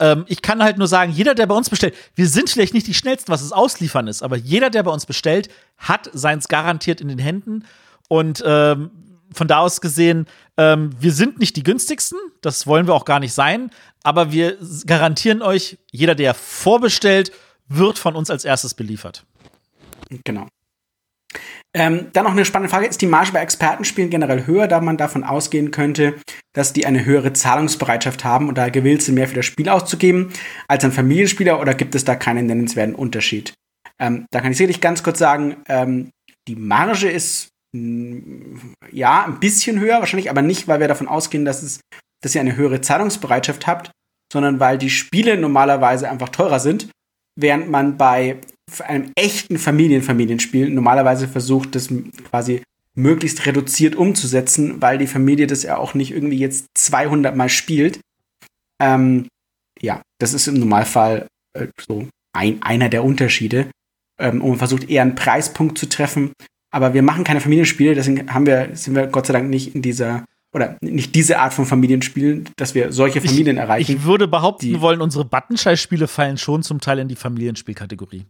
Ähm, 0.00 0.24
ich 0.28 0.42
kann 0.42 0.62
halt 0.62 0.78
nur 0.78 0.88
sagen, 0.88 1.12
jeder, 1.12 1.34
der 1.34 1.46
bei 1.46 1.54
uns 1.54 1.70
bestellt, 1.70 1.94
wir 2.14 2.28
sind 2.28 2.50
vielleicht 2.50 2.74
nicht 2.74 2.86
die 2.86 2.94
schnellsten, 2.94 3.32
was 3.32 3.42
es 3.42 3.52
ausliefern 3.52 4.08
ist, 4.08 4.22
aber 4.22 4.36
jeder, 4.36 4.70
der 4.70 4.82
bei 4.82 4.90
uns 4.90 5.06
bestellt, 5.06 5.48
hat 5.78 6.10
seins 6.12 6.48
garantiert 6.48 7.00
in 7.00 7.08
den 7.08 7.18
Händen. 7.18 7.64
Und 8.08 8.42
ähm, 8.46 8.90
von 9.32 9.48
da 9.48 9.58
aus 9.58 9.80
gesehen, 9.80 10.26
ähm, 10.56 10.90
wir 10.98 11.12
sind 11.12 11.38
nicht 11.38 11.56
die 11.56 11.62
günstigsten, 11.62 12.18
das 12.40 12.66
wollen 12.66 12.86
wir 12.86 12.94
auch 12.94 13.04
gar 13.04 13.20
nicht 13.20 13.32
sein, 13.32 13.70
aber 14.02 14.32
wir 14.32 14.56
garantieren 14.86 15.42
euch, 15.42 15.78
jeder, 15.90 16.14
der 16.14 16.34
vorbestellt, 16.34 17.32
wird 17.68 17.98
von 17.98 18.14
uns 18.14 18.30
als 18.30 18.44
erstes 18.44 18.74
beliefert. 18.74 19.24
Genau. 20.24 20.46
Ähm, 21.76 22.06
dann 22.14 22.24
noch 22.24 22.32
eine 22.32 22.46
spannende 22.46 22.70
Frage: 22.70 22.86
Ist 22.86 23.02
die 23.02 23.06
Marge 23.06 23.32
bei 23.32 23.40
Expertenspielen 23.40 24.08
generell 24.08 24.46
höher, 24.46 24.66
da 24.66 24.80
man 24.80 24.96
davon 24.96 25.24
ausgehen 25.24 25.70
könnte, 25.70 26.14
dass 26.54 26.72
die 26.72 26.86
eine 26.86 27.04
höhere 27.04 27.34
Zahlungsbereitschaft 27.34 28.24
haben 28.24 28.48
und 28.48 28.56
da 28.56 28.70
gewillt 28.70 29.02
sind, 29.02 29.14
mehr 29.14 29.28
für 29.28 29.34
das 29.34 29.44
Spiel 29.44 29.68
auszugeben 29.68 30.32
als 30.68 30.84
ein 30.84 30.92
Familienspieler 30.92 31.60
oder 31.60 31.74
gibt 31.74 31.94
es 31.94 32.06
da 32.06 32.14
keinen 32.14 32.46
nennenswerten 32.46 32.94
Unterschied? 32.94 33.52
Ähm, 34.00 34.24
da 34.30 34.40
kann 34.40 34.52
ich 34.52 34.56
sicherlich 34.56 34.80
ganz 34.80 35.02
kurz 35.02 35.18
sagen: 35.18 35.56
ähm, 35.68 36.10
Die 36.48 36.56
Marge 36.56 37.10
ist 37.10 37.48
mm, 37.72 38.56
ja 38.90 39.26
ein 39.26 39.38
bisschen 39.38 39.78
höher, 39.78 40.00
wahrscheinlich, 40.00 40.30
aber 40.30 40.40
nicht, 40.40 40.68
weil 40.68 40.80
wir 40.80 40.88
davon 40.88 41.08
ausgehen, 41.08 41.44
dass, 41.44 41.62
es, 41.62 41.80
dass 42.22 42.34
ihr 42.34 42.40
eine 42.40 42.56
höhere 42.56 42.80
Zahlungsbereitschaft 42.80 43.66
habt, 43.66 43.90
sondern 44.32 44.60
weil 44.60 44.78
die 44.78 44.90
Spiele 44.90 45.36
normalerweise 45.36 46.08
einfach 46.08 46.30
teurer 46.30 46.58
sind, 46.58 46.88
während 47.38 47.68
man 47.68 47.98
bei 47.98 48.38
einem 48.80 49.12
echten 49.14 49.58
Familienfamilienspiel 49.58 50.70
normalerweise 50.70 51.28
versucht, 51.28 51.74
das 51.74 51.88
quasi 52.28 52.62
möglichst 52.94 53.46
reduziert 53.46 53.94
umzusetzen, 53.94 54.80
weil 54.80 54.98
die 54.98 55.06
Familie 55.06 55.46
das 55.46 55.62
ja 55.62 55.76
auch 55.76 55.94
nicht 55.94 56.12
irgendwie 56.12 56.38
jetzt 56.38 56.66
200 56.74 57.36
Mal 57.36 57.48
spielt. 57.48 58.00
Ähm, 58.80 59.28
ja, 59.80 60.02
das 60.18 60.32
ist 60.32 60.48
im 60.48 60.58
Normalfall 60.58 61.26
äh, 61.52 61.68
so 61.86 62.08
ein, 62.32 62.62
einer 62.62 62.88
der 62.88 63.04
Unterschiede. 63.04 63.70
Ähm, 64.18 64.40
und 64.40 64.50
man 64.50 64.58
versucht 64.58 64.88
eher 64.88 65.02
einen 65.02 65.14
Preispunkt 65.14 65.78
zu 65.78 65.88
treffen. 65.88 66.32
Aber 66.72 66.94
wir 66.94 67.02
machen 67.02 67.24
keine 67.24 67.40
Familienspiele, 67.40 67.94
deswegen 67.94 68.32
haben 68.32 68.46
wir, 68.46 68.70
sind 68.72 68.94
wir 68.94 69.06
Gott 69.06 69.26
sei 69.26 69.34
Dank 69.34 69.48
nicht 69.48 69.74
in 69.74 69.82
dieser 69.82 70.24
oder 70.52 70.78
nicht 70.80 71.14
diese 71.14 71.38
Art 71.38 71.52
von 71.52 71.66
Familienspielen, 71.66 72.48
dass 72.56 72.74
wir 72.74 72.90
solche 72.90 73.20
Familien 73.20 73.56
ich, 73.56 73.62
erreichen. 73.62 73.92
Ich 73.92 74.04
würde 74.04 74.26
behaupten 74.26 74.80
wollen, 74.80 75.02
unsere 75.02 75.24
Buttonscheiß-Spiele 75.24 76.08
fallen 76.08 76.38
schon 76.38 76.62
zum 76.62 76.80
Teil 76.80 76.98
in 76.98 77.08
die 77.08 77.16
Familienspielkategorie. 77.16 78.24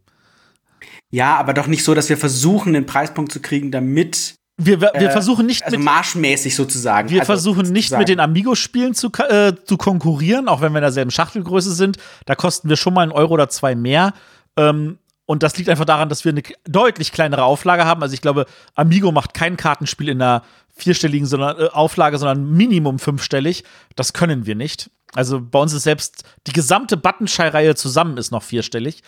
Ja, 1.17 1.39
aber 1.39 1.55
doch 1.55 1.67
nicht 1.67 1.83
so, 1.83 1.95
dass 1.95 2.11
wir 2.11 2.19
versuchen, 2.19 2.75
den 2.75 2.85
Preispunkt 2.85 3.33
zu 3.33 3.41
kriegen, 3.41 3.71
damit 3.71 4.35
wir, 4.59 4.83
wir, 4.83 4.95
äh, 4.95 5.11
versuchen 5.11 5.47
nicht 5.47 5.65
also 5.65 5.79
marschmäßig 5.79 6.55
sozusagen. 6.55 7.09
Wir 7.09 7.21
also 7.21 7.33
versuchen 7.33 7.73
nicht 7.73 7.87
sozusagen. 7.87 8.01
mit 8.01 8.09
den 8.11 8.21
Amigo-Spielen 8.21 8.93
zu, 8.93 9.11
äh, 9.31 9.55
zu 9.65 9.79
konkurrieren, 9.79 10.47
auch 10.47 10.61
wenn 10.61 10.73
wir 10.73 10.79
in 10.79 10.83
derselben 10.83 11.11
Schachtelgröße 11.11 11.73
sind. 11.73 11.97
Da 12.27 12.35
kosten 12.35 12.69
wir 12.69 12.77
schon 12.77 12.93
mal 12.93 13.01
einen 13.01 13.13
Euro 13.13 13.33
oder 13.33 13.49
zwei 13.49 13.75
mehr. 13.75 14.13
Ähm, 14.59 14.99
und 15.25 15.43
das 15.43 15.57
liegt 15.57 15.71
einfach 15.71 15.87
daran, 15.87 16.11
dass 16.11 16.27
wir 16.27 16.33
eine 16.33 16.43
deutlich 16.69 17.13
kleinere 17.13 17.45
Auflage 17.45 17.87
haben. 17.87 18.03
Also 18.03 18.13
ich 18.13 18.21
glaube, 18.21 18.45
Amigo 18.75 19.11
macht 19.11 19.33
kein 19.33 19.57
Kartenspiel 19.57 20.11
in 20.11 20.21
einer 20.21 20.43
vierstelligen 20.77 21.27
sondern, 21.27 21.59
äh, 21.59 21.69
Auflage, 21.69 22.19
sondern 22.19 22.53
Minimum 22.53 22.99
fünfstellig. 22.99 23.65
Das 23.95 24.13
können 24.13 24.45
wir 24.45 24.55
nicht. 24.55 24.91
Also 25.15 25.41
bei 25.41 25.61
uns 25.61 25.73
ist 25.73 25.85
selbst 25.85 26.25
die 26.47 26.53
gesamte 26.53 26.99
Buttonschei-Reihe 26.99 27.75
zusammen 27.75 28.19
ist 28.19 28.33
noch 28.33 28.43
vierstellig. 28.43 29.03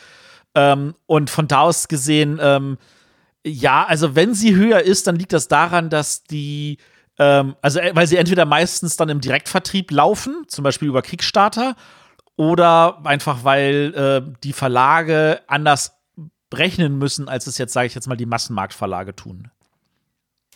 Ähm, 0.58 0.96
und 1.06 1.30
von 1.30 1.46
da 1.46 1.60
aus 1.60 1.86
gesehen, 1.86 2.40
ähm, 2.42 2.78
ja, 3.46 3.84
also 3.84 4.16
wenn 4.16 4.34
sie 4.34 4.56
höher 4.56 4.80
ist, 4.80 5.06
dann 5.06 5.14
liegt 5.14 5.32
das 5.32 5.46
daran, 5.46 5.88
dass 5.88 6.24
die, 6.24 6.78
ähm, 7.16 7.54
also 7.62 7.78
äh, 7.78 7.94
weil 7.94 8.08
sie 8.08 8.16
entweder 8.16 8.44
meistens 8.44 8.96
dann 8.96 9.08
im 9.08 9.20
Direktvertrieb 9.20 9.92
laufen, 9.92 10.44
zum 10.48 10.64
Beispiel 10.64 10.88
über 10.88 11.02
Kickstarter, 11.02 11.76
oder 12.34 13.06
einfach 13.06 13.44
weil 13.44 13.94
äh, 13.94 14.34
die 14.42 14.52
Verlage 14.52 15.42
anders 15.46 15.92
rechnen 16.52 16.98
müssen, 16.98 17.28
als 17.28 17.46
es 17.46 17.56
jetzt, 17.58 17.72
sage 17.72 17.86
ich 17.86 17.94
jetzt 17.94 18.08
mal, 18.08 18.16
die 18.16 18.26
Massenmarktverlage 18.26 19.14
tun. 19.14 19.50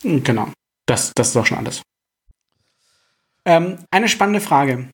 Genau. 0.02 0.48
Das, 0.86 1.12
das 1.14 1.28
ist 1.28 1.36
auch 1.36 1.46
schon 1.46 1.58
alles. 1.58 1.82
Ähm, 3.44 3.78
eine 3.92 4.08
spannende 4.08 4.40
Frage. 4.40 4.90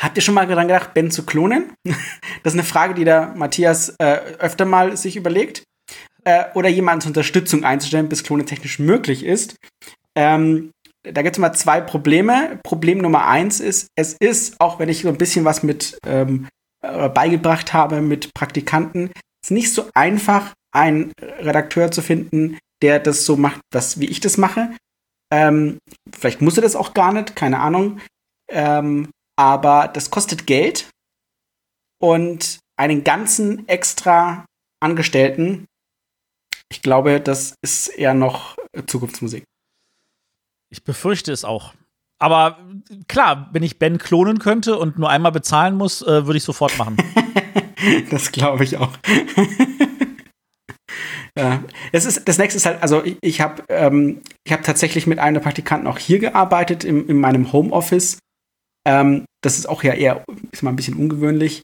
Habt 0.00 0.16
ihr 0.16 0.22
schon 0.22 0.34
mal 0.34 0.46
daran 0.46 0.68
gedacht, 0.68 0.94
Ben 0.94 1.10
zu 1.10 1.24
klonen? 1.24 1.72
das 2.42 2.52
ist 2.52 2.58
eine 2.58 2.64
Frage, 2.64 2.94
die 2.94 3.04
der 3.04 3.34
Matthias 3.36 3.94
äh, 3.98 4.18
öfter 4.38 4.64
mal 4.64 4.96
sich 4.96 5.16
überlegt. 5.16 5.64
Äh, 6.24 6.44
oder 6.54 6.68
jemanden 6.68 7.02
zur 7.02 7.10
Unterstützung 7.10 7.64
einzustellen, 7.64 8.08
bis 8.08 8.24
Klone 8.24 8.44
technisch 8.44 8.78
möglich 8.78 9.24
ist. 9.24 9.56
Ähm, 10.14 10.70
da 11.02 11.22
gibt 11.22 11.36
es 11.36 11.40
mal 11.40 11.52
zwei 11.52 11.80
Probleme. 11.80 12.58
Problem 12.64 12.98
Nummer 12.98 13.26
eins 13.26 13.60
ist, 13.60 13.88
es 13.96 14.16
ist, 14.18 14.60
auch 14.60 14.78
wenn 14.78 14.88
ich 14.88 15.02
so 15.02 15.08
ein 15.08 15.18
bisschen 15.18 15.44
was 15.44 15.62
mit 15.62 15.98
ähm, 16.06 16.48
äh, 16.82 17.08
beigebracht 17.08 17.72
habe 17.72 18.00
mit 18.00 18.34
Praktikanten, 18.34 19.10
ist 19.42 19.50
nicht 19.50 19.72
so 19.72 19.88
einfach, 19.94 20.52
einen 20.70 21.12
Redakteur 21.20 21.90
zu 21.90 22.02
finden, 22.02 22.58
der 22.82 23.00
das 23.00 23.24
so 23.24 23.36
macht, 23.36 23.60
was, 23.72 24.00
wie 24.00 24.06
ich 24.06 24.20
das 24.20 24.36
mache. 24.36 24.70
Ähm, 25.32 25.78
vielleicht 26.14 26.42
muss 26.42 26.56
er 26.56 26.62
das 26.62 26.76
auch 26.76 26.94
gar 26.94 27.12
nicht, 27.12 27.36
keine 27.36 27.60
Ahnung. 27.60 28.00
Ähm, 28.50 29.08
aber 29.38 29.88
das 29.88 30.10
kostet 30.10 30.46
Geld 30.46 30.90
und 32.02 32.58
einen 32.76 33.04
ganzen 33.04 33.68
extra 33.68 34.44
Angestellten. 34.80 35.66
Ich 36.70 36.82
glaube, 36.82 37.20
das 37.20 37.54
ist 37.62 37.88
eher 37.88 38.14
noch 38.14 38.56
Zukunftsmusik. 38.86 39.44
Ich 40.70 40.84
befürchte 40.84 41.32
es 41.32 41.44
auch. 41.44 41.74
Aber 42.20 42.58
klar, 43.06 43.48
wenn 43.52 43.62
ich 43.62 43.78
Ben 43.78 43.98
klonen 43.98 44.40
könnte 44.40 44.76
und 44.76 44.98
nur 44.98 45.08
einmal 45.08 45.30
bezahlen 45.30 45.76
muss, 45.76 46.02
äh, 46.02 46.26
würde 46.26 46.38
ich 46.38 46.42
sofort 46.42 46.76
machen. 46.76 46.96
das 48.10 48.32
glaube 48.32 48.64
ich 48.64 48.76
auch. 48.76 48.90
ja. 51.38 51.62
Das, 51.92 52.04
ist, 52.04 52.28
das 52.28 52.38
nächste 52.38 52.56
ist 52.56 52.66
halt, 52.66 52.82
also 52.82 53.04
ich, 53.04 53.16
ich 53.22 53.40
habe 53.40 53.62
ähm, 53.68 54.20
hab 54.48 54.64
tatsächlich 54.64 55.06
mit 55.06 55.20
einem 55.20 55.34
der 55.34 55.42
Praktikanten 55.42 55.86
auch 55.86 55.98
hier 55.98 56.18
gearbeitet, 56.18 56.82
im, 56.82 57.08
in 57.08 57.20
meinem 57.20 57.52
Homeoffice. 57.52 58.18
Ähm, 58.86 59.24
das 59.42 59.58
ist 59.58 59.68
auch 59.68 59.82
ja 59.82 59.94
eher, 59.94 60.24
ist 60.52 60.62
mal 60.62 60.70
ein 60.70 60.76
bisschen 60.76 60.96
ungewöhnlich. 60.96 61.62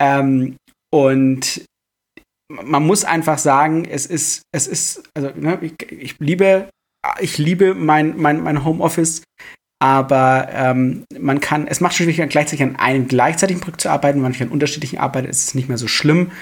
Ähm, 0.00 0.56
und 0.92 1.64
man 2.50 2.86
muss 2.86 3.04
einfach 3.04 3.38
sagen, 3.38 3.84
es 3.84 4.06
ist, 4.06 4.42
es 4.52 4.66
ist, 4.66 5.08
also 5.14 5.30
ne, 5.34 5.58
ich, 5.62 5.92
ich 5.92 6.18
liebe, 6.18 6.68
ich 7.20 7.38
liebe 7.38 7.74
mein, 7.74 8.16
mein, 8.16 8.42
mein 8.42 8.64
Homeoffice, 8.64 9.22
aber 9.82 10.48
ähm, 10.52 11.04
man 11.18 11.40
kann, 11.40 11.66
es 11.66 11.80
macht 11.80 11.94
schon 11.94 12.04
schwierig, 12.04 12.30
gleichzeitig 12.30 12.62
an 12.62 12.76
einem 12.76 13.08
gleichzeitigen 13.08 13.60
Projekt 13.60 13.82
zu 13.82 13.90
arbeiten, 13.90 14.22
wenn 14.22 14.30
man 14.30 14.40
an 14.40 14.48
unterschiedlichen 14.48 14.98
arbeitet, 14.98 15.30
ist 15.30 15.48
es 15.48 15.54
nicht 15.54 15.68
mehr 15.68 15.78
so 15.78 15.88
schlimm. 15.88 16.32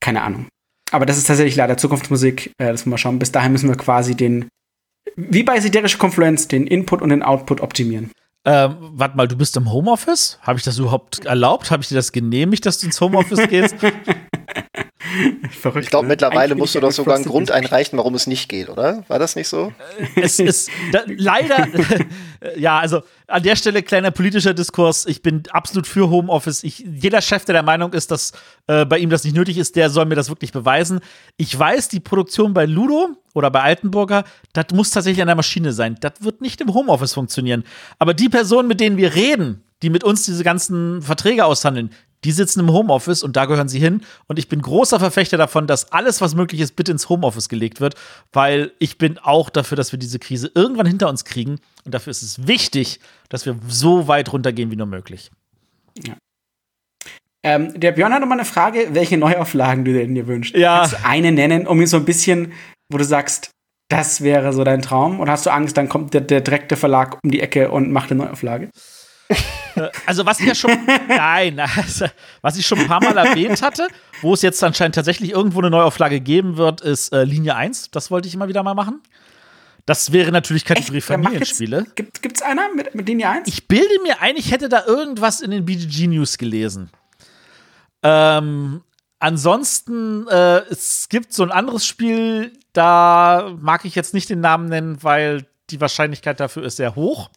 Keine 0.00 0.22
Ahnung. 0.22 0.46
Aber 0.92 1.06
das 1.06 1.18
ist 1.18 1.26
tatsächlich 1.26 1.56
leider 1.56 1.76
Zukunftsmusik. 1.76 2.52
Äh, 2.58 2.66
das 2.66 2.84
müssen 2.84 2.90
wir 2.90 2.98
schauen. 2.98 3.18
Bis 3.18 3.32
dahin 3.32 3.52
müssen 3.52 3.68
wir 3.68 3.76
quasi 3.76 4.14
den, 4.14 4.48
wie 5.16 5.42
bei 5.42 5.60
siderische 5.60 5.98
Konfluenz, 5.98 6.46
den 6.48 6.66
Input 6.66 7.02
und 7.02 7.08
den 7.08 7.22
Output 7.22 7.60
optimieren. 7.60 8.10
Ähm, 8.46 8.76
warte 8.92 9.16
mal, 9.16 9.26
du 9.26 9.36
bist 9.36 9.56
im 9.56 9.72
Homeoffice? 9.72 10.38
Habe 10.40 10.56
ich 10.58 10.64
das 10.64 10.78
überhaupt 10.78 11.24
erlaubt? 11.26 11.72
Habe 11.72 11.82
ich 11.82 11.88
dir 11.88 11.96
das 11.96 12.12
genehmigt, 12.12 12.64
dass 12.64 12.78
du 12.78 12.86
ins 12.86 13.00
Homeoffice 13.00 13.48
gehst? 13.48 13.74
Verrückt, 15.50 15.84
ich 15.84 15.90
glaube, 15.90 16.06
ne? 16.06 16.12
mittlerweile 16.12 16.54
musst 16.54 16.74
du 16.74 16.80
doch 16.80 16.92
sogar 16.92 17.16
einen 17.16 17.24
Grund 17.24 17.50
einreichen, 17.50 17.98
warum 17.98 18.14
es 18.14 18.28
nicht 18.28 18.48
geht, 18.48 18.68
oder? 18.68 19.04
War 19.08 19.18
das 19.18 19.34
nicht 19.34 19.48
so? 19.48 19.72
Es 20.14 20.38
ist 20.38 20.70
da, 20.92 21.00
leider, 21.06 21.66
ja, 22.56 22.78
also 22.78 23.02
an 23.26 23.42
der 23.42 23.56
Stelle 23.56 23.82
kleiner 23.82 24.12
politischer 24.12 24.54
Diskurs. 24.54 25.06
Ich 25.06 25.22
bin 25.22 25.42
absolut 25.50 25.88
für 25.88 26.08
Homeoffice. 26.10 26.62
Ich, 26.62 26.78
jeder 26.78 27.22
Chef, 27.22 27.44
der 27.44 27.54
der 27.54 27.62
Meinung 27.64 27.92
ist, 27.94 28.12
dass 28.12 28.32
äh, 28.68 28.84
bei 28.84 28.98
ihm 28.98 29.10
das 29.10 29.24
nicht 29.24 29.34
nötig 29.34 29.58
ist, 29.58 29.74
der 29.74 29.90
soll 29.90 30.04
mir 30.04 30.14
das 30.14 30.28
wirklich 30.28 30.52
beweisen. 30.52 31.00
Ich 31.36 31.58
weiß, 31.58 31.88
die 31.88 32.00
Produktion 32.00 32.54
bei 32.54 32.66
Ludo 32.66 33.08
oder 33.36 33.50
bei 33.50 33.60
Altenburger, 33.60 34.24
das 34.54 34.66
muss 34.72 34.90
tatsächlich 34.90 35.20
an 35.20 35.28
der 35.28 35.36
Maschine 35.36 35.72
sein. 35.72 35.96
Das 36.00 36.14
wird 36.20 36.40
nicht 36.40 36.62
im 36.62 36.72
Homeoffice 36.72 37.12
funktionieren. 37.12 37.64
Aber 37.98 38.14
die 38.14 38.30
Personen, 38.30 38.66
mit 38.66 38.80
denen 38.80 38.96
wir 38.96 39.14
reden, 39.14 39.62
die 39.82 39.90
mit 39.90 40.04
uns 40.04 40.24
diese 40.24 40.42
ganzen 40.42 41.02
Verträge 41.02 41.44
aushandeln, 41.44 41.90
die 42.24 42.32
sitzen 42.32 42.60
im 42.60 42.72
Homeoffice 42.72 43.22
und 43.22 43.36
da 43.36 43.44
gehören 43.44 43.68
sie 43.68 43.78
hin. 43.78 44.00
Und 44.26 44.38
ich 44.38 44.48
bin 44.48 44.62
großer 44.62 44.98
Verfechter 44.98 45.36
davon, 45.36 45.66
dass 45.66 45.92
alles, 45.92 46.22
was 46.22 46.34
möglich 46.34 46.62
ist, 46.62 46.76
bitte 46.76 46.92
ins 46.92 47.10
Homeoffice 47.10 47.50
gelegt 47.50 47.78
wird, 47.82 47.94
weil 48.32 48.72
ich 48.78 48.96
bin 48.96 49.18
auch 49.18 49.50
dafür, 49.50 49.76
dass 49.76 49.92
wir 49.92 49.98
diese 49.98 50.18
Krise 50.18 50.50
irgendwann 50.54 50.86
hinter 50.86 51.10
uns 51.10 51.26
kriegen. 51.26 51.58
Und 51.84 51.94
dafür 51.94 52.12
ist 52.12 52.22
es 52.22 52.46
wichtig, 52.46 53.00
dass 53.28 53.44
wir 53.44 53.58
so 53.68 54.08
weit 54.08 54.32
runtergehen 54.32 54.70
wie 54.70 54.76
nur 54.76 54.86
möglich. 54.86 55.30
Ja. 56.02 56.14
Ähm, 57.42 57.78
der 57.78 57.92
Björn 57.92 58.12
hat 58.12 58.22
nochmal 58.22 58.38
eine 58.38 58.46
Frage, 58.46 58.88
welche 58.92 59.18
Neuauflagen 59.18 59.84
du 59.84 59.92
denn 59.92 60.14
dir 60.14 60.26
wünschst. 60.26 60.56
Ja. 60.56 60.78
Kannst 60.78 60.94
du 60.94 61.04
eine 61.04 61.32
nennen, 61.32 61.66
um 61.66 61.78
mir 61.78 61.86
so 61.86 61.98
ein 61.98 62.06
bisschen, 62.06 62.52
wo 62.90 62.98
du 62.98 63.04
sagst, 63.04 63.50
das 63.88 64.20
wäre 64.20 64.52
so 64.52 64.64
dein 64.64 64.82
Traum? 64.82 65.20
Oder 65.20 65.32
hast 65.32 65.46
du 65.46 65.50
Angst, 65.50 65.76
dann 65.76 65.88
kommt 65.88 66.14
der, 66.14 66.20
der 66.22 66.40
direkte 66.40 66.76
Verlag 66.76 67.18
um 67.22 67.30
die 67.30 67.40
Ecke 67.40 67.70
und 67.70 67.92
macht 67.92 68.10
eine 68.10 68.24
Neuauflage? 68.24 68.70
Also 70.06 70.24
was 70.24 70.40
ich 70.40 70.46
ja 70.46 70.54
schon, 70.54 70.70
nein, 71.08 71.60
also, 71.60 72.06
was 72.40 72.56
ich 72.56 72.66
schon 72.66 72.78
ein 72.78 72.86
paar 72.86 73.02
Mal 73.02 73.16
erwähnt 73.16 73.60
hatte, 73.60 73.86
wo 74.22 74.32
es 74.32 74.40
jetzt 74.40 74.62
anscheinend 74.64 74.94
tatsächlich 74.94 75.32
irgendwo 75.32 75.58
eine 75.58 75.68
Neuauflage 75.68 76.20
geben 76.20 76.56
wird, 76.56 76.80
ist 76.80 77.12
äh, 77.12 77.24
Linie 77.24 77.56
1. 77.56 77.90
Das 77.90 78.10
wollte 78.10 78.26
ich 78.26 78.34
immer 78.34 78.48
wieder 78.48 78.62
mal 78.62 78.74
machen. 78.74 79.02
Das 79.84 80.12
wäre 80.12 80.32
natürlich 80.32 80.64
Kategorie 80.64 80.98
Echt? 80.98 81.06
Familienspiele. 81.06 81.80
Jetzt, 81.80 81.96
gibt, 81.96 82.22
gibt's 82.22 82.42
einer 82.42 82.72
mit, 82.74 82.94
mit 82.94 83.06
Linie 83.06 83.28
1? 83.28 83.48
Ich 83.48 83.68
bilde 83.68 84.02
mir 84.02 84.20
ein, 84.20 84.36
ich 84.36 84.50
hätte 84.50 84.68
da 84.68 84.84
irgendwas 84.86 85.40
in 85.40 85.50
den 85.50 85.64
BGG 85.64 86.08
News 86.08 86.38
gelesen. 86.38 86.90
Ähm, 88.02 88.82
ansonsten, 89.20 90.26
äh, 90.28 90.58
es 90.70 91.08
gibt 91.08 91.32
so 91.32 91.42
ein 91.42 91.52
anderes 91.52 91.86
Spiel, 91.86 92.52
da 92.76 93.54
mag 93.60 93.84
ich 93.84 93.94
jetzt 93.94 94.14
nicht 94.14 94.28
den 94.28 94.40
Namen 94.40 94.68
nennen, 94.68 95.02
weil 95.02 95.46
die 95.70 95.80
Wahrscheinlichkeit 95.80 96.40
dafür 96.40 96.64
ist 96.64 96.76
sehr 96.76 96.94
hoch. 96.94 97.30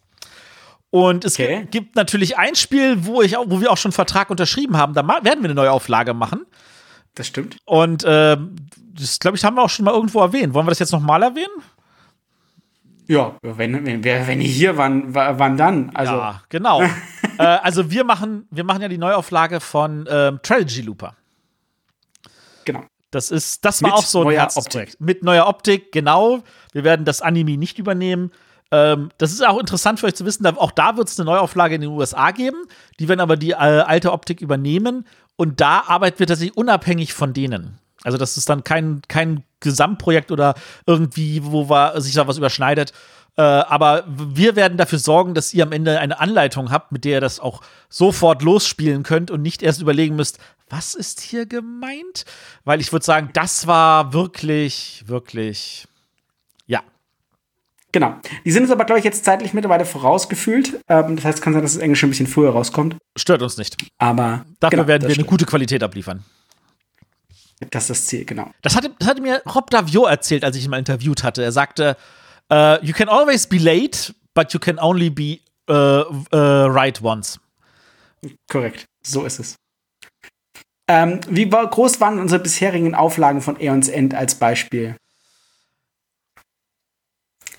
Und 0.90 1.24
es 1.24 1.34
okay. 1.34 1.68
gibt 1.70 1.94
natürlich 1.94 2.36
ein 2.36 2.56
Spiel, 2.56 3.04
wo, 3.06 3.22
ich, 3.22 3.36
wo 3.36 3.60
wir 3.60 3.70
auch 3.70 3.76
schon 3.76 3.90
einen 3.90 3.94
Vertrag 3.94 4.28
unterschrieben 4.28 4.76
haben. 4.76 4.92
Da 4.92 5.06
werden 5.06 5.40
wir 5.40 5.44
eine 5.44 5.54
neue 5.54 5.70
Auflage 5.70 6.14
machen. 6.14 6.46
Das 7.14 7.26
stimmt. 7.26 7.58
Und 7.64 8.04
äh, 8.04 8.36
das, 8.94 9.20
glaube 9.20 9.36
ich, 9.36 9.44
haben 9.44 9.54
wir 9.56 9.62
auch 9.62 9.70
schon 9.70 9.84
mal 9.84 9.94
irgendwo 9.94 10.20
erwähnt. 10.20 10.52
Wollen 10.52 10.66
wir 10.66 10.70
das 10.70 10.80
jetzt 10.80 10.92
noch 10.92 11.00
mal 11.00 11.22
erwähnen? 11.22 11.62
Ja, 13.06 13.36
wenn, 13.42 13.84
wenn, 13.86 14.04
wenn 14.04 14.40
hier 14.40 14.76
waren, 14.76 15.14
wann 15.14 15.56
dann? 15.56 15.90
Also. 15.94 16.12
Ja, 16.12 16.42
genau. 16.48 16.82
äh, 17.38 17.42
also 17.42 17.90
wir 17.90 18.04
machen, 18.04 18.46
wir 18.50 18.64
machen 18.64 18.82
ja 18.82 18.88
die 18.88 18.98
Neuauflage 18.98 19.60
von 19.60 20.08
ähm, 20.08 20.40
Trilogy 20.42 20.82
Looper. 20.82 21.14
Genau. 22.64 22.84
Das 23.10 23.30
ist, 23.30 23.64
das 23.64 23.82
war 23.82 23.90
Mit 23.90 23.98
auch 23.98 24.04
so 24.04 24.22
ein 24.22 24.30
Herzprojekt. 24.30 25.00
Mit 25.00 25.24
neuer 25.24 25.46
Optik, 25.46 25.92
genau. 25.92 26.42
Wir 26.72 26.84
werden 26.84 27.04
das 27.04 27.22
Anime 27.22 27.56
nicht 27.56 27.78
übernehmen. 27.78 28.30
Ähm, 28.70 29.10
das 29.18 29.32
ist 29.32 29.44
auch 29.44 29.58
interessant 29.58 29.98
für 29.98 30.06
euch 30.06 30.14
zu 30.14 30.24
wissen, 30.24 30.46
auch 30.46 30.70
da 30.70 30.96
wird 30.96 31.08
es 31.08 31.18
eine 31.18 31.28
Neuauflage 31.28 31.74
in 31.74 31.80
den 31.80 31.90
USA 31.90 32.30
geben. 32.30 32.58
Die 33.00 33.08
werden 33.08 33.20
aber 33.20 33.36
die 33.36 33.50
äh, 33.50 33.54
alte 33.54 34.12
Optik 34.12 34.40
übernehmen 34.40 35.06
und 35.36 35.60
da 35.60 35.84
arbeiten 35.86 36.18
wir 36.20 36.26
tatsächlich 36.26 36.56
unabhängig 36.56 37.12
von 37.12 37.32
denen. 37.32 37.78
Also 38.02 38.16
das 38.16 38.36
ist 38.36 38.48
dann 38.48 38.64
kein, 38.64 39.02
kein 39.08 39.42
Gesamtprojekt 39.60 40.30
oder 40.30 40.54
irgendwie, 40.86 41.44
wo 41.44 41.68
war, 41.68 42.00
sich 42.00 42.14
da 42.14 42.26
was 42.26 42.38
überschneidet. 42.38 42.92
Äh, 43.36 43.42
aber 43.42 44.04
wir 44.06 44.56
werden 44.56 44.78
dafür 44.78 44.98
sorgen, 44.98 45.34
dass 45.34 45.52
ihr 45.52 45.64
am 45.64 45.72
Ende 45.72 45.98
eine 45.98 46.20
Anleitung 46.20 46.70
habt, 46.70 46.92
mit 46.92 47.04
der 47.04 47.16
ihr 47.16 47.20
das 47.20 47.40
auch 47.40 47.62
sofort 47.88 48.42
losspielen 48.42 49.02
könnt 49.02 49.30
und 49.30 49.42
nicht 49.42 49.62
erst 49.62 49.82
überlegen 49.82 50.16
müsst, 50.16 50.38
was 50.70 50.94
ist 50.94 51.20
hier 51.20 51.46
gemeint? 51.46 52.24
Weil 52.64 52.80
ich 52.80 52.92
würde 52.92 53.04
sagen, 53.04 53.30
das 53.34 53.66
war 53.66 54.12
wirklich, 54.12 55.04
wirklich 55.06 55.86
Genau. 57.92 58.16
Die 58.44 58.52
sind 58.52 58.62
uns 58.62 58.70
aber, 58.70 58.84
glaube 58.84 59.00
ich, 59.00 59.04
jetzt 59.04 59.24
zeitlich 59.24 59.52
mittlerweile 59.52 59.84
vorausgefühlt. 59.84 60.80
Ähm, 60.88 61.16
das 61.16 61.24
heißt, 61.24 61.42
kann 61.42 61.52
sein, 61.52 61.62
dass 61.62 61.74
das 61.74 61.82
Englisch 61.82 62.02
ein 62.04 62.10
bisschen 62.10 62.26
früher 62.26 62.50
rauskommt. 62.50 62.96
Stört 63.16 63.42
uns 63.42 63.56
nicht. 63.56 63.76
Aber 63.98 64.44
dafür 64.60 64.78
genau, 64.78 64.88
werden 64.88 65.02
wir 65.02 65.10
stimmt. 65.10 65.26
eine 65.26 65.30
gute 65.30 65.46
Qualität 65.46 65.82
abliefern. 65.82 66.24
Das 67.70 67.84
ist 67.84 67.90
das 67.90 68.06
Ziel, 68.06 68.24
genau. 68.24 68.50
Das 68.62 68.76
hatte, 68.76 68.94
das 68.98 69.08
hatte 69.08 69.20
mir 69.20 69.42
Rob 69.54 69.70
Davio 69.70 70.06
erzählt, 70.06 70.44
als 70.44 70.56
ich 70.56 70.64
ihn 70.64 70.70
mal 70.70 70.78
interviewt 70.78 71.24
hatte. 71.24 71.42
Er 71.42 71.52
sagte, 71.52 71.96
uh, 72.50 72.76
you 72.80 72.94
can 72.94 73.08
always 73.08 73.46
be 73.46 73.58
late, 73.58 74.14
but 74.34 74.52
you 74.54 74.60
can 74.60 74.78
only 74.78 75.10
be 75.10 75.40
uh, 75.68 76.04
uh, 76.32 76.66
right 76.70 77.02
once. 77.02 77.38
Korrekt, 78.50 78.86
so 79.02 79.24
ist 79.24 79.40
es. 79.40 79.56
Ähm, 80.92 81.20
wie 81.28 81.48
groß 81.48 82.00
waren 82.00 82.18
unsere 82.18 82.42
bisherigen 82.42 82.96
Auflagen 82.96 83.42
von 83.42 83.56
Aeons 83.56 83.88
End 83.88 84.12
als 84.12 84.34
Beispiel? 84.34 84.96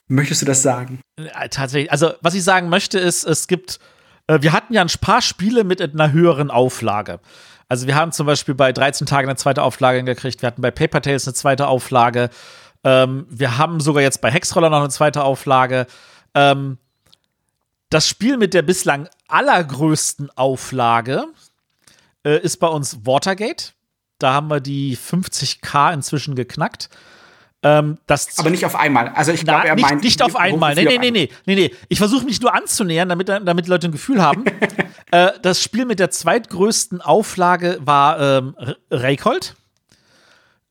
Möchtest 0.09 0.41
du 0.41 0.45
das 0.45 0.61
sagen? 0.61 0.99
Äh, 1.15 1.47
tatsächlich. 1.47 1.89
Also, 1.93 2.11
was 2.19 2.34
ich 2.34 2.43
sagen 2.43 2.67
möchte, 2.67 2.99
ist, 2.99 3.23
es 3.23 3.47
gibt, 3.47 3.79
äh, 4.27 4.41
wir 4.41 4.51
hatten 4.51 4.73
ja 4.73 4.82
ein 4.82 4.89
paar 4.99 5.21
Spiele 5.21 5.63
mit 5.63 5.82
einer 5.82 6.11
höheren 6.11 6.51
Auflage. 6.51 7.21
Also, 7.69 7.88
wir 7.88 7.95
haben 7.95 8.11
zum 8.11 8.27
Beispiel 8.27 8.53
bei 8.53 8.73
13 8.73 9.07
Tagen 9.07 9.29
eine 9.29 9.38
zweite 9.38 9.63
Auflage 9.63 10.03
gekriegt, 10.03 10.41
wir 10.41 10.47
hatten 10.47 10.61
bei 10.61 10.71
Paper 10.71 11.01
Tales 11.01 11.25
eine 11.25 11.34
zweite 11.34 11.67
Auflage, 11.67 12.32
ähm, 12.84 13.27
wir 13.29 13.57
haben 13.57 13.79
sogar 13.79 14.03
jetzt 14.03 14.19
bei 14.19 14.29
Hexroller 14.29 14.69
noch 14.69 14.79
eine 14.79 14.89
zweite 14.89 15.23
Auflage. 15.23 15.88
Ähm, 16.36 16.79
das 17.89 18.09
Spiel 18.09 18.36
mit 18.36 18.53
der 18.53 18.63
bislang 18.63 19.07
allergrößten 19.29 20.32
Auflage 20.36 21.27
äh, 22.26 22.39
ist 22.41 22.57
bei 22.57 22.67
uns 22.67 23.05
Watergate. 23.05 23.74
Da 24.19 24.34
haben 24.34 24.49
wir 24.49 24.59
die 24.59 24.97
50k 24.97 25.93
inzwischen 25.93 26.36
geknackt. 26.36 26.89
Ähm, 27.63 27.99
aber 28.38 28.49
nicht 28.49 28.65
auf 28.65 28.76
einmal. 28.76 29.09
Also 29.09 29.32
ich 29.32 29.43
glaube, 29.43 29.67
er 29.67 29.76
nicht, 29.76 29.88
meint 29.88 30.03
nicht 30.03 30.22
auf 30.24 30.36
einmal. 30.36 30.74
Nee, 30.74 30.86
nee, 30.86 30.97
nee, 30.97 31.11
nee, 31.11 31.30
nee, 31.45 31.55
nee. 31.55 31.76
Ich 31.89 31.99
versuche 31.99 32.26
mich 32.26 32.41
nur 32.41 32.53
anzunähern, 32.53 33.07
damit, 33.07 33.30
damit 33.30 33.67
Leute 33.67 33.88
ein 33.88 33.91
Gefühl 33.91 34.22
haben. 34.22 34.45
äh, 35.11 35.32
das 35.41 35.61
Spiel 35.61 35.86
mit 35.86 35.99
der 35.99 36.09
zweitgrößten 36.09 37.01
Auflage 37.01 37.78
war 37.82 38.19
ähm, 38.19 38.55
Reykhold. 38.89 39.55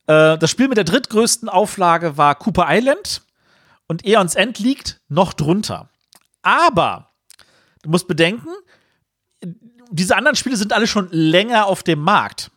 Äh, 0.08 0.36
das 0.38 0.50
Spiel 0.50 0.66
mit 0.66 0.78
der 0.78 0.84
drittgrößten 0.84 1.48
Auflage 1.48 2.16
war 2.16 2.34
Cooper 2.34 2.66
Island. 2.68 3.22
Und 3.86 4.04
Eons 4.04 4.34
End 4.34 4.58
liegt 4.58 5.00
noch 5.08 5.32
drunter. 5.32 5.88
Aber 6.42 7.12
du 7.82 7.90
musst 7.90 8.08
bedenken, 8.08 8.48
diese 9.90 10.16
anderen 10.16 10.36
Spiele 10.36 10.56
sind 10.56 10.72
alle 10.72 10.86
schon 10.86 11.08
länger 11.10 11.66
auf 11.66 11.82
dem 11.82 12.00
Markt. 12.00 12.50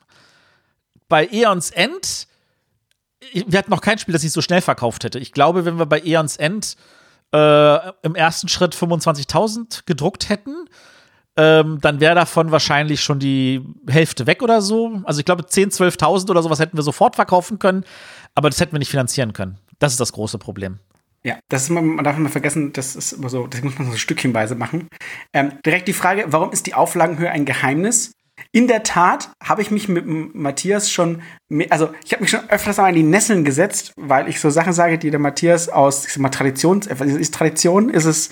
Bei 1.08 1.28
Eons 1.28 1.72
End 1.72 2.28
wir 3.32 3.58
hatten 3.58 3.72
noch 3.72 3.82
kein 3.82 3.98
Spiel, 3.98 4.14
das 4.14 4.22
sich 4.22 4.32
so 4.32 4.42
schnell 4.42 4.62
verkauft 4.62 5.04
hätte. 5.04 5.20
Ich 5.20 5.32
glaube, 5.32 5.66
wenn 5.66 5.78
wir 5.78 5.86
bei 5.86 6.02
Eons 6.02 6.38
End 6.38 6.76
äh, 7.34 7.92
im 8.02 8.16
ersten 8.16 8.48
Schritt 8.48 8.76
25.000 8.76 9.84
gedruckt 9.86 10.30
hätten, 10.30 10.68
ähm, 11.36 11.80
dann 11.82 12.00
wäre 12.00 12.16
davon 12.16 12.52
wahrscheinlich 12.52 13.02
schon 13.02 13.20
die 13.20 13.66
Hälfte 13.88 14.28
weg 14.28 14.44
oder 14.44 14.62
so. 14.62 15.02
Also 15.04 15.20
ich 15.20 15.26
glaube, 15.26 15.44
10.000, 15.44 15.98
12.000 15.98 16.30
oder 16.30 16.44
sowas 16.44 16.60
hätten 16.60 16.78
wir 16.78 16.84
sofort 16.84 17.16
verkaufen 17.16 17.60
können, 17.60 17.86
aber 18.36 18.50
das 18.50 18.60
hätten 18.60 18.74
wir 18.74 18.80
nicht 18.80 18.92
finanzieren 18.92 19.34
können. 19.34 19.58
Das 19.80 19.92
ist 19.92 20.00
das 20.00 20.14
große 20.14 20.38
Problem. 20.38 20.80
Ja, 21.26 21.40
das 21.50 21.64
ist, 21.64 21.70
man 21.70 22.04
darf 22.04 22.18
immer 22.18 22.30
vergessen, 22.30 22.74
das 22.74 22.96
ist 22.96 23.14
immer 23.14 23.30
so, 23.30 23.48
das 23.48 23.62
muss 23.62 23.80
man 23.80 23.90
so 23.90 23.98
stückchenweise 23.98 24.56
machen. 24.56 24.90
Ähm, 25.34 25.54
direkt 25.66 25.88
die 25.88 25.94
Frage, 25.94 26.26
warum 26.28 26.52
ist 26.52 26.68
die 26.68 26.74
Auflagenhöhe 26.74 27.32
ein 27.32 27.46
Geheimnis? 27.46 28.12
In 28.52 28.68
der 28.68 28.84
Tat 28.84 29.32
habe 29.42 29.62
ich 29.62 29.72
mich 29.72 29.88
mit 29.88 30.06
Matthias 30.06 30.92
schon 30.92 31.22
also 31.70 31.90
ich 32.06 32.12
habe 32.12 32.22
mich 32.22 32.32
schon 32.32 32.50
öfters 32.50 32.78
mal 32.78 32.90
in 32.90 32.96
die 32.96 33.04
Nesseln 33.04 33.44
gesetzt, 33.44 33.94
weil 33.96 34.28
ich 34.28 34.40
so 34.40 34.50
Sachen 34.50 34.74
sage, 34.74 34.98
die 34.98 35.12
der 35.12 35.20
Matthias 35.20 35.70
aus, 35.70 36.06
ich 36.06 36.14
sag 36.14 36.22
mal, 36.22 36.30
Traditions, 36.30 36.88
äh, 36.88 37.06
ist 37.06 37.34
Tradition, 37.34 37.90
ist 37.90 38.06
es, 38.06 38.30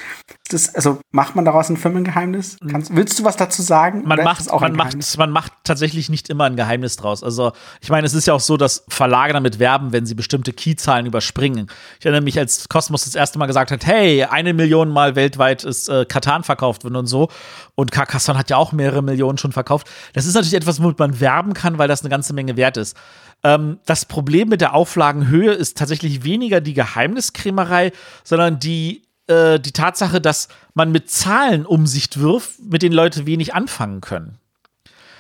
ist 0.48 0.54
es 0.54 0.76
also 0.76 1.00
macht 1.12 1.36
man 1.36 1.46
daraus 1.46 1.70
ein 1.70 1.78
Firmengeheimnis? 1.78 2.58
Kannst, 2.70 2.96
willst 2.96 3.20
du 3.20 3.24
was 3.24 3.38
dazu 3.38 3.62
sagen? 3.62 4.04
Man 4.06 4.24
macht, 4.24 4.52
man 4.52 4.74
macht, 4.74 5.18
man 5.18 5.32
macht 5.32 5.54
tatsächlich 5.64 6.10
nicht 6.10 6.30
immer 6.30 6.46
ein 6.46 6.56
Geheimnis 6.56 6.96
draus. 6.96 7.24
Also 7.24 7.52
ich 7.82 7.90
meine, 7.90 8.08
es 8.08 8.14
ist 8.14 8.28
ja 8.28 8.34
auch 8.34 8.40
so, 8.40 8.58
dass 8.58 8.84
Verlage 8.90 9.34
damit 9.34 9.60
werben, 9.60 9.92
wenn 9.94 10.06
sie 10.06 10.16
bestimmte 10.16 10.54
Keyzahlen 10.54 11.06
überspringen. 11.06 11.68
Ich 12.00 12.06
erinnere 12.06 12.24
mich, 12.24 12.38
als 12.38 12.70
Cosmos 12.70 13.06
das 13.06 13.16
erste 13.16 13.40
Mal 13.40 13.48
gesagt 13.48 13.72
hat, 13.72 13.86
hey, 13.86 14.24
eine 14.24 14.54
Million 14.54 14.90
Mal 14.90 15.16
weltweit 15.16 15.64
ist 15.64 15.90
äh, 15.90 16.06
Katan 16.06 16.44
verkauft 16.44 16.84
worden 16.84 16.96
und 16.96 17.08
so. 17.08 17.30
Und 17.76 17.92
Carcassonne 17.92 18.38
hat 18.38 18.50
ja 18.50 18.58
auch 18.58 18.72
mehrere 18.72 19.02
Millionen 19.02 19.38
schon 19.38 19.52
verkauft. 19.52 19.90
Das 20.14 20.26
ist 20.26 20.34
natürlich 20.34 20.54
etwas, 20.54 20.82
womit 20.82 21.00
man 21.00 21.20
werben 21.20 21.54
kann, 21.54 21.78
weil 21.78 21.88
das 21.88 22.02
eine 22.02 22.10
ganze 22.10 22.34
Menge 22.34 22.58
wert 22.58 22.78
ist. 22.78 22.96
Ähm, 23.44 23.80
das 23.86 24.06
Problem 24.06 24.50
mit 24.50 24.62
der 24.62 24.74
Auflagenhöhe 24.74 25.52
ist 25.52 25.78
tatsächlich 25.78 26.24
weniger 26.24 26.62
die 26.62 26.74
Geheimniskrämerei, 26.74 27.92
sondern 28.24 28.60
die, 28.60 29.04
äh, 29.28 29.60
die 29.60 29.72
Tatsache, 29.72 30.22
dass 30.22 30.48
man 30.74 30.92
mit 30.92 31.10
Zahlen 31.10 31.66
um 31.66 31.88
sich 31.88 32.10
wirft, 32.16 32.60
mit 32.60 32.84
denen 32.84 32.96
Leute 32.96 33.26
wenig 33.26 33.54
anfangen 33.54 34.02
können. 34.02 34.38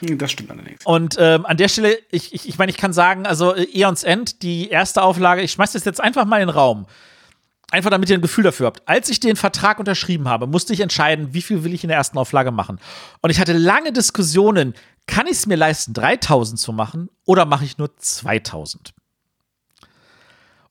Hm, 0.01 0.17
das 0.17 0.31
stimmt 0.31 0.51
allerdings. 0.51 0.85
Und 0.85 1.15
ähm, 1.19 1.45
an 1.45 1.57
der 1.57 1.67
Stelle, 1.67 1.97
ich, 2.11 2.33
ich, 2.33 2.47
ich 2.47 2.57
meine, 2.57 2.71
ich 2.71 2.77
kann 2.77 2.93
sagen, 2.93 3.25
also 3.25 3.55
äh, 3.55 3.67
Eons 3.73 4.03
End, 4.03 4.41
die 4.43 4.69
erste 4.69 5.01
Auflage, 5.01 5.41
ich 5.41 5.51
schmeiß 5.51 5.71
das 5.73 5.85
jetzt 5.85 6.01
einfach 6.01 6.25
mal 6.25 6.41
in 6.41 6.47
den 6.47 6.55
Raum. 6.55 6.87
Einfach 7.71 7.89
damit 7.89 8.09
ihr 8.09 8.17
ein 8.17 8.21
Gefühl 8.21 8.43
dafür 8.43 8.65
habt. 8.65 8.81
Als 8.85 9.07
ich 9.09 9.21
den 9.21 9.37
Vertrag 9.37 9.79
unterschrieben 9.79 10.27
habe, 10.27 10.45
musste 10.45 10.73
ich 10.73 10.81
entscheiden, 10.81 11.33
wie 11.33 11.41
viel 11.41 11.63
will 11.63 11.73
ich 11.73 11.83
in 11.83 11.87
der 11.87 11.97
ersten 11.97 12.17
Auflage 12.17 12.51
machen. 12.51 12.79
Und 13.21 13.29
ich 13.29 13.39
hatte 13.39 13.53
lange 13.53 13.93
Diskussionen, 13.93 14.73
kann 15.11 15.27
ich 15.27 15.33
es 15.33 15.45
mir 15.45 15.57
leisten, 15.57 15.93
3000 15.93 16.57
zu 16.57 16.71
machen 16.71 17.09
oder 17.25 17.43
mache 17.45 17.65
ich 17.65 17.77
nur 17.77 17.95
2000? 17.97 18.93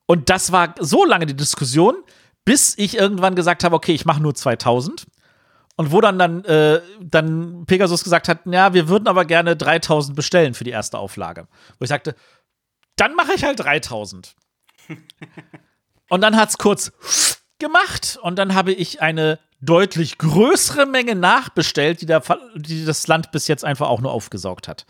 Und 0.06 0.30
das 0.30 0.50
war 0.50 0.74
so 0.80 1.04
lange 1.04 1.26
die 1.26 1.36
Diskussion, 1.36 1.94
bis 2.46 2.76
ich 2.78 2.96
irgendwann 2.96 3.34
gesagt 3.34 3.64
habe, 3.64 3.76
okay, 3.76 3.92
ich 3.92 4.06
mache 4.06 4.22
nur 4.22 4.34
2000. 4.34 5.06
Und 5.76 5.92
wo 5.92 6.00
dann, 6.00 6.18
dann, 6.18 6.42
äh, 6.46 6.80
dann 7.00 7.66
Pegasus 7.66 8.02
gesagt 8.02 8.28
hat, 8.28 8.40
ja, 8.46 8.72
wir 8.72 8.88
würden 8.88 9.08
aber 9.08 9.26
gerne 9.26 9.56
3000 9.56 10.16
bestellen 10.16 10.54
für 10.54 10.64
die 10.64 10.70
erste 10.70 10.98
Auflage. 10.98 11.46
Wo 11.78 11.84
ich 11.84 11.90
sagte, 11.90 12.16
dann 12.96 13.14
mache 13.14 13.34
ich 13.34 13.44
halt 13.44 13.60
3000. 13.60 14.36
und 16.08 16.20
dann 16.22 16.36
hat 16.36 16.48
es 16.48 16.56
kurz 16.58 16.92
gemacht 17.58 18.18
und 18.22 18.38
dann 18.38 18.54
habe 18.54 18.72
ich 18.72 19.02
eine 19.02 19.38
deutlich 19.60 20.18
größere 20.18 20.86
Menge 20.86 21.14
nachbestellt, 21.14 22.00
die, 22.00 22.06
der, 22.06 22.22
die 22.54 22.84
das 22.84 23.06
Land 23.06 23.30
bis 23.30 23.48
jetzt 23.48 23.64
einfach 23.64 23.88
auch 23.88 24.00
nur 24.00 24.12
aufgesaugt 24.12 24.68
hat. 24.68 24.86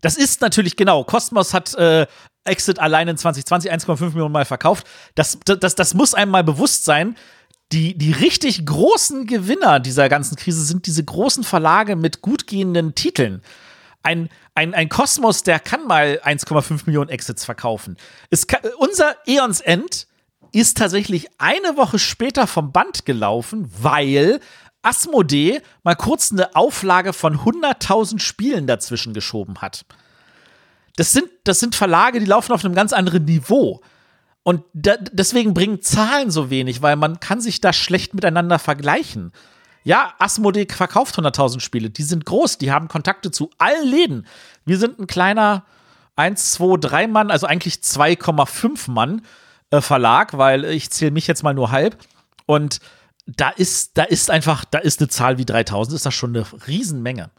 Das 0.00 0.16
ist 0.16 0.40
natürlich 0.40 0.76
genau. 0.76 1.04
Cosmos 1.04 1.54
hat 1.54 1.74
äh, 1.74 2.06
Exit 2.44 2.78
allein 2.78 3.08
in 3.08 3.16
2020 3.16 3.72
1,5 3.72 4.00
Millionen 4.10 4.32
Mal 4.32 4.44
verkauft. 4.44 4.86
Das, 5.14 5.38
das, 5.44 5.74
das 5.74 5.94
muss 5.94 6.12
einem 6.12 6.32
mal 6.32 6.44
bewusst 6.44 6.84
sein. 6.84 7.16
Die, 7.70 7.96
die 7.96 8.12
richtig 8.12 8.66
großen 8.66 9.26
Gewinner 9.26 9.80
dieser 9.80 10.10
ganzen 10.10 10.36
Krise 10.36 10.62
sind 10.62 10.86
diese 10.86 11.04
großen 11.04 11.44
Verlage 11.44 11.96
mit 11.96 12.20
gut 12.20 12.46
gehenden 12.46 12.94
Titeln. 12.94 13.42
Ein, 14.02 14.28
ein, 14.54 14.74
ein 14.74 14.88
Kosmos, 14.88 15.44
der 15.44 15.60
kann 15.60 15.86
mal 15.86 16.20
1,5 16.22 16.82
Millionen 16.84 17.08
Exits 17.08 17.44
verkaufen. 17.44 17.96
Kann, 18.48 18.60
unser 18.76 19.16
Eons 19.26 19.60
End 19.60 20.06
ist 20.52 20.78
tatsächlich 20.78 21.28
eine 21.38 21.76
Woche 21.76 21.98
später 21.98 22.46
vom 22.46 22.72
Band 22.72 23.04
gelaufen, 23.04 23.70
weil 23.80 24.40
Asmodee 24.82 25.62
mal 25.82 25.94
kurz 25.94 26.32
eine 26.32 26.54
Auflage 26.54 27.12
von 27.12 27.38
100.000 27.38 28.18
Spielen 28.18 28.66
dazwischen 28.66 29.14
geschoben 29.14 29.58
hat. 29.60 29.84
Das 30.96 31.12
sind, 31.12 31.28
das 31.44 31.60
sind 31.60 31.74
Verlage, 31.74 32.20
die 32.20 32.26
laufen 32.26 32.52
auf 32.52 32.64
einem 32.64 32.74
ganz 32.74 32.92
anderen 32.92 33.24
Niveau. 33.24 33.80
Und 34.42 34.64
da, 34.74 34.96
deswegen 35.12 35.54
bringen 35.54 35.80
Zahlen 35.80 36.30
so 36.30 36.50
wenig, 36.50 36.82
weil 36.82 36.96
man 36.96 37.20
kann 37.20 37.40
sich 37.40 37.60
da 37.60 37.72
schlecht 37.72 38.12
miteinander 38.14 38.58
vergleichen. 38.58 39.32
Ja, 39.84 40.14
Asmodee 40.18 40.66
verkauft 40.70 41.18
100.000 41.18 41.60
Spiele. 41.60 41.90
Die 41.90 42.02
sind 42.02 42.26
groß, 42.26 42.58
die 42.58 42.70
haben 42.70 42.88
Kontakte 42.88 43.30
zu 43.30 43.50
allen 43.58 43.88
Läden. 43.88 44.26
Wir 44.64 44.78
sind 44.78 44.98
ein 44.98 45.06
kleiner 45.06 45.64
1, 46.16 46.52
2, 46.52 46.76
3 46.78 47.06
Mann, 47.06 47.30
also 47.30 47.46
eigentlich 47.46 47.76
2,5 47.76 48.90
Mann 48.90 49.22
äh, 49.72 49.80
Verlag, 49.80 50.38
weil 50.38 50.64
ich 50.66 50.90
zähle 50.90 51.10
mich 51.10 51.26
jetzt 51.26 51.42
mal 51.42 51.54
nur 51.54 51.72
halb. 51.72 51.96
Und 52.46 52.78
da 53.26 53.50
ist, 53.50 53.96
da 53.98 54.04
ist 54.04 54.30
einfach, 54.30 54.64
da 54.64 54.78
ist 54.78 55.00
eine 55.00 55.08
Zahl 55.08 55.38
wie 55.38 55.44
3000, 55.44 55.96
ist 55.96 56.06
das 56.06 56.14
schon 56.14 56.36
eine 56.36 56.46
Riesenmenge. 56.66 57.30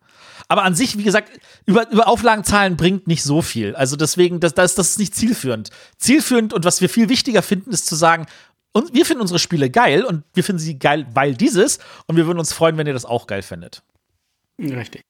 Aber 0.48 0.64
an 0.64 0.76
sich, 0.76 0.98
wie 0.98 1.04
gesagt, 1.04 1.30
über, 1.66 1.90
über 1.92 2.08
Auflagenzahlen 2.08 2.76
bringt 2.76 3.08
nicht 3.08 3.24
so 3.24 3.42
viel. 3.42 3.76
Also 3.76 3.96
deswegen, 3.96 4.40
das, 4.40 4.54
das, 4.54 4.76
das 4.76 4.92
ist 4.92 5.00
nicht 5.00 5.16
zielführend. 5.16 5.70
Zielführend 5.98 6.54
und 6.54 6.66
was 6.66 6.82
wir 6.82 6.90
viel 6.90 7.08
wichtiger 7.08 7.42
finden, 7.42 7.72
ist 7.72 7.86
zu 7.86 7.96
sagen, 7.96 8.26
und 8.74 8.94
wir 8.94 9.06
finden 9.06 9.22
unsere 9.22 9.40
Spiele 9.40 9.70
geil 9.70 10.04
und 10.04 10.24
wir 10.34 10.44
finden 10.44 10.60
sie 10.60 10.80
geil, 10.80 11.06
weil 11.14 11.36
dieses 11.36 11.78
und 12.08 12.18
wir 12.18 12.26
würden 12.26 12.40
uns 12.40 12.52
freuen, 12.52 12.78
wenn 12.78 12.88
ihr 12.88 12.94
das 12.94 13.06
auch 13.06 13.28
geil 13.28 13.44
findet. 13.44 13.84
Richtig. 14.60 15.04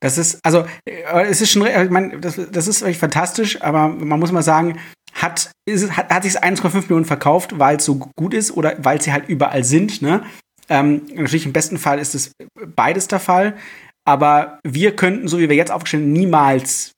Das 0.00 0.18
ist, 0.18 0.44
also, 0.44 0.64
äh, 0.84 1.26
es 1.26 1.40
ist 1.40 1.52
schon, 1.52 1.66
ich 1.66 1.90
meine, 1.90 2.20
das, 2.20 2.40
das 2.50 2.66
ist 2.66 2.80
wirklich 2.80 2.98
fantastisch, 2.98 3.60
aber 3.62 3.88
man 3.88 4.18
muss 4.18 4.32
mal 4.32 4.42
sagen, 4.42 4.78
hat, 5.16 5.50
ist, 5.68 5.96
hat, 5.96 6.10
hat 6.10 6.22
sich 6.22 6.42
1,5 6.42 6.82
Millionen 6.82 7.04
verkauft, 7.04 7.58
weil 7.58 7.76
es 7.76 7.84
so 7.84 7.96
gut 8.16 8.34
ist 8.34 8.52
oder 8.52 8.76
weil 8.78 9.00
sie 9.00 9.12
halt 9.12 9.28
überall 9.28 9.64
sind. 9.64 10.02
Ne? 10.02 10.22
Ähm, 10.68 11.02
natürlich 11.14 11.46
im 11.46 11.52
besten 11.52 11.78
Fall 11.78 11.98
ist 11.98 12.14
es 12.14 12.32
beides 12.74 13.08
der 13.08 13.20
Fall. 13.20 13.56
Aber 14.04 14.60
wir 14.64 14.94
könnten, 14.94 15.26
so 15.26 15.38
wie 15.38 15.48
wir 15.48 15.56
jetzt 15.56 15.72
aufgestellt 15.72 16.06
niemals 16.06 16.92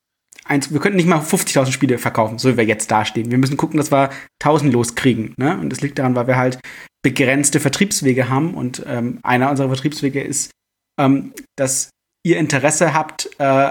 eins, 0.44 0.72
wir 0.72 0.80
könnten 0.80 0.96
nicht 0.96 1.08
mal 1.08 1.20
50.000 1.20 1.72
Spiele 1.72 1.98
verkaufen, 1.98 2.38
so 2.38 2.50
wie 2.50 2.56
wir 2.56 2.64
jetzt 2.64 2.90
dastehen. 2.90 3.30
Wir 3.30 3.38
müssen 3.38 3.56
gucken, 3.56 3.76
dass 3.76 3.92
wir 3.92 4.10
1000 4.42 4.72
loskriegen. 4.72 5.34
Ne? 5.36 5.58
Und 5.58 5.70
das 5.70 5.80
liegt 5.80 5.98
daran, 5.98 6.16
weil 6.16 6.26
wir 6.26 6.36
halt 6.36 6.58
begrenzte 7.02 7.60
Vertriebswege 7.60 8.28
haben. 8.28 8.54
Und 8.54 8.82
ähm, 8.86 9.20
einer 9.22 9.50
unserer 9.50 9.68
Vertriebswege 9.68 10.20
ist, 10.22 10.50
ähm, 10.98 11.32
dass 11.56 11.90
ihr 12.26 12.38
Interesse 12.38 12.94
habt, 12.94 13.30
äh, 13.38 13.70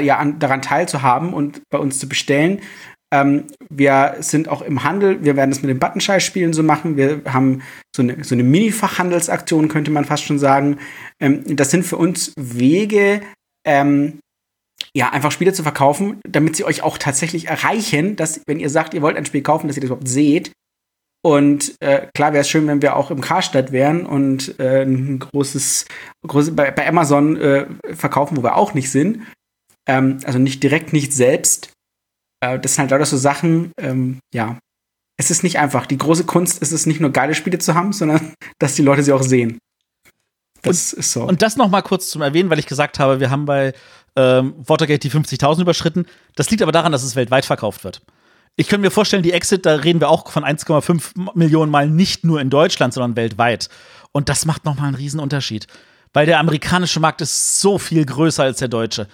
ja, 0.00 0.18
an, 0.18 0.38
daran 0.38 0.62
teilzuhaben 0.62 1.32
und 1.32 1.62
bei 1.70 1.78
uns 1.78 1.98
zu 1.98 2.08
bestellen. 2.08 2.60
Ähm, 3.12 3.46
wir 3.70 4.16
sind 4.20 4.48
auch 4.48 4.60
im 4.62 4.84
Handel, 4.84 5.24
wir 5.24 5.34
werden 5.36 5.50
das 5.50 5.62
mit 5.62 5.70
den 5.70 5.78
Buttonschei-Spielen 5.78 6.52
so 6.52 6.62
machen. 6.62 6.96
Wir 6.96 7.22
haben 7.26 7.62
so 7.94 8.02
eine, 8.02 8.22
so 8.22 8.34
eine 8.34 8.42
Mini-Fachhandelsaktion, 8.42 9.68
könnte 9.68 9.90
man 9.90 10.04
fast 10.04 10.24
schon 10.24 10.38
sagen. 10.38 10.78
Ähm, 11.20 11.56
das 11.56 11.70
sind 11.70 11.84
für 11.84 11.96
uns 11.96 12.32
Wege, 12.38 13.22
ähm, 13.66 14.18
ja, 14.94 15.10
einfach 15.10 15.32
Spiele 15.32 15.52
zu 15.52 15.62
verkaufen, 15.62 16.20
damit 16.28 16.56
sie 16.56 16.64
euch 16.64 16.82
auch 16.82 16.98
tatsächlich 16.98 17.46
erreichen, 17.46 18.16
dass, 18.16 18.42
wenn 18.46 18.60
ihr 18.60 18.70
sagt, 18.70 18.94
ihr 18.94 19.02
wollt 19.02 19.16
ein 19.16 19.26
Spiel 19.26 19.42
kaufen, 19.42 19.68
dass 19.68 19.76
ihr 19.76 19.80
das 19.80 19.88
überhaupt 19.88 20.08
seht. 20.08 20.52
Und 21.22 21.74
äh, 21.80 22.06
klar 22.14 22.32
wäre 22.32 22.42
es 22.42 22.48
schön, 22.48 22.66
wenn 22.68 22.82
wir 22.82 22.96
auch 22.96 23.10
im 23.10 23.20
Karstadt 23.20 23.72
wären 23.72 24.06
und 24.06 24.58
äh, 24.60 24.82
ein 24.82 25.18
großes, 25.18 25.86
großes 26.26 26.54
bei, 26.54 26.70
bei 26.70 26.86
Amazon 26.86 27.36
äh, 27.36 27.66
verkaufen, 27.92 28.36
wo 28.36 28.42
wir 28.42 28.56
auch 28.56 28.74
nicht 28.74 28.90
sind. 28.90 29.26
Ähm, 29.88 30.20
also 30.24 30.38
nicht 30.38 30.62
direkt, 30.62 30.92
nicht 30.92 31.12
selbst. 31.12 31.72
Äh, 32.40 32.58
das 32.58 32.74
sind 32.74 32.82
halt 32.82 32.90
lauter 32.90 33.06
so 33.06 33.16
Sachen, 33.16 33.72
ähm, 33.78 34.20
ja. 34.32 34.58
Es 35.20 35.32
ist 35.32 35.42
nicht 35.42 35.58
einfach. 35.58 35.86
Die 35.86 35.98
große 35.98 36.24
Kunst 36.24 36.62
ist 36.62 36.70
es 36.70 36.86
nicht 36.86 37.00
nur 37.00 37.10
geile 37.10 37.34
Spiele 37.34 37.58
zu 37.58 37.74
haben, 37.74 37.92
sondern 37.92 38.34
dass 38.58 38.74
die 38.74 38.82
Leute 38.82 39.02
sie 39.02 39.12
auch 39.12 39.22
sehen. 39.22 39.58
Das 40.62 40.92
und, 40.92 41.00
ist 41.00 41.12
so. 41.12 41.24
Und 41.24 41.42
das 41.42 41.56
noch 41.56 41.68
mal 41.68 41.82
kurz 41.82 42.08
zum 42.08 42.22
Erwähnen, 42.22 42.50
weil 42.50 42.58
ich 42.58 42.66
gesagt 42.66 42.98
habe, 42.98 43.20
wir 43.20 43.30
haben 43.30 43.44
bei 43.44 43.72
ähm, 44.16 44.54
Watergate 44.58 45.00
die 45.00 45.10
50.000 45.10 45.62
überschritten. 45.62 46.06
Das 46.34 46.50
liegt 46.50 46.62
aber 46.62 46.72
daran, 46.72 46.92
dass 46.92 47.02
es 47.02 47.16
weltweit 47.16 47.44
verkauft 47.44 47.84
wird. 47.84 48.02
Ich 48.56 48.66
könnte 48.66 48.82
mir 48.82 48.90
vorstellen, 48.90 49.22
die 49.22 49.32
Exit, 49.32 49.66
da 49.66 49.76
reden 49.76 50.00
wir 50.00 50.08
auch 50.08 50.28
von 50.30 50.44
1,5 50.44 51.36
Millionen 51.36 51.70
Mal 51.70 51.88
nicht 51.88 52.24
nur 52.24 52.40
in 52.40 52.50
Deutschland, 52.50 52.92
sondern 52.92 53.14
weltweit. 53.14 53.68
Und 54.10 54.28
das 54.28 54.46
macht 54.46 54.64
noch 54.64 54.74
mal 54.74 54.86
einen 54.86 54.96
riesen 54.96 55.20
Unterschied. 55.20 55.68
Weil 56.12 56.26
der 56.26 56.40
amerikanische 56.40 56.98
Markt 56.98 57.20
ist 57.20 57.60
so 57.60 57.78
viel 57.78 58.04
größer 58.04 58.42
als 58.42 58.58
der 58.58 58.68
deutsche. 58.68 59.06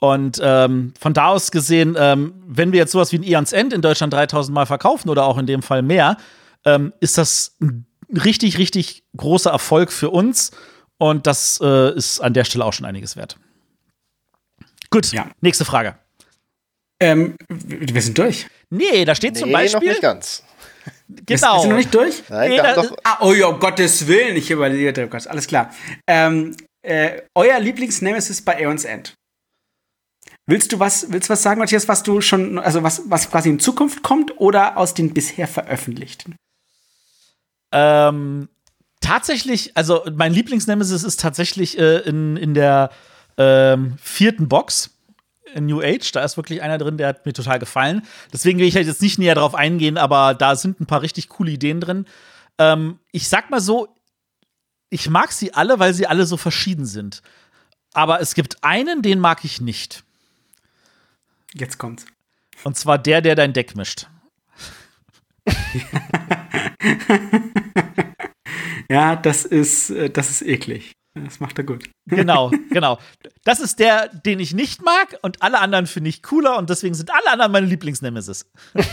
Und 0.00 0.40
ähm, 0.42 0.92
von 0.98 1.14
da 1.14 1.28
aus 1.28 1.50
gesehen, 1.50 1.96
ähm, 1.98 2.34
wenn 2.46 2.72
wir 2.72 2.78
jetzt 2.78 2.92
sowas 2.92 3.12
wie 3.12 3.18
ein 3.18 3.22
Eons 3.22 3.52
End 3.52 3.72
in 3.72 3.80
Deutschland 3.80 4.12
3000 4.12 4.54
Mal 4.54 4.66
verkaufen 4.66 5.08
oder 5.08 5.24
auch 5.24 5.38
in 5.38 5.46
dem 5.46 5.62
Fall 5.62 5.82
mehr, 5.82 6.18
ähm, 6.64 6.92
ist 7.00 7.16
das 7.16 7.56
ein 7.60 7.86
richtig, 8.10 8.58
richtig 8.58 9.04
großer 9.16 9.50
Erfolg 9.50 9.90
für 9.90 10.10
uns. 10.10 10.50
Und 10.98 11.26
das 11.26 11.60
äh, 11.62 11.94
ist 11.94 12.20
an 12.20 12.34
der 12.34 12.44
Stelle 12.44 12.64
auch 12.64 12.72
schon 12.72 12.86
einiges 12.86 13.16
wert. 13.16 13.38
Gut, 14.90 15.12
ja. 15.12 15.26
nächste 15.40 15.64
Frage. 15.64 15.96
Ähm, 17.00 17.36
wir 17.48 18.02
sind 18.02 18.16
durch. 18.16 18.46
Nee, 18.70 19.04
da 19.04 19.14
steht 19.14 19.34
nee, 19.34 19.40
zum 19.40 19.52
Beispiel. 19.52 19.80
noch 19.80 19.86
nicht 19.86 20.02
ganz. 20.02 20.42
Genau. 21.08 21.22
Ist, 21.28 21.42
ist 21.42 21.68
noch 21.68 21.76
nicht 21.76 21.94
durch? 21.94 22.22
Nein, 22.28 22.50
nee, 22.50 22.56
da, 22.56 22.74
doch. 22.74 22.96
Ah, 23.04 23.18
oh 23.20 23.32
ja, 23.32 23.46
um 23.46 23.60
Gottes 23.60 24.06
Willen, 24.06 24.36
ich 24.36 24.50
überlege, 24.50 25.08
alles 25.28 25.46
klar. 25.46 25.72
Ähm, 26.06 26.56
äh, 26.82 27.22
euer 27.34 27.58
Lieblings-Nemesis 27.58 28.42
bei 28.42 28.56
Aeons 28.56 28.84
End? 28.84 29.14
Willst 30.46 30.72
du 30.72 30.78
was, 30.78 31.10
willst 31.10 31.28
was 31.28 31.42
sagen, 31.42 31.58
Matthias, 31.58 31.88
was 31.88 32.04
du 32.04 32.20
schon, 32.20 32.58
also 32.58 32.82
was, 32.84 33.02
was 33.06 33.30
quasi 33.30 33.48
in 33.48 33.58
Zukunft 33.58 34.02
kommt 34.02 34.38
oder 34.38 34.76
aus 34.76 34.94
den 34.94 35.12
bisher 35.12 35.48
veröffentlichten? 35.48 36.36
Ähm, 37.72 38.48
tatsächlich, 39.00 39.76
also 39.76 40.04
mein 40.14 40.32
Lieblingsnemesis 40.32 41.02
ist 41.02 41.20
tatsächlich 41.20 41.78
äh, 41.78 41.98
in, 41.98 42.36
in 42.36 42.54
der 42.54 42.90
ähm, 43.36 43.96
vierten 44.00 44.48
Box 44.48 44.90
New 45.58 45.80
Age. 45.80 46.12
Da 46.12 46.22
ist 46.22 46.36
wirklich 46.36 46.62
einer 46.62 46.78
drin, 46.78 46.96
der 46.96 47.08
hat 47.08 47.26
mir 47.26 47.32
total 47.32 47.58
gefallen. 47.58 48.02
Deswegen 48.32 48.60
will 48.60 48.68
ich 48.68 48.76
halt 48.76 48.86
jetzt 48.86 49.02
nicht 49.02 49.18
näher 49.18 49.34
drauf 49.34 49.54
eingehen, 49.54 49.98
aber 49.98 50.34
da 50.34 50.54
sind 50.54 50.80
ein 50.80 50.86
paar 50.86 51.02
richtig 51.02 51.28
coole 51.28 51.50
Ideen 51.50 51.80
drin. 51.80 52.06
Ähm, 52.58 53.00
ich 53.10 53.28
sag 53.28 53.50
mal 53.50 53.60
so, 53.60 53.88
ich 54.90 55.10
mag 55.10 55.32
sie 55.32 55.54
alle, 55.54 55.80
weil 55.80 55.92
sie 55.92 56.06
alle 56.06 56.24
so 56.24 56.36
verschieden 56.36 56.86
sind. 56.86 57.22
Aber 57.92 58.20
es 58.20 58.34
gibt 58.34 58.62
einen, 58.62 59.02
den 59.02 59.18
mag 59.18 59.44
ich 59.44 59.60
nicht. 59.60 60.04
Jetzt 61.58 61.78
kommt's. 61.78 62.06
Und 62.64 62.76
zwar 62.76 62.98
der, 62.98 63.22
der 63.22 63.34
dein 63.34 63.52
Deck 63.52 63.74
mischt. 63.76 64.08
ja, 68.90 69.16
das 69.16 69.44
ist, 69.44 69.90
äh, 69.90 70.10
das 70.10 70.30
ist 70.30 70.42
eklig. 70.42 70.92
Das 71.14 71.40
macht 71.40 71.58
er 71.58 71.64
gut. 71.64 71.88
Genau, 72.06 72.50
genau. 72.70 72.98
Das 73.44 73.60
ist 73.60 73.78
der, 73.78 74.08
den 74.08 74.38
ich 74.40 74.52
nicht 74.52 74.84
mag 74.84 75.18
und 75.22 75.42
alle 75.42 75.60
anderen 75.60 75.86
finde 75.86 76.10
ich 76.10 76.22
cooler 76.22 76.58
und 76.58 76.68
deswegen 76.68 76.94
sind 76.94 77.10
alle 77.10 77.30
anderen 77.30 77.52
meine 77.52 77.66
Lieblingsnemesis. 77.66 78.50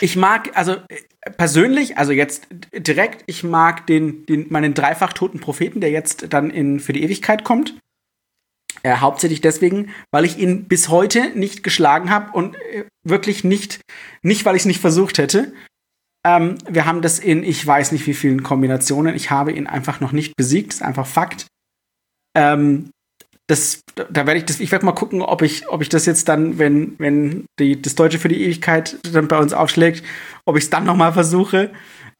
Ich 0.00 0.16
mag, 0.16 0.50
also 0.54 0.72
äh, 0.88 1.30
persönlich, 1.36 1.98
also 1.98 2.12
jetzt 2.12 2.46
direkt, 2.72 3.24
ich 3.26 3.42
mag 3.42 3.86
den, 3.86 4.26
den 4.26 4.46
meinen 4.50 4.74
dreifach 4.74 5.12
toten 5.12 5.40
Propheten, 5.40 5.80
der 5.80 5.90
jetzt 5.90 6.32
dann 6.32 6.50
in, 6.50 6.78
für 6.78 6.92
die 6.92 7.02
Ewigkeit 7.02 7.42
kommt. 7.42 7.74
Äh, 8.82 8.96
hauptsächlich 8.96 9.40
deswegen, 9.40 9.90
weil 10.12 10.24
ich 10.24 10.38
ihn 10.38 10.64
bis 10.64 10.88
heute 10.88 11.30
nicht 11.30 11.62
geschlagen 11.62 12.10
habe 12.10 12.32
und 12.32 12.56
äh, 12.56 12.84
wirklich 13.04 13.44
nicht, 13.44 13.80
nicht 14.22 14.44
weil 14.44 14.56
ich 14.56 14.62
es 14.62 14.66
nicht 14.66 14.80
versucht 14.80 15.18
hätte. 15.18 15.52
Ähm, 16.24 16.58
wir 16.68 16.86
haben 16.86 17.02
das 17.02 17.18
in, 17.18 17.42
ich 17.42 17.64
weiß 17.66 17.92
nicht 17.92 18.06
wie 18.06 18.14
vielen 18.14 18.42
Kombinationen. 18.42 19.14
Ich 19.14 19.30
habe 19.30 19.52
ihn 19.52 19.66
einfach 19.66 20.00
noch 20.00 20.12
nicht 20.12 20.36
besiegt. 20.36 20.74
Ist 20.74 20.82
einfach 20.82 21.06
Fakt. 21.06 21.46
Ähm, 22.36 22.90
das, 23.48 23.80
da 23.94 24.26
werde 24.26 24.36
ich 24.36 24.44
das, 24.44 24.60
ich 24.60 24.70
werde 24.70 24.84
mal 24.84 24.92
gucken, 24.92 25.22
ob 25.22 25.40
ich, 25.42 25.68
ob 25.68 25.80
ich 25.80 25.88
das 25.88 26.04
jetzt 26.04 26.28
dann, 26.28 26.58
wenn, 26.58 26.98
wenn 26.98 27.46
die, 27.58 27.80
das 27.80 27.94
Deutsche 27.94 28.18
für 28.18 28.28
die 28.28 28.42
Ewigkeit 28.44 28.98
dann 29.12 29.26
bei 29.26 29.38
uns 29.38 29.54
aufschlägt, 29.54 30.04
ob 30.44 30.56
ich 30.56 30.64
es 30.64 30.70
dann 30.70 30.84
noch 30.84 30.96
mal 30.96 31.12
versuche. 31.12 31.72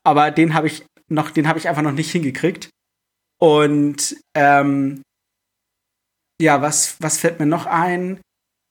Aber 0.04 0.30
den 0.30 0.54
habe 0.54 0.68
ich 0.68 0.86
noch, 1.08 1.30
den 1.30 1.46
habe 1.46 1.58
ich 1.58 1.68
einfach 1.68 1.82
noch 1.82 1.92
nicht 1.92 2.10
hingekriegt. 2.10 2.70
Und 3.40 4.16
ähm, 4.34 5.02
ja, 6.40 6.62
was, 6.62 6.96
was 7.00 7.18
fällt 7.18 7.40
mir 7.40 7.46
noch 7.46 7.66
ein? 7.66 8.20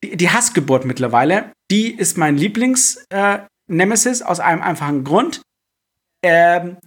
Die, 0.04 0.16
die 0.16 0.30
Hassgeburt 0.30 0.86
mittlerweile, 0.86 1.52
die 1.72 1.92
ist 1.92 2.18
mein 2.18 2.38
Lieblings-Nemesis 2.38 4.22
äh, 4.22 4.24
aus 4.24 4.40
einem 4.40 4.62
einfachen 4.62 5.04
Grund. 5.04 5.42
Ähm, 6.24 6.78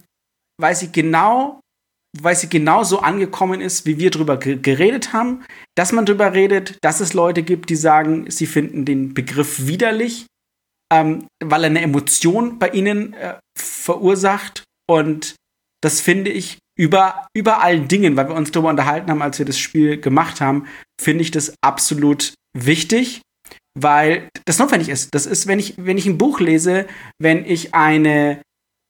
weil 0.57 0.75
sie 0.75 0.91
genau 0.91 1.61
weil 2.19 2.35
sie 2.35 2.49
genauso 2.49 2.99
angekommen 2.99 3.61
ist, 3.61 3.85
wie 3.85 3.97
wir 3.97 4.11
drüber 4.11 4.37
geredet 4.37 5.13
haben, 5.13 5.43
dass 5.75 5.91
man 5.91 6.05
drüber 6.05 6.33
redet, 6.33 6.77
dass 6.81 6.99
es 6.99 7.13
Leute 7.13 7.43
gibt, 7.43 7.69
die 7.69 7.75
sagen, 7.75 8.29
sie 8.29 8.47
finden 8.47 8.85
den 8.85 9.13
Begriff 9.13 9.65
widerlich, 9.65 10.25
ähm, 10.91 11.27
weil 11.41 11.63
er 11.63 11.69
eine 11.69 11.81
Emotion 11.81 12.59
bei 12.59 12.69
ihnen 12.69 13.13
äh, 13.13 13.35
verursacht. 13.57 14.63
Und 14.89 15.35
das 15.81 16.01
finde 16.01 16.31
ich 16.31 16.59
über, 16.77 17.27
über 17.35 17.61
allen 17.61 17.87
Dingen, 17.87 18.15
weil 18.15 18.29
wir 18.29 18.35
uns 18.35 18.51
darüber 18.51 18.69
unterhalten 18.69 19.09
haben, 19.09 19.21
als 19.21 19.39
wir 19.39 19.45
das 19.45 19.59
Spiel 19.59 19.99
gemacht 19.99 20.41
haben, 20.41 20.67
finde 20.99 21.21
ich 21.23 21.31
das 21.31 21.53
absolut 21.61 22.33
wichtig, 22.57 23.21
weil 23.77 24.29
das 24.45 24.59
notwendig 24.59 24.89
ist. 24.89 25.13
Das 25.13 25.25
ist, 25.25 25.47
wenn 25.47 25.59
ich, 25.59 25.75
wenn 25.77 25.97
ich 25.97 26.05
ein 26.05 26.17
Buch 26.17 26.39
lese, 26.39 26.87
wenn 27.19 27.45
ich 27.45 27.73
eine, 27.73 28.41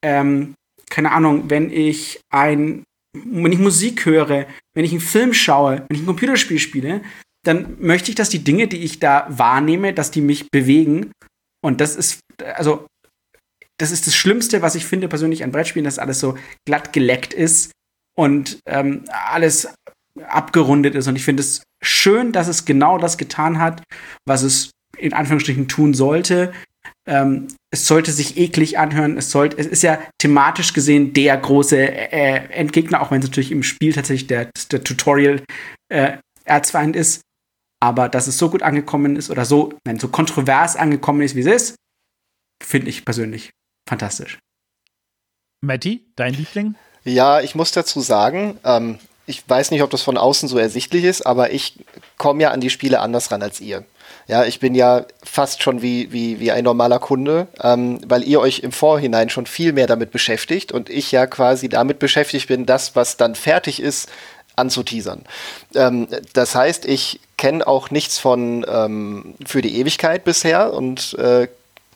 ähm, 0.04 0.54
keine 0.90 1.12
Ahnung, 1.12 1.50
wenn 1.50 1.72
ich 1.72 2.20
ein 2.34 2.84
wenn 3.14 3.52
ich 3.52 3.60
Musik 3.60 4.06
höre, 4.06 4.48
wenn 4.74 4.86
ich 4.86 4.92
einen 4.92 5.02
Film 5.02 5.34
schaue, 5.34 5.86
wenn 5.88 5.96
ich 5.98 6.04
ein 6.04 6.08
Computerspiel 6.08 6.60
spiele, 6.60 7.02
dann 7.46 7.78
möchte 7.80 8.10
ich, 8.10 8.16
dass 8.16 8.30
die 8.30 8.44
Dinge, 8.44 8.68
die 8.68 8.84
ich 8.84 9.00
da 9.00 9.26
wahrnehme, 9.30 9.94
dass 9.94 10.12
die 10.12 10.22
mich 10.22 10.50
bewegen. 10.50 11.12
Und 11.64 11.82
das 11.82 11.96
ist, 11.96 12.20
also, 12.56 12.86
das 13.82 13.92
ist 13.92 14.06
das 14.06 14.16
Schlimmste, 14.16 14.62
was 14.62 14.76
ich 14.76 14.86
finde 14.86 15.08
persönlich 15.08 15.44
an 15.44 15.52
Brettspielen, 15.52 15.86
dass 15.86 16.00
alles 16.00 16.20
so 16.20 16.38
glatt 16.66 16.94
geleckt 16.94 17.34
ist 17.34 17.72
und 18.16 18.60
ähm, 18.68 19.06
alles 19.10 19.74
abgerundet 20.28 20.94
ist. 20.94 21.08
Und 21.08 21.16
ich 21.16 21.26
finde 21.26 21.42
es 21.42 21.64
schön, 21.84 22.32
dass 22.32 22.48
es 22.48 22.66
genau 22.66 22.98
das 23.00 23.18
getan 23.18 23.60
hat, 23.60 23.82
was 24.26 24.44
es 24.44 24.72
in 24.98 25.14
Anführungsstrichen 25.14 25.68
tun 25.68 25.94
sollte. 25.96 26.54
Ähm, 27.08 27.48
es 27.72 27.88
sollte 27.88 28.12
sich 28.12 28.38
eklig 28.38 28.78
anhören. 28.78 29.18
Es, 29.18 29.32
sollte, 29.32 29.58
es 29.58 29.66
ist 29.66 29.82
ja 29.82 30.00
thematisch 30.20 30.74
gesehen 30.74 31.14
der 31.14 31.38
große 31.38 31.78
äh, 31.78 32.50
Endgegner, 32.52 33.02
auch 33.02 33.10
wenn 33.10 33.20
es 33.20 33.28
natürlich 33.28 33.52
im 33.52 33.64
Spiel 33.64 33.94
tatsächlich 33.94 34.28
der, 34.28 34.50
der 34.72 34.84
Tutorial 34.84 35.42
äh, 35.90 36.18
Erzfeind 36.44 36.96
ist. 36.96 37.22
Aber 37.80 38.10
dass 38.10 38.28
es 38.28 38.38
so 38.38 38.52
gut 38.52 38.62
angekommen 38.62 39.16
ist 39.16 39.32
oder 39.32 39.46
so, 39.46 39.74
nein, 39.88 39.98
so 39.98 40.10
kontrovers 40.10 40.76
angekommen 40.76 41.22
ist, 41.22 41.36
wie 41.36 41.40
es 41.40 41.48
ist, 41.48 41.76
finde 42.64 42.90
ich 42.90 43.06
persönlich 43.06 43.50
fantastisch. 43.88 44.40
Matti, 45.62 46.06
dein 46.16 46.34
Liebling? 46.34 46.76
Ja, 47.04 47.42
ich 47.42 47.56
muss 47.56 47.72
dazu 47.72 48.02
sagen, 48.02 48.60
ähm, 48.64 49.00
ich 49.26 49.48
weiß 49.48 49.72
nicht, 49.72 49.84
ob 49.84 49.90
das 49.90 50.02
von 50.02 50.18
außen 50.18 50.50
so 50.50 50.58
ersichtlich 50.58 51.04
ist, 51.04 51.26
aber 51.26 51.52
ich 51.52 51.80
komme 52.18 52.44
ja 52.44 52.52
an 52.52 52.62
die 52.62 52.70
Spiele 52.70 53.00
anders 53.00 53.32
ran 53.32 53.42
als 53.42 53.60
ihr. 53.62 53.86
Ja, 54.28 54.46
ich 54.46 54.60
bin 54.60 54.76
ja 54.76 55.06
fast 55.24 55.64
schon 55.64 55.82
wie, 55.82 56.12
wie, 56.12 56.40
wie 56.40 56.52
ein 56.52 56.64
normaler 56.64 57.00
Kunde, 57.00 57.48
ähm, 57.62 58.00
weil 58.06 58.24
ihr 58.24 58.40
euch 58.40 58.60
im 58.60 58.72
Vorhinein 58.72 59.30
schon 59.30 59.46
viel 59.46 59.74
mehr 59.74 59.88
damit 59.88 60.12
beschäftigt 60.12 60.72
und 60.72 60.90
ich 60.90 61.12
ja 61.12 61.28
quasi 61.28 61.70
damit 61.70 62.00
beschäftigt 62.00 62.48
bin, 62.48 62.66
das, 62.66 62.96
was 62.96 63.18
dann 63.18 63.36
fertig 63.36 63.82
ist, 63.82 64.10
anzuteasern. 64.56 65.24
Ähm, 65.76 66.08
das 66.34 66.56
heißt, 66.56 66.86
ich 66.86 67.20
kenne 67.38 67.66
auch 67.66 67.90
nichts 67.90 68.20
von 68.20 68.66
ähm, 68.68 69.36
für 69.46 69.62
die 69.62 69.78
Ewigkeit 69.78 70.24
bisher 70.24 70.74
und 70.74 71.14
äh, 71.16 71.48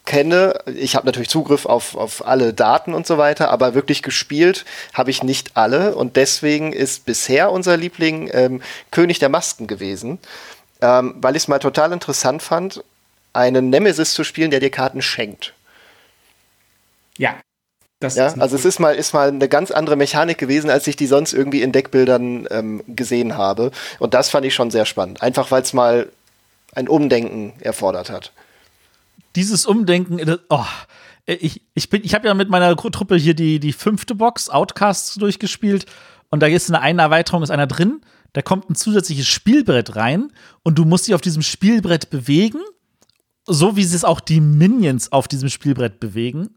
kenne, 0.05 0.59
ich 0.65 0.95
habe 0.95 1.05
natürlich 1.05 1.29
Zugriff 1.29 1.65
auf, 1.65 1.95
auf 1.95 2.25
alle 2.25 2.53
Daten 2.53 2.93
und 2.93 3.07
so 3.07 3.17
weiter, 3.17 3.49
aber 3.49 3.73
wirklich 3.73 4.03
gespielt 4.03 4.65
habe 4.93 5.11
ich 5.11 5.23
nicht 5.23 5.57
alle 5.57 5.95
und 5.95 6.15
deswegen 6.15 6.73
ist 6.73 7.05
bisher 7.05 7.51
unser 7.51 7.75
Liebling 7.75 8.29
ähm, 8.33 8.61
König 8.91 9.19
der 9.19 9.29
Masken 9.29 9.67
gewesen 9.67 10.19
ähm, 10.81 11.15
weil 11.17 11.35
ich 11.35 11.43
es 11.43 11.47
mal 11.47 11.59
total 11.59 11.91
interessant 11.91 12.41
fand, 12.41 12.83
einen 13.33 13.69
Nemesis 13.69 14.13
zu 14.13 14.23
spielen, 14.23 14.51
der 14.51 14.59
dir 14.59 14.69
Karten 14.69 15.01
schenkt. 15.01 15.53
Ja. 17.17 17.35
Das 17.99 18.15
ja, 18.15 18.33
also 18.39 18.57
es 18.57 18.65
ist 18.65 18.79
mal, 18.79 18.93
ist 18.93 19.13
mal 19.13 19.29
eine 19.29 19.47
ganz 19.47 19.71
andere 19.71 19.95
Mechanik 19.95 20.37
gewesen, 20.37 20.69
als 20.69 20.85
ich 20.85 20.97
die 20.97 21.07
sonst 21.07 21.33
irgendwie 21.33 21.61
in 21.61 21.71
Deckbildern 21.71 22.45
ähm, 22.51 22.83
gesehen 22.87 23.37
habe. 23.37 23.71
Und 23.99 24.13
das 24.13 24.29
fand 24.29 24.45
ich 24.45 24.53
schon 24.53 24.69
sehr 24.69 24.85
spannend. 24.85 25.21
Einfach 25.21 25.49
weil 25.49 25.61
es 25.61 25.71
mal 25.71 26.11
ein 26.73 26.89
Umdenken 26.89 27.53
erfordert 27.61 28.09
hat. 28.09 28.33
Dieses 29.35 29.65
Umdenken, 29.65 30.19
äh, 30.19 30.37
oh, 30.49 30.65
ich, 31.25 31.61
ich, 31.73 31.91
ich 31.91 32.15
habe 32.15 32.27
ja 32.27 32.33
mit 32.33 32.49
meiner 32.49 32.75
Truppe 32.75 33.15
hier 33.15 33.33
die, 33.33 33.59
die 33.59 33.73
fünfte 33.73 34.15
Box, 34.15 34.49
Outcasts, 34.49 35.15
durchgespielt. 35.15 35.85
Und 36.29 36.41
da 36.41 36.47
ist 36.47 36.69
eine, 36.69 36.81
eine 36.81 37.01
Erweiterung, 37.01 37.43
ist 37.43 37.51
einer 37.51 37.67
drin 37.67 38.01
da 38.35 38.41
kommt 38.41 38.69
ein 38.69 38.75
zusätzliches 38.75 39.27
Spielbrett 39.27 39.95
rein 39.95 40.29
und 40.61 40.77
du 40.77 40.83
musst 40.83 41.07
dich 41.07 41.15
auf 41.15 41.21
diesem 41.21 41.41
Spielbrett 41.41 42.09
bewegen, 42.09 42.59
so 43.45 43.77
wie 43.77 43.81
es 43.81 44.03
auch 44.03 44.19
die 44.19 44.41
Minions 44.41 45.13
auf 45.13 45.29
diesem 45.29 45.47
Spielbrett 45.47 46.01
bewegen. 46.01 46.49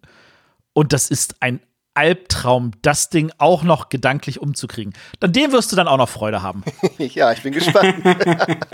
Und 0.72 0.92
das 0.92 1.09
ist 1.09 1.36
ein 1.38 1.60
Albtraum, 1.94 2.72
das 2.82 3.10
Ding 3.10 3.30
auch 3.38 3.62
noch 3.62 3.90
gedanklich 3.90 4.40
umzukriegen. 4.40 4.92
Dann 5.20 5.32
dem 5.32 5.52
wirst 5.52 5.70
du 5.70 5.76
dann 5.76 5.86
auch 5.86 5.98
noch 5.98 6.09
Freude 6.09 6.42
haben. 6.42 6.64
ja, 6.98 7.30
ich 7.30 7.42
bin 7.44 7.52
gespannt. 7.52 7.94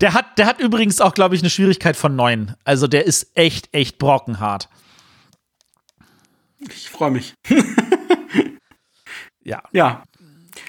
der 0.00 0.14
hat, 0.14 0.38
der 0.38 0.46
hat 0.46 0.60
übrigens 0.60 1.00
auch, 1.00 1.14
glaube 1.14 1.34
ich, 1.34 1.42
eine 1.42 1.50
Schwierigkeit 1.50 1.96
von 1.96 2.16
neun. 2.16 2.54
Also 2.64 2.86
der 2.86 3.04
ist 3.06 3.30
echt, 3.34 3.68
echt 3.72 3.98
brockenhart. 3.98 4.68
Ich 6.60 6.90
freue 6.90 7.10
mich. 7.10 7.34
ja. 9.44 9.62
Ja. 9.72 10.02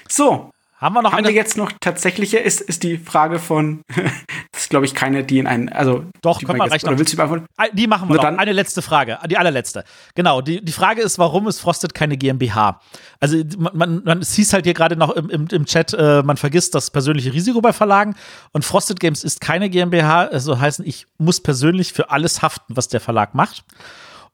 So, 0.08 0.50
haben 0.80 0.94
wir 0.94 1.02
noch 1.02 1.12
Haben 1.12 1.18
eine? 1.18 1.28
wir 1.28 1.34
jetzt 1.34 1.58
noch 1.58 1.72
tatsächliche, 1.78 2.38
ist, 2.38 2.62
ist 2.62 2.82
die 2.82 2.96
Frage 2.96 3.38
von, 3.38 3.82
das 4.52 4.62
ist 4.62 4.70
glaube 4.70 4.86
ich 4.86 4.94
keine, 4.94 5.24
die 5.24 5.38
in 5.38 5.46
einen, 5.46 5.68
also. 5.68 6.06
Doch, 6.22 6.40
komm 6.42 6.56
mal, 6.56 6.68
reicht 6.68 6.86
Oder 6.86 6.98
willst 6.98 7.12
du 7.12 7.18
beantworten? 7.18 7.46
Die 7.74 7.86
machen 7.86 8.08
wir 8.08 8.16
noch. 8.16 8.22
Dann. 8.22 8.38
Eine 8.38 8.52
letzte 8.52 8.80
Frage, 8.80 9.18
die 9.28 9.36
allerletzte. 9.36 9.84
Genau, 10.14 10.40
die, 10.40 10.64
die 10.64 10.72
Frage 10.72 11.02
ist, 11.02 11.18
warum 11.18 11.48
ist 11.48 11.60
Frosted 11.60 11.92
keine 11.92 12.16
GmbH? 12.16 12.80
Also, 13.20 13.36
man, 13.58 13.76
man, 13.76 14.04
man 14.04 14.18
es 14.20 14.32
hieß 14.34 14.54
halt 14.54 14.64
hier 14.64 14.74
gerade 14.74 14.96
noch 14.96 15.10
im, 15.10 15.28
im, 15.28 15.48
im 15.52 15.66
Chat, 15.66 15.92
äh, 15.92 16.22
man 16.22 16.38
vergisst 16.38 16.74
das 16.74 16.90
persönliche 16.90 17.34
Risiko 17.34 17.60
bei 17.60 17.74
Verlagen 17.74 18.14
und 18.52 18.64
Frosted 18.64 19.00
Games 19.00 19.22
ist 19.22 19.42
keine 19.42 19.68
GmbH, 19.68 20.28
also 20.28 20.58
heißen, 20.58 20.86
ich 20.86 21.06
muss 21.18 21.42
persönlich 21.42 21.92
für 21.92 22.10
alles 22.10 22.40
haften, 22.40 22.74
was 22.74 22.88
der 22.88 23.00
Verlag 23.00 23.34
macht. 23.34 23.64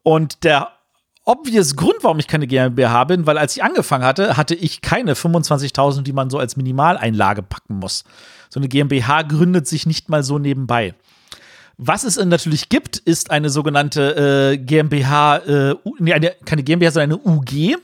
Und 0.04 0.44
der 0.44 0.75
obvious 1.26 1.76
Grund, 1.76 1.96
warum 2.02 2.18
ich 2.18 2.28
keine 2.28 2.46
GmbH 2.46 3.04
bin, 3.04 3.26
weil 3.26 3.36
als 3.36 3.54
ich 3.56 3.62
angefangen 3.62 4.04
hatte, 4.04 4.36
hatte 4.36 4.54
ich 4.54 4.80
keine 4.80 5.14
25.000, 5.14 6.02
die 6.02 6.12
man 6.12 6.30
so 6.30 6.38
als 6.38 6.56
Minimaleinlage 6.56 7.42
packen 7.42 7.78
muss. 7.78 8.04
So 8.48 8.60
eine 8.60 8.68
GmbH 8.68 9.22
gründet 9.22 9.66
sich 9.66 9.86
nicht 9.86 10.08
mal 10.08 10.22
so 10.22 10.38
nebenbei. 10.38 10.94
Was 11.78 12.04
es 12.04 12.16
natürlich 12.16 12.70
gibt, 12.70 12.96
ist 12.96 13.30
eine 13.30 13.50
sogenannte 13.50 14.52
äh, 14.54 14.56
GmbH, 14.56 15.36
äh, 15.38 15.74
nee, 15.98 16.14
eine, 16.14 16.32
keine 16.46 16.62
GmbH, 16.62 16.92
sondern 16.92 17.20
eine 17.20 17.36
UG. 17.36 17.76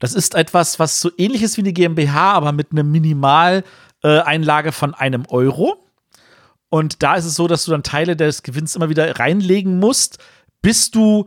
Das 0.00 0.14
ist 0.14 0.34
etwas, 0.34 0.80
was 0.80 1.00
so 1.00 1.10
ähnlich 1.16 1.42
ist 1.42 1.56
wie 1.56 1.62
eine 1.62 1.72
GmbH, 1.72 2.32
aber 2.32 2.52
mit 2.52 2.72
einem 2.72 2.90
Minimal 2.90 3.64
Einlage 4.02 4.70
von 4.70 4.94
einem 4.94 5.24
Euro. 5.30 5.84
Und 6.68 7.02
da 7.02 7.14
ist 7.14 7.24
es 7.24 7.34
so, 7.34 7.48
dass 7.48 7.64
du 7.64 7.72
dann 7.72 7.82
Teile 7.82 8.14
des 8.14 8.44
Gewinns 8.44 8.76
immer 8.76 8.88
wieder 8.88 9.18
reinlegen 9.18 9.80
musst, 9.80 10.18
bis 10.62 10.92
du 10.92 11.26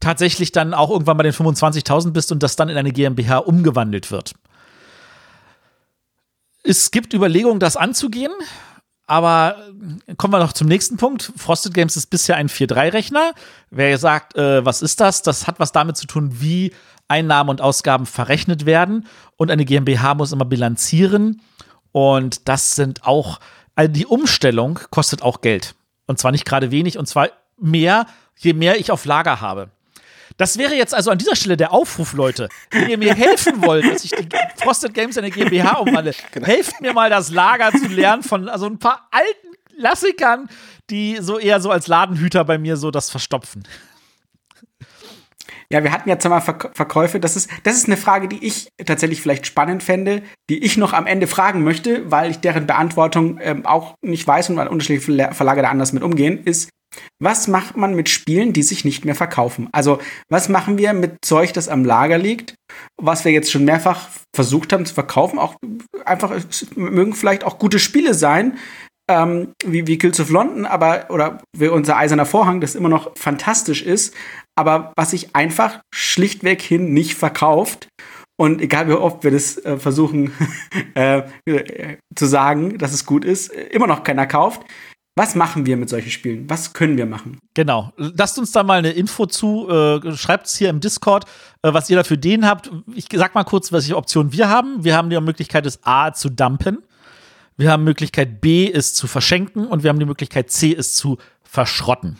tatsächlich 0.00 0.52
dann 0.52 0.74
auch 0.74 0.90
irgendwann 0.90 1.16
bei 1.16 1.24
den 1.24 1.32
25.000 1.32 2.10
bist 2.10 2.32
und 2.32 2.42
das 2.42 2.56
dann 2.56 2.68
in 2.68 2.76
eine 2.76 2.92
GmbH 2.92 3.38
umgewandelt 3.38 4.10
wird. 4.10 4.34
Es 6.62 6.90
gibt 6.90 7.14
Überlegungen, 7.14 7.60
das 7.60 7.76
anzugehen. 7.76 8.32
Aber 9.06 9.56
kommen 10.18 10.34
wir 10.34 10.38
noch 10.38 10.52
zum 10.52 10.68
nächsten 10.68 10.98
Punkt. 10.98 11.32
Frosted 11.34 11.72
Games 11.72 11.96
ist 11.96 12.08
bisher 12.08 12.36
ein 12.36 12.50
4-3-Rechner. 12.50 13.32
Wer 13.70 13.96
sagt, 13.96 14.36
äh, 14.36 14.62
was 14.66 14.82
ist 14.82 15.00
das? 15.00 15.22
Das 15.22 15.46
hat 15.46 15.58
was 15.58 15.72
damit 15.72 15.96
zu 15.96 16.06
tun, 16.06 16.42
wie 16.42 16.74
Einnahmen 17.08 17.48
und 17.48 17.62
Ausgaben 17.62 18.04
verrechnet 18.04 18.66
werden. 18.66 19.06
Und 19.36 19.50
eine 19.50 19.64
GmbH 19.64 20.14
muss 20.14 20.32
immer 20.32 20.44
bilanzieren. 20.44 21.40
Und 21.90 22.48
das 22.48 22.76
sind 22.76 23.06
auch, 23.06 23.40
also 23.74 23.90
die 23.90 24.04
Umstellung 24.04 24.78
kostet 24.90 25.22
auch 25.22 25.40
Geld. 25.40 25.74
Und 26.06 26.18
zwar 26.18 26.32
nicht 26.32 26.44
gerade 26.44 26.70
wenig, 26.70 26.98
und 26.98 27.06
zwar 27.06 27.30
mehr, 27.58 28.06
je 28.36 28.52
mehr 28.52 28.78
ich 28.78 28.90
auf 28.90 29.06
Lager 29.06 29.40
habe. 29.40 29.70
Das 30.38 30.56
wäre 30.56 30.74
jetzt 30.74 30.94
also 30.94 31.10
an 31.10 31.18
dieser 31.18 31.36
Stelle 31.36 31.56
der 31.56 31.72
Aufruf, 31.72 32.12
Leute. 32.12 32.48
Wenn 32.70 32.88
ihr 32.88 32.96
mir 32.96 33.14
helfen 33.14 33.60
wollt, 33.60 33.84
dass 33.84 34.04
ich 34.04 34.12
die 34.12 34.28
Frosted 34.56 34.94
Games 34.94 35.16
in 35.16 35.24
eine 35.24 35.32
GmbH 35.32 35.78
umwandle, 35.78 36.14
genau. 36.32 36.46
helft 36.46 36.80
mir 36.80 36.92
mal 36.92 37.10
das 37.10 37.30
Lager 37.30 37.72
zu 37.72 37.88
lernen 37.88 38.22
von 38.22 38.48
also 38.48 38.66
ein 38.66 38.78
paar 38.78 39.08
alten 39.10 39.48
Klassikern, 39.78 40.48
die 40.90 41.18
so 41.20 41.38
eher 41.38 41.60
so 41.60 41.70
als 41.70 41.88
Ladenhüter 41.88 42.44
bei 42.44 42.56
mir 42.56 42.76
so 42.76 42.90
das 42.90 43.10
verstopfen. 43.10 43.64
Ja, 45.70 45.84
wir 45.84 45.92
hatten 45.92 46.08
jetzt 46.08 46.24
einmal 46.24 46.40
Verk 46.40 46.70
Verkäufe. 46.74 47.20
Das 47.20 47.36
ist, 47.36 47.50
das 47.62 47.76
ist 47.76 47.86
eine 47.86 47.98
Frage, 47.98 48.28
die 48.28 48.44
ich 48.44 48.68
tatsächlich 48.84 49.20
vielleicht 49.20 49.46
spannend 49.46 49.82
fände, 49.82 50.22
die 50.48 50.64
ich 50.64 50.78
noch 50.78 50.94
am 50.94 51.06
Ende 51.06 51.26
fragen 51.26 51.62
möchte, 51.62 52.10
weil 52.10 52.30
ich 52.30 52.38
deren 52.40 52.66
Beantwortung 52.66 53.38
ähm, 53.42 53.66
auch 53.66 53.94
nicht 54.00 54.26
weiß 54.26 54.48
und 54.50 54.56
weil 54.56 54.68
unterschiedliche 54.68 55.34
Verlage 55.34 55.62
da 55.62 55.68
anders 55.68 55.92
mit 55.92 56.02
umgehen, 56.02 56.42
ist, 56.44 56.70
was 57.20 57.48
macht 57.48 57.76
man 57.76 57.94
mit 57.94 58.08
Spielen, 58.08 58.54
die 58.54 58.62
sich 58.62 58.84
nicht 58.86 59.04
mehr 59.04 59.14
verkaufen? 59.14 59.68
Also, 59.72 59.98
was 60.30 60.48
machen 60.48 60.78
wir 60.78 60.94
mit 60.94 61.16
Zeug, 61.22 61.52
das 61.52 61.68
am 61.68 61.84
Lager 61.84 62.16
liegt, 62.16 62.54
was 62.96 63.26
wir 63.26 63.32
jetzt 63.32 63.52
schon 63.52 63.66
mehrfach 63.66 64.08
versucht 64.34 64.72
haben 64.72 64.86
zu 64.86 64.94
verkaufen? 64.94 65.38
Auch 65.38 65.56
einfach, 66.06 66.30
es 66.30 66.74
mögen 66.76 67.14
vielleicht 67.14 67.44
auch 67.44 67.58
gute 67.58 67.78
Spiele 67.78 68.14
sein, 68.14 68.56
ähm, 69.08 69.54
wie, 69.64 69.86
wie 69.86 69.98
Kills 69.98 70.20
of 70.20 70.30
London, 70.30 70.66
aber, 70.66 71.06
oder 71.10 71.42
wie 71.56 71.68
unser 71.68 71.96
Eiserner 71.96 72.26
Vorhang, 72.26 72.60
das 72.60 72.74
immer 72.74 72.90
noch 72.90 73.16
fantastisch 73.16 73.82
ist, 73.82 74.14
aber 74.58 74.92
was 74.96 75.12
sich 75.12 75.34
einfach 75.34 75.80
schlichtweg 75.94 76.60
hin 76.60 76.92
nicht 76.92 77.14
verkauft. 77.14 77.88
Und 78.36 78.60
egal 78.60 78.88
wie 78.88 78.92
oft 78.92 79.24
wir 79.24 79.30
das 79.30 79.56
äh, 79.64 79.78
versuchen 79.78 80.32
äh, 80.94 81.22
zu 82.14 82.26
sagen, 82.26 82.78
dass 82.78 82.92
es 82.92 83.06
gut 83.06 83.24
ist, 83.24 83.52
immer 83.52 83.86
noch 83.86 84.02
keiner 84.02 84.26
kauft. 84.26 84.62
Was 85.16 85.34
machen 85.34 85.66
wir 85.66 85.76
mit 85.76 85.88
solchen 85.88 86.10
Spielen? 86.10 86.48
Was 86.48 86.72
können 86.74 86.96
wir 86.96 87.06
machen? 87.06 87.40
Genau. 87.54 87.92
Lasst 87.96 88.38
uns 88.38 88.52
da 88.52 88.62
mal 88.62 88.78
eine 88.78 88.92
Info 88.92 89.26
zu. 89.26 89.68
Äh, 89.68 90.16
Schreibt 90.16 90.46
es 90.46 90.56
hier 90.56 90.70
im 90.70 90.78
Discord, 90.78 91.24
was 91.62 91.90
ihr 91.90 91.96
da 91.96 92.04
für 92.04 92.18
den 92.18 92.46
habt. 92.46 92.70
Ich 92.94 93.06
sag 93.12 93.34
mal 93.34 93.42
kurz, 93.42 93.72
welche 93.72 93.96
Optionen 93.96 94.32
wir 94.32 94.48
haben. 94.48 94.84
Wir 94.84 94.96
haben 94.96 95.10
die 95.10 95.20
Möglichkeit, 95.20 95.66
es 95.66 95.80
A 95.82 96.12
zu 96.12 96.30
dumpen. 96.30 96.84
Wir 97.56 97.72
haben 97.72 97.82
Möglichkeit 97.82 98.40
B, 98.40 98.70
es 98.70 98.94
zu 98.94 99.08
verschenken. 99.08 99.66
Und 99.66 99.82
wir 99.82 99.90
haben 99.90 99.98
die 99.98 100.06
Möglichkeit 100.06 100.52
C, 100.52 100.72
es 100.72 100.94
zu 100.94 101.18
verschrotten. 101.42 102.16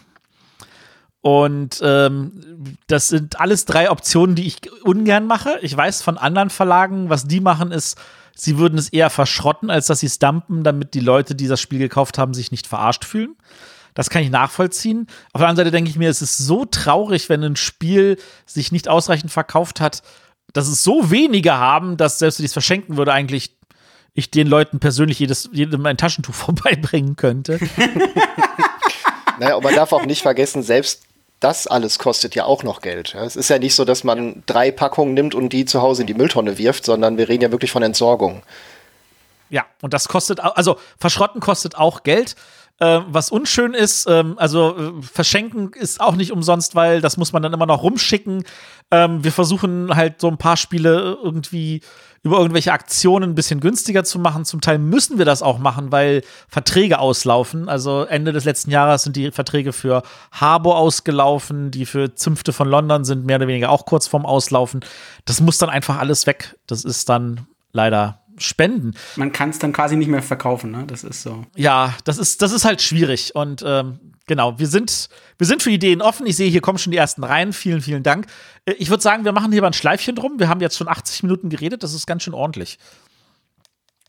Und 1.20 1.80
ähm, 1.82 2.76
das 2.86 3.08
sind 3.08 3.40
alles 3.40 3.64
drei 3.64 3.90
Optionen, 3.90 4.36
die 4.36 4.46
ich 4.46 4.58
ungern 4.84 5.26
mache. 5.26 5.58
Ich 5.62 5.76
weiß 5.76 6.02
von 6.02 6.16
anderen 6.16 6.50
Verlagen, 6.50 7.10
was 7.10 7.26
die 7.26 7.40
machen, 7.40 7.72
ist, 7.72 7.98
sie 8.34 8.58
würden 8.58 8.78
es 8.78 8.88
eher 8.88 9.10
verschrotten, 9.10 9.68
als 9.68 9.86
dass 9.86 10.00
sie 10.00 10.06
es 10.06 10.18
dumpen, 10.18 10.62
damit 10.62 10.94
die 10.94 11.00
Leute, 11.00 11.34
die 11.34 11.48
das 11.48 11.60
Spiel 11.60 11.80
gekauft 11.80 12.18
haben, 12.18 12.34
sich 12.34 12.52
nicht 12.52 12.66
verarscht 12.66 13.04
fühlen. 13.04 13.36
Das 13.94 14.10
kann 14.10 14.22
ich 14.22 14.30
nachvollziehen. 14.30 15.08
Auf 15.32 15.40
der 15.40 15.48
anderen 15.48 15.66
Seite 15.66 15.70
denke 15.72 15.90
ich 15.90 15.96
mir, 15.96 16.08
es 16.08 16.22
ist 16.22 16.38
so 16.38 16.64
traurig, 16.64 17.28
wenn 17.28 17.42
ein 17.42 17.56
Spiel 17.56 18.16
sich 18.46 18.70
nicht 18.70 18.88
ausreichend 18.88 19.32
verkauft 19.32 19.80
hat, 19.80 20.02
dass 20.52 20.68
es 20.68 20.84
so 20.84 21.10
wenige 21.10 21.54
haben, 21.54 21.96
dass 21.96 22.20
selbst 22.20 22.38
wenn 22.38 22.44
ich 22.44 22.50
es 22.50 22.54
verschenken 22.54 22.96
würde, 22.96 23.12
eigentlich 23.12 23.56
ich 24.14 24.30
den 24.30 24.46
Leuten 24.46 24.78
persönlich 24.78 25.18
jedes, 25.18 25.50
jedem 25.52 25.84
ein 25.84 25.96
Taschentuch 25.96 26.34
vorbeibringen 26.34 27.16
könnte. 27.16 27.58
naja, 29.40 29.56
und 29.56 29.64
man 29.64 29.74
darf 29.74 29.92
auch 29.92 30.06
nicht 30.06 30.22
vergessen, 30.22 30.62
selbst 30.62 31.07
das 31.40 31.66
alles 31.66 31.98
kostet 31.98 32.34
ja 32.34 32.44
auch 32.44 32.62
noch 32.62 32.80
Geld. 32.80 33.14
Es 33.14 33.36
ist 33.36 33.48
ja 33.48 33.58
nicht 33.58 33.74
so, 33.74 33.84
dass 33.84 34.04
man 34.04 34.42
drei 34.46 34.70
Packungen 34.70 35.14
nimmt 35.14 35.34
und 35.34 35.52
die 35.52 35.64
zu 35.64 35.82
Hause 35.82 36.02
in 36.02 36.06
die 36.06 36.14
Mülltonne 36.14 36.58
wirft, 36.58 36.84
sondern 36.84 37.16
wir 37.16 37.28
reden 37.28 37.44
ja 37.44 37.52
wirklich 37.52 37.70
von 37.70 37.82
Entsorgung. 37.82 38.42
Ja, 39.50 39.64
und 39.80 39.94
das 39.94 40.08
kostet, 40.08 40.40
also 40.40 40.78
verschrotten 40.98 41.40
kostet 41.40 41.76
auch 41.76 42.02
Geld. 42.02 42.34
Äh, 42.80 43.00
was 43.08 43.30
unschön 43.30 43.74
ist, 43.74 44.06
ähm, 44.08 44.38
also 44.38 44.76
äh, 44.76 45.02
verschenken 45.02 45.72
ist 45.72 46.00
auch 46.00 46.14
nicht 46.14 46.30
umsonst, 46.30 46.76
weil 46.76 47.00
das 47.00 47.16
muss 47.16 47.32
man 47.32 47.42
dann 47.42 47.52
immer 47.52 47.66
noch 47.66 47.82
rumschicken. 47.82 48.44
Ähm, 48.92 49.24
wir 49.24 49.32
versuchen 49.32 49.96
halt 49.96 50.20
so 50.20 50.28
ein 50.28 50.38
paar 50.38 50.56
Spiele 50.56 51.18
irgendwie 51.22 51.80
über 52.28 52.38
irgendwelche 52.38 52.72
Aktionen 52.72 53.30
ein 53.30 53.34
bisschen 53.34 53.60
günstiger 53.60 54.04
zu 54.04 54.18
machen. 54.18 54.44
Zum 54.44 54.60
Teil 54.60 54.78
müssen 54.78 55.18
wir 55.18 55.24
das 55.24 55.42
auch 55.42 55.58
machen, 55.58 55.90
weil 55.90 56.22
Verträge 56.48 56.98
auslaufen. 56.98 57.68
Also 57.68 58.04
Ende 58.04 58.32
des 58.32 58.44
letzten 58.44 58.70
Jahres 58.70 59.02
sind 59.02 59.16
die 59.16 59.30
Verträge 59.30 59.72
für 59.72 60.02
Harbour 60.32 60.76
ausgelaufen, 60.76 61.70
die 61.70 61.86
für 61.86 62.14
Zünfte 62.14 62.52
von 62.52 62.68
London 62.68 63.04
sind 63.04 63.24
mehr 63.24 63.36
oder 63.36 63.48
weniger 63.48 63.70
auch 63.70 63.86
kurz 63.86 64.06
vorm 64.06 64.26
Auslaufen. 64.26 64.80
Das 65.24 65.40
muss 65.40 65.58
dann 65.58 65.70
einfach 65.70 65.98
alles 65.98 66.26
weg. 66.26 66.56
Das 66.66 66.84
ist 66.84 67.08
dann 67.08 67.46
leider 67.72 68.20
Spenden. 68.36 68.94
Man 69.16 69.32
kann 69.32 69.50
es 69.50 69.58
dann 69.58 69.72
quasi 69.72 69.96
nicht 69.96 70.08
mehr 70.08 70.22
verkaufen, 70.22 70.70
ne? 70.70 70.84
Das 70.86 71.02
ist 71.02 71.22
so. 71.22 71.44
Ja, 71.56 71.94
das 72.04 72.18
ist, 72.18 72.42
das 72.42 72.52
ist 72.52 72.64
halt 72.64 72.80
schwierig. 72.80 73.34
Und 73.34 73.64
ähm, 73.66 73.98
genau, 74.28 74.58
wir 74.58 74.68
sind, 74.68 75.08
wir 75.38 75.46
sind 75.46 75.62
für 75.62 75.70
Ideen 75.70 76.00
offen. 76.00 76.26
Ich 76.26 76.36
sehe, 76.36 76.48
hier 76.48 76.60
kommen 76.60 76.78
schon 76.78 76.92
die 76.92 76.96
ersten 76.96 77.24
rein. 77.24 77.52
Vielen, 77.52 77.80
vielen 77.80 78.04
Dank. 78.04 78.26
Äh, 78.64 78.74
ich 78.74 78.90
würde 78.90 79.02
sagen, 79.02 79.24
wir 79.24 79.32
machen 79.32 79.50
hier 79.50 79.60
mal 79.60 79.68
ein 79.68 79.72
Schleifchen 79.72 80.14
drum. 80.14 80.38
Wir 80.38 80.48
haben 80.48 80.60
jetzt 80.60 80.76
schon 80.76 80.86
80 80.86 81.24
Minuten 81.24 81.48
geredet. 81.48 81.82
Das 81.82 81.94
ist 81.94 82.06
ganz 82.06 82.22
schön 82.22 82.34
ordentlich. 82.34 82.78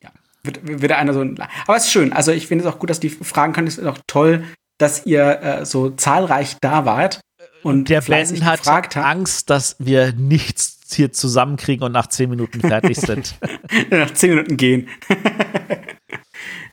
Ja, 0.04 0.12
wird, 0.44 0.82
wird 0.82 0.92
einer 0.92 1.14
so. 1.14 1.22
Aber 1.22 1.76
es 1.76 1.86
ist 1.86 1.92
schön. 1.92 2.14
Also, 2.14 2.32
ich 2.32 2.46
finde 2.46 2.66
es 2.66 2.72
auch 2.72 2.78
gut, 2.78 2.92
dass 2.92 3.00
die 3.00 3.10
fragen 3.10 3.54
können. 3.54 3.68
Es 3.68 3.80
ist 3.80 3.88
auch 3.88 3.98
toll, 4.06 4.44
dass 4.78 5.08
ihr 5.08 5.42
äh, 5.42 5.66
so 5.66 5.90
zahlreich 5.90 6.58
da 6.62 6.86
wart. 6.86 7.22
Und 7.64 7.90
der 7.90 8.02
Ben 8.02 8.46
hat 8.46 8.96
Angst, 8.96 9.50
dass 9.50 9.76
wir 9.80 10.14
nichts 10.14 10.80
hier 10.92 11.12
zusammenkriegen 11.12 11.84
und 11.84 11.92
nach 11.92 12.08
zehn 12.08 12.30
Minuten 12.30 12.62
fertig 12.62 12.98
sind. 13.02 13.36
nach 13.90 14.14
zehn 14.14 14.32
Minuten 14.32 14.58
gehen. 14.58 14.88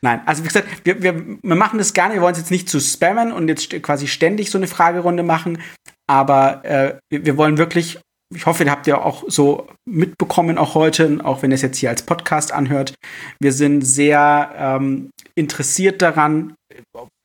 Nein, 0.03 0.21
also 0.27 0.43
wie 0.43 0.49
gesagt, 0.49 0.69
wir, 0.85 1.03
wir, 1.03 1.27
wir 1.43 1.55
machen 1.55 1.79
das 1.79 1.93
gerne. 1.93 2.15
Wir 2.15 2.23
wollen 2.23 2.33
es 2.33 2.39
jetzt 2.39 2.51
nicht 2.51 2.69
zu 2.69 2.81
spammen 2.81 3.33
und 3.33 3.49
jetzt 3.49 3.71
quasi 3.83 4.07
ständig 4.07 4.51
so 4.51 4.59
eine 4.59 4.67
Fragerunde 4.67 5.23
machen. 5.23 5.59
Aber 6.07 6.65
äh, 6.65 6.99
wir 7.11 7.37
wollen 7.37 7.59
wirklich, 7.59 7.99
ich 8.35 8.47
hoffe, 8.47 8.65
ihr 8.65 8.71
habt 8.71 8.87
ja 8.87 9.01
auch 9.01 9.25
so 9.27 9.69
mitbekommen, 9.89 10.59
auch 10.59 10.75
heute, 10.75 11.19
auch 11.23 11.43
wenn 11.43 11.51
ihr 11.51 11.57
es 11.57 11.63
jetzt 11.63 11.79
hier 11.79 11.91
als 11.91 12.03
Podcast 12.03 12.53
anhört. 12.53 12.95
Wir 13.41 13.53
sind 13.53 13.83
sehr 13.83 14.53
ähm, 14.57 15.11
interessiert 15.35 16.03
daran, 16.03 16.55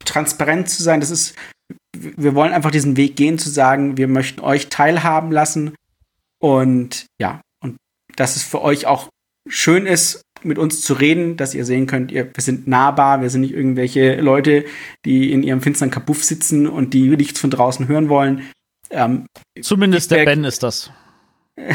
transparent 0.05 0.69
zu 0.69 0.83
sein. 0.83 0.99
Das 0.99 1.11
ist, 1.11 1.35
wir 1.95 2.35
wollen 2.35 2.53
einfach 2.53 2.71
diesen 2.71 2.97
Weg 2.97 3.15
gehen, 3.15 3.37
zu 3.37 3.49
sagen, 3.49 3.97
wir 3.97 4.07
möchten 4.07 4.41
euch 4.41 4.69
teilhaben 4.69 5.31
lassen. 5.31 5.75
Und 6.41 7.05
ja, 7.19 7.41
und 7.63 7.77
dass 8.15 8.35
es 8.35 8.43
für 8.43 8.61
euch 8.61 8.87
auch 8.87 9.09
schön 9.47 9.85
ist, 9.85 10.21
mit 10.43 10.57
uns 10.57 10.81
zu 10.81 10.93
reden, 10.93 11.37
dass 11.37 11.53
ihr 11.53 11.65
sehen 11.65 11.87
könnt, 11.87 12.11
ihr, 12.11 12.29
wir 12.33 12.43
sind 12.43 12.67
nahbar, 12.67 13.21
wir 13.21 13.29
sind 13.29 13.41
nicht 13.41 13.53
irgendwelche 13.53 14.19
Leute, 14.19 14.65
die 15.05 15.31
in 15.31 15.43
ihrem 15.43 15.61
finsteren 15.61 15.91
Kapuff 15.91 16.23
sitzen 16.23 16.67
und 16.67 16.93
die 16.93 17.09
nichts 17.09 17.39
von 17.39 17.49
draußen 17.49 17.87
hören 17.87 18.09
wollen. 18.09 18.43
Ähm, 18.89 19.25
Zumindest 19.61 20.11
der 20.11 20.25
Ben 20.25 20.43
ist 20.43 20.63
das. 20.63 20.91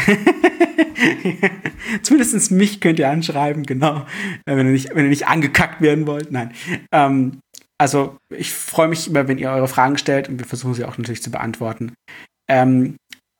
Zumindest 2.02 2.50
mich 2.50 2.80
könnt 2.80 2.98
ihr 2.98 3.08
anschreiben, 3.08 3.64
genau. 3.64 4.06
Wenn 4.44 4.58
ihr 4.58 4.64
nicht, 4.64 4.94
wenn 4.94 5.04
ihr 5.04 5.10
nicht 5.10 5.28
angekackt 5.28 5.80
werden 5.80 6.06
wollt. 6.06 6.30
Nein. 6.32 6.52
Ähm, 6.92 7.40
also, 7.78 8.16
ich 8.34 8.52
freue 8.52 8.88
mich 8.88 9.08
immer, 9.08 9.28
wenn 9.28 9.38
ihr 9.38 9.50
eure 9.50 9.68
Fragen 9.68 9.98
stellt 9.98 10.28
und 10.28 10.38
wir 10.38 10.46
versuchen 10.46 10.74
sie 10.74 10.84
auch 10.84 10.98
natürlich 10.98 11.22
zu 11.22 11.30
beantworten. 11.30 11.92
Ähm, 12.48 12.96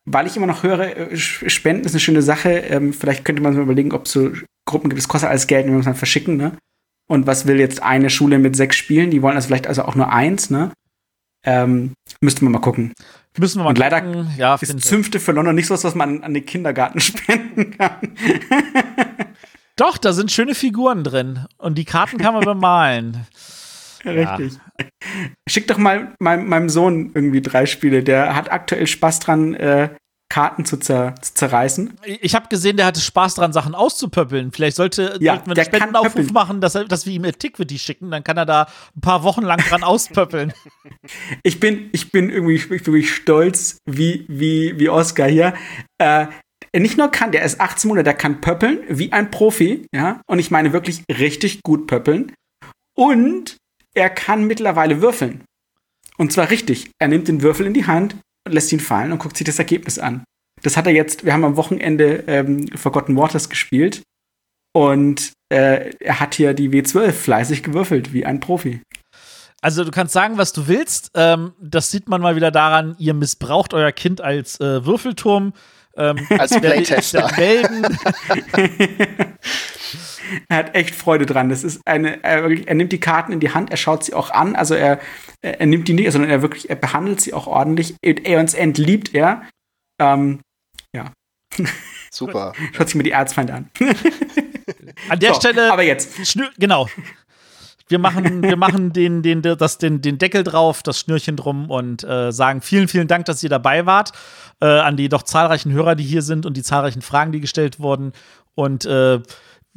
weil 0.07 0.27
ich 0.27 0.37
immer 0.37 0.47
noch 0.47 0.63
höre, 0.63 0.97
äh, 0.97 1.17
Spenden 1.17 1.85
ist 1.85 1.93
eine 1.93 2.01
schöne 2.01 2.23
Sache. 2.23 2.51
Ähm, 2.51 2.93
vielleicht 2.93 3.25
könnte 3.25 3.43
man 3.43 3.53
sich 3.53 3.59
mal 3.59 3.65
überlegen, 3.65 3.93
ob 3.93 4.07
es 4.07 4.13
so 4.13 4.31
Gruppen 4.65 4.89
gibt, 4.89 5.01
es 5.01 5.09
kostet 5.09 5.31
alles 5.31 5.47
Geld, 5.47 5.67
wir 5.67 5.73
müssen 5.73 5.87
dann 5.87 5.95
verschicken, 5.95 6.37
ne? 6.37 6.57
Und 7.09 7.27
was 7.27 7.47
will 7.47 7.61
jetzt 7.61 7.83
eine 7.83 8.11
Schule 8.11 8.39
mit 8.39 8.57
sechs 8.57 8.77
Spielen? 8.77 9.11
Die 9.11 9.23
wollen 9.23 9.37
also 9.37 9.47
vielleicht 9.47 9.69
also 9.69 9.83
auch 9.85 9.95
nur 9.95 10.13
eins, 10.13 10.51
ne? 10.51 10.73
Ähm, 11.45 11.93
müsste 12.21 12.43
man 12.45 12.53
mal 12.53 12.59
gucken. 12.61 12.93
Müssen 13.39 13.61
wir 13.61 13.65
mal 13.65 13.71
Und 13.71 13.79
leider 13.79 14.01
gucken. 14.01 14.31
Ja, 14.37 14.57
ist 14.57 14.81
Zünfte 14.81 15.21
für 15.21 15.33
London 15.33 15.55
nicht 15.55 15.67
so 15.67 15.75
was, 15.75 15.85
was 15.85 15.95
man 15.95 16.25
an 16.25 16.35
den 16.35 16.45
Kindergarten 16.45 16.99
spenden 17.01 17.77
kann. 17.77 18.17
Doch, 19.77 19.99
da 19.99 20.13
sind 20.13 20.33
schöne 20.33 20.55
Figuren 20.55 21.05
drin. 21.05 21.47
Und 21.59 21.79
die 21.79 21.85
Karten 21.85 22.19
kann 22.19 22.35
man 22.35 22.45
bemalen. 22.45 23.27
Richtig. 24.05 24.55
Ja. 24.55 24.61
Schick 25.49 25.67
doch 25.67 25.79
mal 25.79 26.15
meinem, 26.19 26.49
meinem 26.49 26.69
Sohn 26.69 27.13
irgendwie 27.15 27.43
drei 27.43 27.67
Spiele. 27.67 28.03
Der 28.03 28.35
hat 28.35 28.51
aktuell 28.51 28.87
Spaß 28.87 29.21
dran, 29.21 29.55
äh, 29.55 29.91
Karten 30.29 30.65
zu, 30.65 30.77
zer 30.79 31.15
zu 31.23 31.35
zerreißen. 31.35 31.99
Ich 32.21 32.35
habe 32.35 32.49
gesehen, 32.49 32.77
der 32.77 32.87
hatte 32.87 33.01
Spaß 33.01 33.37
dran, 33.37 33.53
Sachen 33.53 33.75
auszupöppeln. 33.75 34.51
Vielleicht 34.51 34.77
sollte 34.77 35.17
Ja, 35.21 35.35
sollten 35.35 35.51
wir 35.51 35.57
einen 35.57 35.65
Spendenaufruf 35.65 36.33
machen, 36.33 36.61
dass, 36.61 36.75
er, 36.75 36.85
dass 36.85 37.07
wir 37.07 37.13
ihm 37.13 37.25
Antiquity 37.25 37.79
schicken. 37.79 38.11
Dann 38.11 38.25
kann 38.25 38.37
er 38.37 38.47
da 38.47 38.67
ein 38.97 39.01
paar 39.01 39.23
Wochen 39.23 39.43
lang 39.43 39.59
dran 39.59 39.83
auspöppeln. 39.85 40.53
Ich 41.43 41.61
bin, 41.61 41.91
ich 41.93 42.11
bin 42.11 42.31
irgendwie, 42.31 42.55
ich 42.55 42.69
bin 42.69 42.85
wirklich 42.85 43.15
stolz, 43.15 43.79
wie, 43.87 44.27
wie, 44.29 44.79
wie 44.79 44.89
Oscar 44.89 45.29
hier. 45.29 45.55
Äh, 45.99 46.27
nicht 46.77 46.99
nur 46.99 47.09
kann, 47.09 47.33
der 47.33 47.43
ist 47.43 47.61
18 47.61 47.89
Monate, 47.89 48.05
der 48.05 48.15
kann 48.15 48.41
pöppeln 48.41 48.81
wie 48.89 49.13
ein 49.13 49.31
Profi, 49.31 49.87
ja. 49.95 50.21
Und 50.27 50.41
ich 50.41 50.51
meine 50.51 50.73
wirklich 50.73 51.05
richtig 51.09 51.63
gut 51.63 51.87
pöppeln. 51.87 52.33
Und 52.97 53.57
er 53.97 54.11
kann 54.11 54.47
mittlerweile 54.47 55.01
würfeln. 55.01 55.45
Und 56.19 56.33
zwar 56.33 56.51
richtig. 56.51 56.91
Er 57.01 57.09
nimmt 57.09 57.29
den 57.29 57.43
Würfel 57.43 57.67
in 57.67 57.75
die 57.75 57.87
Hand, 57.87 58.17
lässt 58.49 58.73
ihn 58.73 58.81
fallen 58.81 59.13
und 59.13 59.19
guckt 59.19 59.37
sich 59.37 59.47
das 59.47 59.59
Ergebnis 59.59 59.99
an. 59.99 60.25
Das 60.63 60.77
hat 60.77 60.87
er 60.87 60.93
jetzt, 60.93 61.25
wir 61.25 61.33
haben 61.33 61.45
am 61.45 61.57
Wochenende 61.57 62.25
ähm, 62.27 62.69
Forgotten 62.77 63.17
Waters 63.17 63.49
gespielt. 63.49 64.03
Und 64.73 65.33
äh, 65.53 65.91
er 66.01 66.21
hat 66.21 66.35
hier 66.35 66.53
die 66.53 66.69
W12 66.69 67.13
fleißig 67.13 67.63
gewürfelt, 67.63 68.13
wie 68.13 68.27
ein 68.27 68.41
Profi. 68.41 68.83
Also 69.63 69.85
du 69.85 69.91
kannst 69.91 70.13
sagen, 70.13 70.37
was 70.37 70.53
du 70.53 70.69
willst. 70.69 71.11
Ähm, 71.15 71.55
das 71.61 71.91
sieht 71.91 72.09
man 72.09 72.21
mal 72.21 72.37
wieder 72.37 72.51
daran, 72.51 72.95
ihr 72.99 73.15
missbraucht 73.15 73.73
euer 73.73 73.93
Kind 73.93 74.21
als 74.21 74.61
äh, 74.61 74.85
Würfelturm. 74.85 75.55
Ähm, 75.99 76.19
Als 76.29 76.51
Playtester. 76.61 77.27
der 77.27 77.37
Welten. 77.39 77.99
Er 80.49 80.57
hat 80.59 80.75
echt 80.75 80.95
Freude 80.95 81.27
dran. 81.27 81.49
Das 81.49 81.65
ist 81.65 81.81
eine, 81.87 82.23
er, 82.25 82.43
wirklich- 82.43 82.69
er 82.69 82.75
nimmt 82.75 82.93
die 82.93 83.01
Karten 83.01 83.33
in 83.33 83.41
die 83.41 83.53
Hand, 83.53 83.71
er 83.71 83.77
schaut 83.77 84.05
sie 84.05 84.15
auch 84.15 84.31
an. 84.31 84.57
Also 84.57 84.75
er, 84.75 85.01
er 85.43 85.67
nimmt 85.67 85.89
die 85.89 85.93
nicht, 85.95 86.11
sondern 86.13 86.31
er 86.31 86.43
wirklich, 86.43 86.69
er 86.71 86.77
behandelt 86.77 87.21
sie 87.21 87.33
auch 87.35 87.47
ordentlich. 87.47 87.95
Aeons 88.05 88.55
End 88.55 88.79
liebt 88.79 89.15
er. 89.15 89.43
Ähm, 90.01 90.41
Super. 92.11 92.53
schaut 92.73 92.89
sich 92.89 92.95
mir 92.97 93.03
die 93.03 93.11
Erzfeinde 93.13 93.55
an. 93.55 93.71
An 95.09 95.19
der 95.21 95.35
So, 95.35 95.41
Stelle. 95.41 95.73
Aber 95.73 95.83
jetzt. 95.83 96.27
Schnür, 96.27 96.51
genau. 96.59 96.89
Wir 97.89 97.99
machen, 98.01 98.43
wir 98.43 98.57
machen 98.57 98.93
den, 98.93 99.23
den, 99.23 99.43
das, 99.43 99.79
den, 99.79 100.01
den 100.03 100.19
Deckel 100.19 100.43
drauf, 100.43 100.83
das 100.83 100.99
Schnürchen 100.99 101.37
drum 101.37 101.71
und 101.71 102.03
äh, 102.03 102.33
sagen 102.33 102.61
vielen, 102.61 102.89
vielen 102.89 103.07
Dank, 103.07 103.27
dass 103.27 103.43
ihr 103.45 103.49
dabei 103.49 103.87
wart. 103.87 104.11
Äh, 104.61 104.67
an 104.67 104.97
die 104.97 105.09
doch 105.09 105.23
zahlreichen 105.23 105.71
Hörer, 105.73 105.95
die 105.95 106.03
hier 106.05 106.23
sind 106.23 106.47
und 106.47 106.57
die 106.57 106.63
zahlreichen 106.65 107.03
Fragen, 107.03 107.31
die 107.31 107.41
gestellt 107.41 107.79
wurden. 107.79 108.13
Und 108.55 108.87
äh, 108.87 109.21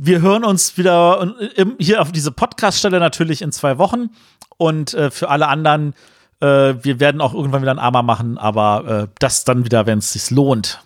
wir 0.02 0.22
hören 0.22 0.46
uns 0.46 0.78
wieder 0.78 1.36
hier 1.78 2.02
auf 2.02 2.12
diese 2.14 2.32
Podcast-Stelle 2.32 3.00
natürlich 3.00 3.42
in 3.42 3.52
zwei 3.52 3.78
Wochen. 3.78 4.10
Und 4.58 4.94
äh, 4.94 5.12
für 5.12 5.30
alle 5.30 5.48
anderen, 5.48 5.94
äh, 6.40 6.46
wir 6.82 7.00
werden 7.02 7.20
auch 7.20 7.34
irgendwann 7.34 7.62
wieder 7.62 7.72
ein 7.72 7.80
Armer 7.80 8.02
machen, 8.02 8.38
aber 8.38 9.08
äh, 9.10 9.14
das 9.20 9.44
dann 9.44 9.66
wieder, 9.66 9.86
wenn 9.86 10.00
es 10.00 10.14
sich 10.14 10.32
lohnt. 10.32 10.82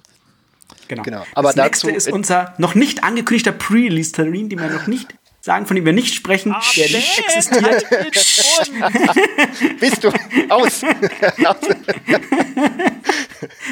Genau. 0.87 1.03
Genau. 1.03 1.23
Aber 1.35 1.53
das 1.53 1.63
nächste 1.63 1.91
ist 1.91 2.11
unser 2.11 2.53
noch 2.57 2.73
nicht 2.75 3.03
angekündigter 3.03 3.51
Pre-Release-Termin, 3.51 4.49
den 4.49 4.59
wir 4.59 4.69
noch 4.69 4.87
nicht 4.87 5.13
sagen, 5.41 5.67
von 5.67 5.75
dem 5.75 5.85
wir 5.85 5.93
nicht 5.93 6.15
sprechen, 6.15 6.55
der 6.75 6.85
nicht 6.89 7.19
existiert. 7.19 7.85
Bist 9.79 10.03
du 10.03 10.11
aus? 10.49 10.81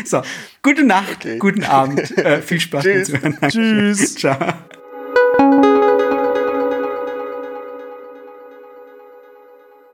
So, 0.04 0.22
gute 0.62 0.84
Nacht, 0.84 1.18
Okay. 1.20 1.38
guten 1.38 1.64
Abend, 1.64 2.18
äh, 2.18 2.42
viel 2.42 2.60
Spaß 2.60 2.84
beim 2.84 3.04
Tschüss. 3.04 3.08
Zuhören. 3.08 3.38
Tschüss. 3.50 4.16
Ciao. 4.20 4.38
Thank 5.38 5.66
you. 5.66 5.71